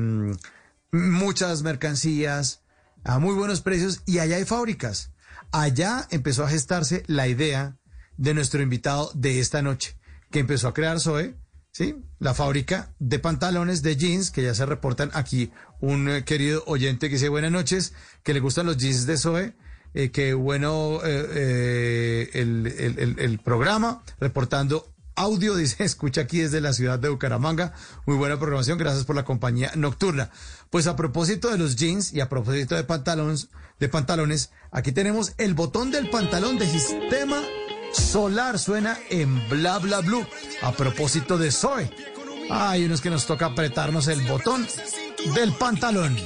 muchas 0.90 1.62
mercancías 1.62 2.62
a 3.04 3.18
muy 3.20 3.34
buenos 3.34 3.60
precios 3.60 4.02
y 4.06 4.18
allá 4.18 4.36
hay 4.36 4.44
fábricas. 4.44 5.12
Allá 5.52 6.06
empezó 6.10 6.44
a 6.44 6.48
gestarse 6.48 7.04
la 7.06 7.28
idea 7.28 7.76
de 8.16 8.34
nuestro 8.34 8.60
invitado 8.62 9.10
de 9.14 9.38
esta 9.40 9.62
noche, 9.62 9.96
que 10.30 10.40
empezó 10.40 10.66
a 10.68 10.74
crear 10.74 10.98
Zoe, 11.00 11.36
¿sí? 11.72 11.96
La 12.18 12.34
fábrica 12.34 12.94
de 12.98 13.18
pantalones 13.18 13.82
de 13.82 13.96
jeans, 13.96 14.30
que 14.30 14.42
ya 14.42 14.54
se 14.54 14.66
reportan 14.66 15.10
aquí 15.14 15.52
un 15.80 16.08
eh, 16.08 16.24
querido 16.24 16.62
oyente 16.66 17.08
que 17.08 17.14
dice 17.16 17.28
buenas 17.28 17.52
noches, 17.52 17.92
que 18.22 18.34
le 18.34 18.40
gustan 18.40 18.66
los 18.66 18.76
jeans 18.76 19.06
de 19.06 19.16
Zoe, 19.16 19.56
eh, 19.94 20.10
que 20.10 20.34
bueno 20.34 21.00
eh, 21.04 21.26
eh, 21.34 22.30
el, 22.34 22.66
el- 22.66 22.98
el- 22.98 23.18
el 23.20 23.38
programa, 23.38 24.02
reportando 24.20 24.92
audio, 25.14 25.54
dice, 25.56 25.84
escucha 25.84 26.22
aquí 26.22 26.38
desde 26.40 26.60
la 26.60 26.72
ciudad 26.72 26.98
de 26.98 27.08
Bucaramanga. 27.08 27.72
Muy 28.06 28.16
buena 28.16 28.38
programación, 28.38 28.78
gracias 28.78 29.04
por 29.04 29.16
la 29.16 29.24
compañía 29.24 29.72
nocturna. 29.76 30.30
Pues 30.70 30.86
a 30.86 30.96
propósito 30.96 31.50
de 31.50 31.58
los 31.58 31.76
jeans 31.76 32.12
y 32.12 32.20
a 32.20 32.28
propósito 32.28 32.74
de 32.74 32.84
pantalones, 32.84 33.48
de 33.80 33.88
pantalones, 33.88 34.50
aquí 34.72 34.92
tenemos 34.92 35.32
el 35.38 35.54
botón 35.54 35.90
del 35.90 36.10
pantalón 36.10 36.58
de 36.58 36.66
sistema 36.66 37.40
solar, 37.98 38.58
suena 38.58 38.98
en 39.10 39.48
bla 39.48 39.78
bla 39.78 40.00
blue. 40.00 40.26
A 40.62 40.72
propósito 40.72 41.36
de 41.38 41.50
Zoe. 41.50 41.90
Hay 42.50 42.84
unos 42.84 43.00
que 43.00 43.10
nos 43.10 43.26
toca 43.26 43.46
apretarnos 43.46 44.08
el 44.08 44.20
botón 44.22 44.66
del 45.34 45.52
pantalón. 45.52 46.16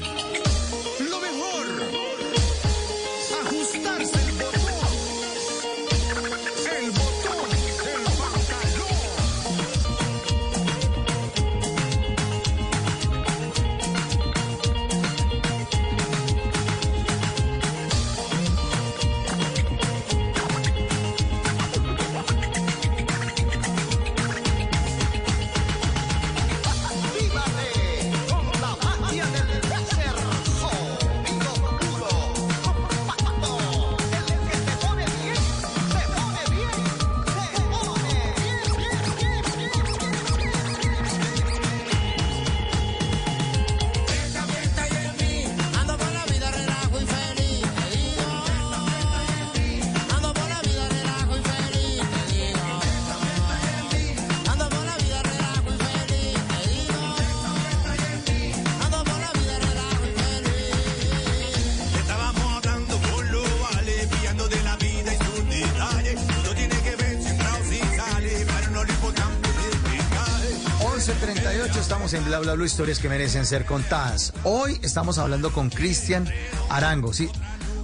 Bla 72.52 72.56
Bla, 72.58 72.66
historias 72.66 72.98
que 72.98 73.08
merecen 73.08 73.46
ser 73.46 73.64
contadas. 73.64 74.34
Hoy 74.44 74.78
estamos 74.82 75.16
hablando 75.16 75.54
con 75.54 75.70
Cristian 75.70 76.28
Arango, 76.68 77.14
¿sí? 77.14 77.30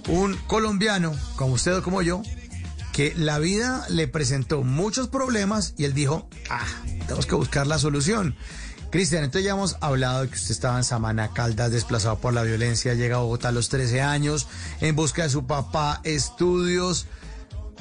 Un 0.09 0.36
colombiano, 0.47 1.15
como 1.36 1.55
usted 1.55 1.78
o 1.78 1.82
como 1.82 2.03
yo, 2.03 2.20
que 2.93 3.15
la 3.16 3.39
vida 3.39 3.86
le 3.89 4.09
presentó 4.09 4.65
muchos 4.65 5.09
problemas 5.09 5.73
y 5.78 5.86
él 5.86 5.95
dijo, 5.95 6.28
ah, 6.51 6.66
tenemos 7.01 7.24
que 7.24 7.35
buscar 7.35 7.66
la 7.66 7.78
solución. 7.78 8.36
Cristian, 8.90 9.24
entonces 9.24 9.47
ya 9.47 9.53
hemos 9.53 9.78
hablado 9.81 10.20
de 10.20 10.28
que 10.28 10.35
usted 10.35 10.51
estaba 10.51 10.77
en 10.77 10.85
Samana 10.85 11.32
Caldas, 11.32 11.73
desplazado 11.73 12.19
por 12.19 12.35
la 12.35 12.43
violencia, 12.43 12.93
llega 12.93 13.16
a 13.16 13.20
Bogotá 13.20 13.49
a 13.49 13.53
los 13.53 13.70
13 13.70 14.03
años, 14.03 14.49
en 14.82 14.95
busca 14.95 15.23
de 15.23 15.31
su 15.31 15.47
papá, 15.47 16.03
estudios. 16.05 17.07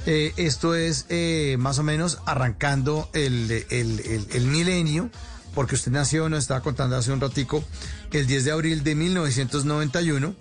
Eh, 0.05 0.31
esto 0.37 0.73
es 0.73 1.05
eh, 1.09 1.57
más 1.59 1.79
o 1.79 1.83
menos 1.83 2.19
arrancando 2.25 3.09
el, 3.11 4.47
milenio, 4.49 5.09
porque 5.57 5.73
usted 5.73 5.91
nació, 5.91 6.29
nos 6.29 6.41
estaba 6.41 6.61
contando 6.61 6.95
hace 6.97 7.11
un 7.11 7.19
ratico, 7.19 7.63
el 8.11 8.27
10 8.27 8.45
de 8.45 8.51
abril 8.51 8.83
de 8.83 8.93
1991, 8.93 10.35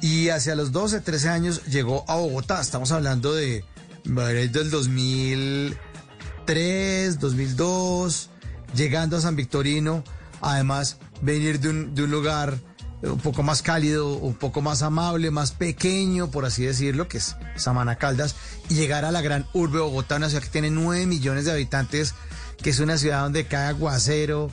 y 0.00 0.28
hacia 0.28 0.54
los 0.54 0.70
12, 0.70 1.00
13 1.00 1.28
años 1.28 1.64
llegó 1.64 2.04
a 2.06 2.14
Bogotá. 2.14 2.60
Estamos 2.60 2.92
hablando 2.92 3.34
de 3.34 3.64
del 4.04 4.70
2003, 4.70 7.18
2002 7.18 8.30
llegando 8.76 9.16
a 9.16 9.20
San 9.20 9.34
Victorino, 9.34 10.04
además 10.40 10.98
venir 11.20 11.58
de 11.58 11.70
un, 11.70 11.96
de 11.96 12.04
un 12.04 12.12
lugar 12.12 12.56
un 13.02 13.18
poco 13.18 13.42
más 13.42 13.62
cálido, 13.62 14.14
un 14.14 14.34
poco 14.34 14.62
más 14.62 14.82
amable, 14.82 15.32
más 15.32 15.50
pequeño, 15.50 16.30
por 16.30 16.44
así 16.44 16.64
decirlo, 16.64 17.08
que 17.08 17.18
es 17.18 17.34
Samana 17.56 17.96
Caldas, 17.96 18.36
y 18.68 18.74
llegar 18.74 19.04
a 19.04 19.10
la 19.10 19.20
gran 19.20 19.48
urbe 19.52 19.80
Bogotá, 19.80 20.14
una 20.14 20.28
ciudad 20.28 20.44
que 20.44 20.50
tiene 20.50 20.70
9 20.70 21.06
millones 21.06 21.46
de 21.46 21.50
habitantes, 21.50 22.14
que 22.62 22.70
es 22.70 22.80
una 22.80 22.98
ciudad 22.98 23.22
donde 23.22 23.46
cae 23.46 23.68
aguacero, 23.68 24.50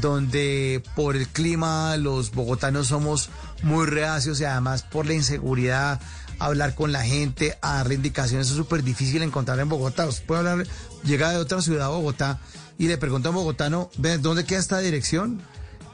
donde 0.00 0.82
por 0.94 1.16
el 1.16 1.28
clima 1.28 1.96
los 1.96 2.32
bogotanos 2.32 2.88
somos 2.88 3.30
muy 3.62 3.86
reacios 3.86 4.40
y 4.40 4.44
además 4.44 4.82
por 4.82 5.06
la 5.06 5.14
inseguridad, 5.14 6.00
hablar 6.38 6.74
con 6.74 6.92
la 6.92 7.02
gente, 7.02 7.58
a 7.62 7.76
darle 7.76 7.94
indicaciones, 7.94 8.48
es 8.50 8.56
súper 8.56 8.82
difícil 8.82 9.22
encontrar 9.22 9.58
en 9.60 9.68
Bogotá. 9.68 10.06
Usted 10.06 10.24
puede 10.24 10.48
hablar, 10.48 10.66
llega 11.04 11.30
de 11.30 11.38
otra 11.38 11.60
ciudad 11.62 11.86
a 11.86 11.90
Bogotá 11.90 12.40
y 12.78 12.86
le 12.86 12.96
pregunta 12.96 13.28
a 13.28 13.30
un 13.30 13.36
bogotano, 13.36 13.90
¿dónde 14.20 14.44
queda 14.44 14.60
esta 14.60 14.78
dirección? 14.78 15.42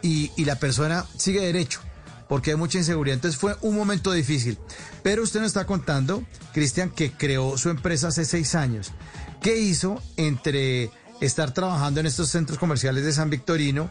Y, 0.02 0.30
la 0.44 0.56
persona 0.56 1.06
sigue 1.16 1.40
derecho, 1.40 1.80
porque 2.28 2.50
hay 2.50 2.56
mucha 2.56 2.76
inseguridad. 2.76 3.14
Entonces 3.14 3.40
fue 3.40 3.56
un 3.62 3.74
momento 3.74 4.12
difícil. 4.12 4.58
Pero 5.02 5.22
usted 5.22 5.40
nos 5.40 5.46
está 5.46 5.64
contando, 5.64 6.22
Cristian, 6.52 6.90
que 6.90 7.10
creó 7.10 7.56
su 7.56 7.70
empresa 7.70 8.08
hace 8.08 8.26
seis 8.26 8.54
años. 8.54 8.92
¿Qué 9.40 9.58
hizo 9.58 10.02
entre 10.18 10.90
estar 11.24 11.52
trabajando 11.52 12.01
en 12.01 12.06
estos 12.06 12.28
centros 12.28 12.59
comerciales 12.59 13.05
de 13.05 13.12
San 13.12 13.30
Victorino 13.30 13.90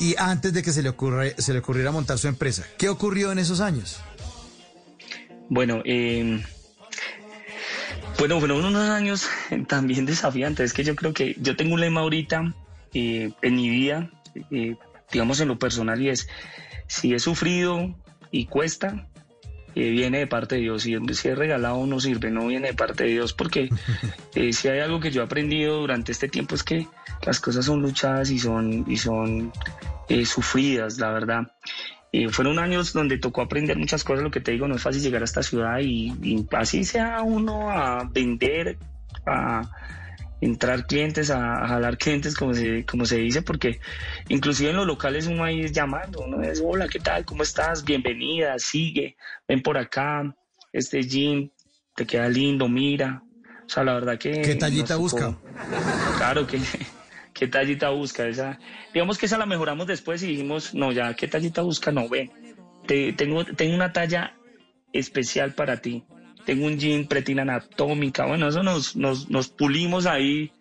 y 0.00 0.14
antes 0.18 0.52
de 0.52 0.62
que 0.62 0.72
se 0.72 0.82
le, 0.82 0.94
se 1.38 1.52
le 1.52 1.58
ocurriera 1.58 1.90
montar 1.90 2.18
su 2.18 2.28
empresa? 2.28 2.64
¿Qué 2.78 2.88
ocurrió 2.88 3.32
en 3.32 3.38
esos 3.38 3.60
años? 3.60 4.00
Bueno, 5.48 5.82
eh, 5.84 6.42
bueno, 8.18 8.38
fueron 8.38 8.64
unos 8.64 8.88
años 8.88 9.28
también 9.68 10.06
desafiantes. 10.06 10.66
Es 10.66 10.72
que 10.72 10.84
yo 10.84 10.96
creo 10.96 11.12
que 11.12 11.36
yo 11.40 11.56
tengo 11.56 11.74
un 11.74 11.80
lema 11.80 12.00
ahorita 12.00 12.54
eh, 12.94 13.30
en 13.42 13.56
mi 13.56 13.68
vida, 13.68 14.10
eh, 14.50 14.76
digamos 15.12 15.40
en 15.40 15.48
lo 15.48 15.58
personal, 15.58 16.00
y 16.00 16.08
es, 16.08 16.28
si 16.86 17.14
he 17.14 17.18
sufrido 17.18 17.94
y 18.30 18.46
cuesta, 18.46 19.08
eh, 19.76 19.90
viene 19.90 20.18
de 20.18 20.26
parte 20.26 20.56
de 20.56 20.62
Dios. 20.62 20.82
Si, 20.82 20.96
si 21.14 21.28
es 21.28 21.38
regalado 21.38 21.86
no 21.86 22.00
sirve, 22.00 22.32
no 22.32 22.48
viene 22.48 22.68
de 22.68 22.74
parte 22.74 23.04
de 23.04 23.10
Dios, 23.10 23.32
porque 23.32 23.68
si 24.52 24.68
hay 24.68 24.80
algo 24.80 24.98
que 24.98 25.12
yo 25.12 25.22
he 25.22 25.24
aprendido 25.24 25.78
durante 25.78 26.10
este 26.10 26.28
tiempo 26.28 26.56
es 26.56 26.64
que 26.64 26.88
las 27.24 27.38
cosas 27.38 27.64
son 27.64 27.80
luchadas 27.82 28.30
y 28.30 28.38
son, 28.40 28.84
y 28.88 28.96
son 28.96 29.52
sufridas, 30.24 30.98
la 30.98 31.12
verdad. 31.12 31.52
Eh, 32.18 32.30
fueron 32.30 32.58
años 32.58 32.94
donde 32.94 33.18
tocó 33.18 33.42
aprender 33.42 33.76
muchas 33.76 34.02
cosas, 34.02 34.22
lo 34.22 34.30
que 34.30 34.40
te 34.40 34.52
digo, 34.52 34.66
no 34.66 34.76
es 34.76 34.82
fácil 34.82 35.02
llegar 35.02 35.20
a 35.20 35.26
esta 35.26 35.42
ciudad 35.42 35.80
y, 35.80 36.46
así 36.52 36.82
sea 36.84 37.20
uno 37.20 37.70
a 37.70 38.08
vender, 38.10 38.78
a 39.26 39.68
entrar 40.40 40.86
clientes, 40.86 41.30
a, 41.30 41.66
jalar 41.66 41.98
clientes, 41.98 42.34
como 42.34 42.54
se, 42.54 42.84
como 42.84 43.06
se 43.06 43.18
dice, 43.18 43.42
porque 43.42 43.80
inclusive 44.28 44.70
en 44.70 44.76
los 44.76 44.86
locales 44.86 45.26
uno 45.26 45.44
ahí 45.44 45.62
es 45.62 45.72
llamando, 45.72 46.20
uno 46.20 46.42
es, 46.42 46.62
hola, 46.64 46.88
¿qué 46.88 47.00
tal? 47.00 47.24
¿Cómo 47.24 47.42
estás? 47.42 47.84
Bienvenida, 47.84 48.58
sigue, 48.58 49.16
ven 49.48 49.62
por 49.62 49.78
acá, 49.78 50.34
este 50.72 51.02
jean 51.02 51.50
te 51.94 52.06
queda 52.06 52.28
lindo, 52.28 52.68
mira. 52.68 53.22
O 53.64 53.68
sea, 53.68 53.82
la 53.82 53.94
verdad 53.94 54.18
que... 54.18 54.42
¿Qué 54.42 54.54
tallita 54.54 54.96
busca? 54.96 55.36
Claro 56.18 56.46
que 56.46 56.60
¿Qué 57.36 57.48
tallita 57.48 57.90
busca? 57.90 58.26
Esa, 58.26 58.58
digamos 58.94 59.18
que 59.18 59.26
esa 59.26 59.36
la 59.36 59.44
mejoramos 59.44 59.86
después 59.86 60.22
y 60.22 60.28
dijimos, 60.28 60.74
no, 60.74 60.90
ya, 60.92 61.12
¿qué 61.14 61.28
tallita 61.28 61.60
busca? 61.60 61.92
No, 61.92 62.08
ven, 62.08 62.30
te, 62.86 63.12
tengo, 63.12 63.44
tengo 63.44 63.74
una 63.74 63.92
talla 63.92 64.36
especial 64.92 65.52
para 65.52 65.82
ti. 65.82 66.04
Tengo 66.46 66.66
un 66.66 66.78
jean 66.78 67.06
pretina 67.06 67.42
anatómica. 67.42 68.24
Bueno, 68.24 68.48
eso 68.48 68.62
nos, 68.62 68.96
nos, 68.96 69.28
nos 69.28 69.48
pulimos 69.48 70.06
ahí. 70.06 70.52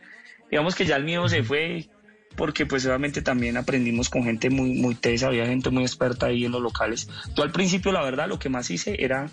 Digamos 0.51 0.75
que 0.75 0.85
ya 0.85 0.97
el 0.97 1.05
mío 1.05 1.29
se 1.29 1.43
fue 1.43 1.87
porque 2.35 2.65
pues 2.65 2.85
obviamente 2.85 3.21
también 3.21 3.57
aprendimos 3.57 4.09
con 4.09 4.23
gente 4.23 4.49
muy, 4.49 4.73
muy 4.73 4.95
tesa, 4.95 5.27
había 5.27 5.45
gente 5.45 5.69
muy 5.69 5.83
experta 5.83 6.27
ahí 6.27 6.45
en 6.45 6.51
los 6.51 6.61
locales. 6.61 7.07
Yo 7.35 7.43
al 7.43 7.51
principio 7.51 7.91
la 7.91 8.03
verdad 8.03 8.27
lo 8.27 8.39
que 8.39 8.49
más 8.49 8.69
hice 8.69 8.97
era 8.99 9.29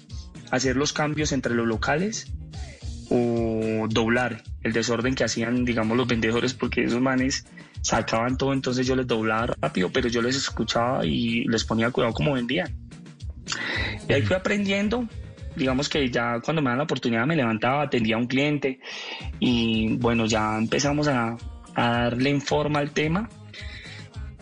hacer 0.50 0.76
los 0.76 0.92
cambios 0.92 1.32
entre 1.32 1.54
los 1.54 1.66
locales 1.66 2.32
o 3.10 3.86
doblar 3.88 4.42
el 4.62 4.72
desorden 4.72 5.14
que 5.14 5.24
hacían, 5.24 5.64
digamos, 5.64 5.96
los 5.96 6.06
vendedores, 6.06 6.54
porque 6.54 6.84
esos 6.84 7.00
manes 7.00 7.44
sacaban 7.82 8.38
todo, 8.38 8.52
entonces 8.52 8.86
yo 8.86 8.96
les 8.96 9.06
doblaba 9.06 9.54
rápido, 9.60 9.90
pero 9.92 10.08
yo 10.08 10.22
les 10.22 10.36
escuchaba 10.36 11.04
y 11.04 11.44
les 11.44 11.64
ponía 11.64 11.90
cuidado 11.90 12.14
como 12.14 12.32
vendían. 12.32 12.74
Y 14.08 14.12
ahí 14.12 14.22
fui 14.22 14.36
aprendiendo, 14.36 15.08
digamos 15.56 15.88
que 15.88 16.10
ya 16.10 16.40
cuando 16.40 16.62
me 16.62 16.70
dan 16.70 16.78
la 16.78 16.84
oportunidad 16.84 17.26
me 17.26 17.36
levantaba, 17.36 17.82
atendía 17.82 18.16
a 18.16 18.18
un 18.18 18.26
cliente 18.26 18.80
y 19.38 19.96
bueno, 19.96 20.26
ya 20.26 20.56
empezamos 20.58 21.08
a, 21.08 21.36
darle 21.74 22.30
en 22.30 22.40
forma 22.40 22.80
al 22.80 22.90
tema. 22.92 23.28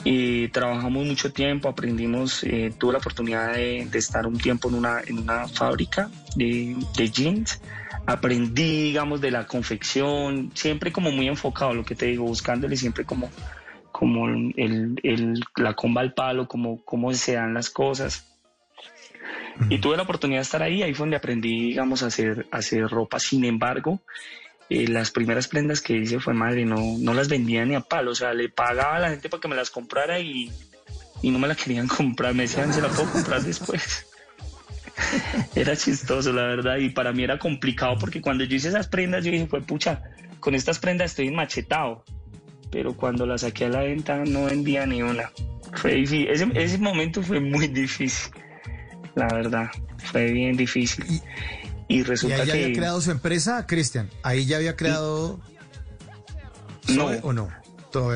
Y 0.02 0.48
trabajamos 0.48 1.04
mucho 1.06 1.30
tiempo, 1.30 1.68
aprendimos, 1.68 2.42
eh, 2.44 2.72
tuve 2.78 2.92
la 2.92 2.98
oportunidad 2.98 3.52
de, 3.52 3.86
estar 3.92 4.26
un 4.26 4.38
tiempo 4.38 4.70
en 4.70 4.76
una, 4.76 5.00
en 5.06 5.18
una 5.18 5.46
fábrica 5.46 6.08
de, 6.36 6.74
jeans 7.12 7.60
aprendí, 8.06 8.84
digamos, 8.84 9.20
de 9.20 9.30
la 9.30 9.46
confección, 9.46 10.50
siempre 10.54 10.90
como 10.90 11.10
muy 11.10 11.28
enfocado, 11.28 11.74
lo 11.74 11.84
que 11.84 11.94
te 11.94 12.06
digo, 12.06 12.24
buscándole 12.24 12.76
siempre 12.76 13.04
como, 13.04 13.30
como 13.92 14.26
el, 14.28 15.40
la 15.56 15.74
comba 15.74 16.00
al 16.00 16.14
palo, 16.14 16.48
como 16.48 16.82
cómo 16.84 17.12
se 17.12 17.34
dan 17.34 17.54
las 17.54 17.70
cosas. 17.70 18.29
Y 19.68 19.78
tuve 19.78 19.96
la 19.96 20.04
oportunidad 20.04 20.38
de 20.38 20.42
estar 20.42 20.62
ahí, 20.62 20.82
ahí 20.82 20.94
fue 20.94 21.04
donde 21.04 21.16
aprendí, 21.16 21.68
digamos, 21.68 22.02
a 22.02 22.06
hacer, 22.06 22.46
hacer 22.50 22.88
ropa. 22.88 23.20
Sin 23.20 23.44
embargo, 23.44 24.00
eh, 24.70 24.86
las 24.88 25.10
primeras 25.10 25.48
prendas 25.48 25.80
que 25.80 25.96
hice 25.96 26.20
fue 26.20 26.32
madre, 26.32 26.64
no, 26.64 26.96
no 26.98 27.12
las 27.12 27.28
vendía 27.28 27.64
ni 27.64 27.74
a 27.74 27.80
palo, 27.80 28.12
o 28.12 28.14
sea, 28.14 28.32
le 28.32 28.48
pagaba 28.48 28.96
a 28.96 29.00
la 29.00 29.10
gente 29.10 29.28
para 29.28 29.40
que 29.40 29.48
me 29.48 29.56
las 29.56 29.70
comprara 29.70 30.20
y, 30.20 30.50
y 31.22 31.30
no 31.30 31.38
me 31.38 31.48
las 31.48 31.56
querían 31.62 31.88
comprar, 31.88 32.34
me 32.34 32.44
decían, 32.44 32.72
se 32.72 32.80
la 32.80 32.88
puedo 32.88 33.10
comprar 33.10 33.42
después. 33.42 34.06
era 35.54 35.76
chistoso, 35.76 36.32
la 36.32 36.42
verdad, 36.42 36.76
y 36.76 36.90
para 36.90 37.12
mí 37.12 37.24
era 37.24 37.38
complicado 37.38 37.96
porque 37.98 38.20
cuando 38.20 38.44
yo 38.44 38.56
hice 38.56 38.68
esas 38.68 38.88
prendas, 38.88 39.24
yo 39.24 39.32
dije, 39.32 39.46
pues 39.46 39.64
pucha, 39.64 40.02
con 40.38 40.54
estas 40.54 40.78
prendas 40.78 41.10
estoy 41.10 41.30
machetado, 41.30 42.04
pero 42.70 42.96
cuando 42.96 43.26
las 43.26 43.40
saqué 43.40 43.64
a 43.64 43.70
la 43.70 43.82
venta 43.82 44.24
no 44.24 44.44
vendía 44.44 44.86
ni 44.86 45.02
una. 45.02 45.30
Fue 45.74 45.94
difícil, 45.94 46.28
ese, 46.28 46.48
ese 46.54 46.78
momento 46.78 47.22
fue 47.22 47.40
muy 47.40 47.66
difícil, 47.66 48.32
la 49.14 49.28
verdad, 49.28 49.70
fue 49.98 50.32
bien 50.32 50.56
difícil. 50.56 51.22
Y, 51.88 52.02
resulta 52.02 52.38
¿Y 52.38 52.40
ahí 52.40 52.46
ya 52.46 52.52
había 52.52 52.72
creado 52.72 53.00
su 53.00 53.10
empresa, 53.10 53.66
Cristian? 53.66 54.08
¿Ahí 54.22 54.46
ya 54.46 54.58
había 54.58 54.76
creado... 54.76 55.40
No. 56.88 57.06
¿O 57.22 57.32
no? 57.32 57.48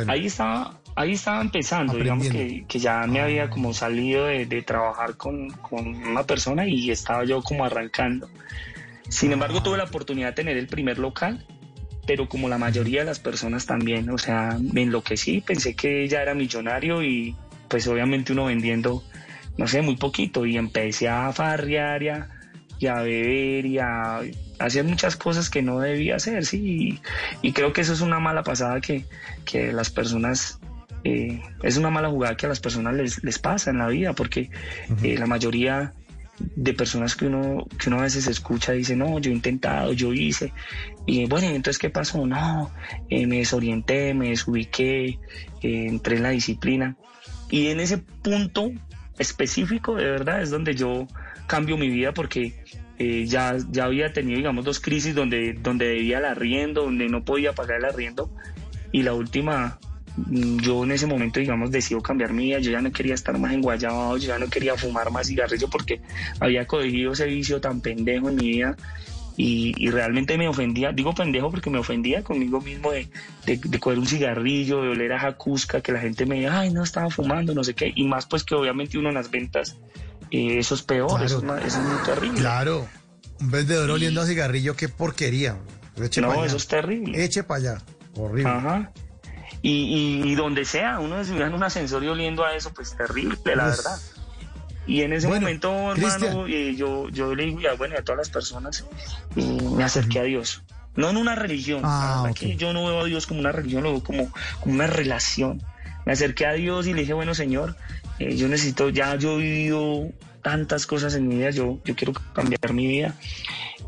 Ahí 0.07 0.27
estaba 0.27 0.81
ahí 0.97 1.13
estaba 1.13 1.41
empezando, 1.41 1.95
digamos 1.95 2.29
que, 2.29 2.65
que, 2.69 2.79
ya 2.79 3.07
me 3.07 3.21
había 3.21 3.51
como 3.51 3.75
salido 3.75 4.27
de, 4.27 4.63
trabajar 4.63 5.17
con, 5.17 5.51
con, 5.51 5.89
una 5.89 6.25
persona 6.25 6.67
y 6.67 6.91
estaba 6.91 7.25
yo 7.25 7.43
como 7.43 7.65
arrancando. 7.65 8.29
Sin 9.09 9.33
embargo, 9.33 9.63
tuve 9.63 9.77
la 9.77 9.85
oportunidad 9.85 10.29
de 10.29 10.35
tener 10.35 10.57
el 10.57 10.67
primer 10.67 10.99
local, 10.99 11.45
pero 12.07 12.29
como 12.29 12.49
la 12.49 12.59
mayoría 12.59 13.01
de 13.01 13.07
las 13.07 13.19
personas 13.19 13.67
también, 13.67 14.11
o 14.11 14.19
sea, 14.19 14.59
me 14.61 14.83
enloquecí, 14.83 15.41
pensé 15.41 15.75
que 15.75 16.09
ya 16.09 16.23
era 16.23 16.35
millonario 16.35 17.03
y 17.03 17.37
pues 17.69 17.87
obviamente 17.87 18.33
uno 18.33 18.45
vendiendo, 18.45 19.03
no 19.57 19.67
sé, 19.67 19.83
muy 19.83 19.97
poquito 19.97 20.47
y 20.47 20.57
empecé 20.57 21.09
a 21.09 21.33
farrear 21.33 22.03
y 22.03 22.09
a, 22.09 22.29
y 22.79 22.87
a 22.87 22.95
beber 23.03 23.67
y 23.67 23.79
a 23.79 24.21
hacer 24.59 24.85
muchas 24.85 25.17
cosas 25.17 25.51
que 25.51 25.63
no 25.63 25.81
debía 25.81 26.17
hacer, 26.17 26.45
sí, 26.45 27.01
y, 27.43 27.49
y 27.49 27.53
creo 27.53 27.73
que 27.73 27.81
eso 27.81 27.93
es 27.93 28.01
una 28.01 28.21
mala 28.21 28.43
pasada 28.43 28.81
que, 28.81 29.05
que 29.45 29.73
las 29.73 29.91
personas 29.91 30.59
eh, 31.05 31.41
es 31.63 31.77
una 31.77 31.91
mala 31.91 32.09
jugada 32.09 32.37
que 32.37 32.47
a 32.47 32.49
las 32.49 32.61
personas 32.61 32.95
les, 32.95 33.23
les 33.23 33.39
pasa 33.39 33.71
en 33.71 33.79
la 33.79 33.89
vida, 33.89 34.15
porque 34.15 34.51
eh, 35.03 35.19
la 35.19 35.27
mayoría 35.27 35.93
de 36.39 36.75
personas 36.75 37.15
que 37.15 37.27
uno, 37.27 37.67
que 37.79 37.89
uno 37.89 38.01
a 38.01 38.03
veces 38.03 38.27
escucha 38.27 38.73
dice, 38.73 38.97
no, 38.97 39.19
yo 39.19 39.31
he 39.31 39.35
intentado, 39.35 39.93
yo 39.93 40.13
hice. 40.13 40.53
Y 41.07 41.27
bueno, 41.27 41.49
entonces, 41.49 41.79
¿qué 41.79 41.91
pasó? 41.91 42.27
No, 42.27 42.71
eh, 43.11 43.27
me 43.27 43.39
desorienté, 43.39 44.15
me 44.15 44.31
desubiqué, 44.31 45.07
eh, 45.07 45.19
entré 45.63 46.17
en 46.17 46.23
la 46.23 46.31
disciplina. 46.31 46.97
Y 47.51 47.69
en 47.69 47.81
ese 47.81 47.99
punto 47.99 48.73
específico, 49.19 49.97
de 49.97 50.05
verdad, 50.05 50.43
es 50.43 50.51
donde 50.51 50.75
yo 50.75 51.07
cambio 51.47 51.77
mi 51.77 51.89
vida 51.89 52.13
porque 52.13 52.55
eh, 52.99 53.27
ya, 53.27 53.57
ya 53.71 53.85
había 53.85 54.13
tenido, 54.13 54.37
digamos, 54.39 54.65
dos 54.65 54.81
crisis 54.81 55.15
donde, 55.15 55.55
donde 55.55 55.87
debía 55.89 56.19
el 56.19 56.25
arriendo, 56.25 56.83
donde 56.83 57.09
no 57.09 57.25
podía 57.25 57.53
pagar 57.53 57.79
el 57.79 57.85
arriendo. 57.87 58.31
Y 58.93 59.03
la 59.03 59.15
última, 59.15 59.79
mm, 60.17 60.59
yo 60.59 60.85
en 60.85 60.93
ese 60.93 61.07
momento, 61.07 61.41
digamos, 61.41 61.71
decido 61.71 62.01
cambiar 62.01 62.33
mi 62.33 62.47
vida. 62.47 62.61
Yo 62.61 62.71
ya 62.71 62.81
no 62.81 62.93
quería 62.93 63.15
estar 63.15 63.37
más 63.39 63.53
en 63.53 63.63
Guayabao, 63.63 64.17
yo 64.19 64.29
ya 64.29 64.39
no 64.39 64.49
quería 64.49 64.77
fumar 64.77 65.11
más 65.11 65.27
cigarrillo 65.27 65.69
porque 65.69 66.01
había 66.39 66.67
cogido 66.67 67.13
ese 67.13 67.27
vicio 67.27 67.61
tan 67.61 67.81
pendejo 67.81 68.29
en 68.29 68.37
mi 68.37 68.51
vida. 68.51 68.77
Y, 69.37 69.75
y, 69.77 69.91
realmente 69.91 70.39
me 70.39 70.47
ofendía, 70.47 70.93
digo 70.93 71.13
pendejo 71.13 71.51
porque 71.51 71.69
me 71.69 71.79
ofendía 71.79 72.23
conmigo 72.23 72.61
mismo 72.61 72.93
de, 72.93 73.09
de, 73.47 73.57
de, 73.57 73.81
coger 73.81 73.99
un 73.99 74.07
cigarrillo, 74.07 74.83
de 74.83 74.91
oler 74.91 75.13
a 75.13 75.19
jacusca, 75.19 75.81
que 75.81 75.91
la 75.91 75.99
gente 76.01 76.25
me 76.25 76.37
diga, 76.37 76.61
ay, 76.61 76.73
no, 76.73 76.85
estaba 76.85 77.11
fumando, 77.11 77.53
no 77.53 77.65
sé 77.65 77.75
qué, 77.75 77.93
y 77.97 78.05
más 78.05 78.27
pues 78.27 78.45
que 78.45 78.55
obviamente 78.55 78.97
uno 78.97 79.09
en 79.09 79.17
las 79.17 79.31
ventas, 79.33 79.77
eh, 80.31 80.59
eso 80.61 80.77
es 80.77 80.83
peor, 80.83 81.09
Claro. 81.11 81.25
eso, 81.25 81.39
es 81.39 81.43
más- 81.45 81.65
eso 81.65 81.81
es 81.81 81.85
muy 81.89 82.03
terrible. 82.05 82.39
Claro. 82.41 82.87
Un 83.41 83.51
vendedor 83.51 83.91
oliendo 83.91 84.21
a 84.21 84.27
cigarrillo, 84.27 84.77
qué 84.77 84.89
porquería. 84.89 85.57
Eche 86.01 86.21
No, 86.21 86.45
eso 86.45 86.57
es 86.57 86.69
terrible. 86.69 87.25
Eche 87.25 87.43
para 87.43 87.59
allá. 87.73 87.83
Horrible. 88.17 88.51
Ajá. 88.51 88.93
Y, 89.63 89.71
y- 89.71 90.31
y 90.31 90.35
donde 90.37 90.65
sea, 90.65 91.01
uno 91.01 91.25
se 91.25 91.37
en 91.37 91.55
un 91.55 91.63
ascensor 91.65 92.05
y 92.05 92.09
oliendo 92.09 92.45
a 92.45 92.55
eso, 92.55 92.73
pues 92.73 92.97
terrible, 92.97 93.37
la 93.47 93.65
Pues, 93.65 93.77
verdad. 93.79 93.99
Y 94.87 95.03
en 95.03 95.13
ese 95.13 95.27
bueno, 95.27 95.43
momento, 95.43 95.93
hermano, 95.93 96.47
eh, 96.47 96.75
yo, 96.77 97.09
yo 97.09 97.35
le 97.35 97.45
digo, 97.45 97.61
ya, 97.61 97.75
bueno, 97.75 97.97
a 97.99 98.03
todas 98.03 98.19
las 98.19 98.31
personas, 98.31 98.85
eh, 99.37 99.59
me 99.77 99.85
acerqué 99.85 100.21
a 100.21 100.25
Dios. 100.25 100.63
No 100.95 101.11
en 101.11 101.17
una 101.17 101.35
religión, 101.35 101.81
Ah, 101.85 102.31
que 102.35 102.57
yo 102.57 102.73
no 102.73 102.87
veo 102.87 103.01
a 103.01 103.05
Dios 103.05 103.27
como 103.27 103.41
una 103.41 103.51
religión, 103.51 103.83
lo 103.83 103.93
veo 103.93 104.05
como, 104.05 104.31
como 104.61 104.75
una 104.75 104.87
relación. 104.87 105.63
Me 106.07 106.13
acerqué 106.13 106.47
a 106.47 106.53
Dios 106.53 106.87
y 106.87 106.93
le 106.93 107.01
dije, 107.01 107.15
bueno, 107.15 107.35
Señor, 107.35 107.77
eh, 108.19 108.37
yo 108.37 108.49
necesito, 108.49 108.91
ya 108.91 109.17
yo 109.17 109.41
he 109.41 109.43
vivido 109.43 110.11
tantas 110.43 110.87
cosas 110.87 111.15
en 111.15 111.27
mi 111.27 111.37
vida, 111.37 111.51
yo, 111.51 111.81
yo 111.85 111.97
quiero 111.97 112.13
cambiar 112.35 112.73
mi 112.75 112.87
vida. 112.87 113.15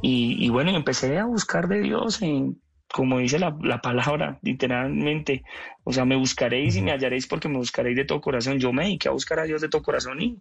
Y, 0.03 0.45
y 0.45 0.49
bueno, 0.49 0.75
empecé 0.75 1.19
a 1.19 1.27
buscar 1.27 1.69
de 1.69 1.81
Dios, 1.81 2.23
en, 2.23 2.59
como 2.97 3.19
dice 3.19 3.39
la, 3.39 3.55
la 3.63 3.81
palabra, 3.83 4.39
literalmente. 4.43 5.45
O 5.85 5.93
sea, 5.93 6.05
me 6.07 6.17
buscaréis 6.17 6.77
y 6.77 6.83
me 6.83 6.93
hallaréis 6.93 7.27
porque 7.27 7.49
me 7.49 7.59
buscaréis 7.59 7.97
de 7.97 8.05
todo 8.07 8.21
corazón. 8.23 8.59
Yo 8.59 8.73
me 8.73 8.85
dediqué 8.85 9.09
a 9.09 9.13
buscar 9.13 9.39
a 9.41 9.45
Dios 9.45 9.61
de 9.61 9.69
todo 9.69 9.83
corazón 9.83 10.21
y, 10.23 10.41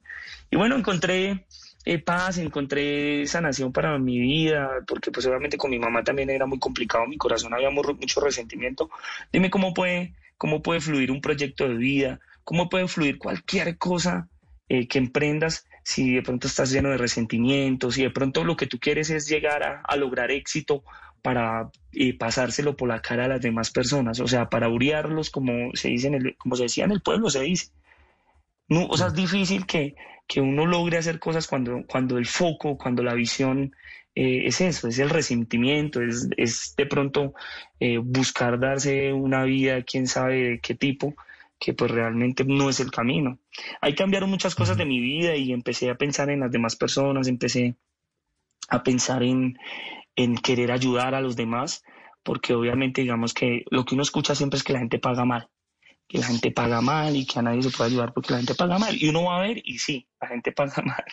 y 0.50 0.56
bueno, 0.56 0.76
encontré 0.78 1.46
eh, 1.86 2.00
paz, 2.00 2.38
encontré 2.38 3.28
sanación 3.28 3.74
para 3.74 3.98
mi 4.00 4.20
vida, 4.20 4.70
porque 4.88 5.12
pues 5.12 5.26
obviamente 5.28 5.58
con 5.58 5.70
mi 5.72 5.80
mamá 5.80 6.04
también 6.04 6.30
era 6.30 6.46
muy 6.46 6.60
complicado, 6.60 7.06
mi 7.08 7.18
corazón 7.18 7.54
había 7.54 7.70
mu- 7.70 7.84
mucho 8.00 8.22
resentimiento. 8.22 8.90
Dime 9.34 9.50
cómo 9.50 9.74
puede, 9.74 10.16
cómo 10.38 10.62
puede 10.62 10.80
fluir 10.80 11.12
un 11.12 11.22
proyecto 11.22 11.68
de 11.68 11.76
vida, 11.76 12.20
cómo 12.46 12.70
puede 12.70 12.88
fluir 12.88 13.18
cualquier 13.18 13.78
cosa 13.78 14.30
eh, 14.70 14.88
que 14.88 14.98
emprendas 14.98 15.66
si 15.84 16.16
de 16.16 16.24
pronto 16.24 16.48
estás 16.48 16.72
lleno 16.72 16.90
de 16.90 16.98
resentimiento, 16.98 17.92
si 17.92 18.02
de 18.04 18.10
pronto 18.10 18.44
lo 18.44 18.56
que 18.56 18.66
tú 18.66 18.80
quieres 18.80 19.10
es 19.12 19.28
llegar 19.28 19.62
a, 19.64 19.82
a 19.82 19.96
lograr 19.98 20.32
éxito 20.32 20.84
para 21.26 21.72
eh, 21.92 22.16
pasárselo 22.16 22.78
por 22.78 22.88
la 22.88 23.02
cara 23.02 23.26
a 23.26 23.28
las 23.28 23.42
demás 23.42 23.72
personas, 23.72 24.20
o 24.20 24.28
sea, 24.28 24.48
para 24.48 24.70
uriarlos 24.70 25.32
como 25.32 25.72
se 25.74 25.88
dice 25.88 26.06
en 26.06 26.14
el, 26.14 26.38
como 26.38 26.56
se 26.56 26.64
decía 26.64 26.86
en 26.86 26.92
el 26.92 27.02
pueblo, 27.02 27.32
se 27.32 27.42
dice. 27.42 27.72
No, 28.68 28.86
o 28.86 28.96
sea, 28.96 29.08
es 29.08 29.16
difícil 29.16 29.66
que, 29.66 29.96
que 30.28 30.40
uno 30.40 30.68
logre 30.68 31.00
hacer 31.00 31.18
cosas 31.18 31.48
cuando, 31.48 31.84
cuando 31.88 32.20
el 32.20 32.28
foco, 32.28 32.78
cuando 32.78 33.02
la 33.02 33.16
visión 33.16 33.76
eh, 34.14 34.46
es 34.46 34.62
eso, 34.62 34.88
es 34.88 35.00
el 35.00 35.10
resentimiento, 35.10 36.00
es, 36.00 36.30
es 36.38 36.76
de 36.78 36.86
pronto 36.86 37.34
eh, 37.80 37.98
buscar 37.98 38.60
darse 38.60 39.12
una 39.12 39.46
vida, 39.46 39.82
quién 39.82 40.06
sabe 40.06 40.36
de 40.36 40.60
qué 40.60 40.76
tipo, 40.76 41.16
que 41.58 41.74
pues 41.74 41.90
realmente 41.90 42.46
no 42.46 42.70
es 42.70 42.80
el 42.80 42.92
camino. 42.92 43.40
Ahí 43.82 43.96
cambiaron 43.96 44.30
muchas 44.30 44.54
cosas 44.54 44.78
de 44.78 44.86
mi 44.86 45.00
vida 45.00 45.36
y 45.36 45.52
empecé 45.52 45.90
a 45.90 45.96
pensar 45.96 46.30
en 46.30 46.42
las 46.42 46.52
demás 46.52 46.76
personas, 46.76 47.28
empecé 47.28 47.78
a 48.70 48.84
pensar 48.84 49.24
en, 49.24 49.58
en 50.16 50.36
querer 50.38 50.72
ayudar 50.72 51.16
a 51.16 51.22
los 51.22 51.36
demás, 51.36 51.84
porque 52.24 52.54
obviamente 52.54 53.02
digamos 53.02 53.34
que 53.34 53.64
lo 53.70 53.86
que 53.86 53.96
uno 53.96 54.04
escucha 54.04 54.36
siempre 54.36 54.58
es 54.58 54.64
que 54.64 54.74
la 54.74 54.80
gente 54.80 55.00
paga 55.00 55.26
mal, 55.26 55.50
que 56.08 56.20
la 56.20 56.26
gente 56.26 56.52
paga 56.52 56.82
mal 56.82 57.16
y 57.16 57.26
que 57.26 57.40
a 57.40 57.42
nadie 57.42 57.64
se 57.64 57.72
puede 57.72 57.92
ayudar 57.92 58.14
porque 58.14 58.32
la 58.32 58.38
gente 58.38 58.56
paga 58.56 58.78
mal. 58.80 58.96
Y 58.96 59.10
uno 59.10 59.24
va 59.24 59.38
a 59.38 59.48
ver 59.48 59.62
y 59.64 59.78
sí, 59.78 60.08
la 60.22 60.28
gente 60.28 60.52
paga 60.52 60.82
mal. 60.86 61.04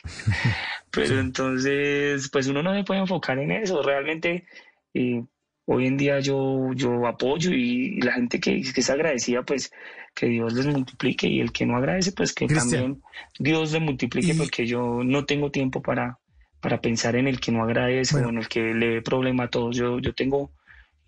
Pero 0.90 1.20
entonces, 1.20 2.28
pues 2.30 2.46
uno 2.46 2.62
no 2.62 2.74
se 2.74 2.84
puede 2.84 3.00
enfocar 3.00 3.38
en 3.38 3.50
eso. 3.52 3.82
Realmente, 3.82 4.46
eh, 4.94 5.22
hoy 5.66 5.86
en 5.86 5.96
día 5.96 6.20
yo, 6.20 6.72
yo 6.74 7.06
apoyo 7.06 7.50
y, 7.52 8.00
la 8.00 8.12
gente 8.12 8.40
que, 8.40 8.60
que 8.60 8.80
es 8.80 8.90
agradecida, 8.90 9.42
pues 9.42 9.72
que 10.14 10.26
Dios 10.26 10.52
les 10.52 10.66
multiplique 10.66 11.26
y 11.26 11.40
el 11.40 11.52
que 11.52 11.66
no 11.66 11.76
agradece, 11.76 12.12
pues 12.12 12.34
que 12.34 12.46
Cristian. 12.46 12.70
también 12.70 13.02
Dios 13.38 13.72
les 13.72 13.80
multiplique 13.82 14.34
porque 14.34 14.66
yo 14.66 15.02
no 15.02 15.24
tengo 15.24 15.50
tiempo 15.50 15.80
para, 15.80 16.18
para 16.62 16.80
pensar 16.80 17.16
en 17.16 17.26
el 17.26 17.40
que 17.40 17.52
no 17.52 17.62
agradece 17.64 18.16
o 18.16 18.28
en 18.28 18.38
el 18.38 18.48
que 18.48 18.72
le 18.72 18.88
ve 18.88 19.02
problema 19.02 19.44
a 19.44 19.48
todos. 19.48 19.76
Yo, 19.76 19.98
yo 19.98 20.14
tengo 20.14 20.52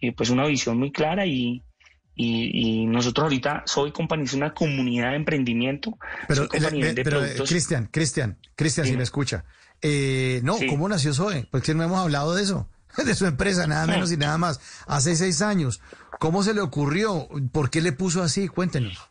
eh, 0.01 0.13
pues 0.13 0.29
una 0.29 0.45
visión 0.47 0.77
muy 0.79 0.91
clara 0.91 1.25
y, 1.25 1.63
y, 2.17 2.83
y 2.83 2.87
nosotros 2.87 3.23
ahorita, 3.25 3.63
Soy 3.65 3.93
Company 3.93 4.25
es 4.25 4.35
una 4.35 4.53
comunidad 4.53 5.11
de 5.11 5.17
emprendimiento. 5.17 5.97
Pero, 6.27 6.45
eh, 6.45 6.93
pero, 7.03 7.25
eh. 7.25 7.37
Cristian, 7.47 7.89
Cristian, 7.91 8.37
Cristian, 8.57 8.87
si 8.87 8.97
me 8.97 9.05
escucha. 9.05 9.45
Eh, 9.81 10.41
no, 10.43 10.59
Sí. 10.59 10.67
¿cómo 10.67 10.89
nació 10.89 11.15
Zoe? 11.15 11.47
Porque 11.51 11.73
no 11.73 11.85
hemos 11.85 12.01
hablado 12.01 12.35
de 12.35 12.43
eso, 12.43 12.69
de 13.07 13.15
su 13.15 13.27
empresa, 13.27 13.69
nada 13.69 13.87
menos 13.87 14.11
y 14.11 14.17
nada 14.17 14.37
más. 14.37 14.61
Hace 14.89 15.15
seis 15.15 15.41
años. 15.41 15.81
¿Cómo 16.19 16.43
se 16.43 16.53
le 16.53 16.63
ocurrió? 16.63 17.29
¿Por 17.53 17.71
qué 17.71 17.81
le 17.81 17.93
puso 17.93 18.23
así? 18.25 18.49
Cuéntenos. 18.49 19.11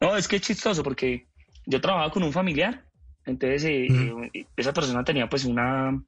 No, 0.00 0.16
es 0.16 0.26
que 0.26 0.36
es 0.36 0.42
chistoso 0.42 0.82
porque 0.82 1.26
yo 1.66 1.80
trabajaba 1.82 2.10
con 2.12 2.22
un 2.22 2.32
familiar, 2.32 2.85
entonces 3.26 3.64
eh, 3.64 3.88
eh, 4.32 4.46
esa 4.56 4.72
persona 4.72 5.04
tenía 5.04 5.28
pues 5.28 5.44
una, 5.44 6.00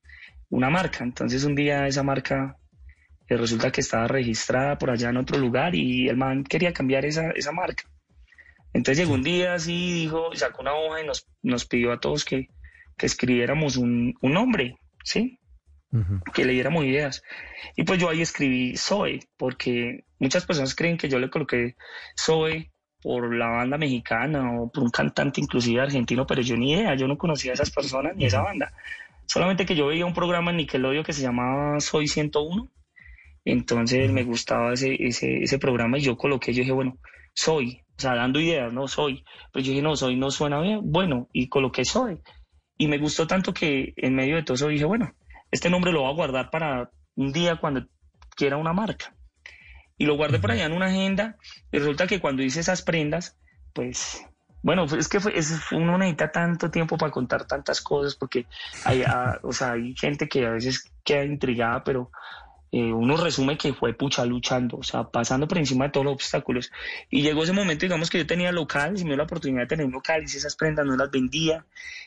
una 0.48 0.70
marca, 0.70 1.04
entonces 1.04 1.44
un 1.44 1.54
día 1.54 1.86
esa 1.86 2.02
marca 2.02 2.56
eh, 3.28 3.36
resulta 3.36 3.72
que 3.72 3.80
estaba 3.80 4.06
registrada 4.06 4.78
por 4.78 4.90
allá 4.90 5.10
en 5.10 5.16
otro 5.18 5.38
lugar 5.38 5.74
y 5.74 6.08
el 6.08 6.16
man 6.16 6.44
quería 6.44 6.72
cambiar 6.72 7.04
esa, 7.04 7.30
esa 7.32 7.52
marca. 7.52 7.84
Entonces 8.72 8.98
llegó 8.98 9.14
un 9.14 9.22
día 9.22 9.54
así, 9.54 9.92
dijo, 9.94 10.30
sacó 10.34 10.62
una 10.62 10.74
hoja 10.74 11.02
y 11.02 11.06
nos, 11.06 11.26
nos 11.42 11.66
pidió 11.66 11.92
a 11.92 12.00
todos 12.00 12.24
que, 12.24 12.48
que 12.96 13.06
escribiéramos 13.06 13.76
un, 13.76 14.14
un 14.20 14.32
nombre, 14.32 14.76
¿sí? 15.04 15.38
que 16.34 16.44
le 16.44 16.52
diéramos 16.52 16.84
ideas. 16.84 17.22
Y 17.74 17.84
pues 17.84 17.98
yo 17.98 18.10
ahí 18.10 18.20
escribí 18.20 18.76
Zoe, 18.76 19.20
porque 19.38 20.04
muchas 20.18 20.44
personas 20.44 20.74
creen 20.74 20.98
que 20.98 21.08
yo 21.08 21.18
le 21.18 21.30
coloqué 21.30 21.76
Zoe 22.18 22.70
por 23.02 23.34
la 23.34 23.48
banda 23.48 23.78
mexicana 23.78 24.60
o 24.60 24.70
por 24.70 24.82
un 24.82 24.90
cantante 24.90 25.40
inclusive 25.40 25.80
argentino, 25.80 26.26
pero 26.26 26.42
yo 26.42 26.56
ni 26.56 26.72
idea, 26.72 26.94
yo 26.96 27.06
no 27.06 27.16
conocía 27.16 27.52
a 27.52 27.54
esas 27.54 27.70
personas 27.70 28.16
ni 28.16 28.24
esa 28.26 28.42
banda. 28.42 28.72
Solamente 29.26 29.66
que 29.66 29.76
yo 29.76 29.86
veía 29.86 30.06
un 30.06 30.14
programa 30.14 30.50
en 30.50 30.58
Nickelodeon 30.58 31.04
que 31.04 31.12
se 31.12 31.22
llamaba 31.22 31.78
Soy 31.80 32.08
101, 32.08 32.68
entonces 33.44 34.10
me 34.10 34.24
gustaba 34.24 34.72
ese, 34.72 34.96
ese, 34.98 35.42
ese 35.42 35.58
programa 35.58 35.98
y 35.98 36.02
yo 36.02 36.16
coloqué, 36.16 36.52
yo 36.52 36.60
dije, 36.60 36.72
bueno, 36.72 36.98
Soy, 37.34 37.82
o 37.96 38.00
sea, 38.00 38.14
dando 38.14 38.40
ideas, 38.40 38.72
no 38.72 38.88
Soy, 38.88 39.24
pero 39.52 39.64
yo 39.64 39.70
dije, 39.70 39.82
no, 39.82 39.96
Soy 39.96 40.16
no 40.16 40.30
suena 40.30 40.60
bien, 40.60 40.80
bueno, 40.82 41.28
y 41.32 41.48
coloqué 41.48 41.84
Soy. 41.84 42.20
Y 42.78 42.88
me 42.88 42.98
gustó 42.98 43.26
tanto 43.26 43.52
que 43.52 43.92
en 43.96 44.14
medio 44.14 44.36
de 44.36 44.42
todo 44.42 44.54
eso 44.54 44.68
dije, 44.68 44.84
bueno, 44.84 45.12
este 45.50 45.70
nombre 45.70 45.92
lo 45.92 46.02
voy 46.02 46.10
a 46.10 46.14
guardar 46.14 46.50
para 46.50 46.90
un 47.16 47.32
día 47.32 47.56
cuando 47.56 47.86
quiera 48.36 48.56
una 48.56 48.72
marca. 48.72 49.14
Y 49.98 50.06
lo 50.06 50.16
guardé 50.16 50.38
por 50.38 50.52
allá 50.52 50.64
en 50.66 50.72
una 50.72 50.86
agenda 50.86 51.36
y 51.72 51.78
resulta 51.78 52.06
que 52.06 52.20
cuando 52.20 52.42
hice 52.42 52.60
esas 52.60 52.82
prendas, 52.82 53.36
pues, 53.72 54.22
bueno, 54.62 54.84
es 54.84 55.08
que 55.08 55.20
fue, 55.20 55.36
es- 55.38 55.60
uno 55.72 55.98
necesita 55.98 56.30
tanto 56.32 56.70
tiempo 56.70 56.96
para 56.96 57.12
contar 57.12 57.46
tantas 57.46 57.80
cosas 57.80 58.14
porque 58.14 58.46
hay, 58.84 59.02
ah, 59.02 59.38
o 59.42 59.52
sea, 59.52 59.72
hay 59.72 59.94
gente 59.96 60.28
que 60.28 60.46
a 60.46 60.50
veces 60.50 60.90
queda 61.04 61.24
intrigada, 61.24 61.82
pero 61.84 62.10
eh, 62.70 62.92
uno 62.92 63.16
resume 63.16 63.56
que 63.56 63.72
fue 63.72 63.94
pucha 63.94 64.24
luchando, 64.26 64.76
o 64.76 64.82
sea, 64.82 65.04
pasando 65.04 65.48
por 65.48 65.56
encima 65.58 65.86
de 65.86 65.90
todos 65.90 66.04
los 66.04 66.14
obstáculos. 66.14 66.70
Y 67.10 67.22
llegó 67.22 67.42
ese 67.42 67.52
momento, 67.54 67.86
digamos 67.86 68.10
que 68.10 68.18
yo 68.18 68.26
tenía 68.26 68.52
local, 68.52 68.94
y 68.98 69.04
me 69.04 69.10
dio 69.10 69.16
la 69.16 69.22
oportunidad 69.24 69.62
de 69.62 69.68
tener 69.68 69.86
un 69.86 69.92
local, 69.92 70.22
hice 70.22 70.36
esas 70.38 70.54
prendas, 70.54 70.84
no 70.84 70.94
las 70.96 71.10
vendía, 71.10 71.64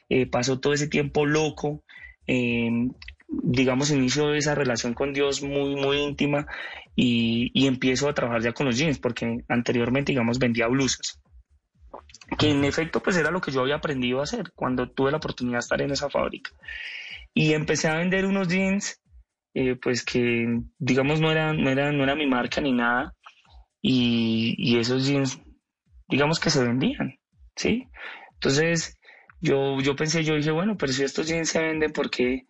eh, 0.07 0.27
pasó 0.27 0.59
todo 0.59 0.73
ese 0.73 0.87
tiempo 0.87 1.25
loco, 1.25 1.81
eh, 2.27 2.69
digamos, 3.31 3.91
inicio 3.91 4.33
esa 4.33 4.55
relación 4.55 4.93
con 4.93 5.13
Dios 5.13 5.41
muy, 5.41 5.75
muy 5.75 5.97
íntima 5.97 6.45
y, 6.95 7.51
y 7.53 7.67
empiezo 7.67 8.09
a 8.09 8.13
trabajar 8.13 8.41
ya 8.41 8.53
con 8.53 8.65
los 8.65 8.77
jeans, 8.77 8.99
porque 8.99 9.43
anteriormente, 9.47 10.11
digamos, 10.11 10.39
vendía 10.39 10.67
blusas 10.67 11.21
que 12.37 12.49
en 12.49 12.63
efecto 12.63 13.01
pues 13.01 13.17
era 13.17 13.31
lo 13.31 13.41
que 13.41 13.51
yo 13.51 13.61
había 13.61 13.75
aprendido 13.75 14.19
a 14.19 14.23
hacer 14.23 14.51
cuando 14.55 14.89
tuve 14.89 15.11
la 15.11 15.17
oportunidad 15.17 15.57
de 15.57 15.59
estar 15.59 15.81
en 15.81 15.91
esa 15.91 16.09
fábrica. 16.09 16.51
Y 17.33 17.53
empecé 17.53 17.87
a 17.87 17.97
vender 17.97 18.25
unos 18.25 18.47
jeans 18.47 19.01
eh, 19.53 19.75
pues 19.75 20.03
que 20.03 20.61
digamos 20.77 21.19
no 21.19 21.31
era, 21.31 21.53
no, 21.53 21.69
era, 21.69 21.91
no 21.91 22.03
era 22.03 22.15
mi 22.15 22.25
marca 22.25 22.61
ni 22.61 22.71
nada 22.71 23.13
y, 23.81 24.55
y 24.57 24.79
esos 24.79 25.05
jeans 25.05 25.41
digamos 26.07 26.39
que 26.39 26.49
se 26.49 26.63
vendían, 26.63 27.17
¿sí? 27.55 27.87
Entonces 28.33 28.97
yo, 29.41 29.79
yo 29.81 29.95
pensé, 29.95 30.23
yo 30.23 30.35
dije, 30.35 30.51
bueno, 30.51 30.77
pero 30.77 30.91
si 30.93 31.03
estos 31.03 31.27
jeans 31.27 31.49
se 31.49 31.61
venden, 31.61 31.91
¿por 31.91 32.09
qué 32.09 32.45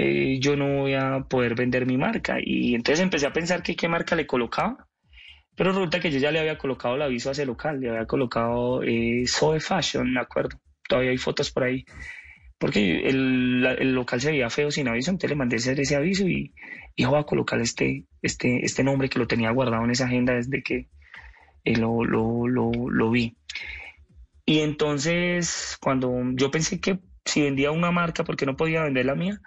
eh, 0.00 0.38
yo 0.38 0.54
no 0.54 0.82
voy 0.82 0.94
a 0.94 1.24
poder 1.28 1.56
vender 1.56 1.84
mi 1.84 1.96
marca? 1.96 2.36
Y 2.40 2.76
entonces 2.76 3.02
empecé 3.02 3.26
a 3.26 3.32
pensar 3.32 3.64
que 3.64 3.74
qué 3.74 3.88
marca 3.88 4.14
le 4.14 4.28
colocaba. 4.28 4.86
Pero 5.56 5.72
resulta 5.72 5.98
que 5.98 6.12
yo 6.12 6.20
ya 6.20 6.30
le 6.30 6.38
había 6.38 6.56
colocado 6.56 6.94
el 6.94 7.02
aviso 7.02 7.30
a 7.30 7.32
ese 7.32 7.44
local, 7.44 7.80
le 7.80 7.90
había 7.90 8.06
colocado 8.06 8.84
eh, 8.84 9.24
Zoe 9.26 9.58
Fashion, 9.58 10.12
me 10.12 10.20
acuerdo. 10.20 10.56
Todavía 10.88 11.10
hay 11.10 11.18
fotos 11.18 11.50
por 11.50 11.64
ahí. 11.64 11.84
Porque 12.58 13.08
el, 13.08 13.66
el 13.66 13.92
local 13.92 14.20
se 14.20 14.30
veía 14.30 14.50
feo 14.50 14.70
sin 14.70 14.86
aviso, 14.86 15.10
entonces 15.10 15.30
le 15.30 15.36
mandé 15.36 15.56
hacer 15.56 15.80
ese 15.80 15.96
aviso 15.96 16.28
y, 16.28 16.54
y 16.94 17.04
voy 17.04 17.18
a 17.18 17.24
colocar 17.24 17.60
este, 17.60 18.04
este, 18.22 18.64
este 18.64 18.84
nombre 18.84 19.08
que 19.08 19.18
lo 19.18 19.26
tenía 19.26 19.50
guardado 19.50 19.84
en 19.84 19.90
esa 19.90 20.04
agenda 20.04 20.34
desde 20.34 20.62
que 20.62 20.88
eh, 21.64 21.76
lo, 21.76 22.04
lo, 22.04 22.46
lo, 22.46 22.70
lo 22.88 23.10
vi. 23.10 23.36
Y 24.46 24.60
entonces, 24.60 25.76
cuando 25.80 26.12
yo 26.34 26.52
pensé 26.52 26.80
que 26.80 27.00
si 27.24 27.42
vendía 27.42 27.72
una 27.72 27.90
marca, 27.90 28.22
porque 28.22 28.46
no 28.46 28.56
podía 28.56 28.84
vender 28.84 29.06
la 29.06 29.16
mía, 29.16 29.40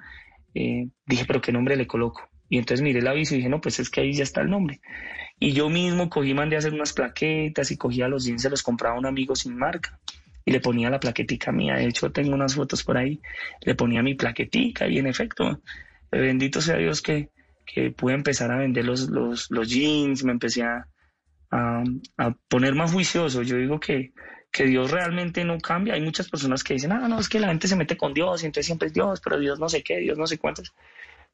eh, 0.54 0.88
dije, 1.06 1.26
pero 1.26 1.42
¿qué 1.42 1.52
nombre 1.52 1.76
le 1.76 1.88
coloco? 1.88 2.30
Y 2.50 2.58
entonces 2.58 2.82
miré 2.84 3.00
el 3.00 3.08
aviso 3.08 3.34
y 3.34 3.38
dije, 3.38 3.50
no, 3.50 3.62
pues 3.62 3.80
es 3.80 3.90
que 3.90 4.02
ahí 4.02 4.14
ya 4.14 4.24
está 4.24 4.42
el 4.42 4.50
nombre. 4.50 4.82
Y 5.40 5.54
yo 5.54 5.70
mismo 5.70 6.10
cogí, 6.10 6.34
mandé 6.34 6.56
a 6.56 6.60
hacer 6.60 6.74
unas 6.74 6.94
plaquetas 6.94 7.72
y 7.72 7.78
cogía 7.78 8.08
los 8.08 8.26
jeans, 8.26 8.42
se 8.42 8.50
los 8.50 8.62
compraba 8.62 8.96
a 8.96 9.00
un 9.00 9.06
amigo 9.06 9.36
sin 9.36 9.58
marca. 9.58 10.00
Y 10.44 10.52
le 10.52 10.60
ponía 10.60 10.90
la 10.90 11.00
plaquetica 11.00 11.52
mía. 11.52 11.76
De 11.76 11.86
hecho, 11.86 12.12
tengo 12.12 12.34
unas 12.34 12.56
fotos 12.56 12.84
por 12.84 12.98
ahí. 12.98 13.22
Le 13.62 13.76
ponía 13.76 14.04
mi 14.04 14.16
plaquetica 14.16 14.88
y 14.88 14.98
en 14.98 15.08
efecto, 15.08 15.62
bendito 16.12 16.62
sea 16.62 16.78
Dios 16.78 17.02
que, 17.02 17.30
que 17.66 17.92
pude 17.92 18.16
empezar 18.16 18.52
a 18.52 18.58
vender 18.58 18.86
los, 18.86 19.10
los, 19.10 19.50
los 19.52 19.70
jeans, 19.70 20.24
me 20.24 20.32
empecé 20.32 20.64
a, 20.64 20.88
a, 21.52 21.84
a 22.18 22.36
poner 22.50 22.76
más 22.76 22.92
juicioso. 22.92 23.44
Yo 23.44 23.58
digo 23.58 23.80
que 23.80 24.14
que 24.52 24.66
Dios 24.66 24.92
realmente 24.92 25.44
no 25.46 25.58
cambia. 25.60 25.94
Hay 25.94 26.02
muchas 26.02 26.30
personas 26.30 26.64
que 26.64 26.74
dicen, 26.74 26.92
ah, 26.92 27.08
no, 27.08 27.20
es 27.20 27.30
que 27.30 27.40
la 27.40 27.48
gente 27.48 27.68
se 27.68 27.76
mete 27.76 27.98
con 27.98 28.14
Dios 28.14 28.44
y 28.44 28.48
entonces 28.48 28.66
siempre 28.66 28.88
es 28.88 28.94
Dios, 28.94 29.22
pero 29.24 29.40
Dios 29.40 29.60
no 29.60 29.70
sé 29.70 29.82
qué, 29.82 29.98
Dios 29.98 30.18
no 30.18 30.28
sé 30.28 30.38
cuántos. 30.38 30.74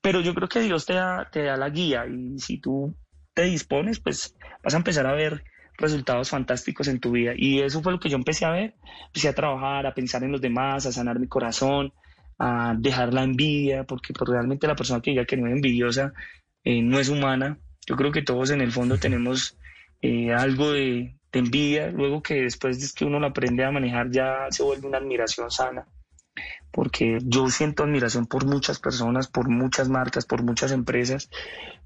Pero 0.02 0.22
yo 0.22 0.36
creo 0.36 0.48
que 0.48 0.60
Dios 0.60 0.86
te 0.86 0.94
da, 0.94 1.28
te 1.32 1.44
da 1.44 1.58
la 1.58 1.70
guía 1.70 2.06
y 2.06 2.40
si 2.40 2.60
tú 2.60 2.96
te 3.34 3.44
dispones, 3.44 4.00
pues 4.00 4.36
vas 4.64 4.74
a 4.74 4.78
empezar 4.78 5.08
a 5.08 5.14
ver 5.14 5.44
resultados 5.78 6.30
fantásticos 6.30 6.88
en 6.88 7.00
tu 7.00 7.12
vida. 7.12 7.34
Y 7.36 7.62
eso 7.62 7.82
fue 7.82 7.92
lo 7.92 8.00
que 8.00 8.10
yo 8.10 8.18
empecé 8.18 8.46
a 8.46 8.52
ver. 8.52 8.76
Empecé 9.08 9.30
a 9.30 9.36
trabajar, 9.36 9.86
a 9.88 9.94
pensar 9.94 10.24
en 10.24 10.32
los 10.32 10.42
demás, 10.42 10.86
a 10.86 10.92
sanar 10.92 11.20
mi 11.20 11.28
corazón, 11.28 11.94
a 12.38 12.76
dejar 12.78 13.14
la 13.14 13.24
envidia, 13.24 13.84
porque 13.84 14.14
pues, 14.14 14.30
realmente 14.30 14.68
la 14.68 14.76
persona 14.76 15.02
que 15.02 15.12
diga 15.12 15.26
que 15.26 15.38
no 15.38 15.48
es 15.48 15.54
envidiosa 15.54 16.14
eh, 16.64 16.82
no 16.82 17.00
es 17.00 17.10
humana. 17.10 17.60
Yo 17.88 17.96
creo 17.96 18.12
que 18.12 18.22
todos 18.22 18.52
en 18.52 18.62
el 18.62 18.72
fondo 18.72 18.98
tenemos 18.98 19.58
eh, 20.02 20.34
algo 20.34 20.72
de, 20.72 21.17
de 21.32 21.40
envidia, 21.40 21.88
luego 21.88 22.22
que 22.22 22.36
después 22.44 22.80
de 22.80 22.88
que 22.96 23.06
uno 23.06 23.20
lo 23.20 23.28
aprende 23.28 23.64
a 23.64 23.72
manejar 23.72 24.10
ya 24.12 24.48
se 24.50 24.64
vuelve 24.64 24.88
una 24.88 24.98
admiración 24.98 25.52
sana, 25.52 25.86
porque 26.72 27.20
yo 27.24 27.50
siento 27.50 27.84
admiración 27.84 28.28
por 28.28 28.46
muchas 28.46 28.80
personas, 28.80 29.28
por 29.28 29.50
muchas 29.50 29.90
marcas, 29.90 30.26
por 30.26 30.44
muchas 30.44 30.72
empresas, 30.72 31.30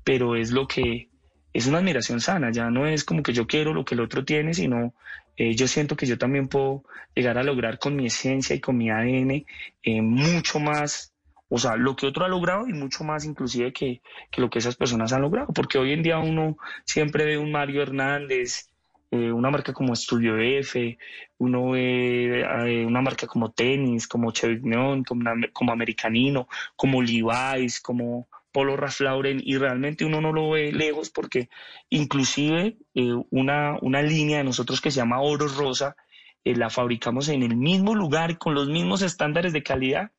pero 0.04 0.36
es 0.36 0.52
lo 0.52 0.68
que 0.68 1.10
es 1.54 1.68
una 1.68 1.80
admiración 1.80 2.22
sana, 2.22 2.52
ya 2.52 2.70
no 2.70 2.88
es 2.88 3.04
como 3.04 3.24
que 3.24 3.34
yo 3.34 3.48
quiero 3.48 3.74
lo 3.74 3.84
que 3.84 3.96
el 3.96 4.02
otro 4.02 4.24
tiene, 4.24 4.54
sino 4.54 4.94
eh, 5.38 5.56
yo 5.56 5.68
siento 5.68 5.96
que 5.96 6.06
yo 6.06 6.18
también 6.18 6.48
puedo 6.48 6.84
llegar 7.16 7.38
a 7.38 7.44
lograr 7.44 7.80
con 7.80 7.96
mi 7.96 8.06
esencia 8.06 8.56
y 8.56 8.60
con 8.60 8.78
mi 8.78 8.90
ADN 8.90 9.46
eh, 9.84 10.02
mucho 10.02 10.60
más, 10.60 11.14
o 11.50 11.58
sea, 11.58 11.76
lo 11.76 11.96
que 11.96 12.08
otro 12.08 12.24
ha 12.24 12.30
logrado 12.30 12.68
y 12.68 12.74
mucho 12.74 13.04
más 13.04 13.26
inclusive 13.26 13.74
que, 13.74 14.02
que 14.30 14.42
lo 14.42 14.50
que 14.50 14.60
esas 14.60 14.76
personas 14.76 15.12
han 15.12 15.22
logrado, 15.22 15.52
porque 15.54 15.78
hoy 15.78 15.92
en 15.94 16.04
día 16.04 16.20
uno 16.20 16.58
siempre 16.86 17.26
ve 17.26 17.38
un 17.38 17.52
Mario 17.52 17.82
Hernández, 17.82 18.71
eh, 19.14 19.30
una 19.30 19.50
marca 19.50 19.74
como 19.74 19.94
Studio 19.94 20.38
F, 20.38 20.98
uno 21.38 21.72
ve 21.72 22.46
eh, 22.66 22.86
una 22.86 23.02
marca 23.02 23.28
como 23.28 23.52
Tenis, 23.52 24.08
como 24.08 24.32
Chevignon, 24.32 25.04
como, 25.04 25.30
como 25.52 25.74
Americanino, 25.74 26.48
como 26.78 27.02
Levi's, 27.02 27.82
como 27.82 28.30
Polo 28.54 28.78
Ralph 28.78 29.02
Lauren 29.02 29.42
y 29.44 29.58
realmente 29.58 30.06
uno 30.06 30.22
no 30.22 30.32
lo 30.32 30.52
ve 30.52 30.72
lejos 30.72 31.10
porque 31.10 31.50
inclusive 31.90 32.78
eh, 32.96 33.14
una, 33.32 33.78
una 33.82 34.02
línea 34.02 34.38
de 34.38 34.46
nosotros 34.46 34.80
que 34.80 34.92
se 34.92 35.02
llama 35.02 35.22
Oro 35.22 35.48
Rosa 35.50 35.98
la 36.46 36.70
fabricamos 36.70 37.28
en 37.28 37.44
el 37.44 37.56
mismo 37.58 37.94
lugar 37.94 38.38
con 38.38 38.56
los 38.56 38.70
mismos 38.70 39.02
estándares 39.02 39.52
de 39.52 39.62
calidad 39.62 40.12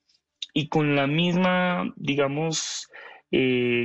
y 0.53 0.69
con 0.69 0.95
la 0.95 1.07
misma, 1.07 1.93
digamos, 1.97 2.89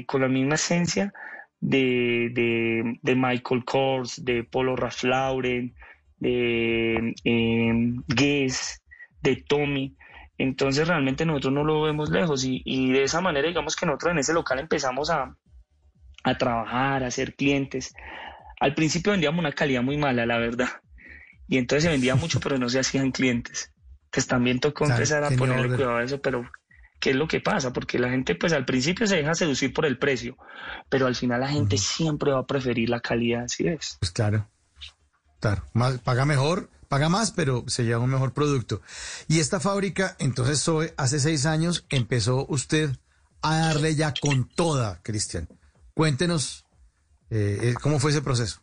con 0.05 0.21
la 0.21 0.27
misma 0.27 0.55
esencia 0.55 1.13
de, 1.59 2.97
de, 3.01 3.15
Michael 3.15 3.65
Kors, 3.65 4.23
de 4.23 4.43
Polo 4.43 4.75
Ralph 4.75 5.03
Lauren, 5.03 5.73
de 6.19 7.13
eh, 7.23 7.73
Guess, 8.07 8.81
de 9.21 9.43
Tommy. 9.47 9.95
Entonces 10.37 10.87
realmente 10.87 11.25
nosotros 11.25 11.53
no 11.53 11.63
lo 11.63 11.81
vemos 11.81 12.11
lejos 12.11 12.45
y, 12.45 12.61
y, 12.63 12.91
de 12.91 13.03
esa 13.03 13.21
manera 13.21 13.47
digamos 13.47 13.75
que 13.75 13.87
nosotros 13.87 14.11
en 14.11 14.19
ese 14.19 14.33
local 14.33 14.59
empezamos 14.59 15.09
a, 15.09 15.35
a 16.23 16.37
trabajar, 16.37 17.03
a 17.03 17.11
ser 17.11 17.35
clientes. 17.35 17.93
Al 18.59 18.75
principio 18.75 19.11
vendíamos 19.11 19.39
una 19.39 19.51
calidad 19.51 19.81
muy 19.81 19.97
mala, 19.97 20.25
la 20.25 20.37
verdad. 20.37 20.69
Y 21.47 21.57
entonces 21.57 21.83
se 21.85 21.89
vendía 21.89 22.15
mucho, 22.15 22.39
pero 22.39 22.57
no 22.57 22.69
se 22.69 22.79
hacían 22.79 23.11
clientes. 23.11 23.71
Pues 24.11 24.27
también 24.27 24.59
tocó 24.59 24.85
empezar 24.89 25.23
a 25.23 25.31
ponerle 25.31 25.75
cuidado 25.75 25.97
a 25.97 26.03
eso, 26.03 26.21
pero 26.21 26.49
qué 26.99 27.11
es 27.11 27.15
lo 27.15 27.27
que 27.27 27.39
pasa, 27.39 27.73
porque 27.73 27.99
la 27.99 28.09
gente 28.09 28.35
pues 28.35 28.53
al 28.53 28.65
principio 28.65 29.07
se 29.07 29.17
deja 29.17 29.35
seducir 29.35 29.73
por 29.73 29.85
el 29.85 29.97
precio, 29.97 30.37
pero 30.89 31.07
al 31.07 31.15
final 31.15 31.41
la 31.41 31.49
gente 31.49 31.77
siempre 31.77 32.31
va 32.31 32.39
a 32.39 32.47
preferir 32.47 32.89
la 32.89 32.99
calidad, 32.99 33.47
¿sí 33.47 33.67
es? 33.67 33.97
Pues 33.99 34.11
claro, 34.11 34.49
claro, 35.39 35.63
más, 35.73 35.99
paga 35.99 36.25
mejor, 36.25 36.69
paga 36.87 37.09
más, 37.09 37.31
pero 37.31 37.63
se 37.67 37.83
lleva 37.83 38.03
un 38.03 38.09
mejor 38.09 38.33
producto. 38.33 38.81
Y 39.27 39.39
esta 39.39 39.59
fábrica, 39.59 40.15
entonces 40.19 40.63
Zoe, 40.63 40.93
hace 40.97 41.19
seis 41.19 41.45
años 41.45 41.85
empezó 41.89 42.45
usted 42.49 42.91
a 43.41 43.57
darle 43.57 43.95
ya 43.95 44.13
con 44.19 44.49
toda, 44.49 45.01
Cristian. 45.03 45.47
Cuéntenos 45.93 46.65
eh, 47.29 47.59
eh, 47.61 47.73
cómo 47.81 47.99
fue 47.99 48.11
ese 48.11 48.21
proceso. 48.21 48.61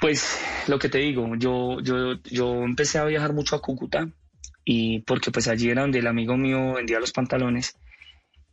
Pues 0.00 0.38
lo 0.68 0.78
que 0.78 0.88
te 0.88 0.98
digo, 0.98 1.34
yo, 1.36 1.80
yo, 1.80 2.14
yo 2.24 2.62
empecé 2.62 2.98
a 2.98 3.04
viajar 3.04 3.32
mucho 3.32 3.56
a 3.56 3.62
Cúcuta 3.62 4.08
y 4.70 5.00
porque 5.00 5.30
pues 5.30 5.48
allí 5.48 5.70
era 5.70 5.80
donde 5.80 6.00
el 6.00 6.06
amigo 6.06 6.36
mío 6.36 6.74
vendía 6.74 7.00
los 7.00 7.12
pantalones. 7.12 7.78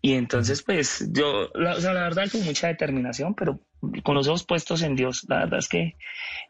Y 0.02 0.14
entonces 0.14 0.64
pues 0.64 1.06
yo, 1.12 1.50
la, 1.54 1.76
o 1.76 1.82
sea, 1.82 1.92
la 1.92 2.04
verdad 2.04 2.32
con 2.32 2.42
mucha 2.46 2.68
determinación, 2.68 3.36
pero 3.36 3.60
con 4.02 4.16
los 4.16 4.30
ojos 4.30 4.46
puestos 4.46 4.82
en 4.82 4.96
Dios, 4.96 5.26
la 5.28 5.40
verdad 5.40 5.60
es 5.60 5.68
que, 5.68 5.98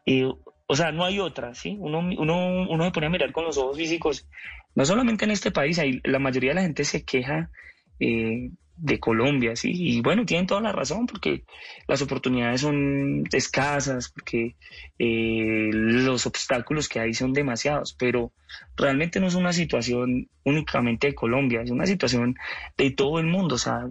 eh, 0.06 0.30
o 0.68 0.76
sea, 0.76 0.92
no 0.92 1.04
hay 1.04 1.18
otra, 1.18 1.52
¿sí? 1.54 1.76
Uno, 1.80 1.98
uno, 1.98 2.70
uno 2.70 2.84
se 2.84 2.92
pone 2.92 3.06
a 3.06 3.10
mirar 3.10 3.32
con 3.32 3.44
los 3.44 3.58
ojos 3.58 3.76
físicos, 3.76 4.28
no 4.76 4.84
solamente 4.84 5.24
en 5.24 5.32
este 5.32 5.50
país, 5.50 5.80
ahí 5.80 6.00
la 6.04 6.20
mayoría 6.20 6.50
de 6.52 6.56
la 6.56 6.62
gente 6.62 6.84
se 6.84 7.04
queja 7.04 7.50
eh, 7.98 8.50
de 8.76 9.00
Colombia, 9.00 9.56
¿sí? 9.56 9.72
Y 9.74 10.00
bueno, 10.02 10.24
tienen 10.26 10.46
toda 10.46 10.60
la 10.60 10.72
razón 10.72 11.06
porque 11.06 11.44
las 11.88 12.02
oportunidades 12.02 12.60
son 12.60 13.24
escasas, 13.32 14.10
porque 14.10 14.56
eh, 14.98 15.70
los 15.72 16.26
obstáculos 16.26 16.88
que 16.88 17.00
hay 17.00 17.14
son 17.14 17.32
demasiados, 17.32 17.94
pero 17.98 18.32
realmente 18.76 19.20
no 19.20 19.26
es 19.26 19.34
una 19.34 19.52
situación 19.52 20.28
únicamente 20.44 21.08
de 21.08 21.14
Colombia, 21.14 21.62
es 21.62 21.70
una 21.70 21.86
situación 21.86 22.36
de 22.76 22.90
todo 22.90 23.18
el 23.18 23.26
mundo, 23.26 23.54
o 23.54 23.58
sea, 23.58 23.88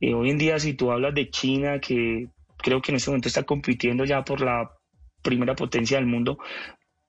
eh, 0.00 0.14
hoy 0.14 0.30
en 0.30 0.38
día 0.38 0.58
si 0.58 0.74
tú 0.74 0.90
hablas 0.90 1.14
de 1.14 1.30
China, 1.30 1.78
que 1.80 2.28
creo 2.58 2.82
que 2.82 2.92
en 2.92 2.96
este 2.96 3.10
momento 3.10 3.28
está 3.28 3.44
compitiendo 3.44 4.04
ya 4.04 4.24
por 4.24 4.40
la 4.40 4.70
primera 5.22 5.54
potencia 5.54 5.96
del 5.96 6.06
mundo, 6.06 6.38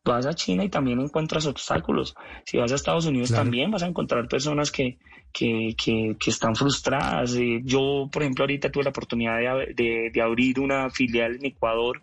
vas 0.05 0.25
a 0.25 0.33
China 0.33 0.63
y 0.63 0.69
también 0.69 0.99
encuentras 0.99 1.45
obstáculos. 1.45 2.15
Si 2.45 2.57
vas 2.57 2.71
a 2.71 2.75
Estados 2.75 3.05
Unidos 3.05 3.31
también 3.31 3.71
vas 3.71 3.83
a 3.83 3.87
encontrar 3.87 4.27
personas 4.27 4.71
que, 4.71 4.97
que, 5.33 5.75
que, 5.77 6.29
están 6.29 6.55
frustradas. 6.55 7.35
Eh, 7.35 7.61
yo, 7.63 8.07
por 8.11 8.21
ejemplo, 8.21 8.43
ahorita 8.43 8.71
tuve 8.71 8.83
la 8.83 8.91
oportunidad 8.91 9.39
de, 9.75 10.11
de, 10.13 10.21
abrir 10.21 10.59
una 10.59 10.89
filial 10.89 11.35
en 11.35 11.45
Ecuador 11.45 12.01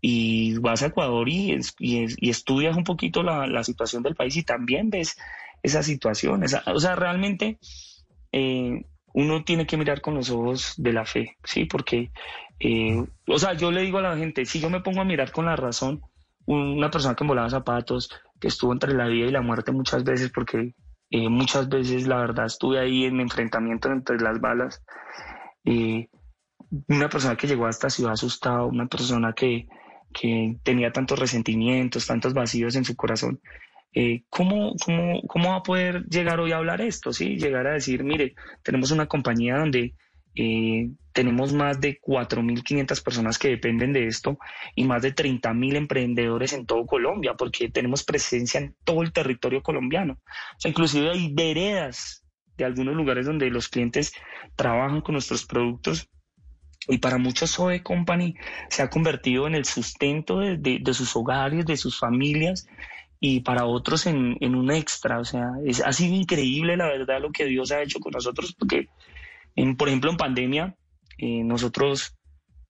y 0.00 0.58
vas 0.58 0.82
a 0.82 0.86
Ecuador 0.86 1.28
y, 1.28 1.58
y, 1.78 2.30
estudias 2.30 2.76
un 2.76 2.84
poquito 2.84 3.22
la, 3.22 3.46
la, 3.46 3.62
situación 3.62 4.02
del 4.02 4.14
país 4.14 4.36
y 4.36 4.42
también 4.42 4.90
ves 4.90 5.16
esa 5.62 5.82
situación. 5.82 6.42
o 6.44 6.80
sea, 6.80 6.96
realmente 6.96 7.58
eh, 8.32 8.84
uno 9.12 9.44
tiene 9.44 9.66
que 9.66 9.76
mirar 9.76 10.00
con 10.00 10.14
los 10.14 10.30
ojos 10.30 10.74
de 10.76 10.92
la 10.92 11.04
fe, 11.04 11.36
¿sí? 11.44 11.64
Porque, 11.64 12.10
eh, 12.60 13.04
o 13.26 13.38
sea, 13.38 13.54
yo 13.54 13.70
le 13.70 13.82
digo 13.82 13.98
a 13.98 14.02
la 14.02 14.16
gente, 14.16 14.44
si 14.44 14.60
yo 14.60 14.70
me 14.70 14.80
pongo 14.80 15.00
a 15.00 15.04
mirar 15.04 15.32
con 15.32 15.46
la 15.46 15.56
razón, 15.56 16.02
una 16.46 16.90
persona 16.90 17.14
que 17.14 17.24
volaba 17.24 17.50
zapatos, 17.50 18.10
que 18.40 18.48
estuvo 18.48 18.72
entre 18.72 18.94
la 18.94 19.06
vida 19.06 19.26
y 19.26 19.32
la 19.32 19.42
muerte 19.42 19.72
muchas 19.72 20.04
veces, 20.04 20.30
porque 20.30 20.74
eh, 21.10 21.28
muchas 21.28 21.68
veces 21.68 22.06
la 22.06 22.18
verdad 22.18 22.46
estuve 22.46 22.78
ahí 22.78 23.04
en 23.04 23.20
enfrentamiento 23.20 23.90
entre 23.90 24.18
las 24.20 24.40
balas. 24.40 24.82
Eh, 25.64 26.08
una 26.88 27.08
persona 27.08 27.36
que 27.36 27.46
llegó 27.46 27.66
a 27.66 27.70
esta 27.70 27.90
ciudad 27.90 28.12
asustado, 28.12 28.66
una 28.66 28.86
persona 28.86 29.32
que, 29.32 29.66
que 30.12 30.56
tenía 30.62 30.92
tantos 30.92 31.18
resentimientos, 31.18 32.06
tantos 32.06 32.34
vacíos 32.34 32.76
en 32.76 32.84
su 32.84 32.96
corazón. 32.96 33.40
Eh, 33.92 34.24
¿cómo, 34.28 34.74
cómo, 34.84 35.22
cómo, 35.26 35.50
va 35.50 35.56
a 35.56 35.62
poder 35.62 36.04
llegar 36.06 36.38
hoy 36.40 36.52
a 36.52 36.58
hablar 36.58 36.80
esto? 36.80 37.12
¿sí? 37.12 37.36
Llegar 37.36 37.66
a 37.66 37.72
decir, 37.72 38.04
mire, 38.04 38.34
tenemos 38.62 38.90
una 38.90 39.06
compañía 39.06 39.56
donde 39.58 39.94
Eh, 40.36 40.90
tenemos 41.12 41.52
más 41.54 41.80
de 41.80 41.98
4.500 41.98 43.02
personas 43.02 43.38
que 43.38 43.48
dependen 43.48 43.92
de 43.92 44.06
esto 44.06 44.38
y 44.74 44.84
más 44.84 45.02
de 45.02 45.14
30.000 45.14 45.76
emprendedores 45.76 46.52
en 46.52 46.66
todo 46.66 46.84
Colombia, 46.84 47.34
porque 47.34 47.70
tenemos 47.70 48.04
presencia 48.04 48.60
en 48.60 48.76
todo 48.84 49.02
el 49.02 49.12
territorio 49.12 49.62
colombiano. 49.62 50.18
O 50.24 50.60
sea, 50.60 50.70
inclusive 50.70 51.10
hay 51.10 51.32
veredas 51.32 52.22
de 52.56 52.64
algunos 52.64 52.94
lugares 52.94 53.26
donde 53.26 53.50
los 53.50 53.68
clientes 53.68 54.12
trabajan 54.56 55.00
con 55.00 55.14
nuestros 55.14 55.46
productos 55.46 56.08
y 56.88 56.98
para 56.98 57.18
muchos 57.18 57.52
Zoe 57.54 57.82
Company 57.82 58.34
se 58.68 58.82
ha 58.82 58.90
convertido 58.90 59.46
en 59.46 59.54
el 59.54 59.64
sustento 59.64 60.38
de, 60.38 60.82
sus 60.92 61.16
hogares, 61.16 61.66
de 61.66 61.76
sus 61.76 61.98
familias 61.98 62.68
y 63.18 63.40
para 63.40 63.66
otros 63.66 64.06
en, 64.06 64.36
un 64.40 64.70
extra. 64.70 65.18
O 65.18 65.24
sea, 65.24 65.50
es, 65.64 65.80
ha 65.80 65.92
sido 65.92 66.14
increíble 66.14 66.76
la 66.76 66.86
verdad 66.86 67.20
lo 67.20 67.32
que 67.32 67.46
Dios 67.46 67.72
ha 67.72 67.82
hecho 67.82 67.98
con 67.98 68.12
nosotros 68.12 68.54
porque, 68.56 68.88
en, 69.56 69.76
por 69.76 69.88
ejemplo, 69.88 70.10
en 70.10 70.16
pandemia 70.16 70.76
eh, 71.18 71.42
nosotros 71.42 72.16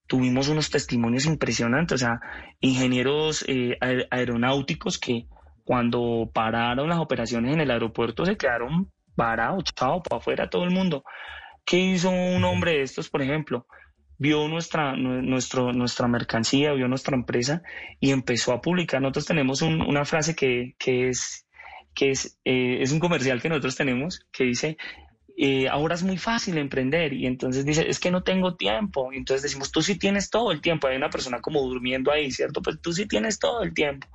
tuvimos 0.07 0.47
unos 0.47 0.69
testimonios 0.69 1.25
impresionantes, 1.25 1.95
o 1.95 1.97
sea, 2.05 2.19
ingenieros 2.61 3.43
eh, 3.47 3.77
aeronáuticos 4.09 4.97
que 4.97 5.27
cuando 5.63 6.29
pararon 6.33 6.89
las 6.89 6.99
operaciones 6.99 7.53
en 7.53 7.59
el 7.59 7.71
aeropuerto 7.71 8.25
se 8.25 8.37
quedaron 8.37 8.89
varados, 9.15 9.65
chao, 9.75 10.01
para 10.01 10.19
afuera 10.19 10.49
todo 10.49 10.63
el 10.63 10.71
mundo. 10.71 11.03
¿Qué 11.65 11.77
hizo 11.77 12.09
un 12.09 12.43
hombre 12.45 12.71
de 12.71 12.81
estos, 12.83 13.09
por 13.09 13.21
ejemplo? 13.21 13.67
vio 14.17 14.47
nuestra, 14.47 14.95
nuestro, 14.95 15.73
nuestra 15.73 16.07
mercancía, 16.07 16.73
vio 16.73 16.87
nuestra 16.87 17.15
empresa 17.15 17.61
y 17.99 18.11
empezó 18.11 18.53
a 18.53 18.61
publicar. 18.61 19.01
Nosotros 19.01 19.25
tenemos 19.25 19.61
una 19.61 20.05
frase 20.05 20.35
que, 20.35 20.75
es, 20.79 21.45
que 21.93 22.11
es, 22.11 22.39
eh, 22.43 22.81
es 22.81 22.91
un 22.91 22.99
comercial 22.99 23.41
que 23.41 23.49
nosotros 23.49 23.75
tenemos 23.75 24.25
que 24.31 24.45
dice, 24.45 24.77
eh, 25.39 25.69
ahora 25.69 25.95
es 25.95 26.03
muy 26.03 26.17
fácil 26.17 26.57
emprender 26.57 27.13
y 27.13 27.27
entonces 27.27 27.63
dice, 27.63 27.87
es 27.87 27.99
que 27.99 28.11
no 28.11 28.23
tengo 28.23 28.55
tiempo. 28.55 29.13
Y 29.13 29.17
entonces 29.17 29.43
decimos, 29.43 29.71
tú 29.71 29.81
sí 29.81 29.97
tienes 29.97 30.29
todo 30.29 30.51
el 30.51 30.61
tiempo. 30.61 30.87
Hay 30.87 30.97
una 30.97 31.11
persona 31.11 31.39
como 31.41 31.61
durmiendo 31.61 32.11
ahí, 32.11 32.31
¿cierto? 32.31 32.61
Pues 32.61 32.81
tú 32.81 32.91
sí 32.91 33.05
tienes 33.05 33.37
todo 33.37 33.61
el 33.61 33.73
tiempo. 33.73 34.07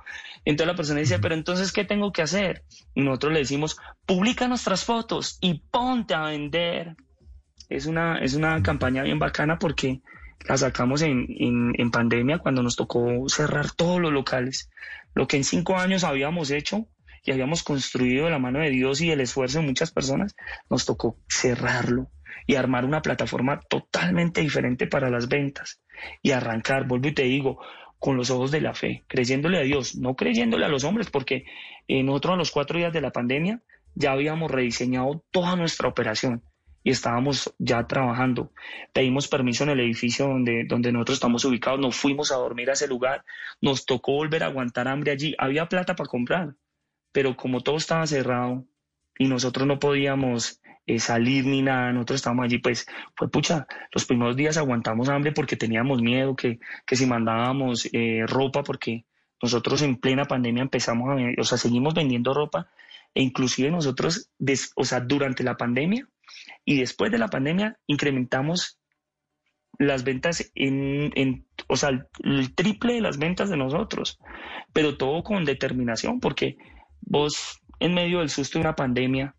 entonces 0.43 0.67
la 0.67 0.75
persona 0.75 0.99
dice, 0.99 1.19
pero 1.19 1.33
entonces, 1.33 1.71
¿qué 1.71 1.85
tengo 1.85 2.11
que 2.11 2.21
hacer? 2.23 2.63
Y 2.93 3.01
nosotros 3.01 3.33
le 3.33 3.39
decimos, 3.39 3.77
publica 4.05 4.47
nuestras 4.47 4.83
fotos 4.83 5.37
y 5.39 5.61
ponte 5.71 6.13
a 6.13 6.23
vender 6.23 6.95
es 7.69 7.85
una, 7.85 8.19
es 8.19 8.35
una 8.35 8.61
campaña 8.61 9.03
bien 9.03 9.19
bacana 9.19 9.57
porque 9.57 10.01
la 10.47 10.57
sacamos 10.57 11.01
en, 11.01 11.27
en, 11.77 11.91
pandemia 11.91 12.39
cuando 12.39 12.61
nos 12.61 12.75
tocó 12.75 13.27
cerrar 13.29 13.71
todos 13.71 13.99
los 13.99 14.11
locales. 14.11 14.69
Lo 15.13 15.27
que 15.27 15.37
en 15.37 15.43
cinco 15.43 15.77
años 15.77 16.03
habíamos 16.03 16.51
hecho 16.51 16.87
y 17.23 17.31
habíamos 17.31 17.63
construido 17.63 18.25
de 18.25 18.31
la 18.31 18.39
mano 18.39 18.59
de 18.59 18.69
Dios 18.69 19.01
y 19.01 19.11
el 19.11 19.21
esfuerzo 19.21 19.59
de 19.59 19.65
muchas 19.65 19.91
personas, 19.91 20.35
nos 20.69 20.85
tocó 20.85 21.17
cerrarlo 21.27 22.09
y 22.45 22.55
armar 22.55 22.85
una 22.85 23.01
plataforma 23.01 23.59
totalmente 23.69 24.41
diferente 24.41 24.87
para 24.87 25.09
las 25.09 25.27
ventas 25.29 25.81
y 26.21 26.31
arrancar, 26.31 26.87
vuelvo 26.87 27.07
y 27.07 27.13
te 27.13 27.23
digo, 27.23 27.59
con 27.99 28.17
los 28.17 28.29
ojos 28.31 28.51
de 28.51 28.59
la 28.59 28.73
fe, 28.73 29.03
creyéndole 29.07 29.59
a 29.59 29.61
Dios, 29.61 29.95
no 29.95 30.15
creyéndole 30.15 30.65
a 30.65 30.69
los 30.69 30.83
hombres, 30.83 31.09
porque 31.09 31.45
nosotros 31.87 32.33
a 32.33 32.37
los 32.37 32.51
cuatro 32.51 32.77
días 32.77 32.91
de 32.91 32.99
la 32.99 33.11
pandemia 33.11 33.61
ya 33.95 34.11
habíamos 34.11 34.51
rediseñado 34.51 35.23
toda 35.31 35.55
nuestra 35.55 35.87
operación 35.87 36.43
y 36.83 36.91
estábamos 36.91 37.53
ya 37.59 37.87
trabajando. 37.87 38.51
Pedimos 38.91 39.29
permiso 39.29 39.63
en 39.63 39.69
el 39.69 39.79
edificio 39.79 40.27
donde, 40.27 40.65
donde 40.67 40.91
nosotros 40.91 41.15
estamos 41.15 41.45
ubicados, 41.45 41.79
nos 41.79 41.95
fuimos 41.95 42.31
a 42.31 42.35
dormir 42.35 42.69
a 42.69 42.73
ese 42.73 42.87
lugar, 42.87 43.23
nos 43.61 43.85
tocó 43.85 44.13
volver 44.13 44.43
a 44.43 44.47
aguantar 44.47 44.89
hambre 44.89 45.11
allí. 45.11 45.33
Había 45.37 45.67
plata 45.67 45.95
para 45.95 46.09
comprar, 46.09 46.55
pero 47.13 47.37
como 47.37 47.61
todo 47.61 47.77
estaba 47.77 48.05
cerrado 48.05 48.65
y 49.17 49.27
nosotros 49.27 49.65
no 49.65 49.79
podíamos 49.79 50.59
eh, 50.85 50.99
salir 50.99 51.45
ni 51.45 51.61
nada, 51.61 51.93
nosotros 51.93 52.17
estábamos 52.17 52.45
allí, 52.45 52.57
pues 52.57 52.85
fue 53.15 53.31
pucha, 53.31 53.67
los 53.93 54.03
primeros 54.03 54.35
días 54.35 54.57
aguantamos 54.57 55.07
hambre 55.07 55.31
porque 55.31 55.55
teníamos 55.55 56.01
miedo 56.01 56.35
que, 56.35 56.59
que 56.85 56.97
si 56.97 57.05
mandábamos 57.05 57.87
eh, 57.93 58.25
ropa, 58.27 58.63
porque 58.63 59.05
nosotros 59.41 59.81
en 59.81 59.95
plena 59.95 60.25
pandemia 60.25 60.63
empezamos 60.63 61.09
a, 61.09 61.41
o 61.41 61.43
sea, 61.45 61.57
seguimos 61.57 61.93
vendiendo 61.93 62.33
ropa 62.33 62.67
e 63.13 63.21
inclusive 63.21 63.71
nosotros, 63.71 64.29
o 64.75 64.83
sea, 64.83 64.99
durante 64.99 65.43
la 65.43 65.55
pandemia, 65.55 66.07
y 66.65 66.79
después 66.79 67.11
de 67.11 67.17
la 67.17 67.27
pandemia 67.27 67.77
incrementamos 67.87 68.79
las 69.77 70.03
ventas 70.03 70.51
en, 70.55 71.45
o 71.67 71.75
sea, 71.75 71.89
el 72.23 72.55
triple 72.55 72.93
de 72.95 73.01
las 73.01 73.17
ventas 73.17 73.49
de 73.49 73.57
nosotros, 73.57 74.19
pero 74.71 74.97
todo 74.97 75.23
con 75.23 75.45
determinación, 75.45 76.19
porque 76.19 76.57
vos 77.05 77.61
en 77.79 77.93
medio 77.93 78.19
del 78.19 78.29
susto 78.29 78.57
de 78.57 78.65
una 78.65 78.75
pandemia, 78.75 79.35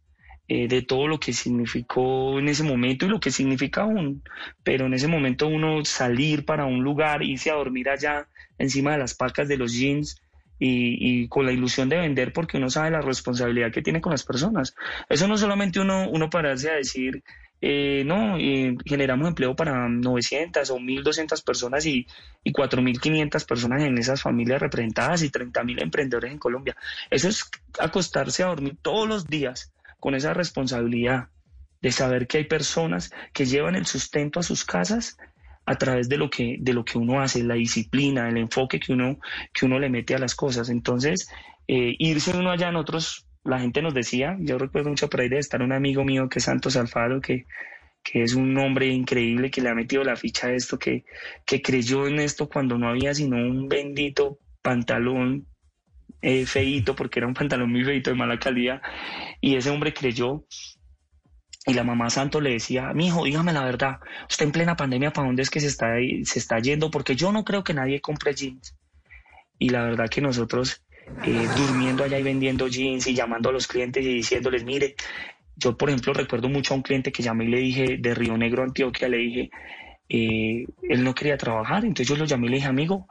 eh, 0.49 0.69
de 0.69 0.83
todo 0.83 1.09
lo 1.09 1.19
que 1.19 1.33
significó 1.33 2.39
en 2.39 2.49
ese 2.49 2.63
momento 2.63 3.07
y 3.07 3.09
lo 3.09 3.21
que 3.21 3.31
significa 3.31 3.83
aún, 3.83 4.23
pero 4.63 4.87
en 4.87 4.95
ese 4.95 5.09
momento 5.09 5.47
uno 5.47 5.85
salir 5.85 6.45
para 6.45 6.67
un 6.67 6.83
lugar, 6.83 7.23
irse 7.23 7.51
a 7.51 7.55
dormir 7.55 7.89
allá 7.89 8.29
encima 8.59 8.93
de 8.93 8.99
las 8.99 9.15
pacas 9.15 9.49
de 9.49 9.57
los 9.57 9.73
jeans, 9.73 10.21
y, 10.59 11.29
con 11.29 11.47
la 11.47 11.53
ilusión 11.53 11.89
de 11.89 11.99
vender 11.99 12.33
porque 12.33 12.57
uno 12.57 12.71
sabe 12.71 12.91
la 12.91 13.01
responsabilidad 13.01 13.73
que 13.73 13.83
tiene 13.83 14.01
con 14.01 14.13
las 14.13 14.25
personas. 14.25 14.75
Eso 15.09 15.29
no 15.29 15.37
solamente 15.37 15.81
uno, 15.81 16.09
uno 16.09 16.31
pararse 16.31 16.71
a 16.71 16.75
decir, 16.75 17.23
eh, 17.67 18.05
no, 18.05 18.37
generamos 18.85 19.27
empleo 19.27 19.57
para 19.57 19.89
900 19.89 20.69
o 20.71 20.79
1.200 20.79 21.43
personas 21.43 21.87
y, 21.87 22.07
y 22.43 22.53
4.500 22.53 23.47
personas 23.47 23.83
en 23.83 23.97
esas 23.97 24.21
familias 24.21 24.61
representadas 24.61 25.23
y 25.23 25.31
30.000 25.31 25.83
emprendedores 25.83 26.31
en 26.31 26.39
Colombia. 26.39 26.77
Eso 27.11 27.29
es 27.29 27.51
acostarse 27.79 28.43
a 28.43 28.49
dormir 28.49 28.77
todos 28.83 29.09
los 29.09 29.27
días 29.27 29.73
con 29.99 30.15
esa 30.15 30.35
responsabilidad 30.35 31.29
de 31.81 31.91
saber 31.91 32.27
que 32.27 32.37
hay 32.37 32.45
personas 32.45 33.11
que 33.33 33.47
llevan 33.47 33.77
el 33.77 33.87
sustento 33.87 34.41
a 34.41 34.43
sus 34.43 34.63
casas 34.67 35.17
a 35.65 35.77
través 35.77 36.11
de 36.11 36.19
lo 36.19 36.29
que, 36.29 36.59
de 36.61 36.75
lo 36.75 36.85
que 36.85 36.99
uno 36.99 37.23
hace, 37.23 37.43
la 37.43 37.55
disciplina, 37.55 38.29
el 38.29 38.37
enfoque 38.37 38.79
que 38.79 38.93
uno, 38.93 39.19
que 39.55 39.65
uno 39.65 39.79
le 39.79 39.89
mete 39.89 40.15
a 40.15 40.19
las 40.19 40.35
cosas. 40.35 40.69
Entonces, 40.69 41.31
eh, 41.67 41.95
irse 41.99 42.37
uno 42.37 42.51
allá 42.51 42.69
en 42.69 42.77
otros, 42.77 43.24
la 43.45 43.61
gente 43.61 43.83
nos 43.83 43.95
decía, 43.95 44.37
yo 44.41 44.59
recuerdo 44.59 44.91
mucho 44.91 45.09
por 45.09 45.21
ahí 45.21 45.29
de 45.29 45.39
estar 45.39 45.63
un 45.63 45.73
amigo 45.73 46.05
mío 46.05 46.29
que 46.29 46.39
es 46.39 46.45
Santos 46.45 46.77
Alfaro, 46.77 47.21
que, 47.21 47.47
que 48.03 48.23
es 48.23 48.35
un 48.35 48.57
hombre 48.59 48.87
increíble, 48.87 49.51
que 49.51 49.61
le 49.61 49.69
ha 49.69 49.75
metido 49.75 50.03
la 50.03 50.17
ficha 50.17 50.49
a 50.49 50.53
esto, 50.53 50.79
que, 50.79 51.05
que 51.45 51.61
creyó 51.63 52.07
en 52.07 52.21
esto 52.21 52.49
cuando 52.49 52.79
no 52.79 52.89
había 52.89 53.15
sino 53.15 53.37
un 53.37 53.69
bendito 53.69 54.39
pantalón 54.63 55.47
eh, 56.23 56.47
feito, 56.47 56.97
porque 56.97 57.21
era 57.21 57.29
un 57.29 57.35
pantalón 57.35 57.71
muy 57.71 57.85
feito 57.85 58.11
de 58.11 58.17
mala 58.17 58.39
calidad, 58.39 58.81
y 59.41 59.57
ese 59.57 59.71
hombre 59.71 59.93
creyó 59.93 60.45
y 61.67 61.75
la 61.75 61.85
mamá 61.85 62.11
Santo 62.11 62.41
le 62.41 62.51
decía, 62.53 62.93
mi 62.93 63.07
hijo, 63.07 63.25
dígame 63.25 63.53
la 63.53 63.65
verdad, 63.65 63.99
usted 64.29 64.47
en 64.47 64.53
plena 64.53 64.77
pandemia, 64.77 65.13
¿para 65.13 65.27
dónde 65.27 65.43
es 65.43 65.51
que 65.51 65.61
se 65.61 65.69
está, 65.69 65.95
se 66.25 66.39
está 66.39 66.59
yendo? 66.59 66.91
Porque 66.91 67.17
yo 67.17 67.33
no 67.33 67.45
creo 67.45 67.65
que 67.65 67.73
nadie 67.73 68.01
compre 68.01 68.35
jeans. 68.35 68.77
Y 69.59 69.71
la 69.71 69.83
verdad 69.83 70.11
que 70.11 70.21
nosotros 70.21 70.84
eh, 71.25 71.49
durmiendo 71.57 72.05
allá 72.05 72.19
y 72.19 72.23
vendiendo 72.23 72.69
jeans 72.69 73.07
y 73.07 73.15
llamando 73.15 73.49
a 73.49 73.53
los 73.53 73.67
clientes 73.67 74.05
y 74.05 74.15
diciéndoles, 74.15 74.65
mire, 74.65 74.95
yo 75.57 75.77
por 75.77 75.89
ejemplo 75.89 76.13
recuerdo 76.13 76.49
mucho 76.49 76.75
a 76.75 76.77
un 76.77 76.83
cliente 76.83 77.13
que 77.13 77.23
llamé 77.23 77.45
y 77.45 77.49
le 77.49 77.59
dije, 77.61 77.97
de 77.99 78.15
Río 78.15 78.37
Negro, 78.37 78.63
Antioquia, 78.63 79.09
le 79.09 79.19
dije, 79.19 79.51
eh, 80.09 80.67
él 80.83 81.05
no 81.05 81.15
quería 81.15 81.37
trabajar, 81.37 81.85
entonces 81.85 82.09
yo 82.09 82.17
lo 82.17 82.25
llamé 82.25 82.47
y 82.47 82.51
le 82.51 82.57
dije, 82.57 82.69
amigo, 82.69 83.07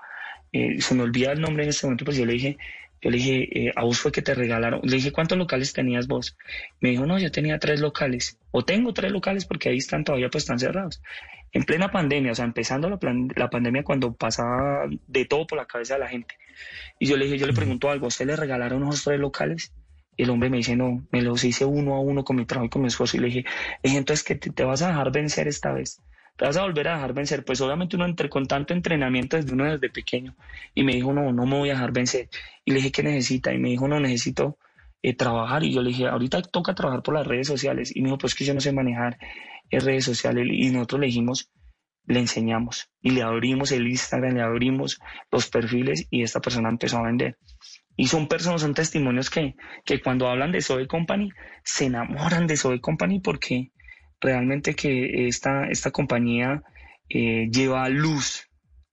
eh, 0.52 0.80
se 0.80 0.94
me 0.96 1.04
olvida 1.04 1.32
el 1.32 1.42
nombre 1.42 1.64
en 1.64 1.70
este 1.70 1.88
momento, 1.88 2.06
pues 2.06 2.18
yo 2.18 2.26
le 2.26 2.34
dije, 2.34 2.58
yo 3.04 3.10
le 3.10 3.18
dije, 3.18 3.68
eh, 3.68 3.74
a 3.76 3.84
vos 3.84 4.00
fue 4.00 4.14
que 4.14 4.22
te 4.22 4.34
regalaron. 4.34 4.80
Le 4.82 4.96
dije, 4.96 5.12
¿cuántos 5.12 5.38
locales 5.38 5.74
tenías 5.74 6.08
vos? 6.08 6.38
Me 6.80 6.92
dijo, 6.92 7.06
no, 7.06 7.20
yo 7.20 7.32
tenía 7.32 7.60
tres 7.60 7.82
locales. 7.82 8.40
O 8.52 8.64
tengo 8.64 8.94
tres 8.94 9.12
locales 9.12 9.44
porque 9.46 9.68
ahí 9.68 9.78
están 9.78 10.06
todavía, 10.06 10.30
pues 10.30 10.46
están 10.46 10.58
cerrados. 10.58 11.02
En 11.52 11.64
plena 11.64 11.92
pandemia, 11.92 12.32
o 12.32 12.36
sea, 12.36 12.46
empezando 12.46 12.90
la, 12.90 12.98
la 13.36 13.50
pandemia 13.50 13.84
cuando 13.84 14.14
pasaba 14.14 14.86
de 15.06 15.26
todo 15.26 15.46
por 15.46 15.58
la 15.58 15.66
cabeza 15.66 15.96
de 15.96 16.00
la 16.00 16.08
gente. 16.08 16.36
Y 16.98 17.08
yo 17.08 17.18
le 17.18 17.26
dije, 17.26 17.38
yo 17.38 17.46
le 17.46 17.52
pregunto 17.52 17.90
algo, 17.90 18.08
¿usted 18.08 18.26
le 18.26 18.38
regalaron 18.38 18.84
esos 18.84 19.04
tres 19.04 19.20
locales? 19.20 19.74
Y 20.16 20.24
el 20.24 20.30
hombre 20.30 20.50
me 20.50 20.58
dice, 20.58 20.78
no, 20.78 21.06
me 21.12 21.22
los 21.22 21.44
hice 21.44 21.66
uno 21.66 21.96
a 21.96 22.00
uno 22.00 22.24
con 22.24 22.38
mi 22.38 22.46
trabajo 22.46 22.68
y 22.68 22.70
con 22.70 22.84
mi 22.84 22.88
esfuerzo. 22.88 23.18
Y 23.18 23.20
le 23.20 23.28
dije, 23.28 23.46
entonces 23.84 24.24
que 24.24 24.36
te 24.36 24.64
vas 24.64 24.82
a 24.82 24.88
dejar 24.88 25.12
vencer 25.12 25.50
esta 25.50 25.74
vez 25.74 26.00
te 26.36 26.46
vas 26.46 26.58
a 26.58 26.64
volver 26.64 26.88
a 26.88 26.96
dejar 26.96 27.14
vencer. 27.14 27.46
Pues 27.46 27.62
obviamente 27.62 27.96
uno 27.96 28.06
entre 28.06 28.30
con 28.30 28.46
tanto 28.46 28.74
entrenamiento 28.74 29.38
desde 29.38 29.54
uno 29.54 29.66
desde 29.66 29.90
pequeño. 29.90 30.36
Y 30.74 30.84
me 30.84 30.94
dijo, 30.94 31.14
no, 31.14 31.32
no 31.32 31.46
me 31.46 31.58
voy 31.58 31.70
a 31.70 31.74
dejar 31.74 31.92
vencer. 31.92 32.30
Y 32.66 32.72
le 32.72 32.78
dije, 32.78 32.92
¿qué 32.92 33.04
necesita? 33.04 33.54
Y 33.54 33.60
me 33.60 33.70
dijo, 33.70 33.88
no, 33.88 34.00
necesito 34.00 34.58
eh, 35.02 35.16
trabajar. 35.16 35.64
Y 35.64 35.74
yo 35.74 35.82
le 35.82 35.90
dije, 35.90 36.08
ahorita 36.08 36.42
toca 36.42 36.76
trabajar 36.76 37.04
por 37.04 37.14
las 37.16 37.28
redes 37.28 37.48
sociales. 37.48 37.96
Y 37.96 38.02
me 38.02 38.08
dijo, 38.08 38.18
pues 38.18 38.36
que 38.36 38.46
yo 38.46 38.54
no 38.54 38.62
sé 38.62 38.72
manejar 38.72 39.18
eh, 39.70 39.80
redes 39.80 40.06
sociales. 40.06 40.48
Y 40.50 40.72
nosotros 40.72 41.02
le 41.02 41.08
dijimos, 41.08 41.52
le 42.06 42.20
enseñamos. 42.20 42.90
Y 43.02 43.12
le 43.12 43.22
abrimos 43.24 43.72
el 43.72 43.88
Instagram, 43.88 44.36
le 44.36 44.42
abrimos 44.42 45.00
los 45.32 45.50
perfiles 45.50 46.08
y 46.10 46.24
esta 46.24 46.42
persona 46.42 46.70
empezó 46.70 46.98
a 46.98 47.04
vender. 47.04 47.38
Y 47.96 48.08
son 48.08 48.28
personas, 48.28 48.62
son 48.62 48.74
testimonios 48.74 49.30
que, 49.30 49.56
que 49.86 50.02
cuando 50.02 50.28
hablan 50.28 50.52
de 50.52 50.62
Zoe 50.62 50.88
Company, 50.88 51.30
se 51.64 51.86
enamoran 51.86 52.48
de 52.48 52.58
Zoe 52.58 52.82
Company 52.82 53.20
porque 53.20 53.72
realmente 54.24 54.74
que 54.74 55.28
esta, 55.28 55.68
esta 55.68 55.92
compañía 55.92 56.64
eh, 57.10 57.50
lleva 57.52 57.88
luz 57.90 58.48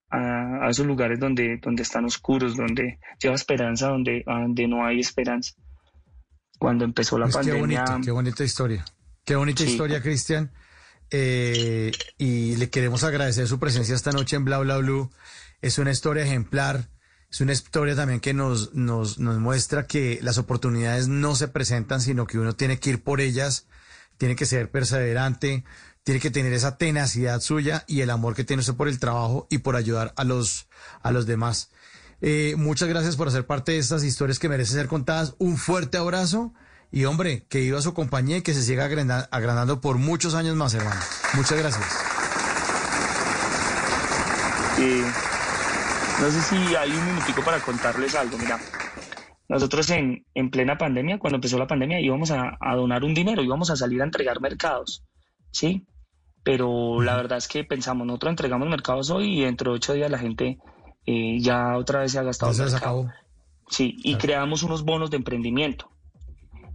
a, 0.09 0.67
esos 0.69 0.85
lugares 0.85 1.19
donde, 1.19 1.57
donde 1.57 1.83
están 1.83 2.05
oscuros, 2.05 2.57
donde 2.57 2.99
lleva 3.19 3.33
esperanza, 3.33 3.87
donde, 3.87 4.23
donde 4.25 4.67
no 4.67 4.85
hay 4.85 4.99
esperanza. 4.99 5.53
Cuando 6.59 6.85
empezó 6.85 7.17
la 7.17 7.25
pues 7.25 7.37
pandemia. 7.37 7.85
Qué, 7.85 8.05
qué 8.05 8.11
bonita 8.11 8.43
historia. 8.43 8.85
Qué 9.25 9.35
bonita 9.35 9.63
historia, 9.63 10.01
Cristian. 10.01 10.51
eh, 11.09 11.91
y 12.17 12.55
le 12.57 12.69
queremos 12.69 13.03
agradecer 13.03 13.47
su 13.47 13.59
presencia 13.59 13.95
esta 13.95 14.11
noche 14.11 14.35
en 14.35 14.45
Bla 14.45 14.59
Bla 14.59 14.77
Blue. 14.77 15.09
Es 15.61 15.77
una 15.77 15.91
historia 15.91 16.23
ejemplar, 16.23 16.89
es 17.29 17.41
una 17.41 17.53
historia 17.53 17.95
también 17.95 18.19
que 18.19 18.33
nos, 18.33 18.73
nos, 18.73 19.17
nos 19.17 19.39
muestra 19.39 19.87
que 19.87 20.19
las 20.21 20.37
oportunidades 20.37 21.07
no 21.07 21.35
se 21.35 21.47
presentan, 21.47 22.01
sino 22.01 22.27
que 22.27 22.37
uno 22.37 22.53
tiene 22.53 22.79
que 22.79 22.91
ir 22.91 23.03
por 23.03 23.21
ellas, 23.21 23.67
tiene 24.21 24.35
que 24.35 24.45
ser 24.45 24.69
perseverante, 24.69 25.63
tiene 26.03 26.19
que 26.19 26.29
tener 26.29 26.53
esa 26.53 26.77
tenacidad 26.77 27.41
suya 27.41 27.85
y 27.87 28.01
el 28.01 28.11
amor 28.11 28.35
que 28.35 28.43
tiene 28.43 28.59
usted 28.59 28.75
por 28.75 28.87
el 28.87 28.99
trabajo 28.99 29.47
y 29.49 29.57
por 29.57 29.75
ayudar 29.75 30.13
a 30.15 30.23
los, 30.23 30.67
a 31.01 31.09
los 31.09 31.25
demás. 31.25 31.71
Eh, 32.21 32.53
muchas 32.55 32.87
gracias 32.87 33.15
por 33.15 33.27
hacer 33.29 33.47
parte 33.47 33.71
de 33.71 33.79
estas 33.79 34.03
historias 34.03 34.37
que 34.37 34.47
merecen 34.47 34.75
ser 34.77 34.87
contadas. 34.87 35.33
Un 35.39 35.57
fuerte 35.57 35.97
abrazo 35.97 36.53
y 36.91 37.05
hombre, 37.05 37.47
que 37.49 37.61
iba 37.61 37.79
a 37.79 37.81
su 37.81 37.95
compañía 37.95 38.37
y 38.37 38.41
que 38.43 38.53
se 38.53 38.61
siga 38.61 38.85
agranda- 38.85 39.27
agrandando 39.31 39.81
por 39.81 39.97
muchos 39.97 40.35
años 40.35 40.55
más, 40.55 40.75
hermano. 40.75 41.01
Muchas 41.33 41.57
gracias. 41.57 41.87
No 46.21 46.29
sé 46.29 46.41
si 46.43 46.75
hay 46.75 46.91
un 46.91 47.05
minutico 47.07 47.43
para 47.43 47.59
contarles 47.59 48.13
algo. 48.13 48.37
Mira, 48.37 48.59
nosotros 49.51 49.89
en, 49.89 50.25
en 50.33 50.49
plena 50.49 50.77
pandemia, 50.77 51.19
cuando 51.19 51.35
empezó 51.35 51.57
la 51.57 51.67
pandemia, 51.67 51.99
íbamos 51.99 52.31
a, 52.31 52.57
a 52.59 52.75
donar 52.75 53.03
un 53.03 53.13
dinero, 53.13 53.43
íbamos 53.43 53.69
a 53.69 53.75
salir 53.75 54.01
a 54.01 54.05
entregar 54.05 54.39
mercados, 54.39 55.03
¿sí? 55.51 55.85
Pero 56.43 57.01
la 57.01 57.17
verdad 57.17 57.37
es 57.37 57.49
que 57.49 57.65
pensamos, 57.65 58.07
nosotros 58.07 58.31
entregamos 58.31 58.69
mercados 58.69 59.09
hoy 59.09 59.39
y 59.39 59.43
dentro 59.43 59.71
de 59.71 59.75
ocho 59.75 59.93
días 59.93 60.09
la 60.09 60.17
gente 60.17 60.57
eh, 61.05 61.37
ya 61.41 61.75
otra 61.77 61.99
vez 61.99 62.13
se 62.13 62.19
ha 62.19 62.23
gastado 62.23 62.53
Ya 62.53 62.67
se 62.69 62.77
acabó. 62.77 63.09
Sí, 63.69 63.97
y 64.03 64.15
creamos 64.15 64.63
unos 64.63 64.83
bonos 64.83 65.11
de 65.11 65.17
emprendimiento 65.17 65.91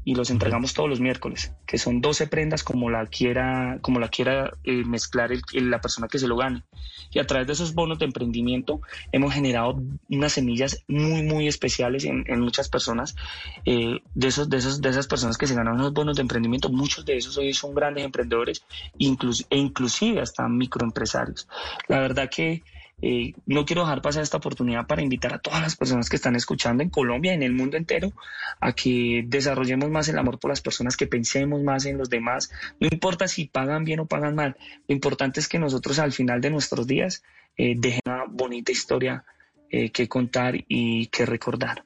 y 0.07 0.15
los 0.15 0.31
entregamos 0.31 0.73
todos 0.73 0.89
los 0.89 1.01
miércoles, 1.01 1.53
que 1.67 1.79
son 1.79 2.01
12 2.01 2.29
prendas 2.29 2.63
como 2.63 2.91
la 2.91 3.07
quiera, 3.07 3.81
como 3.83 3.99
la 3.99 4.07
quiera 4.09 4.53
eh, 4.63 4.85
mezclar 4.85 5.33
el- 5.33 5.43
la 5.69 5.81
persona 5.81 6.07
que 6.07 6.21
se 6.21 6.29
lo 6.29 6.37
gane. 6.37 6.63
Y 7.11 7.19
a 7.19 7.27
través 7.27 7.49
de 7.49 7.55
esos 7.55 7.75
bonos 7.75 7.99
de 7.99 8.05
emprendimiento 8.05 8.81
hemos 9.11 9.35
generado 9.35 9.83
unas 10.09 10.33
semillas 10.33 10.85
muy, 10.87 11.25
muy 11.25 11.49
especiales 11.49 12.05
en, 12.05 12.25
muchas 12.39 12.69
personas. 12.69 13.17
Eh, 13.65 13.99
de, 14.15 14.29
esos, 14.29 14.49
de, 14.49 14.59
esos, 14.59 14.81
de 14.81 14.91
esas 14.91 15.09
personas 15.09 15.37
que 15.37 15.49
se 15.49 15.57
ganaron 15.57 15.81
los 15.81 15.93
bonos 15.93 16.15
de 16.15 16.23
emprendimiento, 16.23 16.69
muchos 16.69 17.05
de 17.05 17.17
esos 17.17 17.37
hoy 17.37 17.53
son 17.53 17.75
grandes 17.75 18.05
emprendedores 18.05 18.65
e 19.01 19.57
inclusive 19.57 20.21
hasta 20.21 20.49
microempresarios. 20.49 21.49
La 21.89 21.99
verdad 21.99 22.31
que 22.31 22.63
eh, 23.03 23.35
no 23.45 23.67
quiero 23.67 23.83
dejar 23.83 24.01
pasar 24.01 24.23
esta 24.23 24.39
oportunidad 24.39 24.87
para 24.87 25.03
invitar 25.03 25.35
a 25.35 25.39
todas 25.39 25.61
las 25.61 25.77
personas 25.77 26.09
que 26.09 26.17
están 26.17 26.35
escuchando 26.35 26.83
en 26.83 26.89
Colombia 26.89 27.35
en 27.35 27.43
el 27.43 27.53
mundo 27.53 27.77
entero 27.77 28.13
a 28.59 28.73
que 28.73 29.23
desarrollemos 29.27 29.91
más 29.91 30.09
el 30.09 30.19
amor 30.19 30.39
por 30.39 30.51
las 30.51 30.63
personas, 30.63 30.97
que 30.97 31.07
pensemos 31.07 31.63
más 31.63 31.85
en 31.85 31.99
los 31.99 32.09
demás. 32.09 32.51
No 32.81 32.89
importa 32.91 33.29
si 33.29 33.47
pagan 33.47 33.85
bien 33.85 34.01
o 34.01 34.07
pagan 34.07 34.35
mal, 34.35 34.57
lo 34.89 34.95
importante 34.95 35.41
es 35.41 35.49
que 35.49 35.59
nosotros 35.59 35.99
al 35.99 36.13
final 36.13 36.41
de 36.41 36.51
nuestros 36.51 36.87
días 36.87 37.23
eh, 37.59 37.75
dejen 37.77 38.01
una 38.07 38.25
bonita 38.29 38.73
historia 38.73 39.25
eh, 39.71 39.91
que 39.91 40.09
contar 40.09 40.55
y 40.67 41.07
que 41.09 41.27
recordar. 41.27 41.85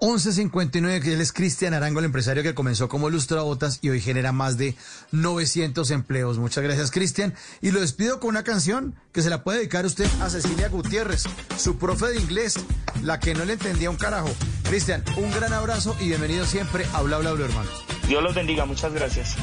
1159, 0.00 1.00
que 1.00 1.14
él 1.14 1.20
es 1.20 1.32
Cristian 1.32 1.72
Arango, 1.72 2.00
el 2.00 2.04
empresario 2.04 2.42
que 2.42 2.54
comenzó 2.54 2.88
como 2.88 3.10
lustrabotas 3.10 3.78
y 3.80 3.90
hoy 3.90 4.00
genera 4.00 4.32
más 4.32 4.58
de 4.58 4.74
900 5.12 5.90
empleos. 5.92 6.38
Muchas 6.38 6.64
gracias, 6.64 6.90
Cristian. 6.90 7.34
Y 7.62 7.70
lo 7.70 7.80
despido 7.80 8.20
con 8.20 8.30
una 8.30 8.42
canción 8.42 8.94
que 9.12 9.22
se 9.22 9.30
la 9.30 9.44
puede 9.44 9.58
dedicar 9.58 9.86
usted 9.86 10.06
a 10.20 10.28
Cecilia 10.28 10.68
Gutiérrez, 10.68 11.24
su 11.56 11.78
profe 11.78 12.08
de 12.08 12.20
inglés, 12.20 12.56
la 13.02 13.20
que 13.20 13.34
no 13.34 13.44
le 13.44 13.54
entendía 13.54 13.88
un 13.88 13.96
carajo. 13.96 14.30
Cristian, 14.64 15.02
un 15.16 15.30
gran 15.30 15.52
abrazo 15.52 15.96
y 16.00 16.08
bienvenido 16.08 16.44
siempre 16.44 16.84
a 16.92 17.00
Bla 17.02 17.18
Bla 17.18 17.32
Bla, 17.32 17.46
hermano. 17.46 17.70
Dios 18.06 18.22
los 18.22 18.34
bendiga, 18.34 18.66
muchas 18.66 18.92
gracias. 18.92 19.36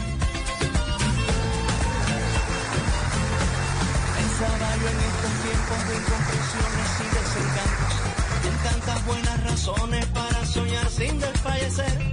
Pensaba 4.16 4.76
yo 4.78 4.88
en 4.90 5.00
estos 5.00 5.34
tiempos 5.44 5.88
de 5.88 5.96
incomprensiones 5.96 6.90
y 7.00 7.08
desencantos, 7.16 7.94
en 8.46 8.56
tantas 8.70 9.06
buenas 9.06 9.44
razones 9.44 10.06
para 10.08 10.31
soñar 10.52 10.90
sin 10.90 11.20
desfallecer. 11.20 12.12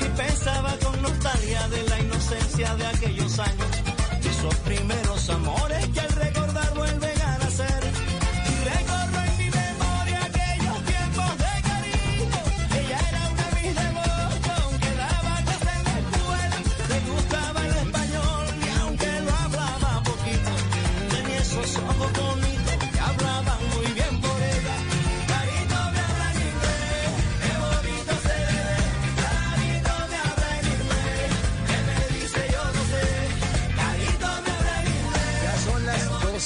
Y 0.00 0.04
pensaba 0.16 0.74
con 0.82 1.02
nostalgia 1.02 1.68
de 1.68 1.82
la 1.88 2.00
inocencia 2.00 2.74
de 2.76 2.86
aquellos 2.86 3.38
años, 3.38 3.70
esos 4.28 4.54
primeros 4.56 5.30
amores 5.30 5.88
que 5.88 6.00
al 6.00 6.15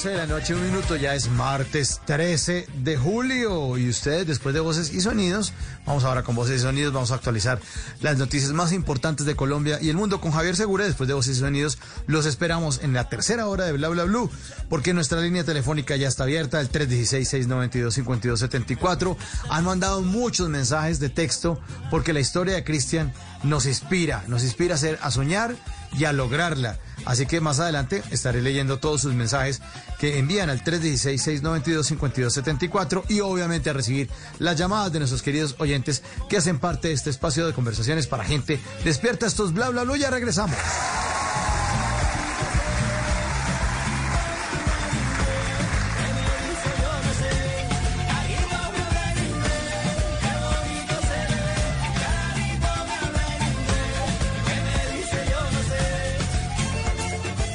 de 0.09 0.17
la 0.17 0.25
noche, 0.25 0.55
un 0.55 0.65
minuto, 0.65 0.95
ya 0.95 1.13
es 1.13 1.29
martes 1.29 2.01
13 2.05 2.65
de 2.77 2.97
julio. 2.97 3.77
Y 3.77 3.87
ustedes, 3.87 4.25
después 4.25 4.55
de 4.55 4.59
Voces 4.59 4.91
y 4.91 4.99
Sonidos, 4.99 5.53
vamos 5.85 6.05
ahora 6.05 6.23
con 6.23 6.35
Voces 6.35 6.59
y 6.59 6.63
Sonidos, 6.63 6.91
vamos 6.91 7.11
a 7.11 7.15
actualizar 7.15 7.59
las 7.99 8.17
noticias 8.17 8.51
más 8.51 8.71
importantes 8.71 9.27
de 9.27 9.35
Colombia 9.35 9.77
y 9.79 9.89
el 9.89 9.97
mundo 9.97 10.19
con 10.19 10.31
Javier 10.31 10.55
Segura. 10.55 10.85
Después 10.85 11.07
de 11.07 11.13
Voces 11.13 11.37
y 11.37 11.41
Sonidos, 11.41 11.77
los 12.07 12.25
esperamos 12.25 12.79
en 12.81 12.93
la 12.93 13.09
tercera 13.09 13.45
hora 13.47 13.65
de 13.65 13.73
Bla 13.73 13.89
Bla 13.89 14.05
Blue, 14.05 14.31
porque 14.69 14.95
nuestra 14.95 15.21
línea 15.21 15.43
telefónica 15.43 15.95
ya 15.97 16.07
está 16.07 16.23
abierta, 16.23 16.59
el 16.61 16.71
316-692-5274. 16.71 19.17
Han 19.49 19.65
mandado 19.65 20.01
muchos 20.01 20.49
mensajes 20.49 20.99
de 20.99 21.09
texto, 21.09 21.59
porque 21.91 22.13
la 22.13 22.21
historia 22.21 22.55
de 22.55 22.63
Cristian 22.63 23.13
nos 23.43 23.67
inspira, 23.67 24.23
nos 24.27 24.43
inspira 24.43 24.73
a, 24.75 24.79
ser, 24.79 24.97
a 25.03 25.11
soñar 25.11 25.55
y 25.95 26.05
a 26.05 26.13
lograrla. 26.13 26.79
Así 27.05 27.25
que 27.25 27.41
más 27.41 27.59
adelante 27.59 28.01
estaré 28.11 28.41
leyendo 28.41 28.79
todos 28.79 29.01
sus 29.01 29.13
mensajes 29.13 29.61
que 29.99 30.19
envían 30.19 30.49
al 30.49 30.63
316-692-5274 30.63 33.03
y 33.09 33.19
obviamente 33.21 33.69
a 33.69 33.73
recibir 33.73 34.09
las 34.39 34.57
llamadas 34.57 34.93
de 34.93 34.99
nuestros 34.99 35.21
queridos 35.21 35.55
oyentes 35.59 36.03
que 36.29 36.37
hacen 36.37 36.59
parte 36.59 36.87
de 36.89 36.93
este 36.93 37.09
espacio 37.09 37.45
de 37.45 37.53
conversaciones 37.53 38.07
para 38.07 38.23
gente 38.23 38.61
despierta 38.83 39.25
estos 39.25 39.53
bla 39.53 39.69
bla 39.69 39.83
bla. 39.83 39.97
Ya 39.97 40.09
regresamos. 40.09 40.55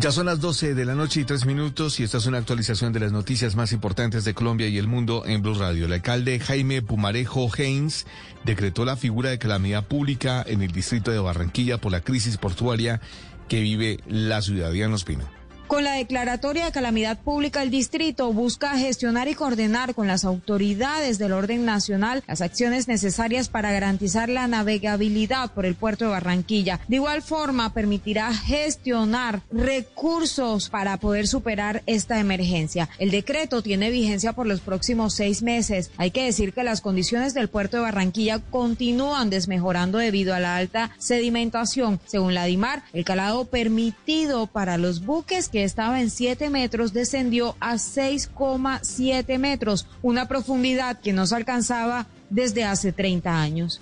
Ya 0.00 0.10
son 0.10 0.24
las 0.24 0.40
12 0.40 0.74
de 0.74 0.86
la 0.86 0.94
noche 0.94 1.20
y 1.20 1.24
tres 1.24 1.44
minutos 1.44 2.00
y 2.00 2.04
esta 2.04 2.16
es 2.16 2.24
una 2.24 2.38
actualización 2.38 2.90
de 2.94 3.00
las 3.00 3.12
noticias 3.12 3.54
más 3.54 3.70
importantes 3.72 4.24
de 4.24 4.32
Colombia 4.32 4.66
y 4.66 4.78
el 4.78 4.88
mundo 4.88 5.24
en 5.26 5.42
Blue 5.42 5.52
Radio. 5.52 5.84
El 5.84 5.92
alcalde 5.92 6.40
Jaime 6.40 6.80
Pumarejo 6.80 7.50
Haynes 7.54 8.06
decretó 8.42 8.86
la 8.86 8.96
figura 8.96 9.28
de 9.28 9.38
calamidad 9.38 9.86
pública 9.86 10.42
en 10.46 10.62
el 10.62 10.72
distrito 10.72 11.10
de 11.10 11.18
Barranquilla 11.18 11.76
por 11.76 11.92
la 11.92 12.00
crisis 12.00 12.38
portuaria 12.38 13.02
que 13.46 13.60
vive 13.60 14.00
la 14.08 14.40
ciudad. 14.40 14.72
Diana 14.72 14.94
Ospina. 14.94 15.39
Con 15.70 15.84
la 15.84 15.92
declaratoria 15.92 16.64
de 16.64 16.72
calamidad 16.72 17.16
pública, 17.16 17.62
el 17.62 17.70
distrito 17.70 18.32
busca 18.32 18.76
gestionar 18.76 19.28
y 19.28 19.36
coordinar 19.36 19.94
con 19.94 20.08
las 20.08 20.24
autoridades 20.24 21.16
del 21.18 21.30
orden 21.30 21.64
nacional 21.64 22.24
las 22.26 22.40
acciones 22.40 22.88
necesarias 22.88 23.48
para 23.48 23.70
garantizar 23.70 24.28
la 24.28 24.48
navegabilidad 24.48 25.52
por 25.52 25.66
el 25.66 25.76
puerto 25.76 26.06
de 26.06 26.10
Barranquilla. 26.10 26.80
De 26.88 26.96
igual 26.96 27.22
forma, 27.22 27.72
permitirá 27.72 28.34
gestionar 28.34 29.42
recursos 29.52 30.68
para 30.70 30.96
poder 30.96 31.28
superar 31.28 31.84
esta 31.86 32.18
emergencia. 32.18 32.88
El 32.98 33.12
decreto 33.12 33.62
tiene 33.62 33.92
vigencia 33.92 34.32
por 34.32 34.48
los 34.48 34.60
próximos 34.60 35.14
seis 35.14 35.40
meses. 35.40 35.92
Hay 35.98 36.10
que 36.10 36.24
decir 36.24 36.52
que 36.52 36.64
las 36.64 36.80
condiciones 36.80 37.32
del 37.32 37.46
puerto 37.46 37.76
de 37.76 37.84
Barranquilla 37.84 38.40
continúan 38.40 39.30
desmejorando 39.30 39.98
debido 39.98 40.34
a 40.34 40.40
la 40.40 40.56
alta 40.56 40.90
sedimentación. 40.98 42.00
Según 42.06 42.34
la 42.34 42.46
DIMAR, 42.46 42.82
el 42.92 43.04
calado 43.04 43.44
permitido 43.44 44.48
para 44.48 44.76
los 44.76 45.06
buques 45.06 45.48
que 45.48 45.59
estaba 45.64 46.00
en 46.00 46.10
7 46.10 46.50
metros 46.50 46.92
descendió 46.92 47.56
a 47.60 47.74
6,7 47.74 49.38
metros, 49.38 49.86
una 50.02 50.28
profundidad 50.28 51.00
que 51.00 51.12
no 51.12 51.26
se 51.26 51.36
alcanzaba 51.36 52.06
desde 52.30 52.64
hace 52.64 52.92
30 52.92 53.40
años. 53.40 53.80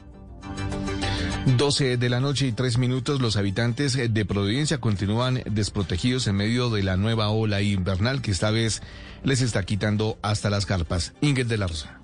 12 1.56 1.96
de 1.96 2.09
la 2.10 2.20
noche 2.20 2.46
y 2.46 2.52
3 2.52 2.78
minutos, 2.78 3.20
los 3.20 3.36
habitantes 3.36 3.94
de 3.94 4.24
Providencia 4.24 4.78
continúan 4.78 5.42
desprotegidos 5.50 6.26
en 6.26 6.36
medio 6.36 6.68
de 6.68 6.82
la 6.82 6.96
nueva 6.96 7.30
ola 7.30 7.62
invernal 7.62 8.20
que 8.20 8.30
esta 8.30 8.50
vez 8.50 8.82
les 9.24 9.40
está 9.40 9.62
quitando 9.62 10.18
hasta 10.22 10.50
las 10.50 10.66
carpas. 10.66 11.14
Ingrid 11.20 11.46
de 11.46 11.59
la 11.59 11.66
Rosa. 11.66 11.97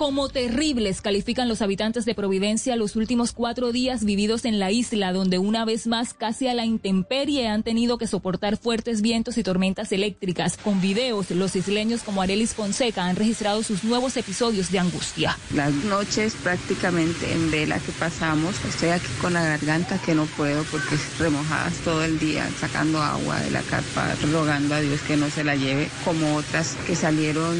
Como 0.00 0.30
terribles 0.30 1.02
califican 1.02 1.46
los 1.46 1.60
habitantes 1.60 2.06
de 2.06 2.14
Providencia 2.14 2.74
los 2.74 2.96
últimos 2.96 3.32
cuatro 3.32 3.70
días 3.70 4.02
vividos 4.02 4.46
en 4.46 4.58
la 4.58 4.70
isla, 4.70 5.12
donde 5.12 5.36
una 5.36 5.66
vez 5.66 5.86
más 5.86 6.14
casi 6.14 6.48
a 6.48 6.54
la 6.54 6.64
intemperie 6.64 7.48
han 7.48 7.62
tenido 7.62 7.98
que 7.98 8.06
soportar 8.06 8.56
fuertes 8.56 9.02
vientos 9.02 9.36
y 9.36 9.42
tormentas 9.42 9.92
eléctricas. 9.92 10.56
Con 10.56 10.80
videos, 10.80 11.30
los 11.32 11.54
isleños 11.54 12.02
como 12.02 12.22
Arelis 12.22 12.54
Fonseca 12.54 13.04
han 13.04 13.16
registrado 13.16 13.62
sus 13.62 13.84
nuevos 13.84 14.16
episodios 14.16 14.72
de 14.72 14.78
angustia. 14.78 15.36
Las 15.54 15.74
noches 15.84 16.34
prácticamente 16.42 17.30
en 17.30 17.50
vela 17.50 17.78
que 17.78 17.92
pasamos, 17.92 18.54
estoy 18.64 18.88
aquí 18.88 19.08
con 19.20 19.34
la 19.34 19.44
garganta 19.44 20.00
que 20.00 20.14
no 20.14 20.24
puedo 20.24 20.64
porque 20.70 20.96
remojadas 21.18 21.74
todo 21.84 22.02
el 22.02 22.18
día, 22.18 22.48
sacando 22.58 23.02
agua 23.02 23.38
de 23.40 23.50
la 23.50 23.60
carpa, 23.60 24.14
rogando 24.32 24.76
a 24.76 24.80
Dios 24.80 25.02
que 25.02 25.18
no 25.18 25.28
se 25.28 25.44
la 25.44 25.56
lleve, 25.56 25.90
como 26.06 26.36
otras 26.36 26.74
que 26.86 26.96
salieron 26.96 27.54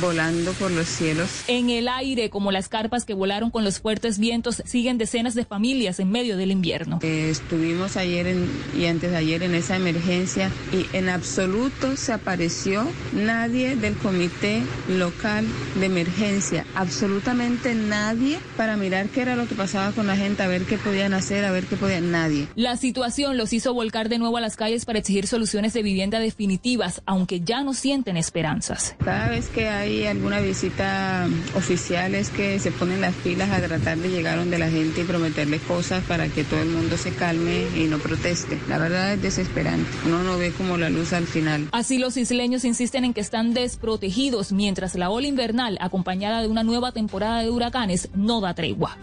volando 0.00 0.52
por 0.52 0.70
los 0.70 0.88
cielos. 0.88 1.28
En 1.48 1.68
el 1.68 1.81
aire, 1.88 2.30
como 2.30 2.52
las 2.52 2.68
carpas 2.68 3.04
que 3.04 3.14
volaron 3.14 3.50
con 3.50 3.64
los 3.64 3.80
fuertes 3.80 4.18
vientos, 4.18 4.62
siguen 4.64 4.98
decenas 4.98 5.34
de 5.34 5.44
familias 5.44 6.00
en 6.00 6.10
medio 6.10 6.36
del 6.36 6.50
invierno. 6.50 6.98
Eh, 7.02 7.30
estuvimos 7.30 7.96
ayer 7.96 8.26
en, 8.26 8.48
y 8.76 8.86
antes 8.86 9.10
de 9.10 9.16
ayer 9.16 9.42
en 9.42 9.54
esa 9.54 9.76
emergencia 9.76 10.50
y 10.72 10.96
en 10.96 11.08
absoluto 11.08 11.96
se 11.96 12.12
apareció 12.12 12.86
nadie 13.12 13.76
del 13.76 13.94
comité 13.94 14.62
local 14.88 15.46
de 15.78 15.86
emergencia, 15.86 16.66
absolutamente 16.74 17.74
nadie 17.74 18.38
para 18.56 18.76
mirar 18.76 19.08
qué 19.08 19.22
era 19.22 19.36
lo 19.36 19.46
que 19.46 19.54
pasaba 19.54 19.92
con 19.92 20.06
la 20.06 20.16
gente, 20.16 20.42
a 20.42 20.46
ver 20.46 20.62
qué 20.62 20.78
podían 20.78 21.14
hacer, 21.14 21.44
a 21.44 21.50
ver 21.50 21.64
qué 21.64 21.76
podían, 21.76 22.10
nadie. 22.10 22.48
La 22.54 22.76
situación 22.76 23.36
los 23.36 23.52
hizo 23.52 23.74
volcar 23.74 24.08
de 24.08 24.18
nuevo 24.18 24.36
a 24.36 24.40
las 24.40 24.56
calles 24.56 24.84
para 24.84 24.98
exigir 24.98 25.26
soluciones 25.26 25.72
de 25.72 25.82
vivienda 25.82 26.18
definitivas, 26.18 27.02
aunque 27.06 27.40
ya 27.40 27.62
no 27.62 27.74
sienten 27.74 28.16
esperanzas. 28.16 28.96
Cada 29.04 29.28
vez 29.28 29.48
que 29.48 29.68
hay 29.68 30.06
alguna 30.06 30.40
visita 30.40 31.28
oficial, 31.54 31.71
oficiales 31.72 32.28
que 32.28 32.58
se 32.58 32.70
ponen 32.70 33.00
las 33.00 33.14
pilas 33.14 33.48
a 33.50 33.58
tratar 33.62 33.96
de 33.96 34.10
llegar 34.10 34.36
donde 34.36 34.58
la 34.58 34.68
gente 34.68 35.00
y 35.00 35.04
prometerle 35.04 35.58
cosas 35.58 36.04
para 36.04 36.28
que 36.28 36.44
todo 36.44 36.60
el 36.60 36.68
mundo 36.68 36.98
se 36.98 37.14
calme 37.14 37.66
y 37.74 37.84
no 37.84 37.98
proteste. 37.98 38.58
La 38.68 38.76
verdad 38.76 39.14
es 39.14 39.22
desesperante. 39.22 39.88
Uno 40.04 40.22
no 40.22 40.36
ve 40.36 40.52
como 40.52 40.76
la 40.76 40.90
luz 40.90 41.14
al 41.14 41.26
final. 41.26 41.68
Así 41.72 41.96
los 41.96 42.18
isleños 42.18 42.66
insisten 42.66 43.06
en 43.06 43.14
que 43.14 43.22
están 43.22 43.54
desprotegidos 43.54 44.52
mientras 44.52 44.94
la 44.96 45.08
ola 45.08 45.26
invernal, 45.26 45.78
acompañada 45.80 46.42
de 46.42 46.48
una 46.48 46.62
nueva 46.62 46.92
temporada 46.92 47.40
de 47.40 47.48
huracanes, 47.48 48.10
no 48.14 48.42
da 48.42 48.52
tregua. 48.52 48.98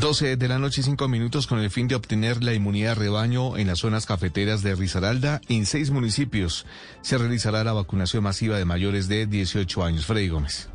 12 0.00 0.36
de 0.38 0.48
la 0.48 0.58
noche 0.58 0.80
y 0.80 0.84
5 0.84 1.06
minutos 1.08 1.46
con 1.46 1.58
el 1.58 1.70
fin 1.70 1.88
de 1.88 1.94
obtener 1.94 2.42
la 2.42 2.54
inmunidad 2.54 2.96
rebaño 2.96 3.58
en 3.58 3.66
las 3.66 3.80
zonas 3.80 4.06
cafeteras 4.06 4.62
de 4.62 4.74
Risaralda. 4.74 5.42
En 5.48 5.66
seis 5.66 5.90
municipios 5.90 6.64
se 7.02 7.18
realizará 7.18 7.64
la 7.64 7.74
vacunación 7.74 8.24
masiva 8.24 8.56
de 8.56 8.64
mayores 8.64 9.08
de 9.08 9.26
18 9.26 9.84
años. 9.84 10.06
Freddy 10.06 10.28
Gómez. 10.28 10.70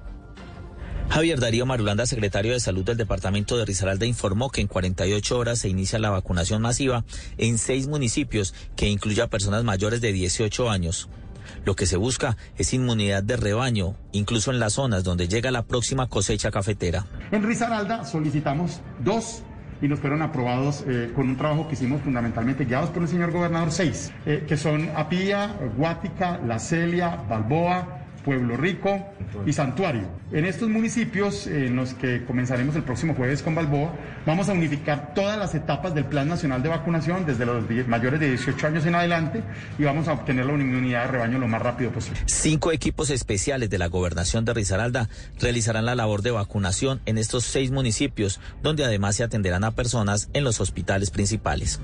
Javier 1.10 1.40
Darío 1.40 1.66
Marulanda, 1.66 2.06
secretario 2.06 2.54
de 2.54 2.60
Salud 2.60 2.86
del 2.86 2.96
Departamento 2.96 3.58
de 3.58 3.66
Risaralda, 3.66 4.06
informó 4.06 4.52
que 4.52 4.62
en 4.62 4.68
48 4.68 5.38
horas 5.38 5.60
se 5.60 5.68
inicia 5.68 5.98
la 5.98 6.12
vacunación 6.12 6.62
masiva 6.62 7.04
en 7.38 7.58
seis 7.58 7.88
municipios 7.88 8.54
que 8.76 8.88
incluye 8.88 9.22
a 9.22 9.28
personas 9.28 9.64
mayores 9.64 10.02
de 10.02 10.14
18 10.14 10.70
años. 10.70 11.10
Lo 11.66 11.76
que 11.76 11.88
se 11.88 11.98
busca 11.98 12.38
es 12.58 12.74
inmunidad 12.74 13.24
de 13.24 13.38
rebaño, 13.38 13.96
incluso 14.12 14.52
en 14.52 14.60
las 14.60 14.74
zonas 14.74 15.04
donde 15.04 15.28
llega 15.28 15.50
la 15.50 15.64
próxima 15.64 16.08
cosecha 16.08 16.52
cafetera. 16.52 17.08
En 17.32 17.44
Risaralda 17.44 18.06
solicitamos 18.06 18.80
dos 19.04 19.42
y 19.82 19.88
nos 19.88 20.00
fueron 20.00 20.22
aprobados 20.22 20.84
eh, 20.88 21.12
con 21.16 21.28
un 21.28 21.38
trabajo 21.38 21.68
que 21.68 21.74
hicimos 21.74 22.02
fundamentalmente 22.02 22.66
guiados 22.66 22.92
por 22.92 23.02
el 23.02 23.08
señor 23.08 23.32
gobernador 23.32 23.72
seis, 23.72 24.12
eh, 24.26 24.46
que 24.48 24.58
son 24.58 24.90
Apía, 24.96 25.58
Guática, 25.76 26.40
La 26.46 26.60
Celia, 26.60 27.16
Balboa, 27.28 27.99
Pueblo 28.24 28.58
Rico 28.58 29.06
y 29.46 29.54
Santuario. 29.54 30.10
En 30.32 30.46
estos 30.46 30.70
municipios, 30.70 31.48
en 31.48 31.76
los 31.76 31.94
que 31.94 32.26
comenzaremos 32.26 32.76
el 32.76 32.84
próximo 32.84 33.16
jueves 33.16 33.42
con 33.42 33.56
Balboa, 33.56 33.94
vamos 34.26 34.50
a 34.50 34.54
unificar 34.54 35.14
todas 35.14 35.38
las 35.38 35.56
etapas 35.56 35.96
del 35.96 36.06
Plan 36.06 36.28
Nacional 36.28 36.62
de 36.62 36.70
Vacunación 36.70 37.26
desde 37.26 37.46
los 37.46 37.64
mayores 37.88 38.20
de 38.20 38.30
18 38.30 38.68
años 38.68 38.86
en 38.86 38.96
adelante 38.96 39.44
y 39.78 39.84
vamos 39.84 40.08
a 40.08 40.14
obtener 40.14 40.46
la 40.46 40.54
inmunidad 40.54 41.06
de 41.06 41.12
rebaño 41.12 41.40
lo 41.40 41.48
más 41.48 41.62
rápido 41.62 41.92
posible. 41.92 42.20
Cinco 42.26 42.72
equipos 42.72 43.10
especiales 43.10 43.70
de 43.70 43.78
la 43.78 43.88
gobernación 43.88 44.46
de 44.46 44.54
Risaralda 44.54 45.10
realizarán 45.40 45.86
la 45.86 45.96
labor 45.96 46.22
de 46.22 46.32
vacunación 46.32 47.02
en 47.06 47.18
estos 47.18 47.44
seis 47.46 47.72
municipios, 47.72 48.40
donde 48.62 48.86
además 48.86 49.16
se 49.16 49.24
atenderán 49.24 49.64
a 49.64 49.72
personas 49.72 50.30
en 50.34 50.44
los 50.44 50.60
hospitales 50.62 51.12
principales. 51.12 51.80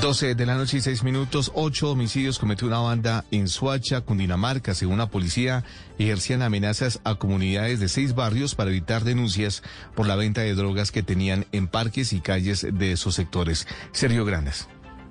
12 0.00 0.34
de 0.34 0.46
la 0.46 0.54
noche 0.54 0.78
y 0.78 0.80
6 0.80 1.02
minutos, 1.02 1.50
ocho 1.54 1.90
homicidios 1.90 2.38
cometió 2.38 2.66
una 2.66 2.78
banda 2.78 3.24
en 3.30 3.48
Suacha, 3.48 4.00
Cundinamarca. 4.00 4.74
Según 4.74 4.98
la 4.98 5.08
policía, 5.08 5.64
ejercían 5.98 6.42
amenazas 6.42 7.00
a 7.04 7.16
comunidades 7.16 7.80
de 7.80 7.88
seis 7.88 8.14
barrios 8.14 8.54
para 8.54 8.70
evitar 8.70 9.04
denuncias 9.04 9.62
por 9.94 10.06
la 10.06 10.16
venta 10.16 10.40
de 10.40 10.54
drogas 10.54 10.92
que 10.92 11.02
tenían 11.02 11.46
en 11.52 11.68
parques 11.68 12.12
y 12.12 12.20
calles 12.20 12.66
de 12.72 12.92
esos 12.92 13.14
sectores. 13.14 13.66
Sergio 13.92 14.24
Grandes. 14.24 14.68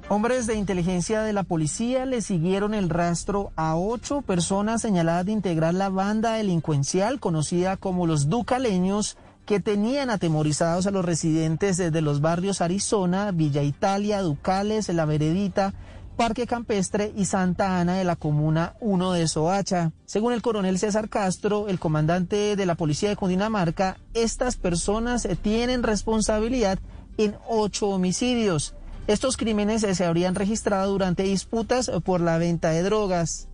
Hombres 0.10 0.48
de 0.48 0.56
inteligencia 0.56 1.22
de 1.22 1.34
la 1.34 1.44
policía 1.44 2.06
le 2.06 2.22
siguieron 2.22 2.74
el 2.74 2.90
rastro 2.90 3.52
a 3.56 3.76
ocho 3.76 4.22
personas 4.22 4.82
señaladas 4.82 5.26
de 5.26 5.32
integrar 5.32 5.74
la 5.74 5.90
banda 5.90 6.34
delincuencial 6.34 7.20
conocida 7.20 7.78
como 7.78 8.08
los 8.08 8.30
Ducaleños 8.30 9.18
que 9.52 9.60
tenían 9.60 10.10
atemorizados 10.10 10.88
a 10.88 10.92
los 10.92 11.04
residentes 11.04 11.76
desde 11.76 12.00
los 12.00 12.22
barrios 12.22 12.62
Arizona, 12.62 13.32
Villa 13.32 13.62
Italia, 13.62 14.22
Ducales, 14.22 14.88
La 14.88 15.04
Veredita, 15.04 15.74
Parque 16.16 16.48
Campestre 16.48 17.12
y 17.18 17.26
Santa 17.26 17.78
Ana 17.78 17.98
de 17.98 18.06
la 18.06 18.16
Comuna 18.16 18.76
1 18.80 19.12
de 19.12 19.28
Soacha. 19.28 19.92
Según 20.06 20.32
el 20.32 20.42
coronel 20.42 20.80
César 20.80 21.10
Castro, 21.10 21.68
el 21.68 21.80
comandante 21.80 22.56
de 22.56 22.66
la 22.66 22.76
Policía 22.76 23.10
de 23.10 23.18
Cundinamarca, 23.18 23.98
estas 24.14 24.56
personas 24.56 25.28
tienen 25.42 25.84
responsabilidad 25.84 26.80
en 27.18 27.36
ocho 27.50 27.90
homicidios. 27.90 28.74
Estos 29.08 29.36
crímenes 29.36 29.82
se 29.82 30.06
habrían 30.06 30.36
registrado 30.36 30.94
durante 30.94 31.24
disputas 31.24 31.92
por 32.06 32.22
la 32.22 32.38
venta 32.38 32.70
de 32.70 32.84
drogas. 32.84 33.50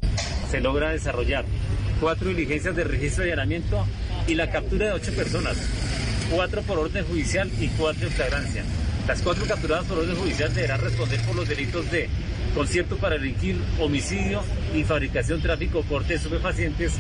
Se 0.52 0.62
logra 0.62 0.92
desarrollar 0.92 1.46
cuatro 2.00 2.30
diligencias 2.30 2.76
de 2.76 2.84
registro 2.84 3.26
y 3.26 3.32
allanamiento 3.32 3.84
y 4.28 4.36
la 4.36 4.52
captura 4.52 4.88
de 4.88 4.92
ocho 4.92 5.14
personas, 5.14 5.58
cuatro 6.30 6.62
por 6.62 6.80
orden 6.80 7.06
judicial 7.06 7.50
y 7.60 7.68
cuatro 7.70 8.08
en 8.08 8.14
flagrancia. 8.14 8.64
Las 9.08 9.22
cuatro 9.22 9.46
capturadas 9.46 9.86
por 9.86 10.00
orden 10.00 10.16
judicial 10.18 10.54
deberán 10.54 10.82
responder 10.82 11.22
por 11.22 11.36
los 11.36 11.48
delitos 11.48 11.90
de 11.92 12.10
concierto 12.54 12.98
para 12.98 13.16
delinquir, 13.16 13.56
homicidio 13.80 14.44
y 14.74 14.84
fabricación, 14.84 15.42
tráfico, 15.42 15.84
corte 15.84 16.10
de 16.10 16.16
estupefacientes 16.16 16.94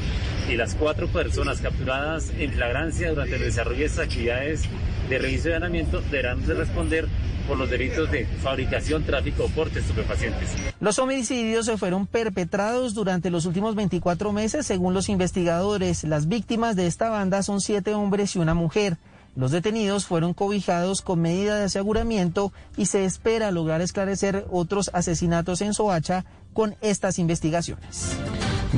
y 0.49 0.55
las 0.55 0.75
cuatro 0.75 1.07
personas 1.07 1.59
capturadas 1.59 2.31
en 2.37 2.51
flagrancia 2.51 3.09
durante 3.09 3.35
el 3.35 3.41
desarrollo 3.41 3.79
de 3.79 3.85
estas 3.85 4.05
actividades 4.05 4.63
de 5.09 5.17
registro 5.17 5.51
y 5.51 5.53
allanamiento 5.53 6.01
deberán 6.01 6.45
responder 6.45 7.07
por 7.47 7.57
los 7.57 7.69
delitos 7.69 8.11
de 8.11 8.25
fabricación, 8.25 9.03
tráfico 9.03 9.49
porte 9.55 9.79
estupefacientes. 9.79 10.49
Los 10.81 10.99
homicidios 10.99 11.65
se 11.65 11.77
fueron 11.77 12.05
perpetrados 12.05 12.93
durante 12.93 13.29
los 13.29 13.45
últimos 13.45 13.75
24 13.75 14.33
meses, 14.33 14.65
según 14.65 14.93
los 14.93 15.07
investigadores. 15.07 16.03
Las 16.03 16.27
víctimas 16.27 16.75
de 16.75 16.87
esta 16.87 17.09
banda 17.09 17.41
son 17.43 17.61
siete 17.61 17.93
hombres 17.93 18.35
y 18.35 18.39
una 18.39 18.53
mujer. 18.53 18.97
Los 19.37 19.51
detenidos 19.51 20.07
fueron 20.07 20.33
cobijados 20.33 21.03
con 21.03 21.21
medida 21.21 21.57
de 21.57 21.65
aseguramiento 21.65 22.51
y 22.75 22.87
se 22.87 23.05
espera 23.05 23.51
lograr 23.51 23.81
esclarecer 23.81 24.45
otros 24.49 24.89
asesinatos 24.93 25.61
en 25.61 25.75
Soacha 25.75 26.25
con 26.57 26.75
estas 26.81 27.19
investigaciones. 27.19 28.17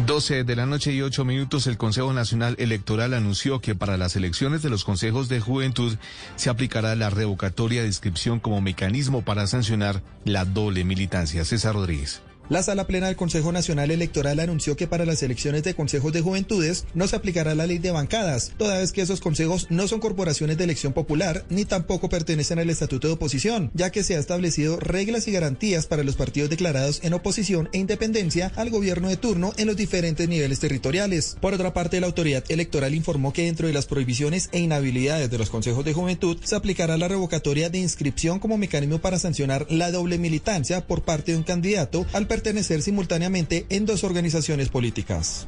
12 0.06 0.44
de 0.44 0.56
la 0.58 0.66
noche 0.66 0.92
y 0.92 1.02
8 1.02 1.24
minutos, 1.24 1.66
el 1.66 1.78
Consejo 1.78 2.12
Nacional 2.12 2.58
Electoral 2.60 3.14
anunció 3.14 3.62
que 3.62 3.74
para 3.74 3.96
las 3.96 4.18
elecciones 4.18 4.62
de 4.62 4.70
los 4.70 4.84
consejos 4.84 5.30
de 5.30 5.40
juventud 5.40 5.96
se 6.36 6.50
aplicará 6.50 6.94
la 6.98 7.10
revocatoria 7.10 7.80
de 7.80 7.88
inscripción 7.88 8.42
como 8.42 8.60
mecanismo 8.60 9.22
para 9.22 9.48
sancionar 9.48 10.02
la 10.26 10.44
doble 10.44 10.84
militancia. 10.84 11.46
César 11.46 11.74
Rodríguez. 11.74 12.22
La 12.50 12.64
Sala 12.64 12.88
Plena 12.88 13.06
del 13.06 13.16
Consejo 13.16 13.52
Nacional 13.52 13.92
Electoral 13.92 14.40
anunció 14.40 14.76
que 14.76 14.88
para 14.88 15.06
las 15.06 15.22
elecciones 15.22 15.62
de 15.62 15.76
consejos 15.76 16.12
de 16.12 16.22
juventudes 16.22 16.86
no 16.96 17.08
se 17.08 17.16
aplicará 17.16 17.54
la 17.54 17.68
ley 17.68 17.78
de 17.78 17.92
bancadas, 17.92 18.54
toda 18.58 18.80
vez 18.80 18.92
que 18.92 19.04
esos 19.04 19.22
consejos 19.22 19.68
no 19.70 19.88
son 19.88 20.00
corporaciones 20.00 20.58
de 20.58 20.64
elección 20.64 20.94
popular 20.94 21.46
ni 21.50 21.66
tampoco 21.66 22.10
pertenecen 22.10 22.58
al 22.58 22.72
estatuto 22.72 23.06
de 23.06 23.14
oposición, 23.14 23.70
ya 23.76 23.92
que 23.92 24.02
se 24.02 24.16
ha 24.16 24.20
establecido 24.20 24.80
reglas 24.80 25.28
y 25.28 25.32
garantías 25.32 25.86
para 25.86 26.04
los 26.04 26.16
partidos 26.16 26.50
declarados 26.50 27.02
en 27.04 27.14
oposición 27.14 27.70
e 27.72 27.78
independencia 27.78 28.52
al 28.56 28.72
gobierno 28.72 29.10
de 29.10 29.18
turno 29.18 29.54
en 29.58 29.68
los 29.68 29.78
diferentes 29.78 30.28
niveles 30.28 30.60
territoriales. 30.60 31.38
Por 31.40 31.54
otra 31.54 31.72
parte, 31.76 32.00
la 32.00 32.08
autoridad 32.08 32.44
electoral 32.50 32.96
informó 32.96 33.32
que 33.32 33.44
dentro 33.44 33.68
de 33.68 33.74
las 33.74 33.86
prohibiciones 33.86 34.50
e 34.54 34.60
inhabilidades 34.60 35.30
de 35.30 35.38
los 35.38 35.52
consejos 35.52 35.86
de 35.86 35.94
juventud 35.94 36.40
se 36.44 36.56
aplicará 36.56 36.98
la 36.98 37.10
revocatoria 37.10 37.70
de 37.70 37.78
inscripción 37.78 38.40
como 38.40 38.58
mecanismo 38.58 38.98
para 38.98 39.20
sancionar 39.20 39.68
la 39.70 39.92
doble 39.92 40.18
militancia 40.18 40.88
por 40.88 41.04
parte 41.04 41.34
de 41.34 41.38
un 41.38 41.44
candidato 41.44 42.08
al 42.12 42.26
pertenecer 42.40 42.82
simultáneamente 42.82 43.66
en 43.70 43.86
dos 43.86 44.06
organizaciones 44.06 44.70
políticas. 44.70 45.48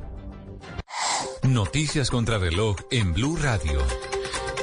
Noticias 1.41 2.09
contra 2.09 2.37
reloj 2.37 2.75
en 2.91 3.13
Blue 3.13 3.37
Radio. 3.37 3.79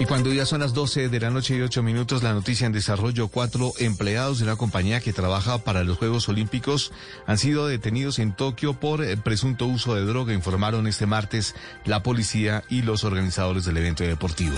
Y 0.01 0.05
cuando 0.05 0.33
ya 0.33 0.47
son 0.47 0.61
las 0.61 0.75
12 0.75 1.09
de 1.09 1.19
la 1.19 1.31
noche 1.31 1.57
y 1.57 1.61
8 1.61 1.83
minutos, 1.83 2.23
la 2.23 2.33
noticia 2.33 2.69
en 2.69 2.73
desarrollo, 2.73 3.27
cuatro 3.27 3.73
empleados 3.81 4.39
de 4.39 4.45
una 4.45 4.55
compañía 4.55 5.01
que 5.01 5.12
trabaja 5.12 5.59
para 5.59 5.83
los 5.83 5.99
Juegos 5.99 6.29
Olímpicos 6.29 6.93
han 7.27 7.37
sido 7.37 7.66
detenidos 7.66 8.20
en 8.20 8.33
Tokio 8.33 8.75
por 8.75 9.03
eh, 9.03 9.16
presunto 9.16 9.66
uso 9.66 9.97
de 9.97 10.05
droga, 10.05 10.33
informaron 10.35 10.87
este 10.87 11.07
martes 11.07 11.57
la 11.85 12.05
policía 12.05 12.62
y 12.69 12.83
los 12.83 13.03
organizadores 13.03 13.65
del 13.65 13.77
evento 13.77 14.05
deportivo. 14.05 14.55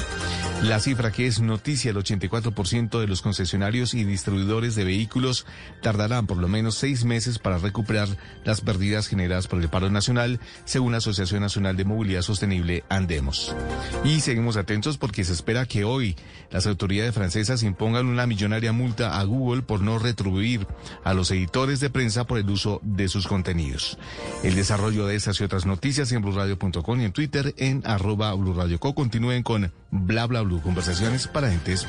La 0.62 0.78
cifra 0.78 1.10
que 1.10 1.26
es 1.26 1.40
noticia, 1.40 1.90
el 1.90 1.96
84% 1.96 3.00
de 3.00 3.06
los 3.06 3.22
concesionarios 3.22 3.94
y 3.94 4.04
distribuidores 4.04 4.74
de 4.74 4.84
vehículos 4.84 5.46
tardarán 5.80 6.26
por 6.26 6.36
lo 6.36 6.48
menos 6.48 6.74
seis 6.74 7.06
meses 7.06 7.38
para 7.38 7.56
recuperar 7.56 8.08
las 8.44 8.60
pérdidas 8.60 9.06
generadas 9.06 9.48
por 9.48 9.62
el 9.62 9.70
paro 9.70 9.88
nacional, 9.88 10.38
según 10.66 10.92
la 10.92 10.98
Asociación 10.98 11.40
Nacional 11.40 11.78
de 11.78 11.86
Movilidad 11.86 12.20
Sostenible, 12.20 12.84
Andemos. 12.90 13.56
Y 14.04 14.20
seguimos 14.20 14.58
atentos 14.58 14.98
porque 14.98 15.29
se 15.30 15.34
espera 15.34 15.64
que 15.64 15.84
hoy 15.84 16.16
las 16.50 16.66
autoridades 16.66 17.14
francesas 17.14 17.62
impongan 17.62 18.06
una 18.06 18.26
millonaria 18.26 18.72
multa 18.72 19.20
a 19.20 19.22
Google 19.22 19.62
por 19.62 19.80
no 19.80 20.00
retribuir 20.00 20.66
a 21.04 21.14
los 21.14 21.30
editores 21.30 21.78
de 21.78 21.88
prensa 21.88 22.24
por 22.24 22.38
el 22.38 22.50
uso 22.50 22.80
de 22.82 23.08
sus 23.08 23.28
contenidos. 23.28 23.96
El 24.42 24.56
desarrollo 24.56 25.06
de 25.06 25.14
estas 25.14 25.40
y 25.40 25.44
otras 25.44 25.66
noticias 25.66 26.10
en 26.10 26.22
blurradio.com 26.22 27.00
y 27.00 27.04
en 27.04 27.12
Twitter 27.12 27.54
en 27.58 27.82
arroba 27.86 28.34
blurradioco. 28.34 28.92
Continúen 28.92 29.44
con 29.44 29.72
bla 29.92 30.26
bla 30.26 30.40
blue, 30.40 30.60
conversaciones 30.62 31.28
para 31.28 31.52
entes. 31.52 31.86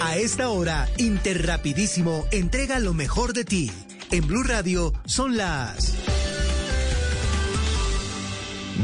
A 0.00 0.16
esta 0.16 0.48
hora, 0.48 0.88
Interrapidísimo 0.96 2.24
entrega 2.32 2.80
lo 2.80 2.92
mejor 2.92 3.34
de 3.34 3.44
ti. 3.44 3.70
En 4.10 4.26
Blue 4.26 4.42
Radio 4.42 4.92
son 5.04 5.36
las 5.36 5.94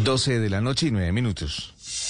12 0.05 0.39
de 0.39 0.51
la 0.51 0.61
noche 0.61 0.87
y 0.87 0.91
9 0.93 1.11
minutos. 1.11 1.74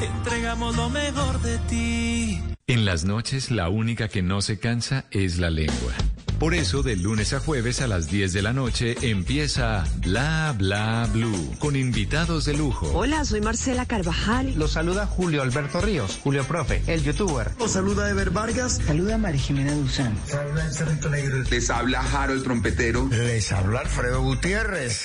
Entregamos 0.00 0.76
lo 0.76 0.90
mejor 0.90 1.40
de 1.42 1.58
ti. 1.68 2.40
En 2.66 2.84
las 2.84 3.04
noches 3.04 3.50
la 3.50 3.68
única 3.68 4.08
que 4.08 4.22
no 4.22 4.42
se 4.42 4.58
cansa 4.58 5.04
es 5.10 5.38
la 5.38 5.50
lengua. 5.50 5.92
Por 6.38 6.52
eso, 6.52 6.82
de 6.82 6.96
lunes 6.96 7.32
a 7.32 7.40
jueves 7.40 7.80
a 7.80 7.86
las 7.86 8.10
10 8.10 8.34
de 8.34 8.42
la 8.42 8.52
noche 8.52 8.94
empieza 9.00 9.86
Bla 9.98 10.54
Bla 10.56 11.08
Blue 11.10 11.54
con 11.58 11.76
invitados 11.76 12.44
de 12.44 12.52
lujo. 12.52 12.90
Hola, 12.92 13.24
soy 13.24 13.40
Marcela 13.40 13.86
Carvajal. 13.86 14.52
Los 14.54 14.72
saluda 14.72 15.06
Julio 15.06 15.40
Alberto 15.40 15.80
Ríos, 15.80 16.20
Julio 16.22 16.44
Profe, 16.44 16.82
el 16.88 17.02
youtuber. 17.02 17.52
Los 17.58 17.72
saluda 17.72 18.10
Ever 18.10 18.30
Vargas. 18.30 18.80
Saluda 18.86 19.16
María 19.16 19.40
Jimena 19.40 19.72
Duzán. 19.72 20.14
Les 21.50 21.70
habla 21.70 22.02
Jaro 22.02 22.34
el 22.34 22.42
trompetero. 22.42 23.08
Les 23.08 23.50
habla 23.52 23.80
Alfredo 23.80 24.20
Gutiérrez. 24.20 25.04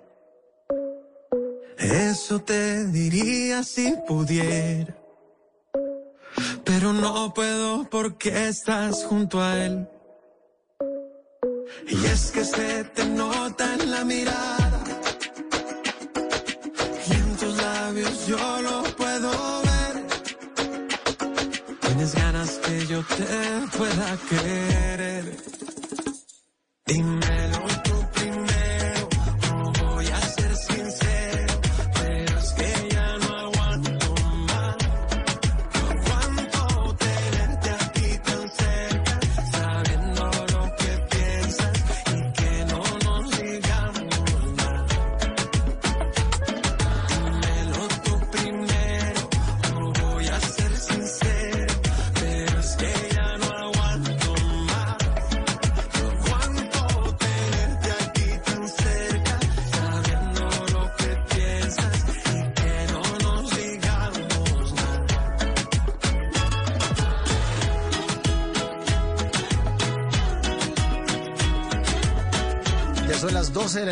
Eso 1.81 2.39
te 2.39 2.85
diría 2.85 3.63
si 3.63 3.95
pudiera. 4.07 4.95
Pero 6.63 6.93
no 6.93 7.33
puedo 7.33 7.89
porque 7.89 8.47
estás 8.49 9.03
junto 9.05 9.41
a 9.41 9.57
él. 9.65 9.89
Y 11.87 12.05
es 12.05 12.31
que 12.31 12.45
se 12.45 12.83
te 12.83 13.03
nota 13.05 13.73
en 13.73 13.89
la 13.89 14.05
mirada. 14.05 14.83
Y 17.07 17.13
en 17.13 17.37
tus 17.37 17.57
labios 17.57 18.27
yo 18.27 18.61
lo 18.61 18.83
puedo 18.95 19.31
ver. 19.63 20.05
Tienes 21.81 22.13
ganas 22.13 22.51
que 22.59 22.85
yo 22.85 23.03
te 23.03 23.77
pueda 23.77 24.17
querer. 24.29 25.37
Dímelo 26.85 27.40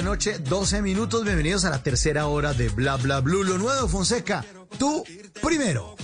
noche, 0.09 0.39
12 0.39 0.81
minutos. 0.81 1.23
Bienvenidos 1.23 1.65
a 1.65 1.69
la 1.69 1.83
tercera 1.83 2.25
hora 2.25 2.55
de 2.55 2.69
Bla 2.69 2.95
Bla 2.95 3.19
Blue. 3.21 3.43
Lo 3.43 3.59
nuevo, 3.59 3.87
Fonseca. 3.87 4.43
Tú 4.79 5.03
primero. 5.39 5.95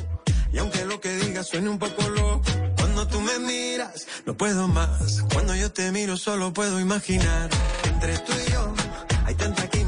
Y 0.53 0.59
aunque 0.59 0.85
lo 0.85 1.01
que 1.01 1.17
digas 1.17 1.47
suene 1.47 1.69
un 1.69 1.79
poco 1.79 2.07
loco, 2.09 2.43
cuando 2.77 3.07
tú 3.07 3.19
me 3.19 3.39
miras, 3.39 4.05
no 4.27 4.37
puedo 4.37 4.67
más. 4.67 5.23
Cuando 5.33 5.55
yo 5.55 5.71
te 5.71 5.91
miro, 5.91 6.17
solo 6.17 6.53
puedo 6.53 6.79
imaginar. 6.79 7.49
Entre 7.85 8.19
tú 8.19 8.31
y 8.47 8.51
yo, 8.51 8.75
hay 9.25 9.33
tanta 9.33 9.67
química. 9.69 9.84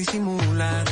Disimular. 0.00 0.86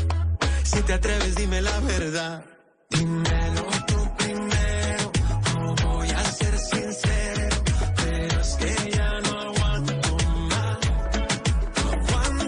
Si 0.65 0.83
te 0.83 0.93
atreves, 0.93 1.35
dime 1.35 1.63
la 1.63 1.81
verdad. 1.81 2.45
Dímelo 2.91 3.67
tú 3.87 4.17
primero. 4.19 5.13
No 5.55 5.75
voy 5.89 6.11
a 6.11 6.25
ser 6.25 6.59
sincero, 6.59 7.63
pero 7.97 8.41
es 8.41 8.57
que 8.57 8.91
ya 8.91 9.21
no 9.21 9.41
aguanto 9.41 10.17
más. 10.51 10.79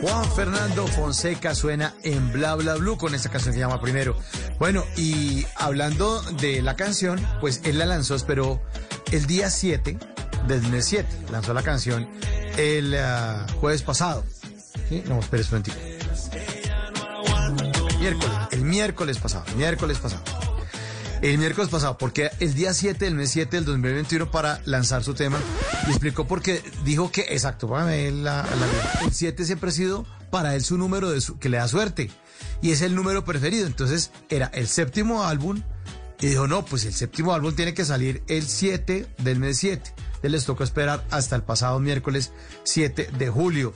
Juan 0.02 0.32
Fernando 0.32 0.86
Fonseca 0.86 1.54
suena 1.54 1.94
en 2.02 2.30
Bla 2.30 2.56
Bla 2.56 2.74
Blue 2.74 2.98
con 2.98 3.14
esta 3.14 3.30
canción 3.30 3.54
que 3.54 3.58
se 3.58 3.64
llama 3.64 3.80
Primero. 3.80 4.14
Bueno, 4.58 4.84
y 4.96 5.46
hablando 5.56 6.20
de 6.42 6.60
la 6.60 6.76
canción, 6.76 7.26
pues 7.40 7.62
él 7.64 7.78
la 7.78 7.86
lanzó, 7.86 8.16
pero 8.26 8.60
el 9.12 9.26
día 9.26 9.48
7 9.48 9.98
del 10.46 10.62
mes 10.68 10.84
7. 10.84 11.08
Lanzó 11.32 11.54
la 11.54 11.62
canción 11.62 12.06
el 12.58 12.94
ah, 12.96 13.46
jueves 13.60 13.82
pasado. 13.82 14.24
¿Sí? 14.90 15.02
No, 15.06 15.20
espera 15.20 15.42
un 15.42 15.48
momentito. 15.48 15.99
Miércoles, 18.00 18.36
el 18.52 18.62
miércoles 18.64 19.18
pasado, 19.18 19.44
miércoles 19.56 19.98
pasado. 19.98 20.22
El 21.20 21.36
miércoles 21.36 21.68
pasado, 21.70 21.98
porque 21.98 22.30
el 22.40 22.54
día 22.54 22.72
7 22.72 23.04
del 23.04 23.14
mes 23.14 23.30
7 23.30 23.56
del 23.56 23.66
2021 23.66 24.30
para 24.30 24.62
lanzar 24.64 25.04
su 25.04 25.12
tema, 25.12 25.38
y 25.86 25.90
explicó 25.90 26.26
porque 26.26 26.62
dijo 26.82 27.12
que, 27.12 27.26
exacto, 27.28 27.68
póngame 27.68 28.10
la, 28.10 28.42
la- 28.44 29.04
el 29.04 29.12
7 29.12 29.44
siempre 29.44 29.68
ha 29.68 29.72
sido 29.72 30.06
para 30.30 30.54
él 30.56 30.64
su 30.64 30.78
número 30.78 31.10
de 31.10 31.20
su- 31.20 31.38
que 31.38 31.50
le 31.50 31.58
da 31.58 31.68
suerte, 31.68 32.10
y 32.62 32.70
es 32.70 32.80
el 32.80 32.94
número 32.94 33.22
preferido, 33.26 33.66
entonces 33.66 34.12
era 34.30 34.46
el 34.54 34.66
séptimo 34.66 35.24
álbum, 35.24 35.62
y 36.20 36.28
dijo, 36.28 36.46
no, 36.46 36.64
pues 36.64 36.86
el 36.86 36.94
séptimo 36.94 37.34
álbum 37.34 37.54
tiene 37.54 37.74
que 37.74 37.84
salir 37.84 38.22
el 38.28 38.46
7 38.46 39.06
del 39.18 39.38
mes 39.38 39.58
7. 39.58 39.92
Entonces 39.96 40.30
les 40.32 40.44
tocó 40.44 40.64
esperar 40.64 41.04
hasta 41.10 41.34
el 41.36 41.42
pasado 41.42 41.78
miércoles 41.80 42.30
7 42.64 43.08
de 43.18 43.28
julio. 43.30 43.72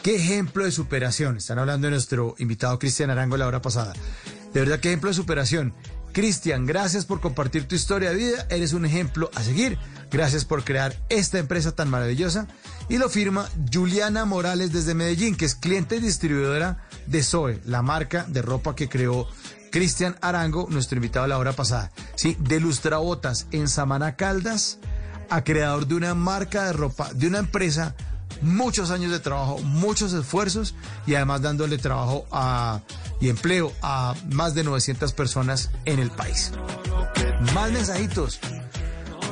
qué 0.02 0.16
ejemplo 0.16 0.64
de 0.64 0.72
superación. 0.72 1.36
Están 1.38 1.58
hablando 1.58 1.86
de 1.86 1.92
nuestro 1.92 2.34
invitado 2.38 2.78
Cristian 2.78 3.10
Arango 3.10 3.36
la 3.36 3.46
hora 3.46 3.62
pasada. 3.62 3.92
De 4.52 4.60
verdad, 4.60 4.80
qué 4.80 4.88
ejemplo 4.88 5.10
de 5.10 5.14
superación. 5.14 5.74
Cristian, 6.16 6.64
gracias 6.64 7.04
por 7.04 7.20
compartir 7.20 7.68
tu 7.68 7.74
historia 7.74 8.08
de 8.08 8.16
vida. 8.16 8.46
Eres 8.48 8.72
un 8.72 8.86
ejemplo 8.86 9.30
a 9.34 9.42
seguir. 9.42 9.76
Gracias 10.10 10.46
por 10.46 10.64
crear 10.64 10.96
esta 11.10 11.38
empresa 11.38 11.72
tan 11.72 11.90
maravillosa. 11.90 12.46
Y 12.88 12.96
lo 12.96 13.10
firma 13.10 13.50
Juliana 13.70 14.24
Morales 14.24 14.72
desde 14.72 14.94
Medellín, 14.94 15.36
que 15.36 15.44
es 15.44 15.54
cliente 15.54 15.96
y 15.96 16.00
distribuidora 16.00 16.78
de 17.06 17.22
Zoe, 17.22 17.60
la 17.66 17.82
marca 17.82 18.24
de 18.28 18.40
ropa 18.40 18.74
que 18.74 18.88
creó 18.88 19.28
Cristian 19.70 20.16
Arango, 20.22 20.66
nuestro 20.70 20.96
invitado 20.96 21.26
la 21.26 21.36
hora 21.36 21.52
pasada. 21.52 21.92
Sí, 22.14 22.34
de 22.40 22.60
Lustrabotas 22.60 23.46
en 23.50 23.68
Samana 23.68 24.16
Caldas 24.16 24.78
a 25.28 25.44
creador 25.44 25.86
de 25.86 25.96
una 25.96 26.14
marca 26.14 26.64
de 26.64 26.72
ropa, 26.72 27.12
de 27.12 27.26
una 27.26 27.40
empresa, 27.40 27.94
muchos 28.40 28.90
años 28.90 29.12
de 29.12 29.20
trabajo, 29.20 29.58
muchos 29.58 30.14
esfuerzos 30.14 30.74
y 31.06 31.14
además 31.14 31.42
dándole 31.42 31.76
trabajo 31.76 32.24
a, 32.32 32.80
y 33.20 33.28
empleo 33.28 33.72
a 33.82 34.14
más 34.30 34.54
de 34.54 34.64
900 34.64 35.12
personas 35.12 35.70
en 35.84 35.98
el 35.98 36.10
país. 36.10 36.52
Más 37.54 37.72
mensajitos. 37.72 38.40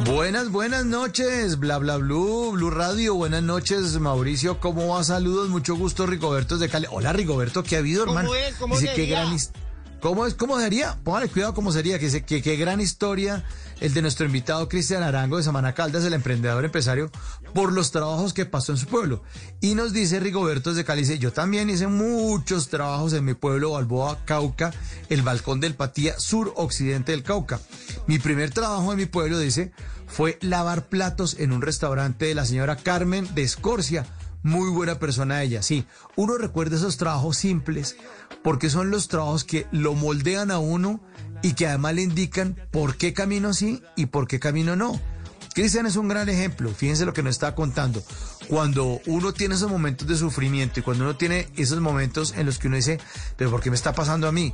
Buenas, 0.06 0.51
buenas 0.51 0.85
noches, 0.85 1.59
bla 1.59 1.78
bla 1.78 1.97
blue, 1.97 2.51
Blue 2.52 2.70
Radio, 2.70 3.15
buenas 3.15 3.43
noches, 3.43 3.98
Mauricio, 4.01 4.59
¿cómo 4.59 4.89
va? 4.89 5.05
Saludos, 5.05 5.48
mucho 5.48 5.77
gusto, 5.77 6.05
Rigoberto 6.05 6.59
de 6.59 6.69
Cali. 6.69 6.86
Hola, 6.90 7.12
Rigoberto, 7.12 7.62
¿qué 7.62 7.77
ha 7.77 7.78
habido, 7.78 8.02
hermano? 8.02 8.28
¿Cómo 8.28 8.35
es? 8.35 8.55
¿Cómo 8.56 8.77
Dice, 8.77 8.93
qué 8.94 9.06
gran 9.06 9.32
¿Cómo 10.05 10.26
es? 10.26 10.35
¿Cómo 10.35 10.60
sería? 10.60 10.98
Póngale 11.02 11.28
cuidado 11.28 11.55
cómo 11.55 11.72
sería, 11.72 11.98
que, 11.98 12.05
dice 12.05 12.26
que 12.26 12.56
gran 12.56 12.78
historia 12.78 13.43
el 13.81 13.94
de 13.94 14.02
nuestro 14.02 14.26
invitado 14.26 14.68
Cristian 14.68 15.02
Arango 15.02 15.39
de 15.39 15.43
Samana 15.43 15.72
Caldas, 15.72 16.05
el 16.05 16.12
emprendedor 16.12 16.62
empresario, 16.62 17.10
por 17.55 17.72
los 17.72 17.90
trabajos 17.90 18.35
que 18.35 18.44
pasó 18.44 18.72
en 18.72 18.76
su 18.76 18.86
pueblo. 18.86 19.22
Y 19.62 19.74
nos 19.74 19.94
dice 19.94 20.20
Rigoberto 20.20 20.68
desde 20.68 20.85
Cali, 20.85 21.01
dice, 21.01 21.18
yo 21.18 21.32
también 21.32 21.70
hice 21.70 21.86
muchos 21.86 22.68
trabajos 22.68 23.14
en 23.14 23.24
mi 23.24 23.32
pueblo, 23.32 23.70
Balboa, 23.70 24.18
Cauca, 24.26 24.74
el 25.09 25.22
balcón 25.22 25.60
del 25.60 25.74
Patía, 25.74 26.20
sur-occidente 26.20 27.12
del 27.12 27.22
Cauca. 27.22 27.59
Mi 28.06 28.18
primer 28.18 28.51
trabajo 28.51 28.93
en 28.93 28.98
mi 28.98 29.06
pueblo, 29.06 29.39
dice, 29.39 29.72
fue 30.06 30.39
lavar 30.43 30.85
platos 30.90 31.36
en 31.39 31.51
un 31.51 31.62
restaurante 31.62 32.26
de 32.26 32.35
la 32.35 32.44
señora 32.44 32.76
Carmen 32.76 33.35
de 33.35 33.44
Escorcia. 33.44 34.05
Muy 34.43 34.68
buena 34.68 34.98
persona 34.98 35.43
ella, 35.43 35.62
sí. 35.62 35.86
Uno 36.16 36.36
recuerda 36.36 36.76
esos 36.76 36.98
trabajos 36.98 37.39
simples 37.39 37.97
porque 38.44 38.68
son 38.68 38.90
los 38.90 39.08
trabajos 39.08 39.42
que 39.42 39.66
lo 39.72 39.94
moldean 39.94 40.50
a 40.50 40.58
uno 40.58 41.00
y 41.42 41.54
que 41.54 41.66
además 41.66 41.94
le 41.94 42.02
indican 42.02 42.56
por 42.70 42.96
qué 42.96 43.14
camino 43.14 43.54
sí 43.54 43.82
y 43.96 44.06
por 44.06 44.28
qué 44.28 44.38
camino 44.38 44.76
no. 44.76 45.00
Cristian 45.54 45.86
es 45.86 45.96
un 45.96 46.08
gran 46.08 46.28
ejemplo, 46.28 46.70
fíjense 46.70 47.06
lo 47.06 47.14
que 47.14 47.22
nos 47.22 47.36
está 47.36 47.54
contando. 47.54 48.02
Cuando 48.48 49.00
uno 49.06 49.32
tiene 49.32 49.54
esos 49.54 49.70
momentos 49.70 50.06
de 50.06 50.16
sufrimiento 50.16 50.78
y 50.78 50.82
cuando 50.82 51.04
uno 51.04 51.16
tiene 51.16 51.48
esos 51.56 51.80
momentos 51.80 52.34
en 52.36 52.44
los 52.44 52.58
que 52.58 52.66
uno 52.66 52.76
dice, 52.76 53.00
pero 53.36 53.50
¿por 53.50 53.62
qué 53.62 53.70
me 53.70 53.76
está 53.76 53.94
pasando 53.94 54.28
a 54.28 54.32
mí? 54.32 54.52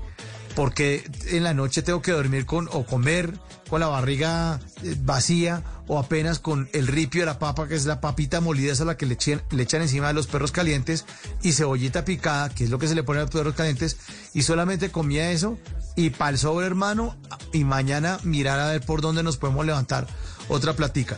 Porque 0.54 1.10
en 1.26 1.42
la 1.42 1.52
noche 1.52 1.82
tengo 1.82 2.00
que 2.00 2.12
dormir 2.12 2.46
con 2.46 2.68
o 2.70 2.86
comer 2.86 3.40
con 3.70 3.80
la 3.80 3.86
barriga 3.86 4.59
eh, 4.82 4.97
vacía 5.01 5.62
o 5.86 5.98
apenas 5.98 6.40
con 6.40 6.68
el 6.72 6.88
ripio 6.88 7.22
de 7.22 7.26
la 7.26 7.38
papa, 7.38 7.68
que 7.68 7.76
es 7.76 7.86
la 7.86 8.01
papita 8.01 8.40
molida, 8.40 8.72
esa 8.72 8.82
es 8.82 8.86
la 8.88 8.97
que 8.97 9.06
le, 9.06 9.14
echan 9.14 9.82
encima 9.82 10.09
de 10.09 10.14
los 10.14 10.26
perros 10.26 10.52
calientes, 10.52 11.05
y 11.42 11.52
cebollita 11.52 12.05
picada, 12.05 12.48
que 12.48 12.64
es 12.64 12.70
lo 12.70 12.78
que 12.78 12.88
se 12.88 12.94
le 12.94 13.05
pone 13.05 13.20
a 13.20 13.22
los 13.22 13.30
perros 13.30 13.55
calientes, 13.55 13.97
y 14.34 14.42
solamente 14.42 14.90
comía 14.90 15.30
eso, 15.30 15.56
y 15.97 16.10
para 16.10 16.32
el 16.32 16.38
sobre 16.38 16.66
hermano, 16.66 17.16
y 17.52 17.64
mañana 17.64 18.18
mirar 18.24 18.59
a 18.59 18.66
ver 18.66 18.84
por 18.84 19.01
dónde 19.01 19.22
nos 19.22 19.36
podemos 19.36 19.64
levantar 19.64 20.06
otra 20.48 20.74
platica. 20.74 21.16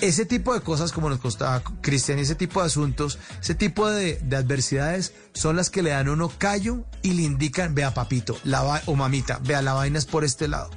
Ese 0.00 0.26
tipo 0.26 0.54
de 0.54 0.60
cosas 0.60 0.90
como 0.90 1.08
nos 1.08 1.20
costaba 1.20 1.62
Cristian, 1.80 2.18
ese 2.18 2.34
tipo 2.34 2.60
de 2.60 2.66
asuntos, 2.66 3.18
ese 3.40 3.54
tipo 3.54 3.88
de, 3.88 4.18
de 4.18 4.36
adversidades 4.36 5.14
son 5.32 5.54
las 5.54 5.70
que 5.70 5.82
le 5.82 5.90
dan 5.90 6.08
uno 6.08 6.32
callo 6.38 6.84
y 7.02 7.12
le 7.12 7.22
indican, 7.22 7.74
vea 7.74 7.94
papito, 7.94 8.36
la 8.42 8.82
o 8.86 8.96
mamita, 8.96 9.38
vea 9.44 9.62
la 9.62 9.74
vaina 9.74 9.98
es 9.98 10.06
por 10.06 10.24
este 10.24 10.48
lado. 10.48 10.70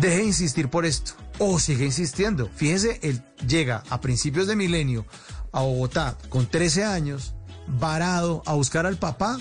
Deje 0.00 0.16
de 0.16 0.24
insistir 0.24 0.68
por 0.68 0.84
esto. 0.84 1.12
O 1.38 1.58
sigue 1.58 1.84
insistiendo. 1.84 2.50
Fíjese, 2.54 2.98
él 3.02 3.22
llega 3.46 3.82
a 3.90 4.00
principios 4.00 4.46
de 4.46 4.56
milenio 4.56 5.06
a 5.52 5.60
Bogotá 5.60 6.16
con 6.28 6.46
13 6.46 6.84
años, 6.84 7.34
varado, 7.66 8.42
a 8.46 8.54
buscar 8.54 8.86
al 8.86 8.96
papá. 8.96 9.38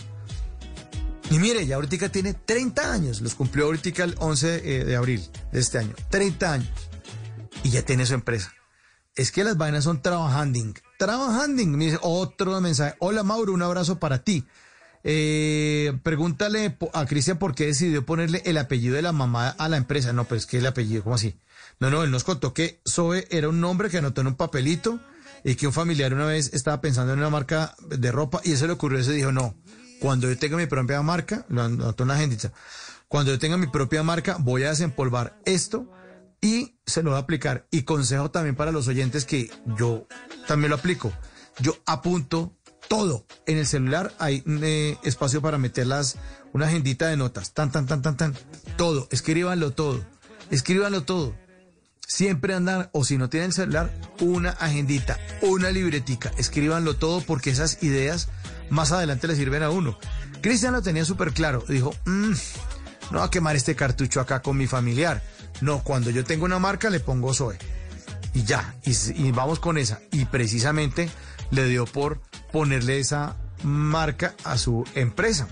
Y 1.32 1.40
mire, 1.40 1.66
ya 1.66 1.76
ahorita 1.76 2.10
tiene 2.10 2.34
30 2.34 2.92
años. 2.92 3.22
Los 3.22 3.36
cumplió 3.36 3.66
ahorita 3.66 4.04
el 4.04 4.16
11 4.18 4.56
eh, 4.56 4.86
de 4.86 4.96
abril 4.96 5.28
de 5.52 5.60
este 5.60 5.80
año. 5.80 5.94
30 6.10 6.54
años. 6.54 6.70
Y 7.64 7.72
ya 7.72 7.82
tiene 7.82 8.06
su 8.06 8.14
empresa. 8.14 8.54
Es 9.16 9.32
que 9.32 9.44
las 9.44 9.58
vainas 9.58 9.86
son 9.86 10.02
trabajando. 10.02 10.60
Trabajando. 11.00 11.64
Me 11.66 11.86
dice 11.86 12.00
otro 12.02 12.60
mensaje. 12.62 12.96
Hola 13.00 13.24
Mauro, 13.24 13.54
un 13.54 13.62
abrazo 13.62 13.98
para 14.00 14.24
ti. 14.24 14.46
Eh, 15.08 15.94
pregúntale 16.02 16.80
a 16.94 17.06
Cristian 17.06 17.38
por 17.38 17.54
qué 17.54 17.68
decidió 17.68 18.04
ponerle 18.04 18.42
el 18.44 18.58
apellido 18.58 18.96
de 18.96 19.04
la 19.04 19.12
mamá 19.12 19.50
a 19.50 19.70
la 19.70 19.78
empresa. 19.78 20.14
No, 20.14 20.24
pero 20.26 20.38
es 20.38 20.48
que 20.48 20.58
el 20.58 20.66
apellido, 20.66 21.04
¿cómo 21.04 21.16
así? 21.16 21.40
No, 21.80 21.92
no, 21.92 22.04
él 22.04 22.10
nos 22.10 22.24
contó 22.24 22.56
que 22.56 22.82
Zoe 22.90 23.28
era 23.30 23.48
un 23.48 23.62
nombre 23.62 23.92
que 23.92 24.00
anotó 24.00 24.22
en 24.22 24.28
un 24.28 24.36
papelito 24.36 25.00
y 25.44 25.54
que 25.54 25.68
un 25.68 25.74
familiar 25.74 26.12
una 26.12 26.26
vez 26.26 26.52
estaba 26.56 26.82
pensando 26.82 27.14
en 27.14 27.20
una 27.20 27.30
marca 27.30 27.76
de 27.88 28.12
ropa 28.12 28.42
y 28.44 28.54
eso 28.54 28.66
le 28.66 28.74
ocurrió. 28.74 28.98
Eso 28.98 29.12
dijo, 29.12 29.32
no, 29.32 29.56
cuando 30.00 30.28
yo 30.28 30.40
tenga 30.40 30.58
mi 30.58 30.66
propia 30.66 31.04
marca, 31.04 31.46
lo 31.50 31.62
anotó 31.62 32.04
en 32.04 32.08
la 32.08 32.16
agendita, 32.16 32.52
cuando 33.08 33.32
yo 33.32 33.38
tenga 33.38 33.58
mi 33.58 33.68
propia 33.68 34.02
marca, 34.02 34.38
voy 34.40 34.64
a 34.64 34.70
desempolvar 34.70 35.40
esto 35.46 35.88
y 36.42 36.80
se 36.84 37.04
lo 37.04 37.12
voy 37.12 37.18
a 37.18 37.22
aplicar. 37.22 37.68
Y 37.70 37.84
consejo 37.84 38.32
también 38.32 38.56
para 38.56 38.72
los 38.72 38.88
oyentes 38.88 39.26
que 39.26 39.52
yo 39.78 40.08
también 40.48 40.72
lo 40.72 40.78
aplico. 40.78 41.14
Yo 41.60 41.78
apunto 41.86 42.58
todo. 42.88 43.26
En 43.46 43.58
el 43.58 43.66
celular 43.68 44.14
hay 44.20 44.44
eh, 44.46 44.98
espacio 45.04 45.42
para 45.42 45.58
meter 45.58 45.88
las, 45.88 46.18
una 46.54 46.68
agendita 46.68 47.08
de 47.08 47.18
notas. 47.18 47.54
Tan, 47.54 47.72
tan, 47.72 47.86
tan, 47.86 48.02
tan, 48.02 48.18
tan. 48.18 48.36
Todo. 48.78 49.08
Escríbanlo 49.12 49.72
todo. 49.72 50.04
Escríbanlo 50.52 51.04
todo. 51.04 51.36
Siempre 52.08 52.54
andan, 52.54 52.90
o 52.92 53.04
si 53.04 53.18
no 53.18 53.30
tienen 53.30 53.52
celular, 53.52 53.92
una 54.20 54.52
agendita, 54.52 55.18
una 55.42 55.72
libretica. 55.72 56.32
Escríbanlo 56.38 56.96
todo 56.96 57.22
porque 57.22 57.50
esas 57.50 57.82
ideas 57.82 58.28
más 58.70 58.92
adelante 58.92 59.28
le 59.28 59.36
sirven 59.36 59.64
a 59.64 59.72
uno. 59.72 59.98
Cristian 60.42 60.74
lo 60.74 60.84
tenía 60.84 61.04
súper 61.04 61.34
claro. 61.34 61.64
Dijo, 61.68 61.96
"Mm, 62.06 62.34
no 63.12 63.20
va 63.20 63.26
a 63.26 63.30
quemar 63.32 63.56
este 63.56 63.76
cartucho 63.76 64.20
acá 64.22 64.42
con 64.44 64.56
mi 64.58 64.68
familiar. 64.68 65.24
No, 65.62 65.84
cuando 65.84 66.12
yo 66.12 66.24
tengo 66.24 66.46
una 66.46 66.60
marca 66.60 66.90
le 66.90 67.00
pongo 67.00 67.34
Zoe. 67.34 67.58
y 68.34 68.44
ya, 68.44 68.76
y 68.84 69.32
vamos 69.32 69.60
con 69.62 69.78
esa. 69.78 70.02
Y 70.12 70.26
precisamente 70.26 71.10
le 71.52 71.68
dio 71.68 71.86
por 71.86 72.20
ponerle 72.52 73.00
esa 73.00 73.36
marca 73.64 74.34
a 74.44 74.58
su 74.58 74.84
empresa. 74.96 75.48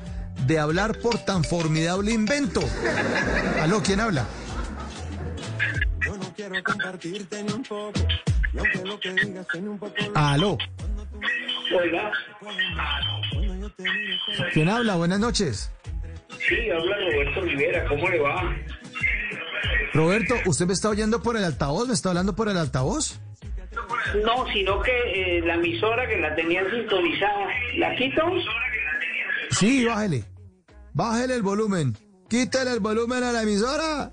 de 0.46 0.58
hablar 0.58 0.98
por 0.98 1.18
tan 1.18 1.44
formidable 1.44 2.12
invento? 2.12 2.60
Aló, 3.60 3.82
¿quién 3.82 4.00
habla? 4.00 4.26
quiero 6.38 6.62
compartirte 6.62 7.42
ni 7.42 7.52
un 7.52 7.62
poco. 7.62 8.00
Y 8.54 8.58
aunque 8.58 8.78
lo 8.84 9.00
que 9.00 9.12
digas 9.12 9.46
tiene 9.52 9.68
un 9.68 9.78
poco. 9.78 9.94
Aló. 10.14 10.56
Hola. 11.74 12.12
¿Quién 14.52 14.68
habla? 14.68 14.96
Buenas 14.96 15.18
noches. 15.18 15.70
Sí, 16.48 16.70
habla 16.70 16.96
Roberto 16.96 17.40
Rivera. 17.42 17.84
¿Cómo 17.86 18.08
le 18.08 18.20
va? 18.20 18.56
Roberto, 19.92 20.34
¿usted 20.46 20.66
me 20.66 20.72
está 20.72 20.88
oyendo 20.88 21.22
por 21.22 21.36
el 21.36 21.44
altavoz? 21.44 21.88
¿Me 21.88 21.94
está 21.94 22.10
hablando 22.10 22.34
por 22.36 22.48
el 22.48 22.56
altavoz? 22.56 23.20
No, 24.24 24.46
sino 24.52 24.80
que 24.80 24.92
eh, 24.92 25.40
la 25.42 25.54
emisora 25.54 26.08
que 26.08 26.16
la 26.16 26.34
tenían 26.34 26.70
sintonizada, 26.70 27.48
¿la 27.76 27.94
quito? 27.96 28.22
Sí, 29.50 29.84
bájele. 29.84 30.24
Bájele 30.92 31.34
el 31.34 31.42
volumen. 31.42 31.96
Quítale 32.28 32.72
el 32.72 32.80
volumen 32.80 33.22
a 33.22 33.32
la 33.32 33.42
emisora. 33.42 34.12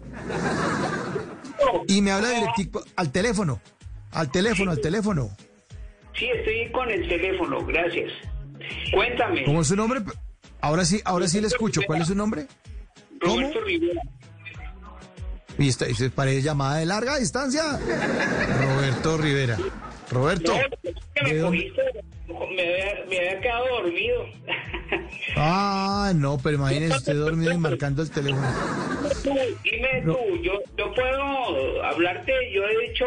Y 1.87 2.01
me 2.01 2.11
habla 2.11 2.29
directo 2.29 2.83
al 2.95 3.11
teléfono. 3.11 3.59
Al 4.11 4.31
teléfono, 4.31 4.71
al 4.71 4.79
teléfono. 4.79 5.29
Sí, 6.17 6.25
estoy 6.25 6.71
con 6.71 6.89
el 6.89 7.07
teléfono, 7.07 7.65
gracias. 7.65 8.11
Cuéntame. 8.93 9.43
¿Cómo 9.43 9.61
es 9.61 9.67
su 9.67 9.75
nombre? 9.75 10.01
Ahora 10.61 10.85
sí, 10.85 11.01
ahora 11.03 11.27
sí 11.27 11.41
le 11.41 11.47
escucho. 11.47 11.81
¿Cuál 11.85 12.01
es 12.01 12.07
su 12.07 12.15
nombre? 12.15 12.47
Roberto 13.19 13.61
Rivera. 13.61 14.01
Y 15.57 15.71
parece 16.09 16.41
llamada 16.41 16.77
de 16.77 16.85
larga 16.85 17.17
distancia. 17.17 17.79
Roberto 18.59 19.17
Rivera. 19.17 19.57
Roberto. 20.11 20.53
Me, 22.27 22.61
había, 22.61 23.05
me 23.09 23.17
había 23.17 23.39
quedado 23.41 23.81
dormido. 23.81 24.25
Ah, 25.35 26.13
no, 26.15 26.37
pero 26.41 26.55
imagínese 26.55 26.97
usted 26.97 27.15
dormido 27.15 27.53
y 27.53 27.57
marcando 27.59 28.01
el 28.01 28.11
teléfono. 28.11 28.47
Dime 29.63 30.01
tú, 30.05 30.17
yo, 30.41 30.61
yo 30.77 30.93
puedo 30.93 31.83
hablarte, 31.83 32.33
yo 32.53 32.63
he 32.67 32.85
hecho 32.85 33.05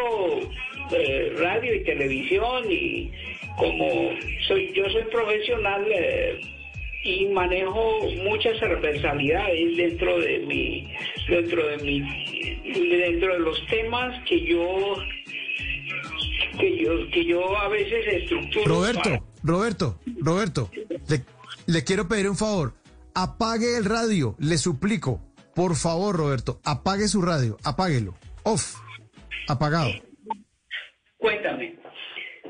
eh, 0.92 1.34
radio 1.38 1.74
y 1.74 1.84
televisión 1.84 2.64
y 2.70 3.10
como 3.58 4.10
soy 4.46 4.72
yo 4.72 4.88
soy 4.88 5.02
profesional 5.04 5.84
eh, 5.90 6.40
y 7.04 7.26
manejo 7.26 8.00
muchas 8.24 8.58
transversalidades 8.58 9.76
dentro 9.76 10.18
de 10.18 10.38
mi 10.40 10.88
dentro 11.28 11.66
de 11.66 11.76
mi 11.78 12.00
dentro 12.98 13.34
de 13.34 13.40
los 13.40 13.66
temas 13.66 14.22
que 14.24 14.40
yo 14.40 14.96
que 16.58 16.82
yo 16.84 16.90
que 17.12 17.24
yo 17.24 17.56
a 17.56 17.68
veces 17.68 18.06
estructuro 18.22 18.64
Roberto, 18.66 19.10
Roberto, 19.42 19.98
Roberto, 20.20 20.70
le, 21.08 21.24
le 21.66 21.84
quiero 21.84 22.08
pedir 22.08 22.28
un 22.28 22.36
favor. 22.36 22.74
Apague 23.14 23.76
el 23.76 23.84
radio, 23.84 24.36
le 24.38 24.58
suplico. 24.58 25.20
Por 25.54 25.74
favor, 25.74 26.16
Roberto, 26.16 26.60
apague 26.64 27.08
su 27.08 27.20
radio, 27.22 27.56
apáguelo. 27.64 28.14
Off, 28.44 28.76
apagado. 29.48 29.90
Cuéntame. 31.18 31.78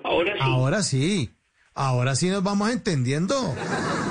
Ahora 0.04 0.32
sí. 0.34 0.40
Ahora 0.42 0.82
sí. 0.82 1.30
Ahora 1.80 2.16
sí 2.16 2.28
nos 2.28 2.42
vamos 2.42 2.70
entendiendo. 2.72 3.36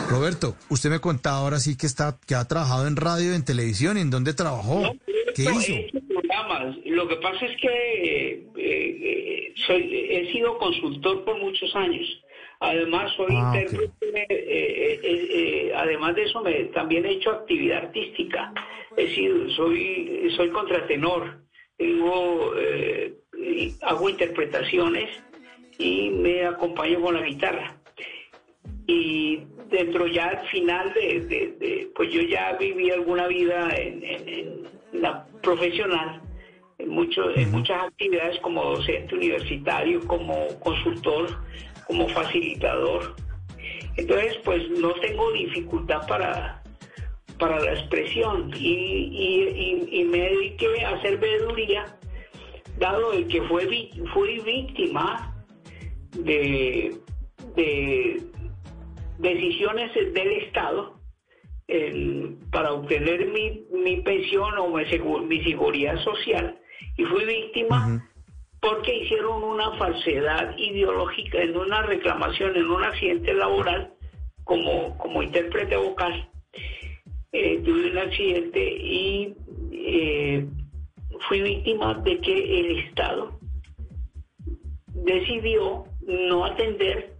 Roberto, 0.09 0.55
usted 0.69 0.89
me 0.89 1.01
contaba 1.01 1.39
ahora 1.39 1.59
sí 1.59 1.75
que 1.75 1.85
está 1.85 2.17
que 2.25 2.33
ha 2.33 2.47
trabajado 2.47 2.87
en 2.87 2.95
radio, 2.95 3.33
en 3.33 3.43
televisión, 3.43 3.97
¿en 3.97 4.09
dónde 4.09 4.33
trabajó? 4.33 4.83
No, 4.83 4.93
¿Qué 5.35 5.41
hizo? 5.43 5.73
programas. 6.07 6.77
Lo 6.85 7.09
que 7.09 7.17
pasa 7.17 7.45
es 7.45 7.59
que 7.59 8.31
eh, 8.31 8.47
eh, 8.55 9.53
soy, 9.67 9.83
he 10.09 10.31
sido 10.31 10.57
consultor 10.59 11.25
por 11.25 11.37
muchos 11.41 11.75
años. 11.75 12.07
Además, 12.61 13.11
soy 13.17 13.27
Ah, 13.31 13.51
intérprete, 13.53 14.25
eh, 14.29 14.99
eh, 15.03 15.71
además 15.75 16.15
de 16.15 16.23
eso, 16.23 16.41
me, 16.41 16.53
también 16.73 17.05
he 17.05 17.11
hecho 17.15 17.31
actividad 17.31 17.79
artística. 17.83 18.53
He 18.95 19.13
sido, 19.13 19.49
soy, 19.49 20.31
soy 20.37 20.49
contratenor, 20.51 21.43
tengo, 21.77 22.53
eh, 22.57 23.13
hago 23.81 24.09
interpretaciones 24.09 25.09
y 25.77 26.09
me 26.09 26.45
acompaño 26.45 27.01
con 27.01 27.15
la 27.15 27.21
guitarra. 27.21 27.75
Y 28.87 29.41
dentro 29.69 30.07
ya 30.07 30.27
al 30.29 30.47
final 30.47 30.93
de, 30.93 31.19
de- 31.21 31.51
de- 31.59 31.89
pues 31.95 32.11
yo 32.11 32.21
ya 32.21 32.53
viví 32.59 32.89
alguna 32.89 33.27
vida 33.27 33.69
en, 33.75 34.03
en- 34.03 34.29
en 34.29 35.01
la 35.01 35.25
profesional, 35.41 36.21
en, 36.77 36.89
mucho, 36.89 37.35
en 37.35 37.51
muchas 37.51 37.83
actividades 37.83 38.39
como 38.39 38.63
docente 38.63 39.13
universitario, 39.15 39.99
como 40.07 40.47
consultor, 40.59 41.37
como 41.85 42.07
facilitador. 42.09 43.15
Entonces, 43.97 44.37
pues 44.45 44.69
no 44.69 44.93
tengo 44.95 45.31
dificultad 45.33 46.07
para, 46.07 46.61
para 47.39 47.59
la 47.59 47.73
expresión 47.73 48.51
y, 48.55 48.69
y- 48.69 49.89
y- 49.89 49.99
y 49.99 50.03
me 50.05 50.19
dediqué 50.19 50.85
a 50.85 50.91
hacer 50.91 51.17
veeduría, 51.17 51.85
dado 52.77 53.11
el 53.13 53.27
que 53.27 53.41
fue, 53.43 53.67
fui 54.13 54.39
víctima 54.39 55.33
de, 56.23 56.95
de 57.55 58.21
decisiones 59.19 59.93
del 59.93 60.31
Estado 60.43 60.95
el- 61.67 62.37
para 62.51 62.73
obtener 62.73 63.27
mi, 63.27 63.63
mi 63.71 64.01
pensión 64.01 64.57
o 64.57 64.69
mi, 64.69 64.83
mi 65.27 65.43
seguridad 65.43 65.97
social 66.03 66.57
y 66.97 67.03
fui 67.05 67.25
víctima 67.25 68.03
porque 68.59 68.95
hicieron 69.03 69.43
una 69.43 69.77
falsedad 69.77 70.57
ideológica 70.57 71.41
en 71.41 71.55
una 71.55 71.83
reclamación, 71.83 72.55
en 72.55 72.65
un 72.69 72.83
accidente 72.83 73.33
laboral 73.33 73.93
como, 74.43 74.97
como 74.97 75.21
intérprete 75.21 75.75
vocal. 75.75 76.29
Eh, 77.33 77.59
tuve 77.63 77.91
un 77.91 77.97
accidente 77.97 78.63
y 78.63 79.35
eh, 79.71 80.45
fui 81.27 81.41
víctima 81.41 81.93
de 81.95 82.19
que 82.19 82.59
el 82.59 82.79
Estado 82.79 83.37
decidió 84.93 85.83
no 86.07 86.45
atender, 86.45 87.11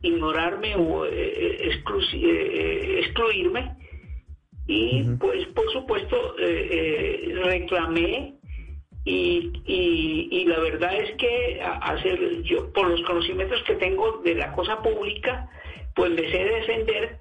ignorarme 0.00 0.74
o 0.76 1.04
eh, 1.06 1.58
exclu- 1.70 2.08
eh, 2.14 3.00
excluirme 3.00 3.76
y 4.66 5.02
pues 5.18 5.46
por 5.48 5.70
supuesto 5.72 6.36
eh, 6.38 6.68
eh, 6.70 7.34
reclamé 7.42 8.34
y, 9.04 9.50
y, 9.66 10.28
y 10.30 10.44
la 10.44 10.60
verdad 10.60 10.94
es 11.00 11.16
que 11.16 11.60
hacer 11.62 12.42
yo 12.42 12.70
por 12.72 12.88
los 12.90 13.02
conocimientos 13.02 13.62
que 13.64 13.74
tengo 13.76 14.20
de 14.24 14.34
la 14.34 14.52
cosa 14.52 14.80
pública 14.82 15.48
pues 15.94 16.10
me 16.12 16.30
sé 16.30 16.44
defender 16.44 17.18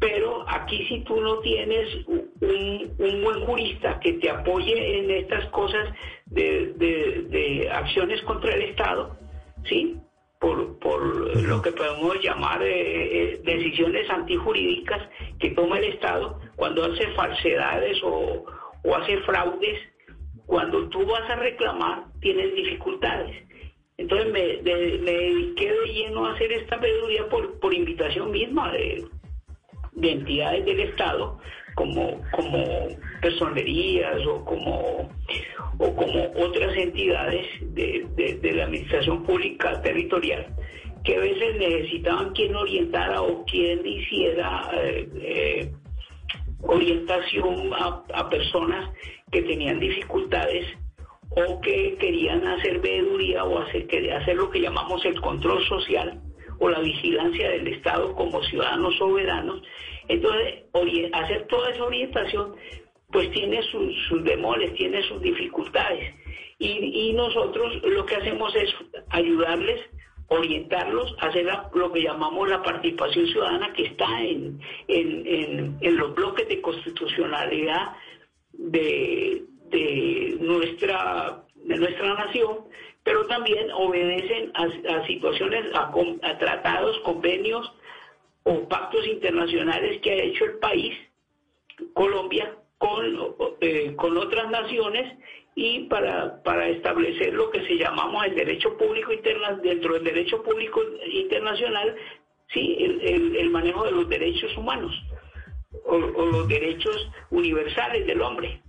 pero 0.00 0.44
aquí 0.48 0.86
si 0.88 1.04
tú 1.04 1.20
no 1.20 1.38
tienes 1.40 1.88
un, 2.06 2.94
un 2.98 3.22
buen 3.22 3.40
jurista 3.46 3.98
que 4.00 4.14
te 4.14 4.30
apoye 4.30 4.98
en 4.98 5.10
estas 5.10 5.46
cosas 5.50 5.92
de, 6.26 6.72
de- 6.76 7.22
de 7.28 7.68
acciones 7.70 8.22
contra 8.22 8.54
el 8.54 8.62
Estado, 8.62 9.16
¿sí? 9.64 9.96
Por, 10.40 10.78
por 10.78 11.02
lo 11.42 11.60
que 11.62 11.72
podemos 11.72 12.22
llamar 12.22 12.62
eh, 12.62 12.68
eh, 13.34 13.40
decisiones 13.44 14.08
antijurídicas 14.08 15.02
que 15.40 15.50
toma 15.50 15.78
el 15.78 15.84
Estado 15.94 16.38
cuando 16.54 16.84
hace 16.84 17.08
falsedades 17.08 17.98
o, 18.04 18.44
o 18.84 18.94
hace 18.94 19.18
fraudes, 19.22 19.80
cuando 20.46 20.88
tú 20.90 21.04
vas 21.06 21.28
a 21.28 21.36
reclamar 21.36 22.04
tienes 22.20 22.54
dificultades. 22.54 23.36
Entonces 23.96 24.30
me, 24.32 24.40
de- 24.62 24.98
me 25.02 25.10
dediqué 25.10 25.72
de 25.72 25.86
lleno 25.92 26.26
a 26.26 26.34
hacer 26.34 26.52
esta 26.52 26.76
veeduría 26.76 27.28
por, 27.28 27.58
por 27.58 27.74
invitación 27.74 28.30
misma 28.30 28.70
de, 28.70 29.04
de 29.92 30.12
entidades 30.12 30.64
del 30.64 30.80
Estado 30.80 31.40
como, 31.78 32.20
como 32.32 32.88
personerías 33.22 34.26
o 34.26 34.44
como, 34.44 35.08
o 35.78 35.94
como 35.94 36.24
otras 36.44 36.76
entidades 36.76 37.46
de, 37.60 38.04
de- 38.16 38.52
la 38.52 38.64
Administración 38.64 39.22
Pública 39.22 39.80
Territorial 39.80 40.44
que 41.04 41.14
a 41.14 41.20
veces 41.20 41.56
necesitaban 41.56 42.32
quien 42.32 42.56
orientara 42.56 43.22
o 43.22 43.44
quien 43.44 43.86
hiciera 43.86 44.68
eh, 44.74 45.08
eh, 45.22 45.72
orientación 46.62 47.70
a, 47.74 48.28
personas 48.28 48.90
que 49.30 49.42
tenían 49.42 49.78
dificultades 49.78 50.66
o 51.30 51.60
que 51.60 51.96
querían 52.00 52.44
hacer 52.44 52.80
veeduría 52.80 53.44
o 53.44 53.60
hacer, 53.60 53.86
hacer 54.12 54.34
lo 54.34 54.50
que 54.50 54.62
llamamos 54.62 55.04
el 55.04 55.20
control 55.20 55.64
social 55.68 56.20
o 56.58 56.68
la 56.68 56.80
vigilancia 56.80 57.50
del 57.50 57.68
Estado 57.68 58.12
como 58.16 58.42
ciudadanos 58.42 58.96
soberanos 58.98 59.62
Entonces, 60.08 60.64
hacer 61.12 61.46
toda 61.46 61.70
esa 61.70 61.84
orientación, 61.84 62.56
pues 63.10 63.30
tiene 63.30 63.62
sus, 63.62 63.94
sus 64.08 64.22
tiene 64.74 65.02
sus 65.02 65.20
dificultades. 65.22 66.14
Y, 66.58 67.12
nosotros 67.12 67.80
lo 67.84 68.04
que 68.04 68.16
hacemos 68.16 68.54
es 68.56 68.74
ayudarles 69.10 69.80
orientarlos 70.28 71.16
hacer 71.20 71.46
lo 71.72 71.90
que 71.90 72.02
llamamos 72.02 72.48
la 72.48 72.62
participación 72.62 73.26
ciudadana 73.28 73.72
que 73.72 73.84
está 73.84 74.20
en, 74.22 74.60
en, 74.86 75.78
en, 75.80 75.96
los 75.96 76.14
bloques 76.14 76.46
de 76.48 76.60
constitucionalidad 76.60 77.96
de, 78.52 79.44
de, 79.70 80.36
nuestra, 80.40 81.44
de 81.54 81.76
nuestra 81.76 82.14
nación, 82.14 82.58
pero 83.02 83.26
también 83.26 83.70
obedecen 83.72 84.52
a, 84.54 85.06
situaciones, 85.06 85.64
a, 85.74 86.38
tratados, 86.38 86.98
convenios 87.00 87.72
o 88.44 88.68
pactos 88.68 89.06
internacionales 89.06 90.00
que 90.02 90.12
ha 90.12 90.24
hecho 90.24 90.44
el 90.44 90.58
país, 90.58 90.94
Colombia, 91.92 92.56
con, 92.78 93.04
eh, 93.60 93.94
con 93.96 94.16
otras 94.16 94.50
naciones 94.50 95.18
y 95.54 95.80
para, 95.84 96.40
para 96.42 96.68
establecer 96.68 97.34
lo 97.34 97.50
que 97.50 97.66
se 97.66 97.76
llamamos 97.76 98.24
el 98.26 98.36
derecho 98.36 98.76
público 98.78 99.12
interna, 99.12 99.54
dentro 99.62 99.94
del 99.94 100.04
derecho 100.04 100.42
público 100.42 100.80
internacional, 101.12 101.96
sí, 102.54 102.76
el, 102.78 103.36
el, 103.36 103.50
manejo 103.50 103.84
de 103.84 103.90
los 103.90 104.08
derechos 104.08 104.56
humanos 104.56 104.92
o, 105.84 105.98
los 105.98 106.48
derechos 106.48 106.96
universales 107.30 108.06
del 108.06 108.22
hombre. 108.22 108.62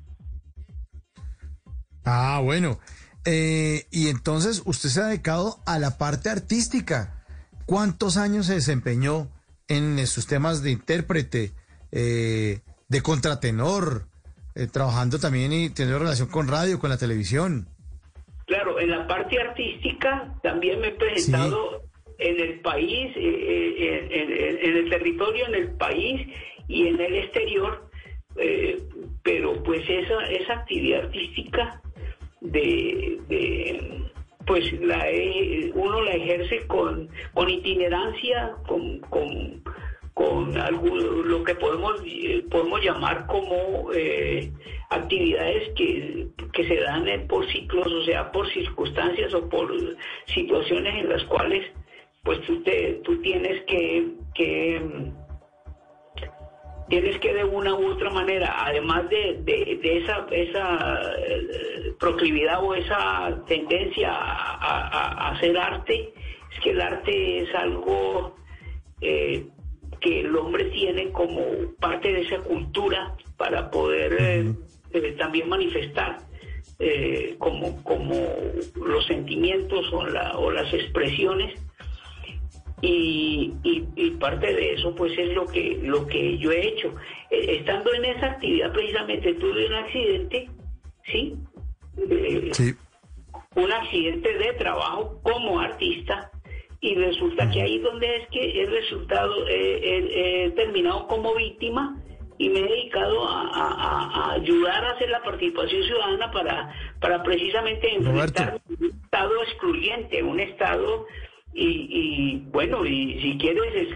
Ah, 2.06 2.41
bueno. 2.44 2.80
Eh, 3.26 3.86
y 3.91 4.08
entonces 4.08 4.64
usted 4.66 4.90
se 4.90 5.02
ha 5.02 5.08
dedicado 5.08 5.60
a 5.68 5.78
la 5.78 5.98
parte 6.00 6.30
artística. 6.30 7.24
¿Cuántos 7.68 8.18
años 8.18 8.48
se 8.48 8.56
desempeñó 8.56 9.28
en 9.70 10.06
sus 10.08 10.28
temas 10.28 10.64
de 10.64 10.72
intérprete, 10.72 11.52
eh, 11.91 12.60
de 12.88 13.02
contratenor, 13.02 14.08
eh, 14.56 14.68
trabajando 14.68 15.20
también 15.20 15.54
y 15.54 15.70
teniendo 15.70 16.00
relación 16.00 16.28
con 16.28 16.48
radio, 16.48 16.80
con 16.80 16.90
la 16.90 16.98
televisión. 16.98 17.68
Claro, 18.48 18.80
en 18.80 18.90
la 18.90 19.08
parte 19.08 19.40
artística 19.40 20.34
también 20.41 20.80
me 20.82 20.88
he 20.88 20.91
presentado 20.91 21.84
en 22.18 22.40
el 22.40 22.60
país, 22.62 23.16
eh, 23.16 24.10
en, 24.62 24.78
el 24.78 24.90
territorio, 24.90 25.46
en 25.48 25.56
el 25.56 25.72
país 25.76 26.28
y 26.68 26.88
en 26.88 27.00
el 27.00 27.16
exterior, 27.16 27.88
pero 29.24 29.62
pues 29.64 29.82
esa, 29.88 30.24
esa 30.32 30.54
actividad 30.54 31.06
artística 31.06 31.82
de, 32.41 33.20
pues 34.50 34.74
la 34.82 35.06
uno 35.76 36.02
la 36.02 36.12
ejerce 36.12 36.66
con, 36.66 37.08
con 37.36 37.48
itinerancia, 37.48 38.56
con, 38.68 39.00
con 39.02 39.62
con 40.16 40.58
algo, 40.58 40.88
lo 40.98 41.44
que 41.46 41.56
podemos, 41.56 42.02
eh, 42.04 42.44
podemos 42.52 42.84
llamar 42.84 43.26
como 43.28 43.90
eh, 43.94 44.52
actividades 44.90 45.70
que, 45.76 46.28
se 46.54 46.76
dan 46.82 47.06
por 47.28 47.50
ciclos, 47.50 47.88
o 47.88 48.04
sea, 48.04 48.30
por 48.30 48.52
circunstancias 48.52 49.34
o 49.34 49.48
por 49.48 49.72
situaciones 50.26 50.96
en 50.96 51.10
las 51.10 51.24
cuales 51.26 51.66
pues 52.24 52.42
tú, 52.42 52.62
te, 52.64 53.00
tú 53.06 53.22
tienes 53.22 53.64
que, 53.64 54.08
tienes 56.90 57.20
que 57.20 57.34
de 57.34 57.44
una 57.44 57.74
u 57.74 57.91
otra 57.91 58.10
manera, 58.10 58.66
además 58.66 59.10
de, 59.10 59.40
de, 59.44 59.98
esa, 59.98 60.26
esa 60.32 61.02
eh, 61.26 61.94
proclividad 61.99 62.64
o 62.64 62.74
esa 62.74 63.44
tendencia 63.48 64.11
a, 64.11 65.32
hacer 65.32 65.57
arte, 65.57 66.14
es 66.53 66.60
que 66.61 66.72
el 66.72 66.82
arte 66.82 67.44
es 67.44 67.56
algo 67.56 68.36
que 69.99 70.22
el 70.22 70.36
hombre 70.36 70.66
tiene 70.66 71.11
como 71.11 71.41
parte 71.80 72.11
de 72.11 72.22
esa 72.22 72.40
cultura 72.40 73.16
para 73.38 73.70
poder 73.70 74.16
eh, 74.20 74.53
eh, 74.94 75.16
también 75.18 75.49
manifestar 75.49 76.20
eh, 76.80 77.36
como, 77.38 77.84
como 77.84 78.16
los 78.76 79.06
sentimientos 79.07 79.91
o, 79.91 80.06
la, 80.06 80.38
o 80.38 80.52
las 80.52 80.74
expresiones 80.74 81.60
y, 82.81 83.53
y, 83.64 84.11
parte 84.11 84.53
de 84.53 84.73
eso 84.73 84.93
pues 84.95 85.18
es 85.18 85.34
lo 85.34 85.45
que 85.45 85.80
lo 85.81 86.07
que 86.07 86.38
yo 86.38 86.51
he 86.51 86.68
hecho. 86.68 86.93
Estando 87.30 87.93
en 87.93 88.06
esa 88.06 88.27
actividad 88.27 88.72
precisamente 88.72 89.34
tuve 89.35 89.68
un 89.68 89.73
accidente 89.76 90.49
sí, 91.06 91.35
sí. 92.53 92.76
un 93.56 93.72
accidente 93.72 94.38
de 94.38 94.53
trabajo 94.53 95.19
como 95.23 95.60
artista 95.60 96.31
y 96.81 96.95
resulta 96.95 97.49
que 97.51 97.61
ahí 97.61 97.80
donde 97.80 98.18
es 98.18 98.27
que 98.30 98.61
he 98.61 98.65
resultado, 98.65 99.34
he 99.47 100.51
terminado 100.56 101.07
como 101.07 101.35
víctima 101.35 101.97
y 102.39 102.47
me 102.47 102.60
he 102.60 102.64
dedicado 102.64 103.27
a, 103.27 104.31
ayudar 104.31 104.85
a 104.85 104.91
hacer 104.91 105.10
la 105.10 105.22
participación 105.22 105.84
ciudadana 105.84 106.31
para, 106.31 106.73
para 107.01 107.22
precisamente 107.22 107.93
enfrentar 107.93 108.61
un 108.69 108.85
estado 108.85 109.43
excluyente, 109.43 110.23
un 110.23 110.39
estado 110.39 111.06
y, 111.54 112.44
bueno, 112.52 112.86
y 112.86 113.20
si 113.22 113.38
quieres 113.38 113.90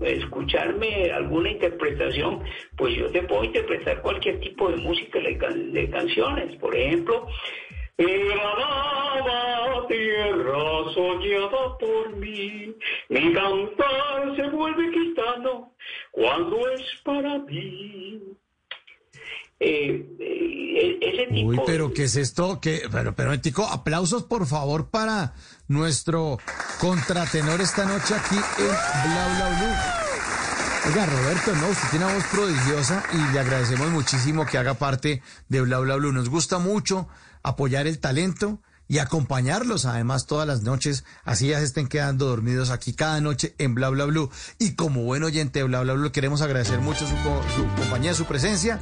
escucharme 0.00 1.10
alguna 1.10 1.50
interpretación, 1.50 2.42
pues 2.76 2.96
yo 2.96 3.10
te 3.10 3.22
puedo 3.22 3.44
interpretar 3.44 4.00
cualquier 4.02 4.40
tipo 4.40 4.70
de 4.70 4.76
música 4.78 5.18
de, 5.20 5.36
de 5.72 5.90
canciones. 5.90 6.56
Por 6.56 6.74
ejemplo, 6.74 7.28
la 7.98 9.86
tierra 9.88 10.92
soñada 10.94 11.78
por 11.78 12.16
mí, 12.16 12.74
mi 13.08 13.32
cantar 13.32 14.36
se 14.36 14.48
vuelve 14.50 14.92
gitano 14.92 15.72
cuando 16.12 16.68
es 16.70 16.82
para 17.04 17.38
mí. 17.38 18.20
Eh, 19.60 20.06
eh, 20.20 20.98
ese 21.00 21.26
tipo... 21.26 21.48
Uy, 21.48 21.60
pero 21.66 21.92
¿qué 21.92 22.04
es 22.04 22.14
esto? 22.14 22.60
¿Qué? 22.62 22.82
Pero, 22.92 23.16
pero, 23.16 23.40
Tico, 23.40 23.64
aplausos 23.64 24.22
por 24.22 24.46
favor 24.46 24.90
para 24.90 25.34
nuestro 25.68 26.38
contratenor 26.80 27.60
esta 27.60 27.84
noche 27.84 28.14
aquí 28.14 28.36
en 28.36 28.66
Bla 28.66 29.28
Bla 29.36 29.48
Blue. 29.58 29.98
Oiga, 30.88 31.06
Roberto, 31.06 31.54
no, 31.54 31.68
usted 31.68 31.88
tiene 31.90 32.04
una 32.06 32.14
voz 32.14 32.24
prodigiosa 32.24 33.02
y 33.12 33.32
le 33.32 33.40
agradecemos 33.40 33.90
muchísimo 33.90 34.46
que 34.46 34.56
haga 34.58 34.74
parte 34.74 35.22
de 35.48 35.60
Bla 35.60 35.78
Bla 35.78 35.96
Blue. 35.96 36.12
Nos 36.12 36.30
gusta 36.30 36.58
mucho 36.58 37.08
apoyar 37.42 37.86
el 37.86 37.98
talento 37.98 38.60
y 38.88 38.98
acompañarlos 38.98 39.84
además 39.84 40.26
todas 40.26 40.46
las 40.46 40.62
noches, 40.62 41.04
así 41.24 41.48
ya 41.48 41.58
se 41.58 41.64
estén 41.64 41.88
quedando 41.88 42.26
dormidos 42.26 42.70
aquí 42.70 42.94
cada 42.94 43.20
noche 43.20 43.54
en 43.58 43.74
Bla 43.74 43.90
Bla 43.90 44.06
Blue. 44.06 44.30
Y 44.58 44.72
como 44.72 45.02
buen 45.02 45.22
oyente 45.22 45.58
de 45.58 45.66
Bla 45.66 45.82
Bla 45.82 45.92
Blue, 45.92 46.10
queremos 46.10 46.40
agradecer 46.40 46.80
mucho 46.80 47.06
su, 47.06 47.14
compañía, 47.76 48.14
su 48.14 48.24
presencia. 48.24 48.80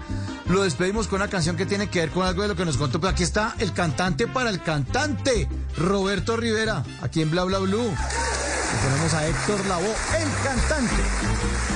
Lo 0.48 0.62
despedimos 0.62 1.08
con 1.08 1.20
una 1.20 1.28
canción 1.28 1.56
que 1.56 1.66
tiene 1.66 1.90
que 1.90 2.00
ver 2.00 2.10
con 2.10 2.24
algo 2.24 2.42
de 2.42 2.48
lo 2.48 2.56
que 2.56 2.64
nos 2.64 2.76
contó. 2.76 3.00
Pero 3.00 3.10
aquí 3.10 3.24
está 3.24 3.56
el 3.58 3.72
cantante 3.72 4.28
para 4.28 4.50
el 4.50 4.62
cantante, 4.62 5.48
Roberto 5.76 6.36
Rivera, 6.36 6.84
aquí 7.02 7.22
en 7.22 7.30
Bla 7.30 7.44
Bla 7.44 7.58
Blue. 7.58 7.90
Y 7.92 8.86
tenemos 8.88 9.12
a 9.12 9.26
Héctor 9.26 9.66
Lavoe, 9.66 9.94
el 10.18 10.28
cantante. 10.44 11.75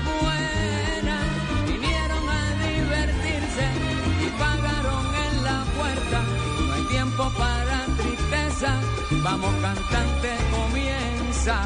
vamos 9.23 9.53
cantante, 9.61 10.29
comienza. 10.51 11.61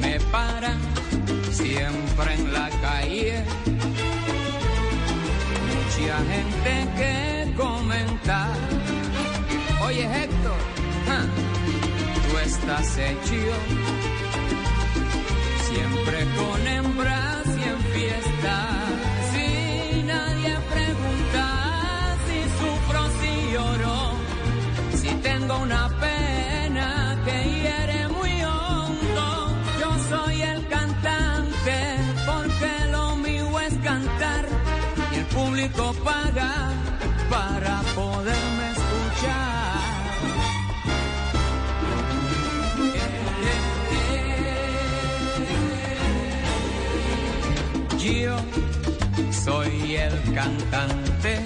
Me 0.00 0.20
para 0.32 0.76
siempre 1.50 2.34
en 2.34 2.52
la 2.52 2.70
calle, 2.80 3.44
mucha 5.68 6.16
gente 6.32 6.72
que 6.96 7.54
comentar. 7.56 8.56
Oye 9.84 10.04
Héctor, 10.04 10.60
tú 12.30 12.38
estás 12.38 12.98
hecho. 12.98 13.79
Paga 35.68 36.72
para 37.28 37.82
poderme 37.94 38.70
escuchar. 38.70 39.80
Yo 47.98 48.36
soy 49.30 49.96
el 49.96 50.34
cantante, 50.34 51.40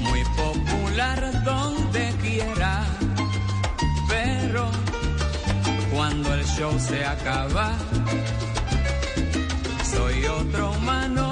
muy 0.00 0.22
popular 0.36 1.44
donde 1.44 2.12
quiera, 2.20 2.84
pero 4.08 4.70
cuando 5.92 6.34
el 6.34 6.44
show 6.44 6.78
se 6.78 7.04
acaba, 7.04 7.72
soy 9.84 10.26
otro 10.26 10.72
humano 10.72 11.31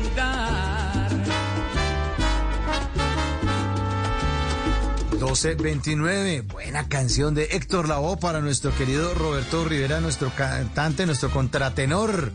1229, 5.21 6.41
buena 6.41 6.87
canción 6.87 7.35
de 7.35 7.43
Héctor 7.51 7.87
Lavoe 7.87 8.17
para 8.17 8.41
nuestro 8.41 8.75
querido 8.75 9.13
Roberto 9.13 9.63
Rivera, 9.63 10.01
nuestro 10.01 10.33
cantante, 10.35 11.05
nuestro 11.05 11.29
contratenor. 11.29 12.31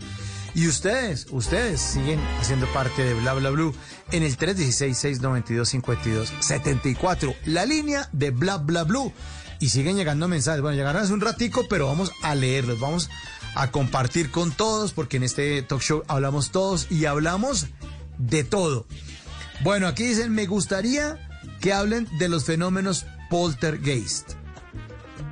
Y 0.54 0.68
ustedes, 0.68 1.26
ustedes 1.32 1.80
siguen 1.80 2.20
haciendo 2.38 2.72
parte 2.72 3.02
de 3.02 3.14
Bla 3.14 3.34
Bla 3.34 3.50
Blue 3.50 3.74
en 4.12 4.22
el 4.22 4.38
316-692-5274, 4.38 7.34
la 7.46 7.66
línea 7.66 8.08
de 8.12 8.30
Bla 8.30 8.58
Bla 8.58 8.84
Blue. 8.84 9.12
Y 9.58 9.70
siguen 9.70 9.96
llegando 9.96 10.28
mensajes. 10.28 10.62
Bueno, 10.62 10.76
llegaron 10.76 11.02
hace 11.02 11.12
un 11.12 11.20
ratico, 11.20 11.66
pero 11.68 11.88
vamos 11.88 12.12
a 12.22 12.36
leerlos, 12.36 12.78
vamos 12.78 13.10
a 13.56 13.72
compartir 13.72 14.30
con 14.30 14.52
todos, 14.52 14.92
porque 14.92 15.16
en 15.16 15.24
este 15.24 15.60
talk 15.62 15.82
show 15.82 16.04
hablamos 16.06 16.52
todos 16.52 16.86
y 16.88 17.06
hablamos 17.06 17.66
de 18.16 18.44
todo. 18.44 18.86
Bueno, 19.64 19.88
aquí 19.88 20.04
dicen, 20.04 20.32
me 20.32 20.46
gustaría 20.46 21.25
que 21.60 21.72
hablen 21.72 22.08
de 22.18 22.28
los 22.28 22.44
fenómenos 22.44 23.06
poltergeist. 23.30 24.32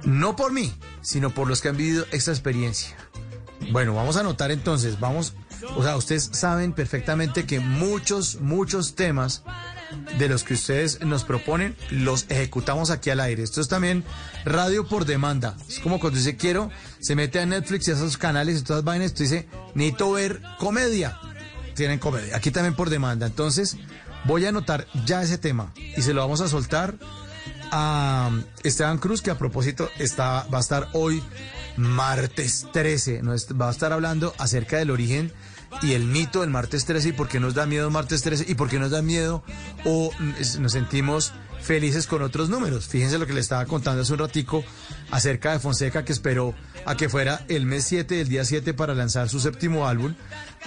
No 0.04 0.36
por 0.36 0.52
mí, 0.52 0.74
sino 1.00 1.30
por 1.30 1.48
los 1.48 1.60
que 1.60 1.68
han 1.68 1.76
vivido 1.76 2.06
esta 2.12 2.30
experiencia. 2.30 2.96
Bueno, 3.70 3.94
vamos 3.94 4.16
a 4.16 4.20
anotar 4.20 4.50
entonces, 4.50 5.00
vamos, 5.00 5.34
o 5.76 5.82
sea, 5.82 5.96
ustedes 5.96 6.30
saben 6.32 6.72
perfectamente 6.72 7.46
que 7.46 7.60
muchos, 7.60 8.40
muchos 8.40 8.94
temas 8.94 9.42
de 10.18 10.28
los 10.28 10.44
que 10.44 10.54
ustedes 10.54 11.00
nos 11.02 11.24
proponen 11.24 11.76
los 11.90 12.26
ejecutamos 12.28 12.90
aquí 12.90 13.10
al 13.10 13.20
aire. 13.20 13.42
Esto 13.42 13.60
es 13.60 13.68
también 13.68 14.04
radio 14.44 14.86
por 14.86 15.04
demanda. 15.04 15.56
Es 15.68 15.78
como 15.78 16.00
cuando 16.00 16.18
dice 16.18 16.36
quiero, 16.36 16.70
se 17.00 17.16
mete 17.16 17.40
a 17.40 17.46
Netflix 17.46 17.88
y 17.88 17.92
a 17.92 17.94
esos 17.94 18.18
canales 18.18 18.60
y 18.60 18.64
todas 18.64 18.84
vainas, 18.84 19.06
esto 19.06 19.22
dice, 19.22 19.48
necesito 19.74 20.12
ver 20.12 20.42
comedia. 20.58 21.18
Tienen 21.74 21.98
comedia. 21.98 22.36
Aquí 22.36 22.50
también 22.50 22.74
por 22.74 22.88
demanda. 22.88 23.26
Entonces, 23.26 23.76
voy 24.24 24.46
a 24.46 24.50
anotar 24.50 24.86
ya 25.04 25.22
ese 25.22 25.38
tema 25.38 25.72
y 25.96 26.02
se 26.02 26.14
lo 26.14 26.20
vamos 26.20 26.40
a 26.40 26.48
soltar 26.48 26.94
a 27.70 28.30
Esteban 28.62 28.98
Cruz, 28.98 29.22
que 29.22 29.30
a 29.30 29.38
propósito 29.38 29.90
está, 29.98 30.46
va 30.52 30.58
a 30.58 30.60
estar 30.60 30.88
hoy 30.92 31.22
martes 31.76 32.66
13. 32.72 33.22
Nos 33.22 33.48
va 33.48 33.68
a 33.68 33.70
estar 33.70 33.92
hablando 33.92 34.34
acerca 34.38 34.78
del 34.78 34.90
origen 34.90 35.32
y 35.82 35.92
el 35.92 36.04
mito 36.04 36.42
del 36.42 36.50
martes 36.50 36.84
13 36.84 37.08
y 37.08 37.12
por 37.12 37.28
qué 37.28 37.40
nos 37.40 37.54
da 37.54 37.66
miedo 37.66 37.90
martes 37.90 38.22
13 38.22 38.44
y 38.48 38.54
por 38.54 38.68
qué 38.68 38.78
nos 38.78 38.92
da 38.92 39.02
miedo 39.02 39.42
o 39.84 40.10
nos 40.60 40.72
sentimos 40.72 41.32
felices 41.64 42.06
con 42.06 42.22
otros 42.22 42.50
números. 42.50 42.86
Fíjense 42.86 43.18
lo 43.18 43.26
que 43.26 43.32
le 43.32 43.40
estaba 43.40 43.64
contando 43.64 44.02
hace 44.02 44.12
un 44.12 44.18
ratico 44.18 44.62
acerca 45.10 45.52
de 45.52 45.58
Fonseca 45.58 46.04
que 46.04 46.12
esperó 46.12 46.54
a 46.84 46.96
que 46.96 47.08
fuera 47.08 47.44
el 47.48 47.66
mes 47.66 47.86
7 47.86 48.14
del 48.14 48.28
día 48.28 48.44
7 48.44 48.74
para 48.74 48.94
lanzar 48.94 49.28
su 49.28 49.40
séptimo 49.40 49.88
álbum. 49.88 50.14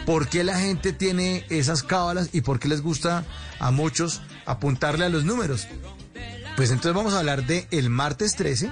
¿Por 0.06 0.28
qué 0.28 0.44
la 0.44 0.60
gente 0.60 0.94
tiene 0.94 1.46
esas 1.50 1.84
cábalas 1.84 2.30
y 2.34 2.42
por 2.42 2.60
qué 2.60 2.68
les 2.68 2.82
gusta 2.82 3.26
a 3.60 3.72
muchos 3.72 4.22
apuntarle 4.46 5.06
a 5.06 5.10
los 5.10 5.24
números? 5.24 5.68
Pues 6.56 6.72
entonces 6.72 6.96
vamos 6.96 7.14
a 7.14 7.20
hablar 7.20 7.46
de 7.46 7.68
el 7.70 7.90
martes 7.90 8.36
13 8.36 8.72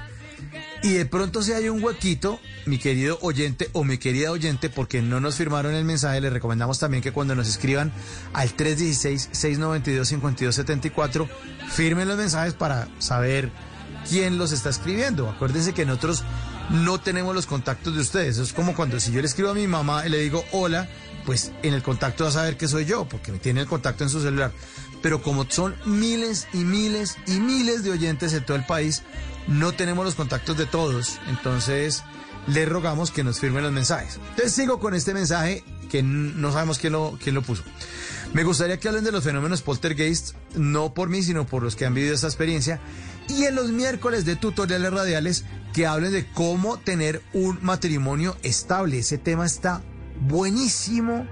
y 0.86 0.94
de 0.94 1.06
pronto 1.08 1.42
si 1.42 1.52
hay 1.52 1.68
un 1.68 1.84
huequito, 1.84 2.40
mi 2.68 2.78
querido 2.78 3.18
oyente 3.24 3.72
o 3.74 3.84
mi 3.84 3.98
querida 3.98 4.30
oyente, 4.30 4.70
porque 4.70 5.02
no 5.02 5.20
nos 5.20 5.34
firmaron 5.34 5.74
el 5.74 5.84
mensaje, 5.84 6.22
les 6.22 6.32
recomendamos 6.32 6.78
también 6.78 7.02
que 7.02 7.12
cuando 7.12 7.34
nos 7.34 7.48
escriban 7.48 7.92
al 8.34 8.56
316-692-5274, 8.56 11.28
firmen 11.70 12.08
los 12.08 12.20
mensajes 12.20 12.54
para 12.54 12.88
saber 13.00 13.52
quién 14.08 14.38
los 14.38 14.52
está 14.52 14.70
escribiendo. 14.70 15.28
Acuérdense 15.28 15.74
que 15.74 15.88
nosotros 15.88 16.24
no 16.70 17.00
tenemos 17.00 17.34
los 17.34 17.48
contactos 17.48 17.96
de 17.96 18.02
ustedes. 18.02 18.38
Es 18.38 18.54
como 18.54 18.76
cuando 18.76 19.00
si 19.00 19.12
yo 19.12 19.22
le 19.22 19.28
escribo 19.28 19.50
a 19.50 19.56
mi 19.56 19.66
mamá 19.66 20.06
y 20.06 20.10
le 20.10 20.20
digo 20.20 20.46
hola, 20.52 20.88
pues 21.26 21.52
en 21.64 21.74
el 21.74 21.82
contacto 21.82 22.26
va 22.26 22.30
a 22.30 22.34
saber 22.34 22.58
que 22.58 22.68
soy 22.68 22.86
yo, 22.86 23.10
porque 23.10 23.32
me 23.32 23.40
tiene 23.40 23.62
el 23.62 23.68
contacto 23.68 24.04
en 24.04 24.12
su 24.12 24.22
celular. 24.22 24.52
Pero 25.02 25.24
como 25.24 25.50
son 25.50 25.74
miles 25.88 26.48
y 26.54 26.60
miles 26.60 27.18
y 27.26 27.40
miles 27.40 27.84
de 27.84 27.90
oyentes 27.90 28.34
en 28.34 28.46
todo 28.46 28.56
el 28.56 28.68
país, 28.68 29.02
no 29.48 29.74
tenemos 29.74 30.06
los 30.06 30.16
contactos 30.16 30.58
de 30.58 30.66
todos, 30.66 31.20
entonces 31.28 32.04
les 32.48 32.68
rogamos 32.68 33.12
que 33.12 33.24
nos 33.24 33.40
firmen 33.40 33.64
los 33.64 33.72
mensajes. 33.72 34.20
Entonces 34.30 34.54
sigo 34.54 34.80
con 34.80 34.94
este 34.94 35.14
mensaje 35.14 35.64
que 35.90 36.04
no 36.04 36.52
sabemos 36.52 36.80
quién 36.80 36.94
lo, 36.94 37.18
quién 37.22 37.36
lo 37.36 37.42
puso. 37.42 37.64
Me 38.34 38.44
gustaría 38.44 38.78
que 38.78 38.88
hablen 38.88 39.04
de 39.04 39.12
los 39.12 39.24
fenómenos 39.24 39.62
poltergeist, 39.62 40.36
no 40.56 40.94
por 40.94 41.10
mí, 41.10 41.24
sino 41.24 41.46
por 41.46 41.64
los 41.64 41.76
que 41.76 41.86
han 41.86 41.94
vivido 41.94 42.14
esta 42.14 42.28
experiencia. 42.28 42.82
Y 43.30 43.46
en 43.46 43.56
los 43.56 43.72
miércoles 43.72 44.26
de 44.26 44.36
tutoriales 44.36 44.92
radiales, 44.92 45.46
que 45.74 45.88
hablen 45.88 46.12
de 46.12 46.26
cómo 46.32 46.78
tener 46.78 47.22
un 47.34 47.60
matrimonio 47.62 48.38
estable. 48.44 49.00
Ese 49.00 49.18
tema 49.18 49.46
está 49.46 49.82
buenísimo, 50.22 51.28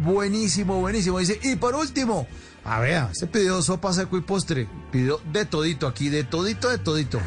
buenísimo, 0.00 0.80
buenísimo. 0.80 1.18
Y 1.20 1.56
por 1.56 1.74
último, 1.74 2.26
a 2.68 2.80
ver, 2.80 3.08
se 3.12 3.26
pidió 3.26 3.62
sopa, 3.62 3.92
seco 3.92 4.18
y 4.18 4.20
postre. 4.20 4.68
Pidió 4.92 5.20
de 5.32 5.44
todito 5.46 5.86
aquí, 5.86 6.10
de 6.10 6.24
todito, 6.24 6.68
de 6.68 6.78
todito. 6.78 7.20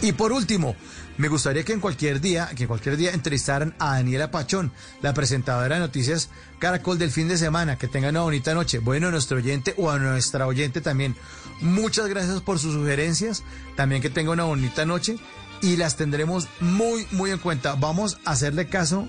Y 0.00 0.12
por 0.12 0.32
último, 0.32 0.76
me 1.18 1.28
gustaría 1.28 1.64
que 1.64 1.72
en 1.72 1.80
cualquier 1.80 2.20
día, 2.20 2.48
que 2.56 2.64
en 2.64 2.68
cualquier 2.68 2.96
día 2.96 3.12
entrevistaran 3.12 3.74
a 3.78 3.94
Daniela 3.94 4.30
Pachón, 4.30 4.72
la 5.02 5.12
presentadora 5.12 5.74
de 5.74 5.80
noticias 5.80 6.30
Caracol 6.58 6.98
del 6.98 7.10
fin 7.10 7.28
de 7.28 7.36
semana. 7.36 7.76
Que 7.76 7.88
tengan 7.88 8.10
una 8.10 8.22
bonita 8.22 8.54
noche. 8.54 8.78
Bueno, 8.78 9.08
a 9.08 9.10
nuestro 9.10 9.38
oyente 9.38 9.74
o 9.76 9.90
a 9.90 9.98
nuestra 9.98 10.46
oyente 10.46 10.80
también. 10.80 11.16
Muchas 11.60 12.06
gracias 12.06 12.40
por 12.40 12.58
sus 12.58 12.74
sugerencias. 12.74 13.42
También 13.76 14.02
que 14.02 14.10
tenga 14.10 14.30
una 14.30 14.44
bonita 14.44 14.86
noche. 14.86 15.16
Y 15.60 15.76
las 15.76 15.96
tendremos 15.96 16.48
muy, 16.60 17.06
muy 17.10 17.30
en 17.30 17.38
cuenta. 17.38 17.74
Vamos 17.74 18.18
a 18.24 18.32
hacerle 18.32 18.68
caso 18.68 19.08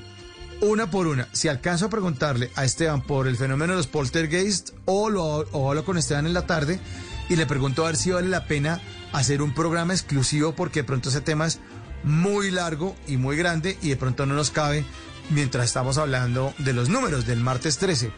una 0.64 0.90
por 0.90 1.08
una. 1.08 1.28
Si 1.34 1.50
alcanzo 1.50 1.86
a 1.86 1.90
preguntarle 1.90 2.50
a 2.56 2.64
Esteban 2.64 3.02
por 3.02 3.28
el 3.28 3.36
fenómeno 3.36 3.74
de 3.74 3.78
los 3.78 3.88
poltergeist 3.88 4.72
o 4.86 5.10
lo 5.10 5.24
o 5.24 5.70
hablo 5.70 5.84
con 5.84 5.98
Esteban 5.98 6.26
en 6.26 6.34
la 6.34 6.48
tarde 6.48 6.80
y 7.30 7.36
le 7.36 7.46
pregunto 7.46 7.84
a 7.84 7.88
ver 7.88 7.98
si 7.98 8.12
vale 8.12 8.30
la 8.30 8.48
pena 8.48 8.80
hacer 9.12 9.42
un 9.42 9.54
programa 9.54 9.94
exclusivo 9.94 10.54
porque 10.54 10.82
de 10.82 10.86
pronto 10.86 11.10
ese 11.10 11.22
tema 11.22 11.48
es 11.48 11.60
muy 12.04 12.50
largo 12.50 12.96
y 13.08 13.18
muy 13.18 13.36
grande 13.36 13.78
y 13.82 13.90
de 13.90 13.98
pronto 13.98 14.26
no 14.26 14.36
nos 14.36 14.52
cabe 14.52 14.86
mientras 15.30 15.66
estamos 15.66 15.98
hablando 15.98 16.54
de 16.60 16.74
los 16.74 16.88
números 16.88 17.26
del 17.26 17.42
martes 17.42 17.78
13. 17.78 18.12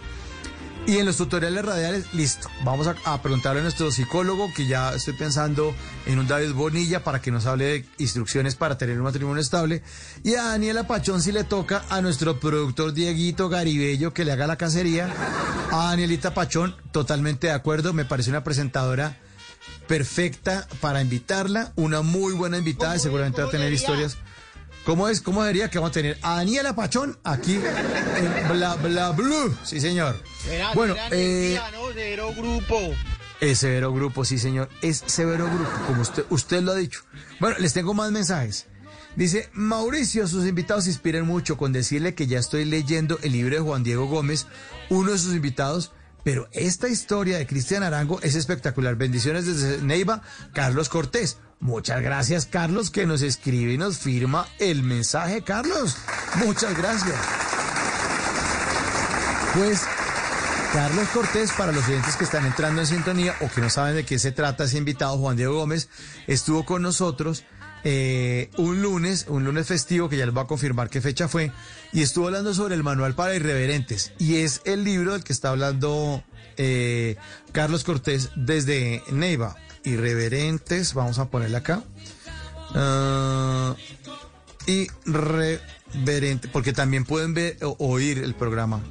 Y 0.88 1.00
en 1.00 1.06
los 1.08 1.18
tutoriales 1.18 1.66
radiales, 1.66 2.14
listo. 2.14 2.48
Vamos 2.64 2.88
a, 2.88 3.22
preguntarle 3.22 3.62
a 3.62 3.64
nuestro 3.64 3.92
psicólogo, 3.92 4.54
que 4.54 4.68
ya 4.68 4.94
estoy 4.94 5.16
pensando 5.16 5.74
en 6.06 6.20
un 6.20 6.28
David 6.28 6.54
Bonilla 6.54 7.04
para 7.04 7.20
que 7.22 7.32
nos 7.32 7.48
hable 7.48 7.66
de 7.66 7.86
instrucciones 7.98 8.54
para 8.56 8.78
tener 8.78 8.98
un 8.98 9.04
matrimonio 9.04 9.42
estable. 9.42 9.82
Y 10.24 10.36
a 10.36 10.44
Daniela 10.44 10.86
Pachón 10.86 11.24
si 11.24 11.32
le 11.32 11.44
toca 11.44 11.84
a 11.90 12.02
nuestro 12.02 12.40
productor 12.40 12.94
Dieguito 12.94 13.50
Garibello 13.50 14.14
que 14.14 14.26
le 14.26 14.32
haga 14.32 14.46
la 14.46 14.58
cacería. 14.58 15.12
A 15.72 15.90
Danielita 15.90 16.36
Pachón, 16.36 16.76
totalmente 16.92 17.48
de 17.48 17.54
acuerdo. 17.54 17.92
Me 17.92 18.06
parece 18.06 18.30
una 18.30 18.44
presentadora 18.44 19.18
perfecta 19.88 20.68
para 20.82 21.02
invitarla. 21.02 21.74
Una 21.78 22.04
muy 22.04 22.34
buena 22.34 22.60
invitada 22.60 22.96
y 22.96 23.00
seguramente 23.00 23.42
va 23.42 23.48
a 23.48 23.52
tener 23.52 23.74
historias 23.74 24.18
¿Cómo 24.86 25.10
es? 25.10 25.20
¿Cómo 25.20 25.44
sería 25.44 25.68
que 25.68 25.80
vamos 25.80 25.90
a 25.90 25.94
tener 25.94 26.20
a 26.22 26.36
Daniela 26.36 26.76
Pachón 26.76 27.18
aquí 27.24 27.56
en 27.56 28.48
Bla 28.50 28.76
Bla 28.76 29.10
Blue? 29.12 29.58
Sí, 29.64 29.82
señor. 29.82 30.16
Bueno, 30.74 30.96
eh, 31.12 31.60
Severo 31.94 32.34
Grupo. 32.34 32.80
es 33.42 33.60
Severo 33.60 33.94
Grupo, 33.94 34.26
sí, 34.26 34.38
señor. 34.40 34.70
Es 34.82 35.04
Severo 35.06 35.46
Grupo, 35.46 35.72
como 35.88 36.02
usted, 36.02 36.26
usted 36.30 36.62
lo 36.62 36.72
ha 36.72 36.76
dicho. 36.76 37.02
Bueno, 37.40 37.58
les 37.60 37.74
tengo 37.74 37.94
más 37.94 38.12
mensajes. 38.12 38.68
Dice, 39.16 39.50
Mauricio, 39.54 40.28
sus 40.28 40.46
invitados 40.46 40.88
inspiran 40.88 41.26
mucho 41.26 41.58
con 41.58 41.72
decirle 41.72 42.16
que 42.16 42.28
ya 42.28 42.38
estoy 42.38 42.66
leyendo 42.66 43.18
el 43.24 43.32
libro 43.32 43.56
de 43.56 43.62
Juan 43.62 43.84
Diego 43.84 44.08
Gómez, 44.08 44.46
uno 44.90 45.12
de 45.12 45.18
sus 45.18 45.34
invitados, 45.34 45.94
pero 46.24 46.50
esta 46.52 46.90
historia 46.90 47.38
de 47.38 47.48
Cristian 47.48 47.84
Arango 47.84 48.20
es 48.22 48.36
espectacular. 48.36 48.96
Bendiciones 48.96 49.46
desde 49.46 49.82
Neiva, 49.82 50.22
Carlos 50.54 50.90
Cortés. 50.90 51.38
Muchas 51.62 52.02
gracias, 52.02 52.46
Carlos, 52.46 52.92
que 52.92 53.06
nos 53.06 53.22
escribe 53.22 53.74
y 53.74 53.78
nos 53.78 54.00
firma 54.00 54.48
el 54.60 54.84
mensaje, 54.84 55.44
Carlos. 55.44 55.96
Muchas 56.44 56.78
gracias. 56.78 57.16
Pues 59.54 59.84
Carlos 60.76 61.08
Cortés, 61.14 61.54
para 61.54 61.72
los 61.72 61.88
oyentes 61.88 62.18
que 62.18 62.26
están 62.26 62.46
entrando 62.46 62.82
en 62.82 62.88
sintonía 62.88 63.34
o 63.40 63.48
que 63.48 63.62
no 63.62 63.70
saben 63.70 63.96
de 63.96 64.04
qué 64.04 64.20
se 64.20 64.34
trata 64.34 64.66
ese 64.66 64.78
invitado, 64.78 65.18
Juan 65.18 65.38
Diego 65.38 65.56
Gómez, 65.56 65.88
estuvo 66.28 66.66
con 66.66 66.82
nosotros 66.82 67.46
eh, 67.86 68.50
un 68.58 68.82
lunes, 68.82 69.28
un 69.30 69.46
lunes 69.46 69.68
festivo, 69.68 70.10
que 70.10 70.18
ya 70.18 70.26
les 70.26 70.36
voy 70.36 70.44
a 70.44 70.48
confirmar 70.48 70.90
qué 70.90 71.00
fecha 71.00 71.30
fue, 71.30 71.54
y 71.94 72.02
estuvo 72.02 72.26
hablando 72.26 72.54
sobre 72.54 72.76
el 72.76 72.84
manual 72.84 73.16
para 73.16 73.34
irreverentes. 73.36 74.12
Y 74.20 74.36
es 74.36 74.64
el 74.66 74.84
libro 74.84 75.14
del 75.14 75.24
que 75.24 75.32
está 75.32 75.52
hablando 75.52 76.26
eh, 76.58 77.16
Carlos 77.54 77.86
Cortés 77.86 78.32
desde 78.36 79.02
Neiva. 79.14 79.56
Irreverentes, 79.86 80.94
vamos 80.94 81.20
a 81.20 81.30
ponerle 81.30 81.56
acá. 81.56 81.86
Ah, 82.74 83.78
irreverente, 84.66 86.50
porque 86.50 86.74
también 86.74 87.06
pueden 87.06 87.34
ver 87.34 87.60
oír 87.62 88.18
el 88.18 88.36
programa. 88.36 88.82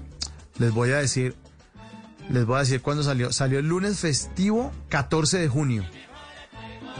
Les 0.56 0.72
voy 0.72 0.92
a 0.92 0.96
decir, 0.96 1.36
les 2.30 2.46
voy 2.46 2.56
a 2.56 2.60
decir 2.60 2.80
cuándo 2.80 3.02
salió. 3.02 3.32
Salió 3.32 3.58
el 3.58 3.68
lunes 3.68 3.98
festivo 3.98 4.72
14 4.88 5.38
de 5.38 5.48
junio. 5.48 5.84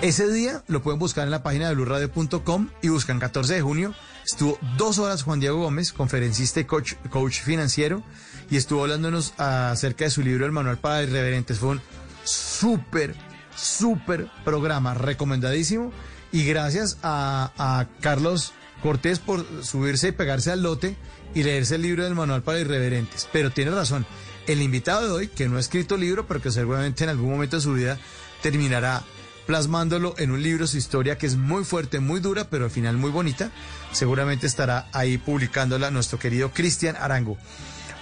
Ese 0.02 0.30
día 0.30 0.64
lo 0.66 0.82
pueden 0.82 0.98
buscar 0.98 1.24
en 1.24 1.30
la 1.30 1.42
página 1.42 1.68
de 1.68 1.74
blurradio.com 1.74 2.68
y 2.82 2.88
buscan 2.88 3.18
14 3.18 3.54
de 3.54 3.62
junio. 3.62 3.94
Estuvo 4.24 4.58
dos 4.76 4.98
horas 4.98 5.22
Juan 5.22 5.40
Diego 5.40 5.58
Gómez, 5.58 5.92
conferencista 5.92 6.60
y 6.60 6.64
coach, 6.64 6.94
coach 7.10 7.40
financiero, 7.40 8.02
y 8.50 8.56
estuvo 8.56 8.82
hablándonos 8.82 9.34
acerca 9.38 10.04
de 10.04 10.10
su 10.10 10.22
libro 10.22 10.46
El 10.46 10.52
Manual 10.52 10.78
para 10.78 11.02
Irreverentes. 11.02 11.58
Fue 11.58 11.70
un 11.70 11.80
súper, 12.24 13.14
súper 13.56 14.28
programa, 14.44 14.94
recomendadísimo. 14.94 15.92
Y 16.32 16.44
gracias 16.44 16.98
a, 17.02 17.52
a 17.56 17.86
Carlos 18.00 18.52
Cortés 18.82 19.20
por 19.20 19.46
subirse 19.64 20.08
y 20.08 20.12
pegarse 20.12 20.50
al 20.50 20.62
lote 20.62 20.96
y 21.34 21.42
leerse 21.42 21.76
el 21.76 21.82
libro 21.82 22.04
del 22.04 22.14
Manual 22.14 22.42
para 22.42 22.60
Irreverentes. 22.60 23.28
Pero 23.32 23.50
tiene 23.50 23.70
razón, 23.70 24.04
el 24.47 24.62
invitado 24.62 25.06
de 25.06 25.12
hoy, 25.12 25.28
que 25.28 25.48
no 25.48 25.56
ha 25.56 25.60
escrito 25.60 25.97
libro, 25.97 26.26
pero 26.26 26.42
que 26.42 26.50
seguramente 26.50 27.05
en 27.05 27.10
algún 27.10 27.31
momento 27.31 27.56
de 27.56 27.62
su 27.62 27.74
vida 27.74 27.98
terminará 28.42 29.05
plasmándolo 29.47 30.14
en 30.18 30.31
un 30.31 30.42
libro, 30.42 30.66
su 30.66 30.78
historia 30.78 31.18
que 31.18 31.26
es 31.26 31.36
muy 31.36 31.64
fuerte, 31.64 32.00
muy 32.00 32.20
dura, 32.20 32.48
pero 32.48 32.64
al 32.64 32.70
final 32.70 32.97
muy 32.97 33.10
bonita. 33.10 33.50
Seguramente 33.92 34.47
estará 34.47 34.89
ahí 34.92 35.18
publicándola 35.18 35.90
nuestro 35.90 36.18
querido 36.18 36.50
Cristian 36.52 36.97
Arango. 36.97 37.36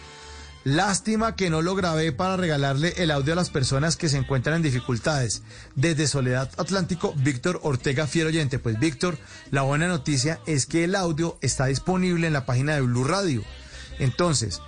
Lástima 0.63 1.35
que 1.35 1.49
no 1.49 1.63
lo 1.63 1.73
grabé 1.73 2.11
para 2.11 2.37
regalarle 2.37 2.93
el 2.97 3.09
audio 3.09 3.33
a 3.33 3.35
las 3.35 3.49
personas 3.49 3.95
que 3.95 4.09
se 4.09 4.17
encuentran 4.17 4.57
en 4.57 4.61
dificultades. 4.61 5.41
Desde 5.75 6.07
Soledad 6.07 6.51
Atlántico, 6.57 7.15
Víctor 7.17 7.59
Ortega 7.63 8.05
Fiero 8.05 8.29
Oyente. 8.29 8.59
Pues 8.59 8.79
Víctor, 8.79 9.17
la 9.49 9.63
buena 9.63 9.87
noticia 9.87 10.39
es 10.45 10.67
que 10.67 10.83
el 10.83 10.93
audio 10.93 11.39
está 11.41 11.65
disponible 11.65 12.27
en 12.27 12.33
la 12.33 12.45
página 12.45 12.75
de 12.75 12.81
Blue 12.81 13.03
Radio. 13.03 13.43
Entonces, 13.97 14.61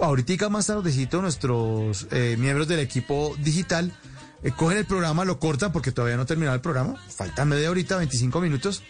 ahorita 0.00 0.48
más 0.48 0.66
tardecito 0.66 1.20
nuestros 1.20 2.06
eh, 2.10 2.36
miembros 2.38 2.66
del 2.66 2.80
equipo 2.80 3.36
digital 3.38 3.92
eh, 4.44 4.52
cogen 4.56 4.78
el 4.78 4.84
programa, 4.84 5.24
lo 5.24 5.38
cortan 5.38 5.72
porque 5.72 5.90
todavía 5.90 6.16
no 6.16 6.26
terminado 6.26 6.54
el 6.54 6.60
programa. 6.60 6.96
Falta 7.08 7.44
media 7.44 7.70
horita, 7.70 7.96
25 7.96 8.40
minutos. 8.40 8.82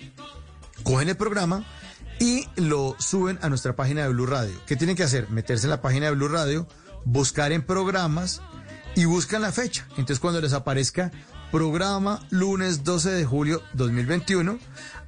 Cogen 0.82 1.08
el 1.08 1.16
programa 1.16 1.64
y 2.18 2.46
lo 2.56 2.96
suben 2.98 3.38
a 3.42 3.48
nuestra 3.48 3.76
página 3.76 4.02
de 4.02 4.08
Blue 4.08 4.26
Radio. 4.26 4.54
¿Qué 4.66 4.76
tienen 4.76 4.96
que 4.96 5.04
hacer? 5.04 5.30
Meterse 5.30 5.66
en 5.66 5.70
la 5.70 5.80
página 5.80 6.06
de 6.06 6.12
Blue 6.12 6.28
Radio, 6.28 6.68
buscar 7.04 7.52
en 7.52 7.62
programas 7.62 8.42
y 8.96 9.04
buscan 9.04 9.42
la 9.42 9.52
fecha. 9.52 9.86
Entonces 9.90 10.20
cuando 10.20 10.40
les 10.40 10.52
aparezca 10.52 11.12
programa 11.52 12.26
lunes 12.30 12.82
12 12.82 13.10
de 13.10 13.24
julio 13.24 13.62
2021, 13.74 14.58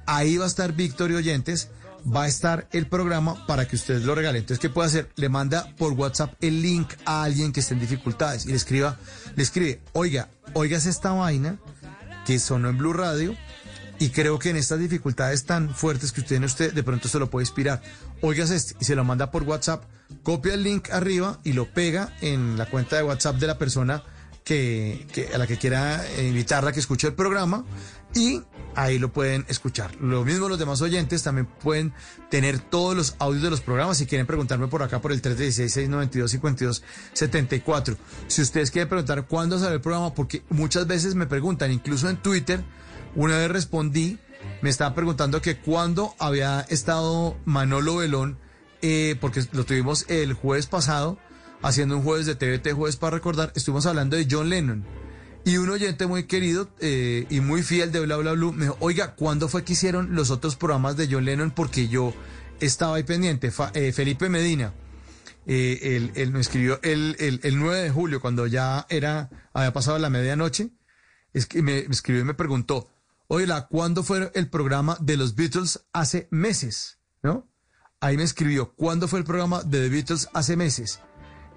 ahí 0.05 0.37
va 0.37 0.45
a 0.45 0.47
estar 0.47 0.73
Víctor 0.73 1.11
y 1.11 1.15
Oyentes, 1.15 1.69
va 2.13 2.23
a 2.23 2.27
estar 2.27 2.67
el 2.71 2.87
programa 2.87 3.45
para 3.47 3.67
que 3.67 3.75
ustedes 3.75 4.03
lo 4.03 4.15
regalen. 4.15 4.41
Entonces, 4.41 4.59
¿qué 4.59 4.69
puede 4.69 4.87
hacer? 4.87 5.09
Le 5.15 5.29
manda 5.29 5.73
por 5.77 5.93
WhatsApp 5.93 6.33
el 6.41 6.61
link 6.61 6.93
a 7.05 7.23
alguien 7.23 7.51
que 7.51 7.59
esté 7.59 7.73
en 7.73 7.79
dificultades 7.79 8.45
y 8.45 8.49
le 8.49 8.55
escriba, 8.55 8.97
le 9.35 9.43
escribe, 9.43 9.81
oiga, 9.93 10.29
oigas 10.53 10.85
esta 10.85 11.11
vaina 11.11 11.59
que 12.25 12.39
sonó 12.39 12.69
en 12.69 12.77
Blue 12.77 12.93
Radio 12.93 13.35
y 13.99 14.09
creo 14.09 14.37
que 14.37 14.51
en 14.51 14.57
estas 14.57 14.79
dificultades 14.79 15.45
tan 15.45 15.73
fuertes 15.73 16.11
que 16.11 16.21
usted 16.21 16.35
tiene 16.35 16.45
usted, 16.45 16.73
de 16.73 16.83
pronto 16.83 17.07
se 17.07 17.19
lo 17.19 17.29
puede 17.29 17.43
inspirar. 17.43 17.81
Oigas 18.21 18.51
este 18.51 18.75
y 18.79 18.85
se 18.85 18.95
lo 18.95 19.03
manda 19.03 19.31
por 19.31 19.43
WhatsApp, 19.43 19.83
copia 20.23 20.53
el 20.53 20.63
link 20.63 20.89
arriba 20.91 21.39
y 21.43 21.53
lo 21.53 21.71
pega 21.71 22.13
en 22.21 22.57
la 22.57 22.67
cuenta 22.67 22.95
de 22.95 23.03
WhatsApp 23.03 23.37
de 23.37 23.47
la 23.47 23.57
persona 23.57 24.03
que, 24.43 25.29
a 25.33 25.37
la 25.37 25.45
que 25.45 25.57
quiera 25.57 26.05
invitarla 26.21 26.69
a 26.69 26.73
que 26.73 26.79
escuche 26.79 27.07
el 27.07 27.13
programa 27.13 27.65
y 28.13 28.41
ahí 28.77 28.97
lo 28.99 29.11
pueden 29.11 29.43
escuchar. 29.49 29.93
Lo 29.99 30.23
mismo 30.23 30.47
los 30.47 30.59
demás 30.59 30.81
oyentes 30.83 31.23
también 31.23 31.47
pueden 31.47 31.93
tener 32.29 32.59
todos 32.59 32.95
los 32.95 33.15
audios 33.17 33.41
de 33.43 33.49
los 33.49 33.61
programas. 33.61 33.97
Si 33.97 34.05
quieren 34.05 34.27
preguntarme 34.27 34.67
por 34.67 34.83
acá 34.83 35.01
por 35.01 35.11
el 35.11 35.19
316-692-5274. 35.21 37.97
Si 38.27 38.43
ustedes 38.43 38.69
quieren 38.69 38.87
preguntar 38.87 39.25
cuándo 39.25 39.57
sale 39.57 39.73
el 39.75 39.81
programa, 39.81 40.13
porque 40.13 40.43
muchas 40.49 40.85
veces 40.85 41.15
me 41.15 41.25
preguntan, 41.25 41.71
incluso 41.71 42.07
en 42.07 42.17
Twitter, 42.17 42.63
una 43.15 43.39
vez 43.39 43.49
respondí, 43.49 44.19
me 44.61 44.69
estaban 44.69 44.93
preguntando 44.93 45.41
que 45.41 45.57
cuándo 45.57 46.13
había 46.19 46.59
estado 46.69 47.35
Manolo 47.45 47.95
Belón, 47.97 48.37
eh, 48.83 49.15
porque 49.19 49.43
lo 49.53 49.65
tuvimos 49.65 50.05
el 50.07 50.33
jueves 50.33 50.67
pasado, 50.67 51.17
haciendo 51.63 51.97
un 51.97 52.03
jueves 52.03 52.27
de 52.27 52.35
TVT, 52.35 52.73
jueves 52.73 52.97
para 52.97 53.17
recordar, 53.17 53.51
estuvimos 53.55 53.87
hablando 53.87 54.17
de 54.17 54.27
John 54.29 54.49
Lennon. 54.49 55.06
Y 55.47 55.55
un 55.55 55.69
oyente 55.69 56.07
muy 56.07 56.23
querido 56.23 56.67
eh, 56.81 57.25
y 57.29 57.39
muy 57.39 57.63
fiel 57.63 57.93
de 57.93 58.01
Bla 58.01 58.17
Bla 58.17 58.33
Blue 58.33 58.51
me 58.51 58.65
dijo, 58.65 58.75
oiga, 58.81 59.15
¿cuándo 59.15 59.47
fue 59.47 59.63
que 59.63 59.71
hicieron 59.71 60.13
los 60.13 60.29
otros 60.29 60.57
programas 60.57 60.97
de 60.97 61.07
John 61.09 61.23
Lennon? 61.23 61.51
Porque 61.51 61.87
yo 61.87 62.13
estaba 62.59 62.97
ahí 62.97 63.03
pendiente. 63.03 63.49
Eh, 63.73 63.93
Felipe 63.93 64.27
Medina, 64.27 64.73
eh, 65.45 66.11
él, 66.13 66.33
me 66.33 66.41
escribió 66.41 66.81
el, 66.83 67.15
el, 67.19 67.39
el 67.43 67.59
9 67.59 67.79
de 67.79 67.89
julio, 67.89 68.19
cuando 68.19 68.45
ya 68.45 68.87
era, 68.89 69.29
había 69.53 69.71
pasado 69.71 69.97
la 69.99 70.09
medianoche, 70.09 70.71
es 71.31 71.45
que 71.45 71.61
me, 71.61 71.83
me 71.83 71.93
escribió 71.93 72.23
y 72.23 72.25
me 72.25 72.33
preguntó, 72.33 72.89
oiga, 73.27 73.69
¿cuándo 73.69 74.03
fue 74.03 74.29
el 74.35 74.49
programa 74.49 74.97
de 74.99 75.15
los 75.15 75.35
Beatles 75.35 75.79
hace 75.93 76.27
meses? 76.29 76.99
¿No? 77.23 77.49
Ahí 78.01 78.17
me 78.17 78.23
escribió, 78.23 78.73
¿cuándo 78.73 79.07
fue 79.07 79.19
el 79.19 79.25
programa 79.25 79.63
de 79.63 79.83
The 79.83 79.89
Beatles 79.95 80.27
hace 80.33 80.57
meses? 80.57 80.99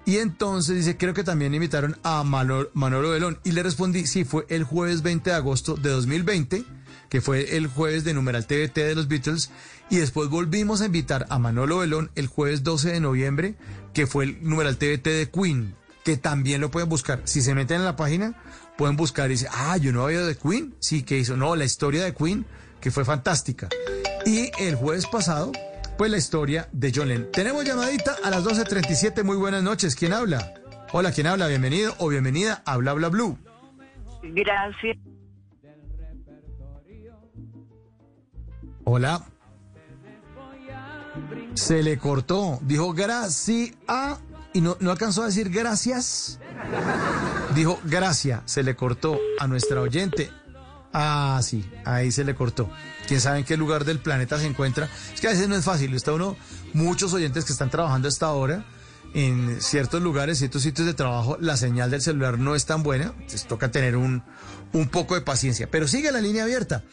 Y 0.05 0.17
entonces 0.17 0.77
dice, 0.77 0.97
creo 0.97 1.13
que 1.13 1.23
también 1.23 1.53
invitaron 1.53 1.97
a 2.03 2.23
Manolo, 2.23 2.69
Belón. 3.09 3.39
Y 3.43 3.51
le 3.51 3.63
respondí, 3.63 4.07
sí, 4.07 4.23
fue 4.23 4.45
el 4.49 4.63
jueves 4.63 5.03
20 5.03 5.29
de 5.29 5.35
agosto 5.35 5.75
de 5.75 5.89
2020, 5.89 6.63
que 7.09 7.21
fue 7.21 7.57
el 7.57 7.67
jueves 7.67 8.03
de 8.03 8.13
numeral 8.13 8.47
TVT 8.47 8.75
de 8.75 8.95
los 8.95 9.07
Beatles. 9.07 9.51
Y 9.89 9.97
después 9.97 10.29
volvimos 10.29 10.81
a 10.81 10.85
invitar 10.85 11.27
a 11.29 11.37
Manolo 11.37 11.79
Belón 11.79 12.09
el 12.15 12.27
jueves 12.27 12.63
12 12.63 12.93
de 12.93 12.99
noviembre, 12.99 13.55
que 13.93 14.07
fue 14.07 14.23
el 14.23 14.37
numeral 14.41 14.77
TVT 14.77 15.05
de 15.05 15.29
Queen, 15.29 15.75
que 16.03 16.17
también 16.17 16.61
lo 16.61 16.71
pueden 16.71 16.89
buscar. 16.89 17.21
Si 17.25 17.41
se 17.41 17.53
meten 17.53 17.77
en 17.77 17.85
la 17.85 17.95
página, 17.95 18.41
pueden 18.77 18.95
buscar 18.95 19.29
y 19.29 19.33
dicen, 19.33 19.49
ah, 19.51 19.77
yo 19.77 19.91
no 19.91 20.03
había 20.03 20.21
de 20.21 20.35
Queen. 20.35 20.73
Sí, 20.79 21.03
que 21.03 21.19
hizo, 21.19 21.37
no, 21.37 21.55
la 21.55 21.65
historia 21.65 22.03
de 22.03 22.15
Queen, 22.15 22.45
que 22.79 22.89
fue 22.89 23.05
fantástica. 23.05 23.69
Y 24.25 24.49
el 24.59 24.75
jueves 24.75 25.05
pasado, 25.05 25.51
pues 26.01 26.09
la 26.09 26.17
historia 26.17 26.67
de 26.71 26.91
John 26.95 27.09
Lennon. 27.09 27.31
Tenemos 27.31 27.63
llamadita 27.63 28.15
a 28.23 28.31
las 28.31 28.43
12.37. 28.43 29.23
Muy 29.23 29.37
buenas 29.37 29.61
noches. 29.61 29.95
¿Quién 29.95 30.13
habla? 30.13 30.51
Hola, 30.93 31.11
¿quién 31.11 31.27
habla? 31.27 31.45
Bienvenido 31.45 31.93
o 31.99 32.07
bienvenida 32.07 32.63
a 32.65 32.77
Bla 32.77 32.93
Bla 32.93 33.09
Blue. 33.09 33.37
Gracias. 34.23 34.97
Hola. 38.83 39.23
Se 41.53 41.83
le 41.83 41.99
cortó. 41.99 42.57
Dijo 42.63 42.93
gracias 42.93 43.75
y 44.53 44.61
no, 44.61 44.77
no 44.79 44.89
alcanzó 44.89 45.21
a 45.21 45.27
decir 45.27 45.51
gracias. 45.51 46.39
Dijo 47.53 47.79
gracias. 47.83 48.41
Se 48.45 48.63
le 48.63 48.75
cortó 48.75 49.19
a 49.37 49.45
nuestra 49.45 49.79
oyente. 49.79 50.31
Ah, 50.93 51.39
sí, 51.43 51.69
ahí 51.85 52.11
se 52.11 52.23
le 52.23 52.35
cortó. 52.35 52.69
¿Quién 53.07 53.21
sabe 53.21 53.39
en 53.39 53.45
qué 53.45 53.57
lugar 53.57 53.85
del 53.85 53.99
planeta 53.99 54.39
se 54.39 54.45
encuentra? 54.45 54.89
Es 55.13 55.21
que 55.21 55.27
a 55.27 55.31
veces 55.31 55.47
no 55.47 55.55
es 55.55 55.63
fácil. 55.63 55.93
Está 55.93 56.13
uno, 56.13 56.35
muchos 56.73 57.13
oyentes 57.13 57.45
que 57.45 57.53
están 57.53 57.69
trabajando 57.69 58.07
a 58.07 58.09
esta 58.09 58.31
hora 58.31 58.65
en 59.13 59.61
ciertos 59.61 60.01
lugares, 60.01 60.37
ciertos 60.37 60.63
sitios 60.63 60.87
de 60.87 60.93
trabajo, 60.93 61.37
la 61.39 61.57
señal 61.57 61.91
del 61.91 62.01
celular 62.01 62.39
no 62.39 62.55
es 62.55 62.65
tan 62.65 62.83
buena. 62.83 63.13
Entonces 63.13 63.45
toca 63.45 63.71
tener 63.71 63.95
un, 63.95 64.23
un 64.73 64.89
poco 64.89 65.15
de 65.15 65.21
paciencia. 65.21 65.69
Pero 65.69 65.87
sigue 65.87 66.11
la 66.11 66.21
línea 66.21 66.43
abierta. 66.43 66.83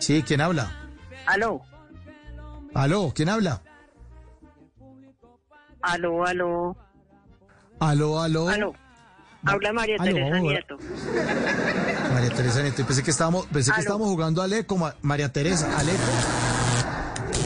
Sí, 0.00 0.22
¿quién 0.26 0.40
habla? 0.40 0.90
Aló, 1.26 1.62
Aló, 2.74 3.12
¿quién 3.14 3.28
habla? 3.28 3.62
Aló, 5.92 6.26
aló, 6.26 6.76
Aló, 7.80 8.20
aló. 8.20 8.48
aló. 8.48 8.72
Habla 9.44 9.72
María 9.72 9.96
Aló, 10.00 10.12
Teresa. 10.14 10.40
Nieto. 10.40 10.78
María 12.12 12.30
Teresa 12.30 12.62
Nieto. 12.62 12.82
Y 12.82 12.84
pensé 12.84 13.02
que 13.04 13.10
estábamos, 13.10 13.46
pensé 13.46 13.70
que 13.72 13.80
estábamos 13.80 14.08
jugando 14.08 14.40
a 14.42 14.44
Aleco, 14.46 14.76
Ma- 14.76 14.94
María 15.02 15.30
Teresa, 15.32 15.68
Aleco. 15.78 16.02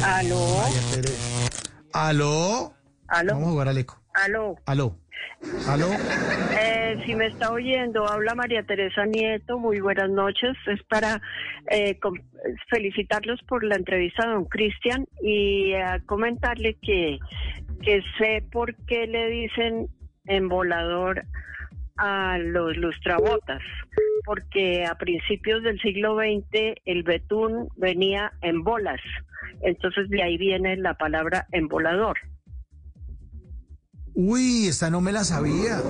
Aló, 0.04 0.38
María 0.62 0.80
Teresa. 0.94 1.50
¿Aló? 1.92 2.72
aló, 3.08 3.32
Vamos 3.34 3.48
a 3.48 3.50
jugar 3.50 3.66
a 3.68 3.70
Aleco. 3.72 4.00
aló. 4.14 4.56
¿Aló? 4.66 4.96
¿Aló? 5.68 5.88
Eh, 6.58 7.02
si 7.04 7.14
me 7.14 7.26
está 7.26 7.50
oyendo, 7.52 8.06
habla 8.08 8.34
María 8.34 8.62
Teresa 8.62 9.04
Nieto. 9.04 9.58
Muy 9.58 9.80
buenas 9.80 10.08
noches. 10.10 10.56
Es 10.66 10.82
para 10.84 11.20
eh, 11.70 11.98
felicitarlos 12.70 13.40
por 13.48 13.62
la 13.64 13.76
entrevista 13.76 14.24
a 14.24 14.30
don 14.32 14.44
Cristian 14.46 15.06
y 15.22 15.72
eh, 15.72 15.84
comentarle 16.06 16.78
que, 16.80 17.18
que 17.82 18.02
sé 18.18 18.44
por 18.50 18.74
qué 18.86 19.06
le 19.06 19.28
dicen 19.28 19.88
embolador 20.26 21.24
a 21.96 22.38
los 22.38 22.76
lustrabotas. 22.76 23.62
Porque 24.24 24.84
a 24.84 24.96
principios 24.96 25.62
del 25.62 25.80
siglo 25.80 26.16
XX 26.16 26.76
el 26.84 27.02
betún 27.02 27.68
venía 27.76 28.32
en 28.42 28.62
bolas. 28.62 29.00
Entonces 29.62 30.08
de 30.08 30.22
ahí 30.22 30.36
viene 30.36 30.76
la 30.76 30.94
palabra 30.94 31.46
embolador. 31.52 32.18
Uy, 34.14 34.66
esta 34.68 34.90
no 34.90 35.00
me 35.00 35.12
la 35.12 35.24
sabía. 35.24 35.80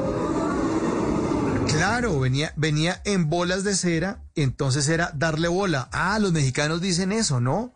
Claro, 1.68 2.20
venía, 2.20 2.52
venía 2.56 3.00
en 3.04 3.30
bolas 3.30 3.64
de 3.64 3.74
cera, 3.74 4.22
entonces 4.34 4.88
era 4.88 5.10
darle 5.14 5.48
bola. 5.48 5.88
Ah, 5.92 6.18
los 6.20 6.32
mexicanos 6.32 6.80
dicen 6.80 7.12
eso, 7.12 7.40
¿no? 7.40 7.74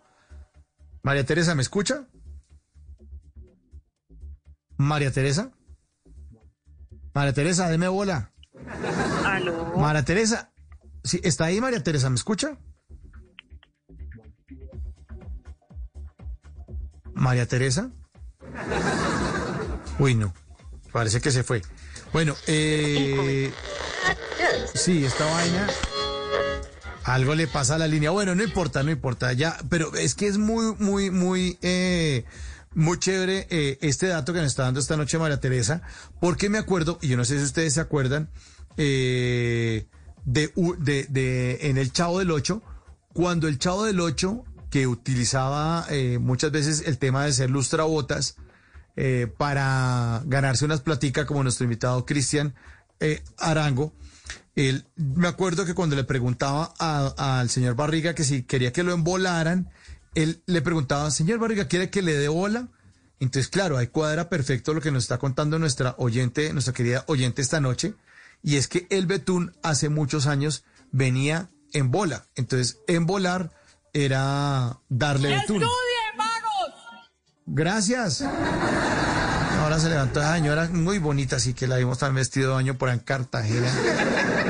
María 1.03 1.25
Teresa, 1.25 1.55
¿me 1.55 1.63
escucha? 1.63 2.07
María 4.77 5.11
Teresa. 5.13 5.51
María 7.13 7.33
Teresa, 7.33 7.69
deme 7.69 7.89
bola. 7.89 8.33
Aló. 9.25 9.75
María 9.77 10.05
Teresa. 10.05 10.53
Sí, 11.03 11.21
¿Está 11.23 11.47
ahí 11.47 11.61
María 11.61 11.83
Teresa? 11.83 12.11
¿Me 12.11 12.17
escucha? 12.17 12.59
María 17.15 17.47
Teresa. 17.47 17.91
Uy, 19.99 20.15
no. 20.15 20.35
Parece 20.93 21.21
que 21.21 21.31
se 21.31 21.43
fue. 21.45 21.63
Bueno, 22.13 22.35
eh, 22.47 23.53
sí, 24.75 25.05
esta 25.05 25.25
vaina. 25.25 25.67
Algo 27.05 27.35
le 27.35 27.47
pasa 27.47 27.75
a 27.75 27.79
la 27.79 27.87
línea. 27.87 28.11
Bueno, 28.11 28.35
no 28.35 28.43
importa, 28.43 28.83
no 28.83 28.91
importa. 28.91 29.33
Ya, 29.33 29.59
pero 29.69 29.95
es 29.95 30.15
que 30.15 30.27
es 30.27 30.39
muy, 30.39 30.75
muy, 30.79 31.11
muy, 31.11 31.59
eh, 31.63 32.25
muy 32.75 32.99
chévere 32.99 33.47
eh, 33.51 33.79
este 33.83 34.09
dato 34.09 34.33
que 34.33 34.41
nos 34.41 34.49
está 34.49 34.65
dando 34.65 34.81
esta 34.81 34.97
noche 34.97 35.19
María 35.19 35.41
Teresa, 35.41 35.83
porque 36.21 36.49
me 36.49 36.59
acuerdo, 36.59 36.99
y 37.01 37.09
yo 37.09 37.17
no 37.17 37.25
sé 37.25 37.39
si 37.39 37.45
ustedes 37.45 37.75
se 37.75 37.81
acuerdan, 37.81 38.31
eh, 38.77 39.87
de, 40.25 41.59
en 41.63 41.79
el 41.79 41.93
Chavo 41.93 42.19
del 42.19 42.31
Ocho, 42.31 42.63
cuando 43.13 43.49
el 43.49 43.59
Chavo 43.59 43.85
del 43.85 44.01
Ocho, 44.01 44.45
que 44.71 44.87
utilizaba 44.87 45.87
eh, 45.91 46.19
muchas 46.19 46.51
veces 46.51 46.85
el 46.87 46.99
tema 46.99 47.25
de 47.25 47.33
ser 47.33 47.51
lustrabotas, 47.51 48.37
eh, 48.97 49.27
para 49.39 50.23
ganarse 50.25 50.65
unas 50.65 50.81
platicas 50.81 51.27
como 51.27 51.43
nuestro 51.43 51.65
invitado 51.65 52.07
Cristian 52.07 52.55
eh, 53.01 53.25
Arango. 53.39 53.93
Él, 54.55 54.87
me 54.95 55.27
acuerdo 55.27 55.65
que 55.65 55.75
cuando 55.75 55.97
le 55.97 56.05
preguntaba 56.05 56.73
al 56.79 57.51
señor 57.51 57.75
Barriga 57.75 58.15
que 58.15 58.23
si 58.23 58.45
quería 58.45 58.73
que 58.73 58.85
lo 58.85 58.93
embolaran, 58.93 59.69
él 60.15 60.43
le 60.47 60.63
preguntaba, 60.63 61.11
señor 61.11 61.39
Barriga, 61.39 61.69
¿quiere 61.69 61.91
que 61.91 62.03
le 62.03 62.17
dé 62.17 62.29
bola? 62.29 62.69
Entonces, 63.21 63.49
claro, 63.49 63.79
ahí 63.79 63.87
cuadra 63.87 64.29
perfecto 64.29 64.75
lo 64.75 64.81
que 64.81 64.91
nos 64.91 65.05
está 65.05 65.19
contando 65.19 65.59
nuestra 65.59 65.95
oyente, 65.99 66.53
nuestra 66.53 66.75
querida 66.75 67.05
oyente 67.07 67.43
esta 67.43 67.61
noche, 67.61 67.95
y 68.43 68.57
es 68.57 68.69
que 68.69 68.87
el 68.91 69.07
betún 69.07 69.55
hace 69.63 69.89
muchos 69.89 70.27
años 70.27 70.65
venía 70.93 71.49
en 71.73 71.91
bola. 71.91 72.27
Entonces, 72.35 72.79
embolar 72.87 73.51
era 73.93 74.79
darle 74.89 75.37
betún. 75.37 75.65
Gracias. 77.47 78.23
Ahora 78.23 79.79
se 79.79 79.89
levantó 79.89 80.21
esa 80.21 80.35
señora 80.35 80.69
muy 80.71 80.99
bonita, 80.99 81.37
así 81.37 81.55
que 81.55 81.67
la 81.67 81.77
vimos 81.77 81.99
también 81.99 82.17
vestido 82.17 82.51
de 82.51 82.55
baño 82.55 82.77
por 82.77 82.91
en 82.91 82.99
Cartagena. 82.99 83.71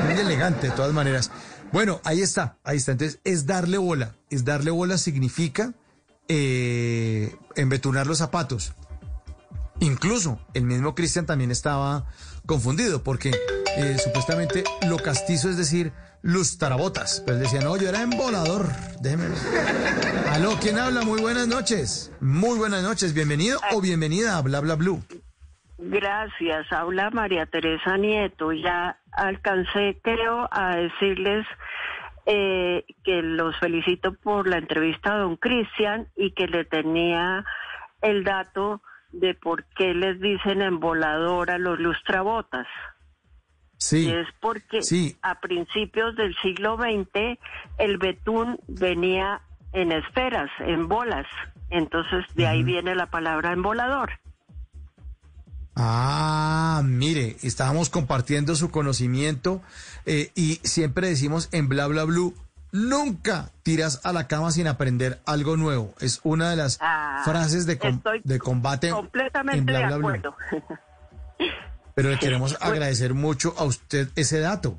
Muy 0.05 0.19
elegante, 0.19 0.67
de 0.67 0.73
todas 0.73 0.93
maneras. 0.93 1.31
Bueno, 1.71 2.01
ahí 2.03 2.21
está, 2.21 2.57
ahí 2.63 2.77
está. 2.77 2.93
Entonces, 2.93 3.19
es 3.23 3.45
darle 3.45 3.77
bola. 3.77 4.15
Es 4.29 4.45
darle 4.45 4.71
bola 4.71 4.97
significa 4.97 5.73
eh, 6.27 7.35
embetunar 7.55 8.07
los 8.07 8.19
zapatos. 8.19 8.73
Incluso 9.79 10.39
el 10.53 10.63
mismo 10.63 10.95
Cristian 10.95 11.25
también 11.25 11.51
estaba 11.51 12.07
confundido 12.45 13.03
porque 13.03 13.31
eh, 13.77 13.97
supuestamente 14.01 14.63
lo 14.87 14.97
castizo 14.97 15.49
es 15.49 15.57
decir 15.57 15.91
lustrabotas. 16.21 17.21
Pero 17.25 17.37
él 17.37 17.43
decía, 17.43 17.61
no, 17.61 17.75
yo 17.75 17.89
era 17.89 18.01
embolador. 18.01 18.69
Déjeme. 19.01 19.25
Aló, 20.31 20.57
¿quién 20.61 20.79
habla? 20.79 21.01
Muy 21.01 21.21
buenas 21.21 21.47
noches. 21.47 22.11
Muy 22.21 22.57
buenas 22.57 22.83
noches. 22.83 23.13
Bienvenido 23.13 23.59
o 23.73 23.81
bienvenida 23.81 24.37
a 24.37 24.41
Bla 24.41 24.61
Bla 24.61 24.75
Blue. 24.75 25.03
Gracias, 25.77 26.71
habla 26.71 27.09
María 27.09 27.45
Teresa 27.45 27.97
Nieto. 27.97 28.53
Ya 28.53 28.97
alcancé, 29.11 29.99
creo, 30.01 30.47
a 30.51 30.75
decirles 30.77 31.45
eh, 32.25 32.85
que 33.03 33.21
los 33.21 33.57
felicito 33.59 34.13
por 34.13 34.47
la 34.47 34.57
entrevista 34.57 35.13
a 35.13 35.17
don 35.17 35.35
Cristian 35.35 36.07
y 36.15 36.31
que 36.31 36.47
le 36.47 36.63
tenía 36.65 37.43
el 38.01 38.23
dato 38.23 38.81
de 39.11 39.33
por 39.33 39.65
qué 39.75 39.93
les 39.93 40.19
dicen 40.19 40.61
embolador 40.61 41.51
a 41.51 41.57
los 41.57 41.79
lustrabotas. 41.79 42.67
Sí. 43.77 44.07
Y 44.07 44.11
es 44.11 44.27
porque 44.39 44.81
Sí. 44.81 45.17
a 45.21 45.39
principios 45.41 46.15
del 46.15 46.35
siglo 46.37 46.77
XX 46.77 47.37
el 47.77 47.97
betún 47.97 48.59
venía 48.67 49.41
en 49.73 49.91
esferas, 49.91 50.49
en 50.59 50.87
bolas. 50.87 51.27
Entonces 51.69 52.25
de 52.35 52.47
ahí 52.47 52.63
viene 52.63 52.95
la 52.95 53.07
palabra 53.07 53.51
embolador. 53.51 54.11
Ah, 55.75 56.81
mire, 56.85 57.35
estábamos 57.43 57.89
compartiendo 57.89 58.55
su 58.55 58.71
conocimiento 58.71 59.61
eh, 60.05 60.31
y 60.35 60.61
siempre 60.63 61.09
decimos 61.09 61.49
en 61.51 61.67
Bla 61.67 61.87
Bla 61.87 62.05
Blue, 62.05 62.33
nunca 62.71 63.51
tiras 63.63 63.99
a 64.03 64.13
la 64.13 64.27
cama 64.27 64.51
sin 64.51 64.67
aprender 64.67 65.19
algo 65.25 65.57
nuevo. 65.57 65.93
Es 65.99 66.21
una 66.23 66.49
de 66.49 66.55
las 66.55 66.77
Ah, 66.81 67.21
frases 67.25 67.65
de, 67.65 67.77
com- 67.77 68.01
de 68.23 68.39
combate 68.39 68.87
en 68.89 69.65
Bla 69.65 69.87
Bla 69.87 69.97
Blue. 69.97 70.33
Pero 71.93 72.09
le 72.09 72.19
queremos 72.19 72.57
agradecer 72.61 73.13
mucho 73.13 73.53
a 73.57 73.63
usted 73.65 74.07
ese 74.15 74.39
dato. 74.39 74.77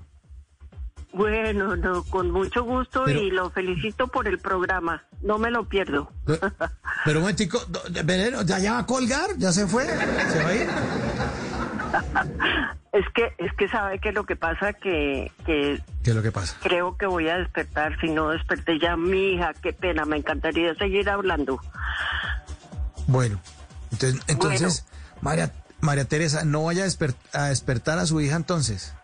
Bueno, 1.17 1.77
no, 1.77 2.03
con 2.05 2.31
mucho 2.31 2.63
gusto 2.63 3.05
Pero- 3.07 3.23
y 3.23 3.31
lo 3.31 3.49
felicito 3.51 4.07
por 4.09 4.29
el 4.29 4.39
programa. 4.39 5.03
No 5.23 5.39
me 5.39 5.51
lo 5.51 5.67
pierdo. 5.67 6.13
Pero 7.07 7.19
un 7.19 7.23
momentico, 7.23 7.59
do- 7.69 7.81
Veneno, 8.05 8.43
¿ya, 8.43 8.59
ya 8.59 8.75
va 8.75 8.79
a 8.81 8.87
colgar? 8.87 9.31
¿Ya 9.39 9.51
se 9.51 9.67
fue? 9.67 9.87
¿Se 9.87 10.43
va 10.43 10.49
a 10.51 10.55
ir? 10.55 10.69
Es 12.93 13.05
que 13.15 13.31
es 13.37 13.53
que 13.59 13.69
sabe 13.69 13.99
que 13.99 14.11
lo 14.11 14.25
que 14.25 14.37
pasa 14.37 14.73
que 14.73 15.31
que 15.45 15.83
¿Qué 16.03 16.11
es 16.11 16.17
lo 16.17 16.23
que 16.23 16.33
pasa? 16.33 16.57
creo 16.63 16.97
que 16.97 17.05
voy 17.07 17.29
a 17.29 17.37
despertar. 17.37 17.95
Si 18.01 18.09
no 18.09 18.31
desperté 18.31 18.79
ya 18.81 18.97
mi 18.97 19.35
hija, 19.35 19.53
qué 19.63 19.75
pena. 19.75 20.07
Me 20.07 20.17
encantaría 20.17 20.75
seguir 20.77 21.11
hablando. 21.11 21.61
Bueno, 23.07 23.39
entonces, 23.93 24.23
entonces 24.29 24.87
María, 25.21 25.53
María 25.81 26.07
Teresa, 26.07 26.47
no 26.47 26.65
vaya 26.65 26.85
a, 26.85 26.87
desper- 26.87 27.15
a 27.35 27.49
despertar 27.49 27.99
a 27.99 28.07
su 28.07 28.19
hija 28.23 28.37
entonces. 28.37 28.95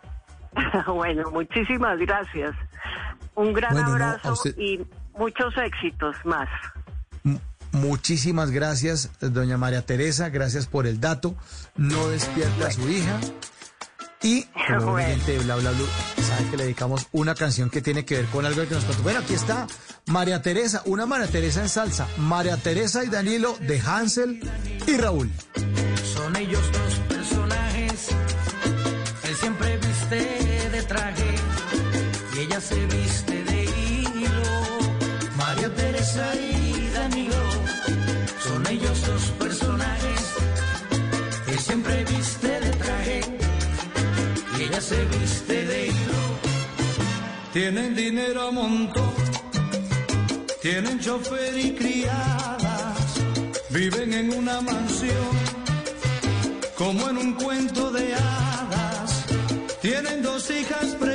bueno, 0.86 1.30
muchísimas 1.30 1.98
gracias. 1.98 2.52
Un 3.34 3.52
gran 3.52 3.72
Bueno, 3.72 3.88
no, 3.98 4.04
a 4.04 4.10
abrazo 4.10 4.32
usted- 4.34 4.58
y 4.58 4.80
muchos 5.16 5.56
éxitos 5.56 6.14
más. 6.24 6.48
Muchísimas 7.72 8.50
gracias, 8.50 9.10
doña 9.20 9.56
María 9.56 9.80
Teresa, 9.86 10.28
gracias 10.28 10.66
por 10.66 10.86
el 10.86 11.00
dato. 11.00 11.34
No 11.76 12.08
despierte 12.08 12.64
a 12.64 12.70
su 12.70 12.86
hija. 12.88 13.18
Y 14.22 14.42
como 14.68 14.92
Bueno. 14.92 15.08
oyente 15.08 15.32
de 15.32 15.38
Bla 15.38 15.56
Bla 15.56 15.70
Blue, 15.70 15.88
sabe 16.22 16.50
que 16.50 16.56
le 16.58 16.62
dedicamos 16.64 17.08
una 17.12 17.34
canción 17.34 17.70
que 17.70 17.80
tiene 17.80 18.04
que 18.04 18.16
ver 18.16 18.26
con 18.26 18.44
algo 18.44 18.62
que 18.68 18.74
nos 18.74 18.84
contó. 18.84 19.02
Bueno, 19.02 19.20
aquí 19.20 19.32
está 19.34 19.66
María 20.06 20.42
Teresa, 20.42 20.82
una 20.84 21.06
María 21.06 21.26
Teresa 21.28 21.62
en 21.62 21.68
salsa. 21.70 22.06
María 22.18 22.56
Teresa 22.58 23.02
y 23.04 23.08
Danilo 23.08 23.56
de 23.60 23.80
Hansel 23.80 24.40
y 24.86 24.96
Raúl. 24.98 25.30
Son 26.14 26.36
ellos 26.36 26.62
dos 26.72 26.91
se 32.68 32.86
viste 32.86 33.44
de 33.44 33.64
hilo. 33.64 34.42
María 35.36 35.74
Teresa 35.74 36.26
y 36.36 36.90
Danilo 36.94 37.44
son 38.46 38.66
ellos 38.68 39.06
dos 39.06 39.24
personajes. 39.44 40.20
Él 41.48 41.58
siempre 41.58 42.04
viste 42.04 42.60
de 42.60 42.70
traje 42.70 43.20
y 44.58 44.62
ella 44.62 44.80
se 44.80 45.04
viste 45.06 45.66
de 45.66 45.86
hilo. 45.88 46.22
Tienen 47.52 47.94
dinero 47.94 48.48
a 48.48 48.50
montón, 48.50 49.12
tienen 50.62 50.98
chofer 51.00 51.58
y 51.58 51.72
criadas, 51.74 53.06
viven 53.70 54.14
en 54.14 54.32
una 54.32 54.60
mansión 54.60 55.32
como 56.76 57.10
en 57.10 57.18
un 57.18 57.34
cuento 57.34 57.90
de 57.90 58.14
hadas. 58.14 59.24
Tienen 59.82 60.22
dos 60.22 60.50
hijas 60.50 60.86
preciosas, 60.98 61.11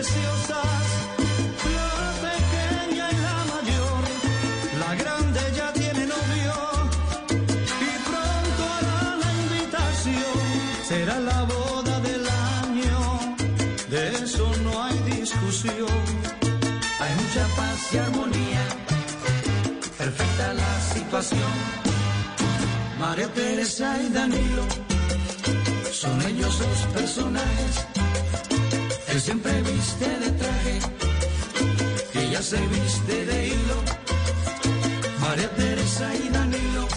situación. 21.22 21.52
María 23.00 23.28
Teresa 23.34 23.98
y 24.02 24.10
Danilo 24.10 24.66
son 25.92 26.22
ellos 26.22 26.60
dos 26.60 26.80
personajes. 26.94 27.88
Él 29.08 29.22
siempre 29.22 29.62
viste 29.62 30.08
de 30.24 30.32
traje, 30.32 30.80
ella 32.14 32.42
se 32.42 32.60
viste 32.68 33.26
de 33.26 33.48
hilo. 33.48 33.78
María 35.22 35.50
Teresa 35.56 36.08
y 36.16 36.30
Danilo 36.30 36.88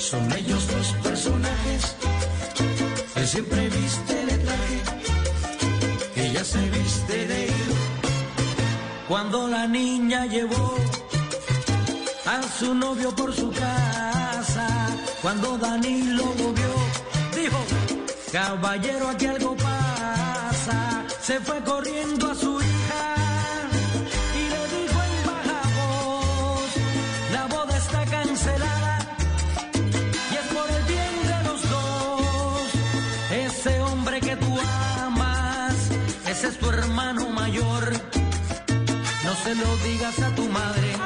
son 0.00 0.32
ellos 0.32 0.66
dos 0.68 0.88
personajes. 1.02 1.96
Él 3.16 3.26
siempre 3.26 3.68
viste 3.68 4.14
de 4.26 4.38
traje, 4.38 4.78
ella 6.16 6.44
se 6.44 6.70
viste 6.70 7.26
de 7.26 7.46
hilo. 7.46 7.76
Cuando 9.08 9.46
la 9.48 9.66
niña 9.68 10.26
llevó 10.26 10.76
a 12.26 12.42
su 12.42 12.74
novio 12.74 13.14
por 13.14 13.32
su 13.32 13.50
casa, 13.52 14.66
cuando 15.22 15.56
Danilo 15.58 16.24
lo 16.24 16.52
vio, 16.52 16.74
dijo, 17.36 17.58
caballero, 18.32 19.08
aquí 19.08 19.26
algo 19.26 19.56
pasa. 19.56 21.04
Se 21.20 21.38
fue 21.40 21.62
corriendo 21.62 22.30
a 22.30 22.34
su 22.34 22.60
hija 22.60 23.04
y 24.34 24.42
le 24.52 24.62
dijo 24.76 24.98
en 25.08 25.26
baja 25.26 25.60
voz, 25.78 26.70
la 27.32 27.46
boda 27.46 27.76
está 27.76 28.04
cancelada 28.06 29.16
y 30.32 30.34
es 30.34 30.46
por 30.54 30.68
el 30.70 30.82
bien 30.84 31.14
de 31.30 31.48
los 31.48 31.70
dos. 31.70 32.62
Ese 33.30 33.80
hombre 33.82 34.20
que 34.20 34.36
tú 34.36 34.58
amas, 35.00 35.74
ese 36.28 36.48
es 36.48 36.58
tu 36.58 36.68
hermano 36.70 37.28
mayor. 37.30 37.92
No 39.24 39.34
se 39.44 39.54
lo 39.54 39.76
digas 39.78 40.18
a 40.20 40.34
tu 40.34 40.44
madre 40.48 40.96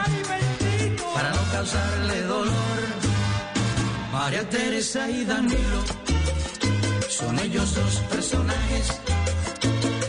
causarle 1.60 2.22
dolor. 2.22 2.78
María 4.12 4.48
Teresa 4.48 5.10
y 5.10 5.24
Danilo 5.26 5.80
son 7.08 7.38
ellos 7.38 7.74
dos 7.74 7.94
personajes 8.14 8.86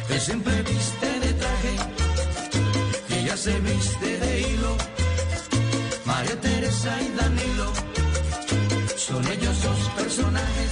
que 0.07 0.17
siempre 0.19 0.55
viste 0.63 1.09
de 1.23 1.33
traje 1.41 1.73
y 3.09 3.13
ella 3.19 3.35
se 3.35 3.59
viste 3.59 4.09
de 4.23 4.31
hilo. 4.41 4.73
María 6.05 6.39
Teresa 6.39 6.93
y 7.01 7.09
Danilo 7.19 7.67
son 8.95 9.21
ellos 9.27 9.55
dos 9.67 9.81
personajes. 10.01 10.71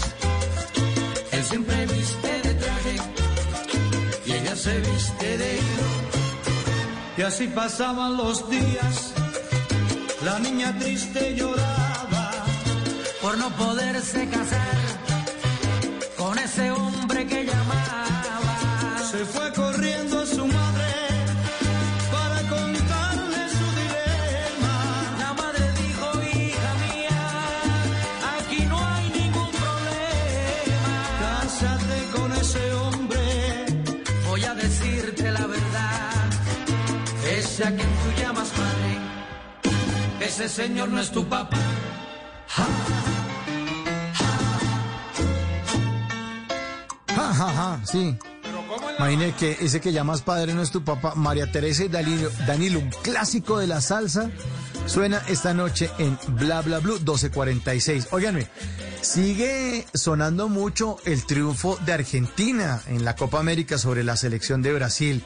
Él 1.31 1.43
siempre 1.43 1.85
viste 1.87 2.31
de 2.45 2.53
traje 2.63 2.95
y 4.27 4.31
ella 4.31 4.55
se 4.55 4.79
viste 4.79 5.37
de 5.41 5.49
hilo. 5.57 5.89
Y 7.17 7.21
así 7.23 7.47
pasaban 7.47 8.15
los 8.15 8.49
días, 8.49 9.13
la 10.23 10.37
niña 10.39 10.77
triste 10.77 11.35
lloraba 11.35 12.31
por 13.21 13.37
no 13.37 13.49
poderse 13.55 14.27
casar 14.27 14.77
con 16.17 16.37
ese 16.37 16.71
hombre 16.71 17.25
que 17.25 17.45
llamaba. 17.45 18.05
Se 19.11 19.25
fue 19.25 19.51
corriendo 19.53 20.19
a 20.21 20.25
su 20.25 20.45
madre 20.45 20.91
para 22.11 22.39
contarle 22.55 23.41
su 23.57 23.67
dilema. 23.81 24.75
La 25.19 25.33
madre 25.33 25.65
dijo, 25.83 26.07
hija 26.33 26.71
mía, 26.85 27.21
aquí 28.37 28.65
no 28.65 28.77
hay 28.87 29.09
ningún 29.19 29.51
problema. 29.63 30.95
Cásate 31.23 31.97
con 32.15 32.31
ese 32.33 32.73
hombre, 32.73 33.65
voy 34.27 34.43
a 34.43 34.53
decirte 34.53 35.31
la 35.31 35.47
verdad. 35.47 36.29
Ese 37.37 37.63
a 37.63 37.71
ese 40.41 40.63
señor 40.63 40.87
no 40.89 41.01
es 41.01 41.11
tu 41.11 41.27
papá. 41.27 41.57
Ja, 47.07 47.33
ja, 47.33 47.53
ja, 47.53 47.81
sí. 47.85 48.17
Imagine 48.97 49.33
que 49.33 49.57
ese 49.59 49.81
que 49.81 49.91
llamas 49.91 50.21
padre 50.21 50.53
no 50.53 50.61
es 50.61 50.71
tu 50.71 50.83
papá. 50.83 51.13
María 51.15 51.51
Teresa 51.51 51.83
y 51.83 51.89
Danilo, 51.89 52.29
Danilo, 52.47 52.79
un 52.79 52.89
clásico 52.89 53.59
de 53.59 53.67
la 53.67 53.81
salsa, 53.81 54.29
suena 54.85 55.21
esta 55.27 55.53
noche 55.53 55.89
en 55.97 56.17
Bla 56.29 56.61
Bla 56.61 56.79
Blue 56.79 56.95
1246. 56.95 58.07
Óiganme, 58.11 58.47
sigue 59.01 59.85
sonando 59.93 60.47
mucho 60.47 60.97
el 61.05 61.25
triunfo 61.25 61.77
de 61.85 61.93
Argentina 61.93 62.81
en 62.87 63.03
la 63.03 63.15
Copa 63.15 63.39
América 63.39 63.77
sobre 63.77 64.05
la 64.05 64.15
selección 64.15 64.61
de 64.61 64.73
Brasil. 64.73 65.23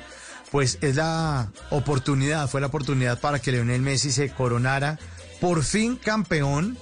Pues 0.54 0.78
es 0.82 0.98
la 0.98 1.52
oportunidad, 1.72 2.48
fue 2.48 2.62
la 2.62 2.68
oportunidad 2.68 3.20
para 3.20 3.40
que 3.40 3.52
Leonel 3.52 3.82
Messi 3.82 4.12
se 4.12 4.30
coronara 4.30 5.00
por 5.42 5.64
fin 5.64 5.96
campeón 5.96 6.78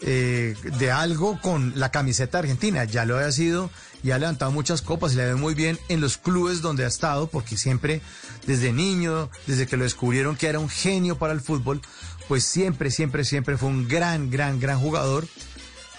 eh, 0.00 0.56
de 0.78 0.90
algo 0.90 1.38
con 1.38 1.74
la 1.76 1.90
camiseta 1.90 2.38
argentina. 2.38 2.84
Ya 2.84 3.04
lo 3.04 3.18
había 3.18 3.30
sido 3.30 3.68
y 4.02 4.12
ha 4.12 4.18
levantado 4.18 4.52
muchas 4.52 4.80
copas 4.80 5.12
y 5.12 5.16
le 5.16 5.26
ve 5.26 5.34
muy 5.34 5.52
bien 5.52 5.78
en 5.90 6.00
los 6.00 6.16
clubes 6.16 6.62
donde 6.62 6.86
ha 6.86 6.88
estado, 6.88 7.26
porque 7.26 7.58
siempre, 7.58 8.00
desde 8.46 8.72
niño, 8.72 9.28
desde 9.46 9.66
que 9.66 9.76
lo 9.76 9.84
descubrieron 9.84 10.34
que 10.34 10.46
era 10.46 10.58
un 10.58 10.70
genio 10.70 11.18
para 11.18 11.34
el 11.34 11.42
fútbol, 11.42 11.82
pues 12.26 12.44
siempre, 12.44 12.90
siempre, 12.90 13.26
siempre 13.26 13.58
fue 13.58 13.68
un 13.68 13.86
gran, 13.86 14.30
gran, 14.30 14.60
gran 14.60 14.80
jugador, 14.80 15.28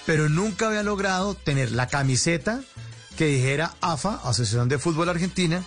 pero 0.08 0.28
nunca 0.28 0.70
había 0.70 0.82
logrado 0.82 1.36
tener 1.36 1.72
la 1.72 1.86
camiseta 1.86 2.62
que 3.16 3.28
dijera 3.28 3.76
AFA, 3.80 4.16
Asociación 4.24 4.70
de 4.70 4.80
Fútbol 4.80 5.10
Argentina, 5.10 5.64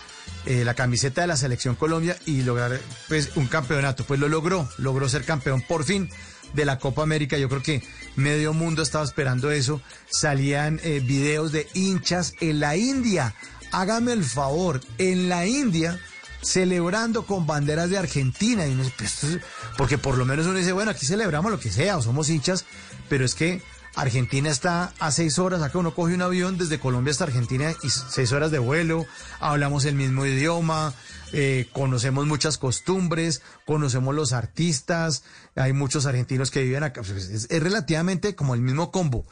eh, 0.47 0.65
la 0.65 0.75
camiseta 0.75 1.23
de 1.23 1.27
la 1.27 1.37
Selección 1.37 1.75
Colombia 1.75 2.17
y 2.27 2.43
lograr 2.43 2.81
pues, 3.09 3.37
un 3.37 3.47
campeonato. 3.47 4.05
Pues 4.05 4.21
lo 4.21 4.29
logró, 4.29 4.69
logró 4.79 5.09
ser 5.09 5.25
campeón 5.25 5.63
por 5.63 5.85
fin 5.85 6.11
de 6.53 6.65
la 6.65 6.79
Copa 6.79 7.03
América. 7.03 7.39
Yo 7.39 7.49
creo 7.49 7.63
que 7.63 7.83
medio 8.17 8.53
mundo 8.53 8.83
estaba 8.83 9.05
esperando 9.05 9.51
eso. 9.51 9.81
Salían 10.11 10.81
eh, 10.83 11.01
videos 11.05 11.53
de 11.53 11.67
hinchas 11.75 12.35
en 12.41 12.61
la 12.61 12.77
India. 12.77 13.35
Hágame 13.73 14.13
el 14.13 14.25
favor, 14.25 14.81
en 14.99 15.29
la 15.29 15.47
India 15.47 15.99
celebrando 16.43 17.25
con 17.27 17.47
banderas 17.47 17.91
de 17.91 17.99
Argentina. 17.99 18.67
Y 18.67 18.73
uno 18.73 18.85
"Pues, 18.97 19.15
esto 19.15 19.29
es-", 19.29 19.41
porque 19.77 19.99
por 19.99 20.19
lo 20.19 20.25
menos 20.25 20.47
uno 20.47 20.59
dice, 20.59 20.73
bueno, 20.73 20.91
aquí 20.91 21.07
celebramos 21.07 21.51
lo 21.51 21.59
que 21.59 21.71
sea 21.71 21.97
o 21.97 22.03
somos 22.03 22.29
hinchas, 22.29 22.65
pero 23.09 23.25
es 23.25 23.35
que 23.35 23.63
Argentina 23.97 24.51
está 24.51 24.93
a 24.99 25.11
seis 25.13 25.39
horas, 25.39 25.63
acá 25.63 25.79
uno 25.79 25.95
coge 25.95 26.15
un 26.15 26.23
avión 26.23 26.59
desde 26.59 26.81
Colombia 26.81 27.13
hasta 27.13 27.25
Argentina 27.25 27.73
y 27.83 27.91
seis 27.91 28.33
horas 28.33 28.51
de 28.51 28.59
vuelo, 28.59 29.07
hablamos 29.41 29.85
el 29.85 29.95
mismo 29.95 30.27
idioma, 30.27 30.93
eh, 31.33 31.69
conocemos 31.73 32.27
muchas 32.27 32.59
costumbres, 32.59 33.43
conocemos 33.67 34.15
los 34.15 34.33
artistas, 34.33 35.23
hay 35.55 35.73
muchos 35.73 36.07
argentinos 36.07 36.51
que 36.51 36.63
viven 36.65 36.83
acá, 36.83 37.03
pues, 37.03 37.29
es, 37.29 37.49
relativamente 37.63 38.35
como 38.35 38.55
el 38.55 38.61
mismo 38.61 38.91
combo. 38.91 39.27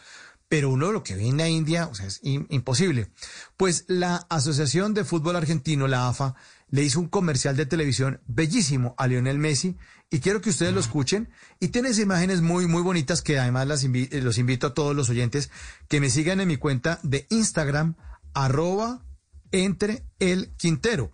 pero 0.49 0.69
uno 0.69 0.93
lo 0.93 1.03
que 1.03 1.15
ve 1.17 1.27
en 1.27 1.39
la 1.39 1.49
India, 1.49 1.89
o 1.91 1.95
sea, 1.95 2.05
es 2.07 2.21
im- 2.25 2.45
imposible. 2.51 3.09
Pues 3.57 3.87
la 3.89 4.27
Asociación 4.29 4.93
de 4.93 5.03
Fútbol 5.03 5.35
Argentino, 5.37 5.89
la 5.89 6.09
AFA, 6.09 6.35
le 6.73 6.83
hizo 6.83 6.99
un 6.99 7.07
comercial 7.09 7.55
de 7.57 7.67
televisión 7.67 8.21
bellísimo 8.27 8.97
a 8.99 9.07
Lionel 9.07 9.39
Messi 9.39 9.77
y 10.11 10.19
quiero 10.19 10.41
que 10.41 10.51
ustedes 10.51 10.75
lo 10.75 10.81
escuchen 10.81 11.29
y 11.61 11.69
tienes 11.69 12.01
imágenes 12.01 12.41
muy 12.41 12.67
muy 12.67 12.83
bonitas 12.83 13.23
que 13.23 13.39
además 13.39 13.69
las 13.69 13.85
invi- 13.85 14.09
eh, 14.11 14.21
los 14.23 14.39
invito 14.39 14.67
a 14.67 14.75
todos 14.75 14.97
los 14.97 15.09
oyentes 15.09 15.51
que 15.87 16.01
me 16.01 16.11
sigan 16.11 16.41
en 16.41 16.49
mi 16.49 16.57
cuenta 16.57 16.99
de 17.05 17.27
Instagram 17.31 17.95
arroba 18.35 19.05
entre 19.53 20.03
el 20.19 20.49
Quintero 20.57 21.13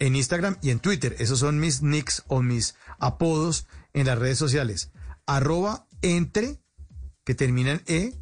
en 0.00 0.16
Instagram 0.16 0.56
y 0.62 0.70
en 0.70 0.78
Twitter. 0.78 1.16
Esos 1.18 1.40
son 1.40 1.58
mis 1.58 1.82
nicks 1.82 2.22
o 2.28 2.40
mis 2.40 2.74
apodos 2.98 3.66
en 3.92 4.06
las 4.06 4.18
redes 4.18 4.38
sociales. 4.38 4.90
Arroba 5.26 5.86
entre, 6.02 6.60
que 7.24 7.34
termina 7.34 7.72
en 7.72 7.82
E, 7.86 8.14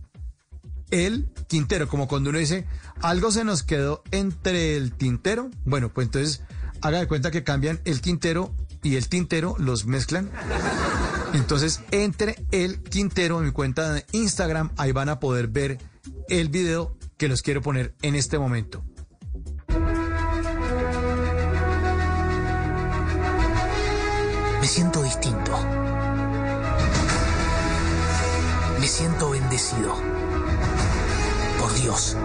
el 0.91 1.28
Quintero. 1.49 1.86
Como 1.86 2.09
cuando 2.09 2.31
uno 2.31 2.39
dice, 2.39 2.67
algo 3.03 3.31
se 3.31 3.45
nos 3.45 3.62
quedó 3.62 4.03
entre 4.11 4.77
el 4.77 4.93
tintero. 4.93 5.51
Bueno, 5.67 5.93
pues 5.93 6.07
entonces 6.07 6.41
haga 6.83 6.99
de 6.99 7.09
cuenta 7.09 7.31
que 7.31 7.45
cambian 7.45 7.81
el 7.85 8.01
Quintero 8.01 8.55
y 8.83 8.97
el 8.97 9.09
tintero, 9.09 9.57
los 9.59 9.87
mezclan. 9.87 10.31
Entonces, 11.33 11.81
entre 11.91 12.37
el 12.51 12.83
Quintero 12.83 13.39
en 13.39 13.47
mi 13.47 13.53
cuenta 13.53 13.93
de 13.93 14.07
Instagram, 14.13 14.73
ahí 14.77 14.93
van 14.93 15.09
a 15.09 15.21
poder 15.21 15.49
ver 15.49 15.79
el 16.29 16.49
video 16.49 16.97
que 17.17 17.29
los 17.29 17.43
quiero 17.43 17.63
poner 17.63 17.95
en 18.03 18.15
este 18.15 18.39
momento. 18.39 18.85
Me 24.61 24.67
siento 24.67 25.03
distinto. 25.03 25.53
Me 28.81 28.87
siento 28.87 29.31
bendecido. 29.31 29.95
Por 31.61 31.75
Dios. 31.75 32.17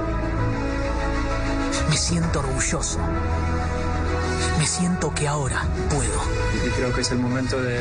Me 1.89 1.97
siento 1.97 2.39
orgulloso. 2.39 2.99
Me 4.57 4.65
siento 4.67 5.13
que 5.13 5.27
ahora 5.27 5.63
puedo. 5.89 6.21
Y 6.65 6.69
creo 6.71 6.93
que 6.93 7.01
es 7.01 7.11
el 7.11 7.19
momento 7.19 7.61
de, 7.61 7.79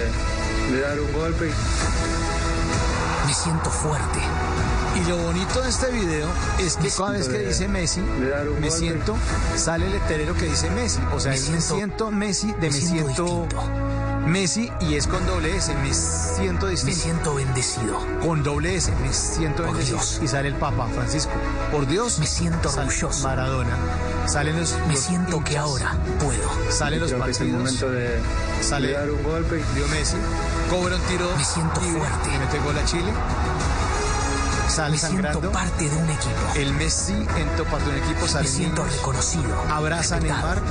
de 0.73 0.81
dar 0.81 0.99
un 1.01 1.13
golpe. 1.13 1.51
Me 3.27 3.35
siento 3.35 3.71
fuerte. 3.71 4.19
Y 4.97 5.09
lo 5.09 5.17
bonito 5.19 5.63
de 5.63 5.69
este 5.71 5.91
video 5.93 6.29
es 6.59 6.77
que 6.77 6.89
cada 6.91 7.13
vez 7.13 7.29
que 7.29 7.39
de- 7.39 7.47
dice 7.49 7.69
Messi, 7.69 8.01
me 8.01 8.29
golpe. 8.45 8.71
siento, 8.71 9.17
sale 9.57 9.87
el 9.87 9.93
letrero 9.93 10.35
que 10.35 10.47
dice 10.47 10.69
Messi. 10.71 10.99
O 11.15 11.21
sea, 11.21 11.33
Me 11.33 11.39
siento- 11.39 11.75
siento 11.77 12.11
Messi 12.11 12.49
de 12.55 12.55
me, 12.55 12.67
me 12.67 12.73
siento 12.73 13.27
siento, 13.27 13.63
Messi 14.31 14.71
y 14.81 14.95
es 14.95 15.09
con 15.09 15.27
doble 15.27 15.57
S, 15.57 15.75
me 15.75 15.93
siento 15.93 16.67
Me 16.67 16.71
distinto. 16.73 17.01
siento 17.01 17.35
bendecido. 17.35 17.99
Con 18.25 18.43
doble 18.45 18.77
S, 18.77 18.93
me 19.03 19.13
siento 19.13 19.65
Por 19.65 19.73
bendecido. 19.73 19.99
Dios. 19.99 20.21
Y 20.23 20.29
sale 20.29 20.49
el 20.49 20.55
Papa 20.55 20.87
Francisco. 20.95 21.33
Por 21.73 21.87
Dios. 21.89 22.19
Me 22.21 22.27
siento 22.27 22.69
orgulloso. 22.71 23.27
Maradona. 23.27 23.77
Salen 24.27 24.59
los. 24.61 24.77
Me 24.87 24.95
los 24.95 25.03
siento 25.03 25.43
que 25.43 25.59
ahora 25.59 25.97
puedo. 26.21 26.49
Salen 26.71 27.01
los 27.01 27.11
el 27.11 27.19
partidos. 27.19 27.59
momento 27.59 27.91
de, 27.91 28.21
sale 28.63 28.89
de 28.89 28.95
dar 28.95 29.11
un 29.11 29.23
golpe. 29.25 29.65
Dio 29.75 29.89
Messi. 29.89 30.17
Cobra 30.71 30.95
un 30.95 31.03
tiro. 31.03 31.29
Me 31.37 31.45
siento 31.45 31.81
libre 31.81 31.99
fuerte. 32.01 32.35
Y 32.35 32.39
mete 32.39 32.59
gol 32.61 32.79
a 32.79 32.85
Chile. 32.85 33.13
Sale 34.69 34.91
Me 34.93 34.99
sangrando. 34.99 35.41
siento 35.41 35.53
parte 35.59 35.89
de 35.89 35.97
un 35.97 36.09
equipo. 36.11 36.55
El 36.55 36.73
Messi 36.75 37.13
en 37.15 37.49
parte 37.69 37.85
de 37.91 37.99
un 37.99 38.05
equipo 38.05 38.23
Me 38.23 38.29
sale 38.29 38.47
siento 38.49 38.83
niños, 38.85 38.97
reconocido. 38.99 39.61
abraza 39.69 40.15
a 40.17 40.21
respetado. 40.21 40.55
Neymar, 40.55 40.63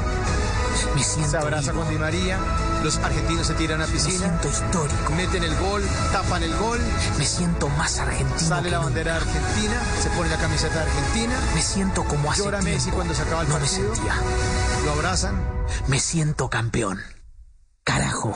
Me 0.96 1.04
siento 1.04 1.32
se 1.32 1.38
abraza 1.38 1.72
vivo. 1.74 1.84
con 1.84 1.94
Di 1.94 2.00
María, 2.00 2.38
los 2.84 2.98
argentinos 2.98 3.48
se 3.48 3.54
tiran 3.56 3.82
a 3.82 3.88
Me 3.88 3.94
piscina, 3.94 4.18
siento 4.20 4.48
histórico. 4.50 5.12
meten 5.16 5.44
el 5.44 5.56
gol, 5.58 5.84
tapan 6.12 6.44
el 6.44 6.56
gol, 6.58 6.80
Me 7.18 7.26
siento 7.26 7.70
más 7.70 8.00
argentino. 8.00 8.40
sale 8.40 8.70
la 8.70 8.80
bandera 8.80 9.16
argentina, 9.18 9.82
se 10.02 10.10
pone 10.12 10.30
la 10.30 10.38
camiseta 10.38 10.82
Argentina, 10.82 11.40
Me 11.56 11.62
siento 11.62 12.04
como 12.04 12.32
hace 12.32 12.44
llora 12.44 12.60
tiempo. 12.60 12.76
Messi 12.78 12.92
cuando 12.92 13.14
se 13.14 13.22
acaba 13.22 13.42
el 13.42 13.50
no 13.50 13.56
me 13.56 13.62
partido, 13.62 13.96
sentía. 13.96 14.16
lo 14.86 14.92
abrazan, 14.92 15.36
Me 15.88 16.00
siento 16.00 16.50
campeón. 16.50 17.00
Carajo. 17.84 18.36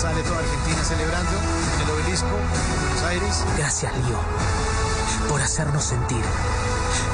sale 0.00 0.22
toda 0.22 0.38
Argentina 0.40 0.82
celebrando 0.84 1.30
en 1.76 1.80
el 1.82 1.90
obelisco 1.94 2.26
en 2.26 2.80
Buenos 2.80 3.02
Aires. 3.04 3.44
Gracias, 3.56 3.92
Lío, 3.98 4.18
por 5.28 5.40
hacernos 5.40 5.84
sentir 5.84 6.24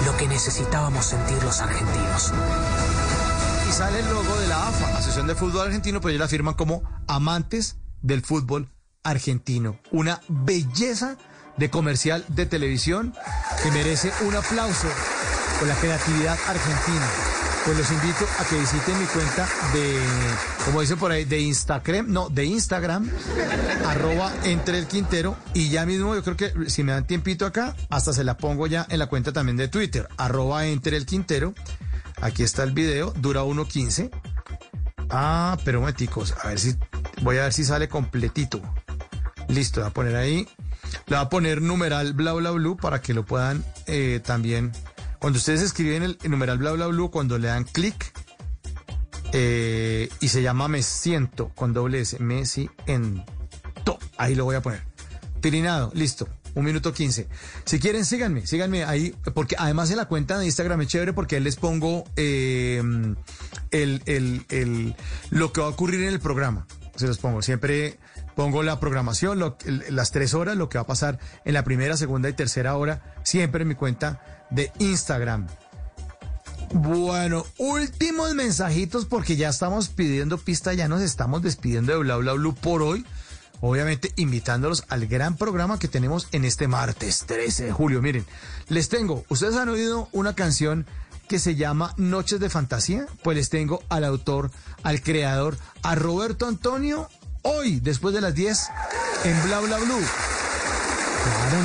lo 0.04 0.16
que 0.16 0.28
necesitábamos 0.28 1.06
sentir 1.06 1.42
los 1.42 1.60
argentinos. 1.60 2.32
Y 3.68 3.72
sale 3.72 4.00
el 4.00 4.08
logo 4.08 4.36
de 4.40 4.48
la 4.48 4.68
AFA, 4.68 4.88
Asociación 4.96 5.26
de 5.26 5.34
Fútbol 5.34 5.66
Argentino, 5.66 6.00
pero 6.00 6.10
ellos 6.10 6.20
la 6.20 6.28
firman 6.28 6.54
como 6.54 6.82
amantes 7.06 7.76
del 8.02 8.22
fútbol 8.22 8.68
argentino. 9.02 9.78
Una 9.90 10.20
belleza 10.28 11.16
de 11.56 11.70
comercial 11.70 12.24
de 12.28 12.46
televisión 12.46 13.14
que 13.62 13.70
merece 13.72 14.12
un 14.26 14.34
aplauso 14.36 14.88
por 15.58 15.68
la 15.68 15.74
creatividad 15.74 16.38
argentina. 16.46 17.06
Pues 17.68 17.80
los 17.80 17.92
invito 17.92 18.26
a 18.38 18.44
que 18.46 18.58
visiten 18.58 18.98
mi 18.98 19.04
cuenta 19.04 19.46
de, 19.74 20.00
como 20.64 20.80
dice 20.80 20.96
por 20.96 21.12
ahí, 21.12 21.26
de 21.26 21.38
Instagram, 21.40 22.10
no, 22.10 22.30
de 22.30 22.46
Instagram, 22.46 23.10
arroba 23.84 24.32
entre 24.44 24.78
el 24.78 24.86
Quintero. 24.86 25.36
Y 25.52 25.68
ya 25.68 25.84
mismo 25.84 26.14
yo 26.14 26.24
creo 26.24 26.34
que 26.34 26.70
si 26.70 26.82
me 26.82 26.92
dan 26.92 27.06
tiempito 27.06 27.44
acá, 27.44 27.76
hasta 27.90 28.14
se 28.14 28.24
la 28.24 28.38
pongo 28.38 28.66
ya 28.66 28.86
en 28.88 28.98
la 28.98 29.08
cuenta 29.08 29.34
también 29.34 29.58
de 29.58 29.68
Twitter, 29.68 30.08
arroba 30.16 30.64
entre 30.64 30.96
el 30.96 31.04
Quintero. 31.04 31.52
Aquí 32.22 32.42
está 32.42 32.62
el 32.62 32.72
video, 32.72 33.12
dura 33.18 33.42
1.15. 33.42 34.12
Ah, 35.10 35.58
pero 35.62 35.80
momenticos, 35.80 36.36
a 36.42 36.48
ver 36.48 36.58
si, 36.60 36.74
voy 37.20 37.36
a 37.36 37.42
ver 37.42 37.52
si 37.52 37.64
sale 37.64 37.86
completito. 37.86 38.62
Listo, 39.48 39.82
voy 39.82 39.90
a 39.90 39.92
poner 39.92 40.16
ahí. 40.16 40.48
Le 41.06 41.16
voy 41.16 41.18
a 41.26 41.28
poner 41.28 41.60
numeral 41.60 42.14
bla 42.14 42.32
bla 42.32 42.50
blue 42.50 42.78
para 42.78 43.02
que 43.02 43.12
lo 43.12 43.26
puedan 43.26 43.62
eh, 43.86 44.22
también. 44.24 44.72
Cuando 45.20 45.38
ustedes 45.38 45.62
escriben 45.62 46.02
el, 46.02 46.18
numeral 46.28 46.58
bla 46.58 46.72
bla 46.72 46.86
blue, 46.86 47.10
cuando 47.10 47.38
le 47.38 47.48
dan 47.48 47.64
clic 47.64 48.12
eh, 49.32 50.08
y 50.20 50.28
se 50.28 50.42
llama 50.42 50.68
me 50.68 50.82
siento 50.82 51.50
con 51.54 51.72
doble 51.72 52.00
S, 52.00 52.18
me 52.18 52.46
siento. 52.46 53.24
Ahí 54.16 54.34
lo 54.34 54.44
voy 54.44 54.56
a 54.56 54.62
poner. 54.62 54.82
Tirinado, 55.40 55.90
listo. 55.94 56.28
Un 56.54 56.64
minuto 56.64 56.92
quince. 56.92 57.28
Si 57.64 57.78
quieren, 57.78 58.04
síganme, 58.04 58.46
síganme 58.46 58.84
ahí, 58.84 59.14
porque 59.34 59.54
además 59.58 59.90
en 59.90 59.98
la 59.98 60.06
cuenta 60.06 60.38
de 60.38 60.46
Instagram 60.46 60.80
es 60.80 60.88
chévere 60.88 61.12
porque 61.12 61.36
ahí 61.36 61.42
les 61.42 61.56
pongo 61.56 62.04
eh, 62.16 62.82
el, 63.70 64.02
el, 64.06 64.46
el, 64.48 64.96
lo 65.30 65.52
que 65.52 65.60
va 65.60 65.68
a 65.68 65.70
ocurrir 65.70 66.00
en 66.02 66.08
el 66.08 66.20
programa. 66.20 66.66
Se 66.96 67.06
los 67.06 67.18
pongo. 67.18 67.42
Siempre 67.42 67.98
pongo 68.34 68.62
la 68.62 68.80
programación, 68.80 69.54
las 69.90 70.10
tres 70.10 70.34
horas, 70.34 70.56
lo 70.56 70.68
que 70.68 70.78
va 70.78 70.82
a 70.82 70.86
pasar 70.86 71.18
en 71.44 71.54
la 71.54 71.64
primera, 71.64 71.96
segunda 71.96 72.28
y 72.28 72.32
tercera 72.32 72.76
hora, 72.76 73.14
siempre 73.24 73.62
en 73.62 73.68
mi 73.68 73.74
cuenta 73.74 74.37
de 74.50 74.72
Instagram. 74.78 75.46
Bueno, 76.72 77.46
últimos 77.56 78.34
mensajitos 78.34 79.06
porque 79.06 79.36
ya 79.36 79.48
estamos 79.48 79.88
pidiendo 79.88 80.36
pista, 80.38 80.74
ya 80.74 80.86
nos 80.86 81.00
estamos 81.00 81.42
despidiendo 81.42 81.92
de 81.92 81.98
Bla 81.98 82.16
Bla 82.16 82.34
Blue 82.34 82.54
por 82.54 82.82
hoy. 82.82 83.06
Obviamente 83.60 84.12
invitándolos 84.16 84.84
al 84.88 85.06
gran 85.06 85.36
programa 85.36 85.78
que 85.78 85.88
tenemos 85.88 86.28
en 86.32 86.44
este 86.44 86.68
martes 86.68 87.24
13 87.26 87.64
de 87.64 87.72
julio. 87.72 88.00
Miren, 88.02 88.24
les 88.68 88.88
tengo, 88.88 89.24
ustedes 89.28 89.56
han 89.56 89.68
oído 89.68 90.08
una 90.12 90.34
canción 90.34 90.86
que 91.28 91.38
se 91.38 91.56
llama 91.56 91.92
Noches 91.96 92.38
de 92.40 92.50
Fantasía, 92.50 93.06
pues 93.22 93.36
les 93.36 93.50
tengo 93.50 93.82
al 93.88 94.04
autor, 94.04 94.50
al 94.82 95.02
creador, 95.02 95.58
a 95.82 95.94
Roberto 95.94 96.46
Antonio, 96.46 97.08
hoy, 97.42 97.80
después 97.80 98.14
de 98.14 98.20
las 98.20 98.34
10, 98.34 98.68
en 99.24 99.42
Bla 99.44 99.60
Bla 99.60 99.78
Blue. 99.78 100.04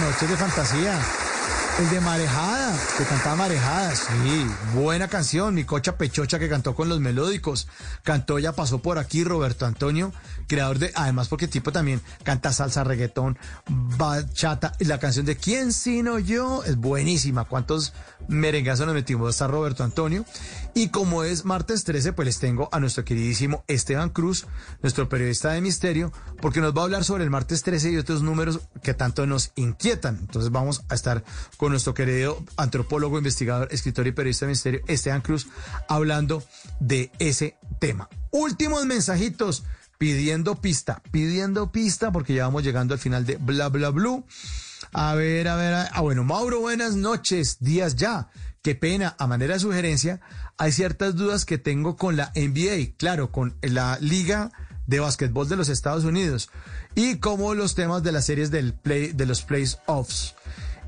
Noches 0.01 0.29
de 0.29 0.37
Fantasía. 0.37 1.22
El 1.79 1.89
de 1.89 2.01
Marejada, 2.01 2.77
que 2.99 3.03
cantaba 3.03 3.35
Marejada, 3.35 3.95
sí, 3.95 4.47
buena 4.75 5.07
canción, 5.07 5.55
mi 5.55 5.63
cocha 5.63 5.97
pechocha 5.97 6.37
que 6.37 6.47
cantó 6.47 6.75
con 6.75 6.87
los 6.87 6.99
melódicos, 6.99 7.67
cantó 8.03 8.37
ya 8.37 8.51
pasó 8.51 8.83
por 8.83 8.99
aquí 8.99 9.23
Roberto 9.23 9.65
Antonio, 9.65 10.13
creador 10.47 10.77
de, 10.77 10.91
además 10.93 11.29
porque 11.29 11.47
tipo 11.47 11.71
también 11.71 11.99
canta 12.21 12.53
salsa, 12.53 12.83
reggaetón, 12.83 13.39
bachata, 13.97 14.73
y 14.79 14.85
la 14.85 14.99
canción 14.99 15.25
de 15.25 15.35
¿Quién 15.35 15.73
sino 15.73 16.19
yo? 16.19 16.63
es 16.63 16.77
buenísima, 16.77 17.45
cuántos 17.45 17.93
merengazos 18.27 18.85
nos 18.85 18.93
metimos, 18.93 19.31
está 19.31 19.47
Roberto 19.47 19.83
Antonio, 19.83 20.25
y 20.75 20.89
como 20.89 21.23
es 21.23 21.43
martes 21.43 21.83
13, 21.85 22.13
pues 22.13 22.27
les 22.27 22.39
tengo 22.39 22.69
a 22.71 22.79
nuestro 22.79 23.03
queridísimo 23.03 23.63
Esteban 23.67 24.09
Cruz, 24.11 24.45
nuestro 24.83 25.09
periodista 25.09 25.51
de 25.51 25.61
misterio, 25.61 26.13
porque 26.39 26.61
nos 26.61 26.75
va 26.75 26.81
a 26.81 26.83
hablar 26.85 27.03
sobre 27.03 27.23
el 27.23 27.31
martes 27.31 27.63
13 27.63 27.91
y 27.91 27.97
otros 27.97 28.21
números 28.21 28.59
que 28.83 28.93
tanto 28.93 29.25
nos 29.25 29.51
inquietan. 29.55 30.17
Entonces 30.21 30.51
vamos 30.51 30.83
a 30.89 30.95
estar 30.95 31.23
con 31.57 31.62
nuestro 31.71 31.93
querido 31.93 32.43
antropólogo, 32.57 33.17
investigador, 33.17 33.67
escritor 33.71 34.07
y 34.07 34.11
periodista 34.11 34.45
de 34.45 34.51
misterio, 34.51 34.81
Esteban 34.87 35.21
Cruz, 35.21 35.47
hablando 35.87 36.43
de 36.79 37.11
ese 37.19 37.57
tema. 37.79 38.09
Últimos 38.31 38.85
mensajitos 38.85 39.63
pidiendo 39.97 40.55
pista, 40.59 41.01
pidiendo 41.11 41.71
pista, 41.71 42.11
porque 42.11 42.33
ya 42.33 42.43
vamos 42.45 42.63
llegando 42.63 42.93
al 42.93 42.99
final 42.99 43.25
de 43.25 43.37
Bla 43.37 43.69
Bla 43.69 43.89
Blue. 43.89 44.25
A 44.91 45.13
ver, 45.15 45.47
a 45.47 45.55
ver, 45.55 45.73
a- 45.73 45.89
ah, 45.93 46.01
bueno, 46.01 46.23
Mauro, 46.23 46.59
buenas 46.59 46.95
noches, 46.95 47.57
días 47.59 47.95
ya. 47.95 48.29
Qué 48.61 48.75
pena, 48.75 49.15
a 49.19 49.27
manera 49.27 49.53
de 49.55 49.59
sugerencia, 49.59 50.21
hay 50.57 50.71
ciertas 50.71 51.15
dudas 51.15 51.45
que 51.45 51.57
tengo 51.57 51.97
con 51.97 52.15
la 52.15 52.31
NBA, 52.35 52.95
claro, 52.97 53.31
con 53.31 53.55
la 53.61 53.97
liga 53.99 54.51
de 54.87 54.99
básquetbol 54.99 55.47
de 55.49 55.55
los 55.55 55.69
Estados 55.69 56.03
Unidos 56.03 56.49
y 56.95 57.17
como 57.17 57.53
los 57.55 57.73
temas 57.75 58.03
de 58.03 58.11
las 58.11 58.25
series 58.25 58.51
del 58.51 58.73
play, 58.73 59.13
de 59.13 59.25
los 59.25 59.41
playoffs. 59.41 60.35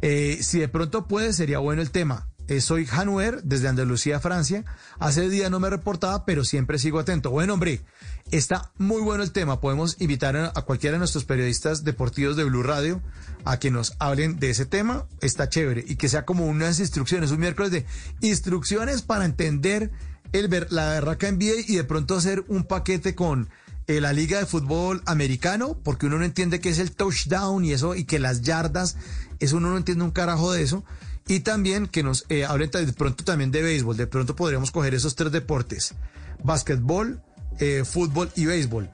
Eh, 0.07 0.43
si 0.43 0.59
de 0.59 0.67
pronto 0.67 1.07
puede, 1.07 1.33
sería 1.33 1.57
bueno 1.57 1.81
el 1.81 1.89
tema. 1.89 2.27
Eh, 2.47 2.61
soy 2.61 2.85
Januer, 2.85 3.41
desde 3.41 3.69
Andalucía, 3.69 4.19
Francia. 4.19 4.63
Hace 4.99 5.29
día 5.29 5.49
no 5.49 5.59
me 5.59 5.67
reportaba, 5.67 6.25
pero 6.25 6.43
siempre 6.43 6.77
sigo 6.77 6.99
atento. 6.99 7.31
Bueno, 7.31 7.55
hombre, 7.55 7.81
está 8.29 8.71
muy 8.77 9.01
bueno 9.01 9.23
el 9.23 9.31
tema. 9.31 9.59
Podemos 9.59 9.99
invitar 9.99 10.37
a, 10.37 10.51
cualquiera 10.61 10.93
de 10.93 10.99
nuestros 10.99 11.25
periodistas 11.25 11.83
deportivos 11.83 12.37
de 12.37 12.43
Blue 12.43 12.61
Radio 12.61 13.01
a 13.45 13.57
que 13.57 13.71
nos 13.71 13.95
hablen 13.97 14.37
de 14.37 14.51
ese 14.51 14.67
tema. 14.67 15.07
Está 15.21 15.49
chévere. 15.49 15.83
Y 15.87 15.95
que 15.95 16.07
sea 16.07 16.23
como 16.23 16.45
unas 16.45 16.79
instrucciones, 16.79 17.31
un 17.31 17.39
miércoles 17.39 17.71
de 17.71 17.87
instrucciones 18.21 19.01
para 19.01 19.25
entender 19.25 19.89
el, 20.33 20.67
la 20.69 20.89
berraca 20.89 21.31
NBA 21.31 21.61
y 21.67 21.77
de 21.77 21.83
pronto 21.83 22.15
hacer 22.15 22.45
un 22.47 22.65
paquete 22.65 23.15
con 23.15 23.49
eh, 23.87 24.01
la 24.01 24.13
liga 24.13 24.39
de 24.39 24.45
fútbol 24.45 25.01
americano, 25.05 25.77
porque 25.83 26.07
uno 26.07 26.17
no 26.17 26.25
entiende 26.25 26.59
qué 26.59 26.69
es 26.69 26.79
el 26.79 26.91
touchdown 26.91 27.63
y 27.65 27.73
eso, 27.73 27.95
y 27.95 28.05
que 28.05 28.19
las 28.19 28.41
yardas, 28.41 28.97
eso 29.39 29.57
uno 29.57 29.69
no 29.69 29.77
entiende 29.77 30.03
un 30.03 30.11
carajo 30.11 30.51
de 30.51 30.63
eso. 30.63 30.83
Y 31.27 31.39
también 31.39 31.87
que 31.87 32.03
nos 32.03 32.25
eh, 32.29 32.45
hablen 32.45 32.69
de 32.71 32.93
pronto 32.93 33.23
también 33.23 33.51
de 33.51 33.63
béisbol. 33.63 33.97
De 33.97 34.07
pronto 34.07 34.35
podríamos 34.35 34.71
coger 34.71 34.93
esos 34.93 35.15
tres 35.15 35.31
deportes. 35.31 35.95
Básquetbol, 36.43 37.21
eh, 37.59 37.83
fútbol 37.83 38.31
y 38.35 38.45
béisbol. 38.45 38.91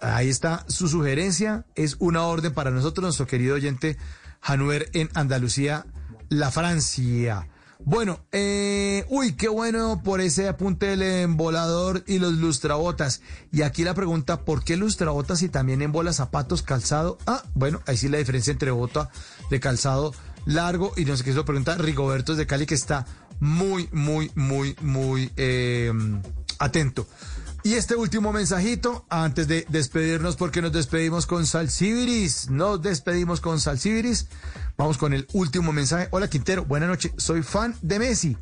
Ahí 0.00 0.28
está 0.28 0.64
su 0.68 0.88
sugerencia. 0.88 1.66
Es 1.74 1.96
una 1.98 2.22
orden 2.22 2.54
para 2.54 2.70
nosotros, 2.70 3.02
nuestro 3.02 3.26
querido 3.26 3.56
oyente 3.56 3.98
Januer 4.40 4.88
en 4.94 5.10
Andalucía, 5.14 5.84
la 6.28 6.50
Francia. 6.50 7.48
Bueno, 7.84 8.20
eh, 8.32 9.04
uy, 9.10 9.34
qué 9.34 9.48
bueno 9.48 10.00
por 10.02 10.20
ese 10.20 10.48
apunte 10.48 10.86
del 10.86 11.02
embolador 11.02 12.04
y 12.06 12.18
los 12.18 12.34
lustrabotas. 12.34 13.20
Y 13.52 13.62
aquí 13.62 13.84
la 13.84 13.94
pregunta, 13.94 14.44
¿por 14.44 14.64
qué 14.64 14.76
lustrabotas 14.76 15.42
y 15.42 15.48
también 15.48 15.82
embola 15.82 16.12
zapatos, 16.12 16.62
calzado? 16.62 17.18
Ah, 17.26 17.42
bueno, 17.54 17.82
ahí 17.86 17.96
sí 17.96 18.08
la 18.08 18.18
diferencia 18.18 18.52
entre 18.52 18.70
bota 18.70 19.10
de 19.50 19.60
calzado 19.60 20.14
largo 20.46 20.92
y 20.96 21.04
no 21.04 21.16
sé 21.16 21.24
qué 21.24 21.30
es 21.30 21.36
lo 21.36 21.44
pregunta 21.44 21.76
Rigoberto 21.76 22.34
de 22.34 22.46
Cali 22.46 22.66
que 22.66 22.74
está 22.74 23.04
muy, 23.40 23.88
muy, 23.92 24.30
muy, 24.34 24.74
muy 24.80 25.30
eh, 25.36 25.92
atento. 26.58 27.06
Y 27.66 27.74
este 27.74 27.96
último 27.96 28.32
mensajito, 28.32 29.04
antes 29.10 29.48
de 29.48 29.66
despedirnos, 29.68 30.36
porque 30.36 30.62
nos 30.62 30.70
despedimos 30.70 31.26
con 31.26 31.46
Salsibiris, 31.46 32.48
nos 32.48 32.80
despedimos 32.80 33.40
con 33.40 33.60
Salsibiris. 33.60 34.28
Vamos 34.78 34.98
con 34.98 35.12
el 35.12 35.26
último 35.32 35.72
mensaje. 35.72 36.06
Hola 36.12 36.30
Quintero, 36.30 36.64
buenas 36.64 36.88
noches, 36.88 37.10
soy 37.16 37.42
fan 37.42 37.74
de 37.82 37.98
Messi. 37.98 38.36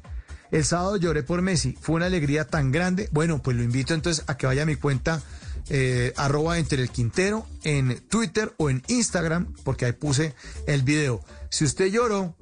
El 0.51 0.67
sábado 0.67 0.99
lloré 0.99 1.23
por 1.23 1.41
Messi, 1.41 1.75
fue 1.81 1.95
una 1.95 2.05
alegría 2.05 2.47
tan 2.47 2.71
grande. 2.71 3.09
Bueno, 3.13 3.43
pues 3.43 3.57
lo 3.57 3.63
invito 3.63 3.95
entonces 3.95 4.25
a 4.27 4.37
que 4.37 4.47
vaya 4.47 4.65
a 4.65 4.67
mi 4.67 4.77
cuenta 4.77 5.23
eh, 5.71 6.13
arroba 6.19 6.59
entre 6.59 6.83
el 6.83 6.91
Quintero 6.91 7.47
en 7.63 8.07
Twitter 8.09 8.53
o 8.59 8.69
en 8.69 8.83
Instagram, 8.89 9.55
porque 9.65 9.87
ahí 9.87 9.93
puse 9.93 10.35
el 10.67 10.83
video. 10.83 11.25
Si 11.49 11.65
usted 11.65 11.87
lloró, 11.87 12.37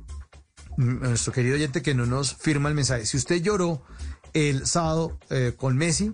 mm, 0.79 0.99
nuestro 0.99 1.33
querido 1.33 1.55
oyente 1.55 1.81
que 1.81 1.95
no 1.95 2.07
nos 2.07 2.35
firma 2.35 2.69
el 2.69 2.75
mensaje, 2.75 3.07
si 3.07 3.19
usted 3.19 3.41
lloró 3.41 3.85
el 4.33 4.67
sábado 4.67 5.17
eh, 5.31 5.53
con 5.57 5.77
Messi, 5.77 6.13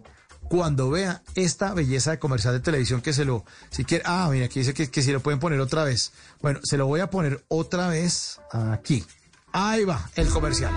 cuando 0.48 0.90
vea 0.90 1.22
esta 1.34 1.74
belleza 1.74 2.12
de 2.12 2.18
comercial 2.18 2.54
de 2.54 2.60
televisión 2.60 3.00
que 3.00 3.12
se 3.12 3.24
lo, 3.24 3.44
si 3.70 3.84
quiere, 3.84 4.04
ah, 4.06 4.28
mira, 4.30 4.46
aquí 4.46 4.60
dice 4.60 4.74
que, 4.74 4.90
que 4.90 5.02
si 5.02 5.12
lo 5.12 5.20
pueden 5.20 5.40
poner 5.40 5.60
otra 5.60 5.84
vez. 5.84 6.12
Bueno, 6.40 6.60
se 6.62 6.76
lo 6.76 6.86
voy 6.86 7.00
a 7.00 7.10
poner 7.10 7.44
otra 7.48 7.88
vez 7.88 8.40
aquí. 8.52 9.04
Ahí 9.52 9.84
va, 9.84 10.08
el 10.16 10.28
comercial. 10.28 10.72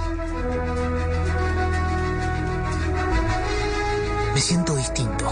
Me 4.34 4.40
siento 4.40 4.76
distinto. 4.76 5.32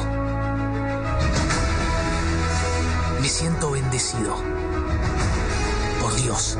Me 3.21 3.27
siento 3.27 3.71
bendecido. 3.71 4.35
Por 6.01 6.15
Dios. 6.15 6.57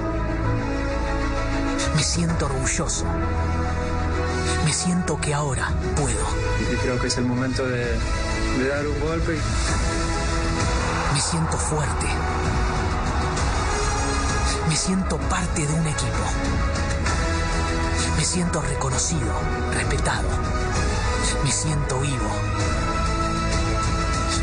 Me 1.95 2.03
siento 2.03 2.45
orgulloso. 2.45 3.06
Me 4.66 4.74
siento 4.74 5.19
que 5.19 5.34
ahora 5.34 5.69
puedo. 5.95 6.26
Y 6.72 6.76
creo 6.78 7.00
que 7.00 7.08
es 7.08 7.18
el 7.18 7.26
momento 7.26 7.66
de, 7.68 7.86
de 8.60 8.68
dar 8.68 8.86
un 8.88 9.00
golpe. 9.00 9.38
Me 11.14 11.22
siento 11.22 11.58
fuerte. 11.58 12.08
Me 14.68 14.76
siento 14.76 15.18
parte 15.18 15.66
de 15.66 15.74
un 15.74 15.88
equipo. 15.88 16.26
Me 18.18 18.24
siento 18.26 18.61
reconocido, 18.61 19.34
respetado. 19.74 20.28
Me 21.44 21.52
siento 21.52 22.00
vivo. 22.00 22.30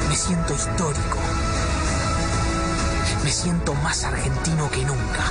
Me 0.09 0.17
siento 0.17 0.55
histórico. 0.55 1.19
Me 3.23 3.31
siento 3.31 3.75
más 3.75 4.05
argentino 4.05 4.71
que 4.71 4.85
nunca. 4.85 5.31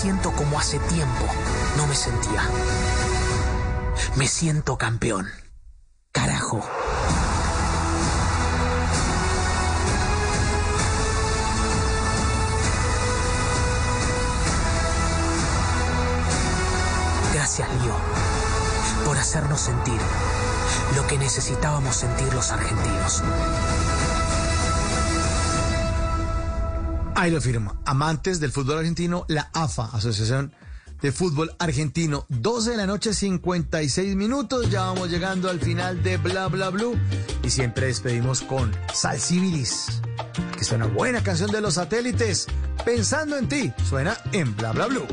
Siento 0.00 0.30
como 0.30 0.60
hace 0.60 0.78
tiempo 0.78 1.24
no 1.76 1.88
me 1.88 1.96
sentía. 1.96 2.40
Me 4.14 4.28
siento 4.28 4.78
campeón. 4.78 5.26
Carajo. 6.12 6.64
Gracias, 17.34 17.68
Lío, 17.68 17.94
por 19.04 19.18
hacernos 19.18 19.60
sentir 19.60 20.00
lo 20.94 21.08
que 21.08 21.18
necesitábamos 21.18 21.96
sentir 21.96 22.32
los 22.34 22.52
argentinos. 22.52 23.24
Ahí 27.18 27.32
lo 27.32 27.40
firma. 27.40 27.74
Amantes 27.84 28.38
del 28.38 28.52
fútbol 28.52 28.78
argentino, 28.78 29.24
la 29.26 29.50
AFA, 29.52 29.86
Asociación 29.92 30.52
de 31.02 31.10
Fútbol 31.10 31.52
Argentino. 31.58 32.26
12 32.28 32.70
de 32.70 32.76
la 32.76 32.86
noche, 32.86 33.12
56 33.12 34.14
minutos. 34.14 34.70
Ya 34.70 34.82
vamos 34.82 35.10
llegando 35.10 35.50
al 35.50 35.58
final 35.58 36.00
de 36.04 36.16
Bla 36.16 36.46
Bla 36.46 36.70
Blue. 36.70 36.96
Y 37.42 37.50
siempre 37.50 37.86
despedimos 37.86 38.42
con 38.42 38.70
Salsibilis, 38.94 40.00
que 40.52 40.60
es 40.60 40.70
una 40.70 40.86
buena 40.86 41.20
canción 41.20 41.50
de 41.50 41.60
los 41.60 41.74
satélites. 41.74 42.46
Pensando 42.84 43.36
en 43.36 43.48
ti, 43.48 43.72
suena 43.88 44.16
en 44.30 44.54
Bla 44.54 44.70
Bla 44.70 44.86
Blue. 44.86 45.06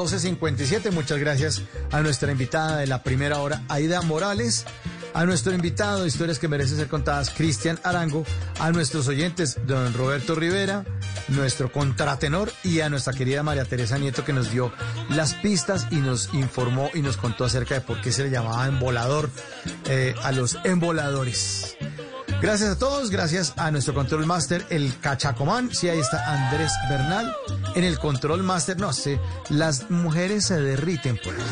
12.57. 0.00 0.92
Muchas 0.92 1.18
gracias 1.18 1.62
a 1.90 2.00
nuestra 2.00 2.32
invitada 2.32 2.78
de 2.78 2.86
la 2.86 3.02
primera 3.02 3.38
hora, 3.40 3.62
Aida 3.68 4.00
Morales. 4.00 4.64
A 5.12 5.26
nuestro 5.26 5.52
invitado 5.52 6.06
Historias 6.06 6.38
que 6.38 6.48
Merecen 6.48 6.78
Ser 6.78 6.88
Contadas, 6.88 7.30
Cristian 7.30 7.78
Arango. 7.82 8.24
A 8.60 8.70
nuestros 8.70 9.08
oyentes, 9.08 9.58
don 9.66 9.92
Roberto 9.92 10.34
Rivera, 10.34 10.86
nuestro 11.28 11.70
contratenor. 11.70 12.50
Y 12.62 12.80
a 12.80 12.88
nuestra 12.88 13.12
querida 13.12 13.42
María 13.42 13.66
Teresa 13.66 13.98
Nieto, 13.98 14.24
que 14.24 14.32
nos 14.32 14.50
dio 14.50 14.72
las 15.10 15.34
pistas 15.34 15.86
y 15.90 15.96
nos 15.96 16.32
informó 16.32 16.90
y 16.94 17.02
nos 17.02 17.18
contó 17.18 17.44
acerca 17.44 17.74
de 17.74 17.80
por 17.82 18.00
qué 18.00 18.10
se 18.10 18.24
le 18.24 18.30
llamaba 18.30 18.66
embolador 18.66 19.28
eh, 19.86 20.14
a 20.22 20.32
los 20.32 20.58
emboladores. 20.64 21.76
Gracias 22.40 22.70
a 22.70 22.78
todos, 22.78 23.10
gracias 23.10 23.52
a 23.58 23.70
nuestro 23.70 23.92
control 23.92 24.24
master, 24.24 24.64
el 24.70 24.98
Cachacomán. 24.98 25.74
Sí, 25.74 25.90
ahí 25.90 25.98
está 25.98 26.48
Andrés 26.48 26.72
Bernal. 26.88 27.36
En 27.74 27.84
el 27.84 27.98
control 27.98 28.42
master, 28.42 28.78
no 28.78 28.92
sé, 28.92 29.20
las 29.48 29.90
mujeres 29.90 30.46
se 30.46 30.60
derriten 30.60 31.18
por 31.22 31.34
ahí. 31.34 31.42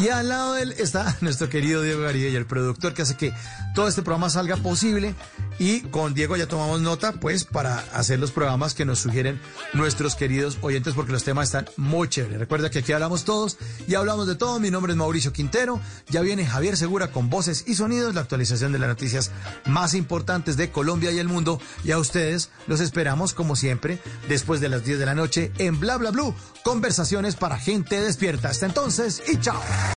Y 0.00 0.08
al 0.08 0.28
lado 0.28 0.54
de 0.54 0.62
él 0.62 0.74
está 0.78 1.16
nuestro 1.20 1.48
querido 1.48 1.82
Diego 1.82 2.02
Garibay, 2.02 2.34
el 2.34 2.46
productor 2.46 2.94
que 2.94 3.02
hace 3.02 3.16
que 3.16 3.34
todo 3.74 3.88
este 3.88 4.02
programa 4.02 4.30
salga 4.30 4.56
posible. 4.56 5.14
Y 5.60 5.80
con 5.82 6.14
Diego 6.14 6.38
ya 6.38 6.48
tomamos 6.48 6.80
nota, 6.80 7.12
pues, 7.12 7.44
para 7.44 7.80
hacer 7.92 8.18
los 8.18 8.30
programas 8.30 8.72
que 8.72 8.86
nos 8.86 8.98
sugieren 8.98 9.38
nuestros 9.74 10.14
queridos 10.14 10.56
oyentes, 10.62 10.94
porque 10.94 11.12
los 11.12 11.22
temas 11.22 11.48
están 11.48 11.68
muy 11.76 12.08
chéveres. 12.08 12.38
Recuerda 12.38 12.70
que 12.70 12.78
aquí 12.78 12.92
hablamos 12.92 13.26
todos 13.26 13.58
y 13.86 13.94
hablamos 13.94 14.26
de 14.26 14.36
todo. 14.36 14.58
Mi 14.58 14.70
nombre 14.70 14.92
es 14.92 14.96
Mauricio 14.96 15.34
Quintero. 15.34 15.78
Ya 16.08 16.22
viene 16.22 16.46
Javier 16.46 16.78
Segura 16.78 17.12
con 17.12 17.28
voces 17.28 17.64
y 17.66 17.74
sonidos, 17.74 18.14
la 18.14 18.22
actualización 18.22 18.72
de 18.72 18.78
las 18.78 18.88
noticias 18.88 19.32
más 19.66 19.92
importantes 19.92 20.56
de 20.56 20.70
Colombia 20.70 21.10
y 21.10 21.18
el 21.18 21.28
mundo. 21.28 21.60
Y 21.84 21.90
a 21.90 21.98
ustedes 21.98 22.48
los 22.66 22.80
esperamos, 22.80 23.34
como 23.34 23.54
siempre, 23.54 23.98
después 24.30 24.62
de 24.62 24.70
las 24.70 24.82
10 24.86 24.98
de 24.98 25.04
la 25.04 25.14
noche 25.14 25.52
en 25.58 25.78
Bla 25.78 25.98
Bla 25.98 26.10
Blue. 26.10 26.34
Conversaciones 26.64 27.36
para 27.36 27.58
gente 27.58 28.00
despierta. 28.00 28.48
Hasta 28.48 28.64
entonces 28.64 29.22
y 29.30 29.36
chao. 29.36 29.60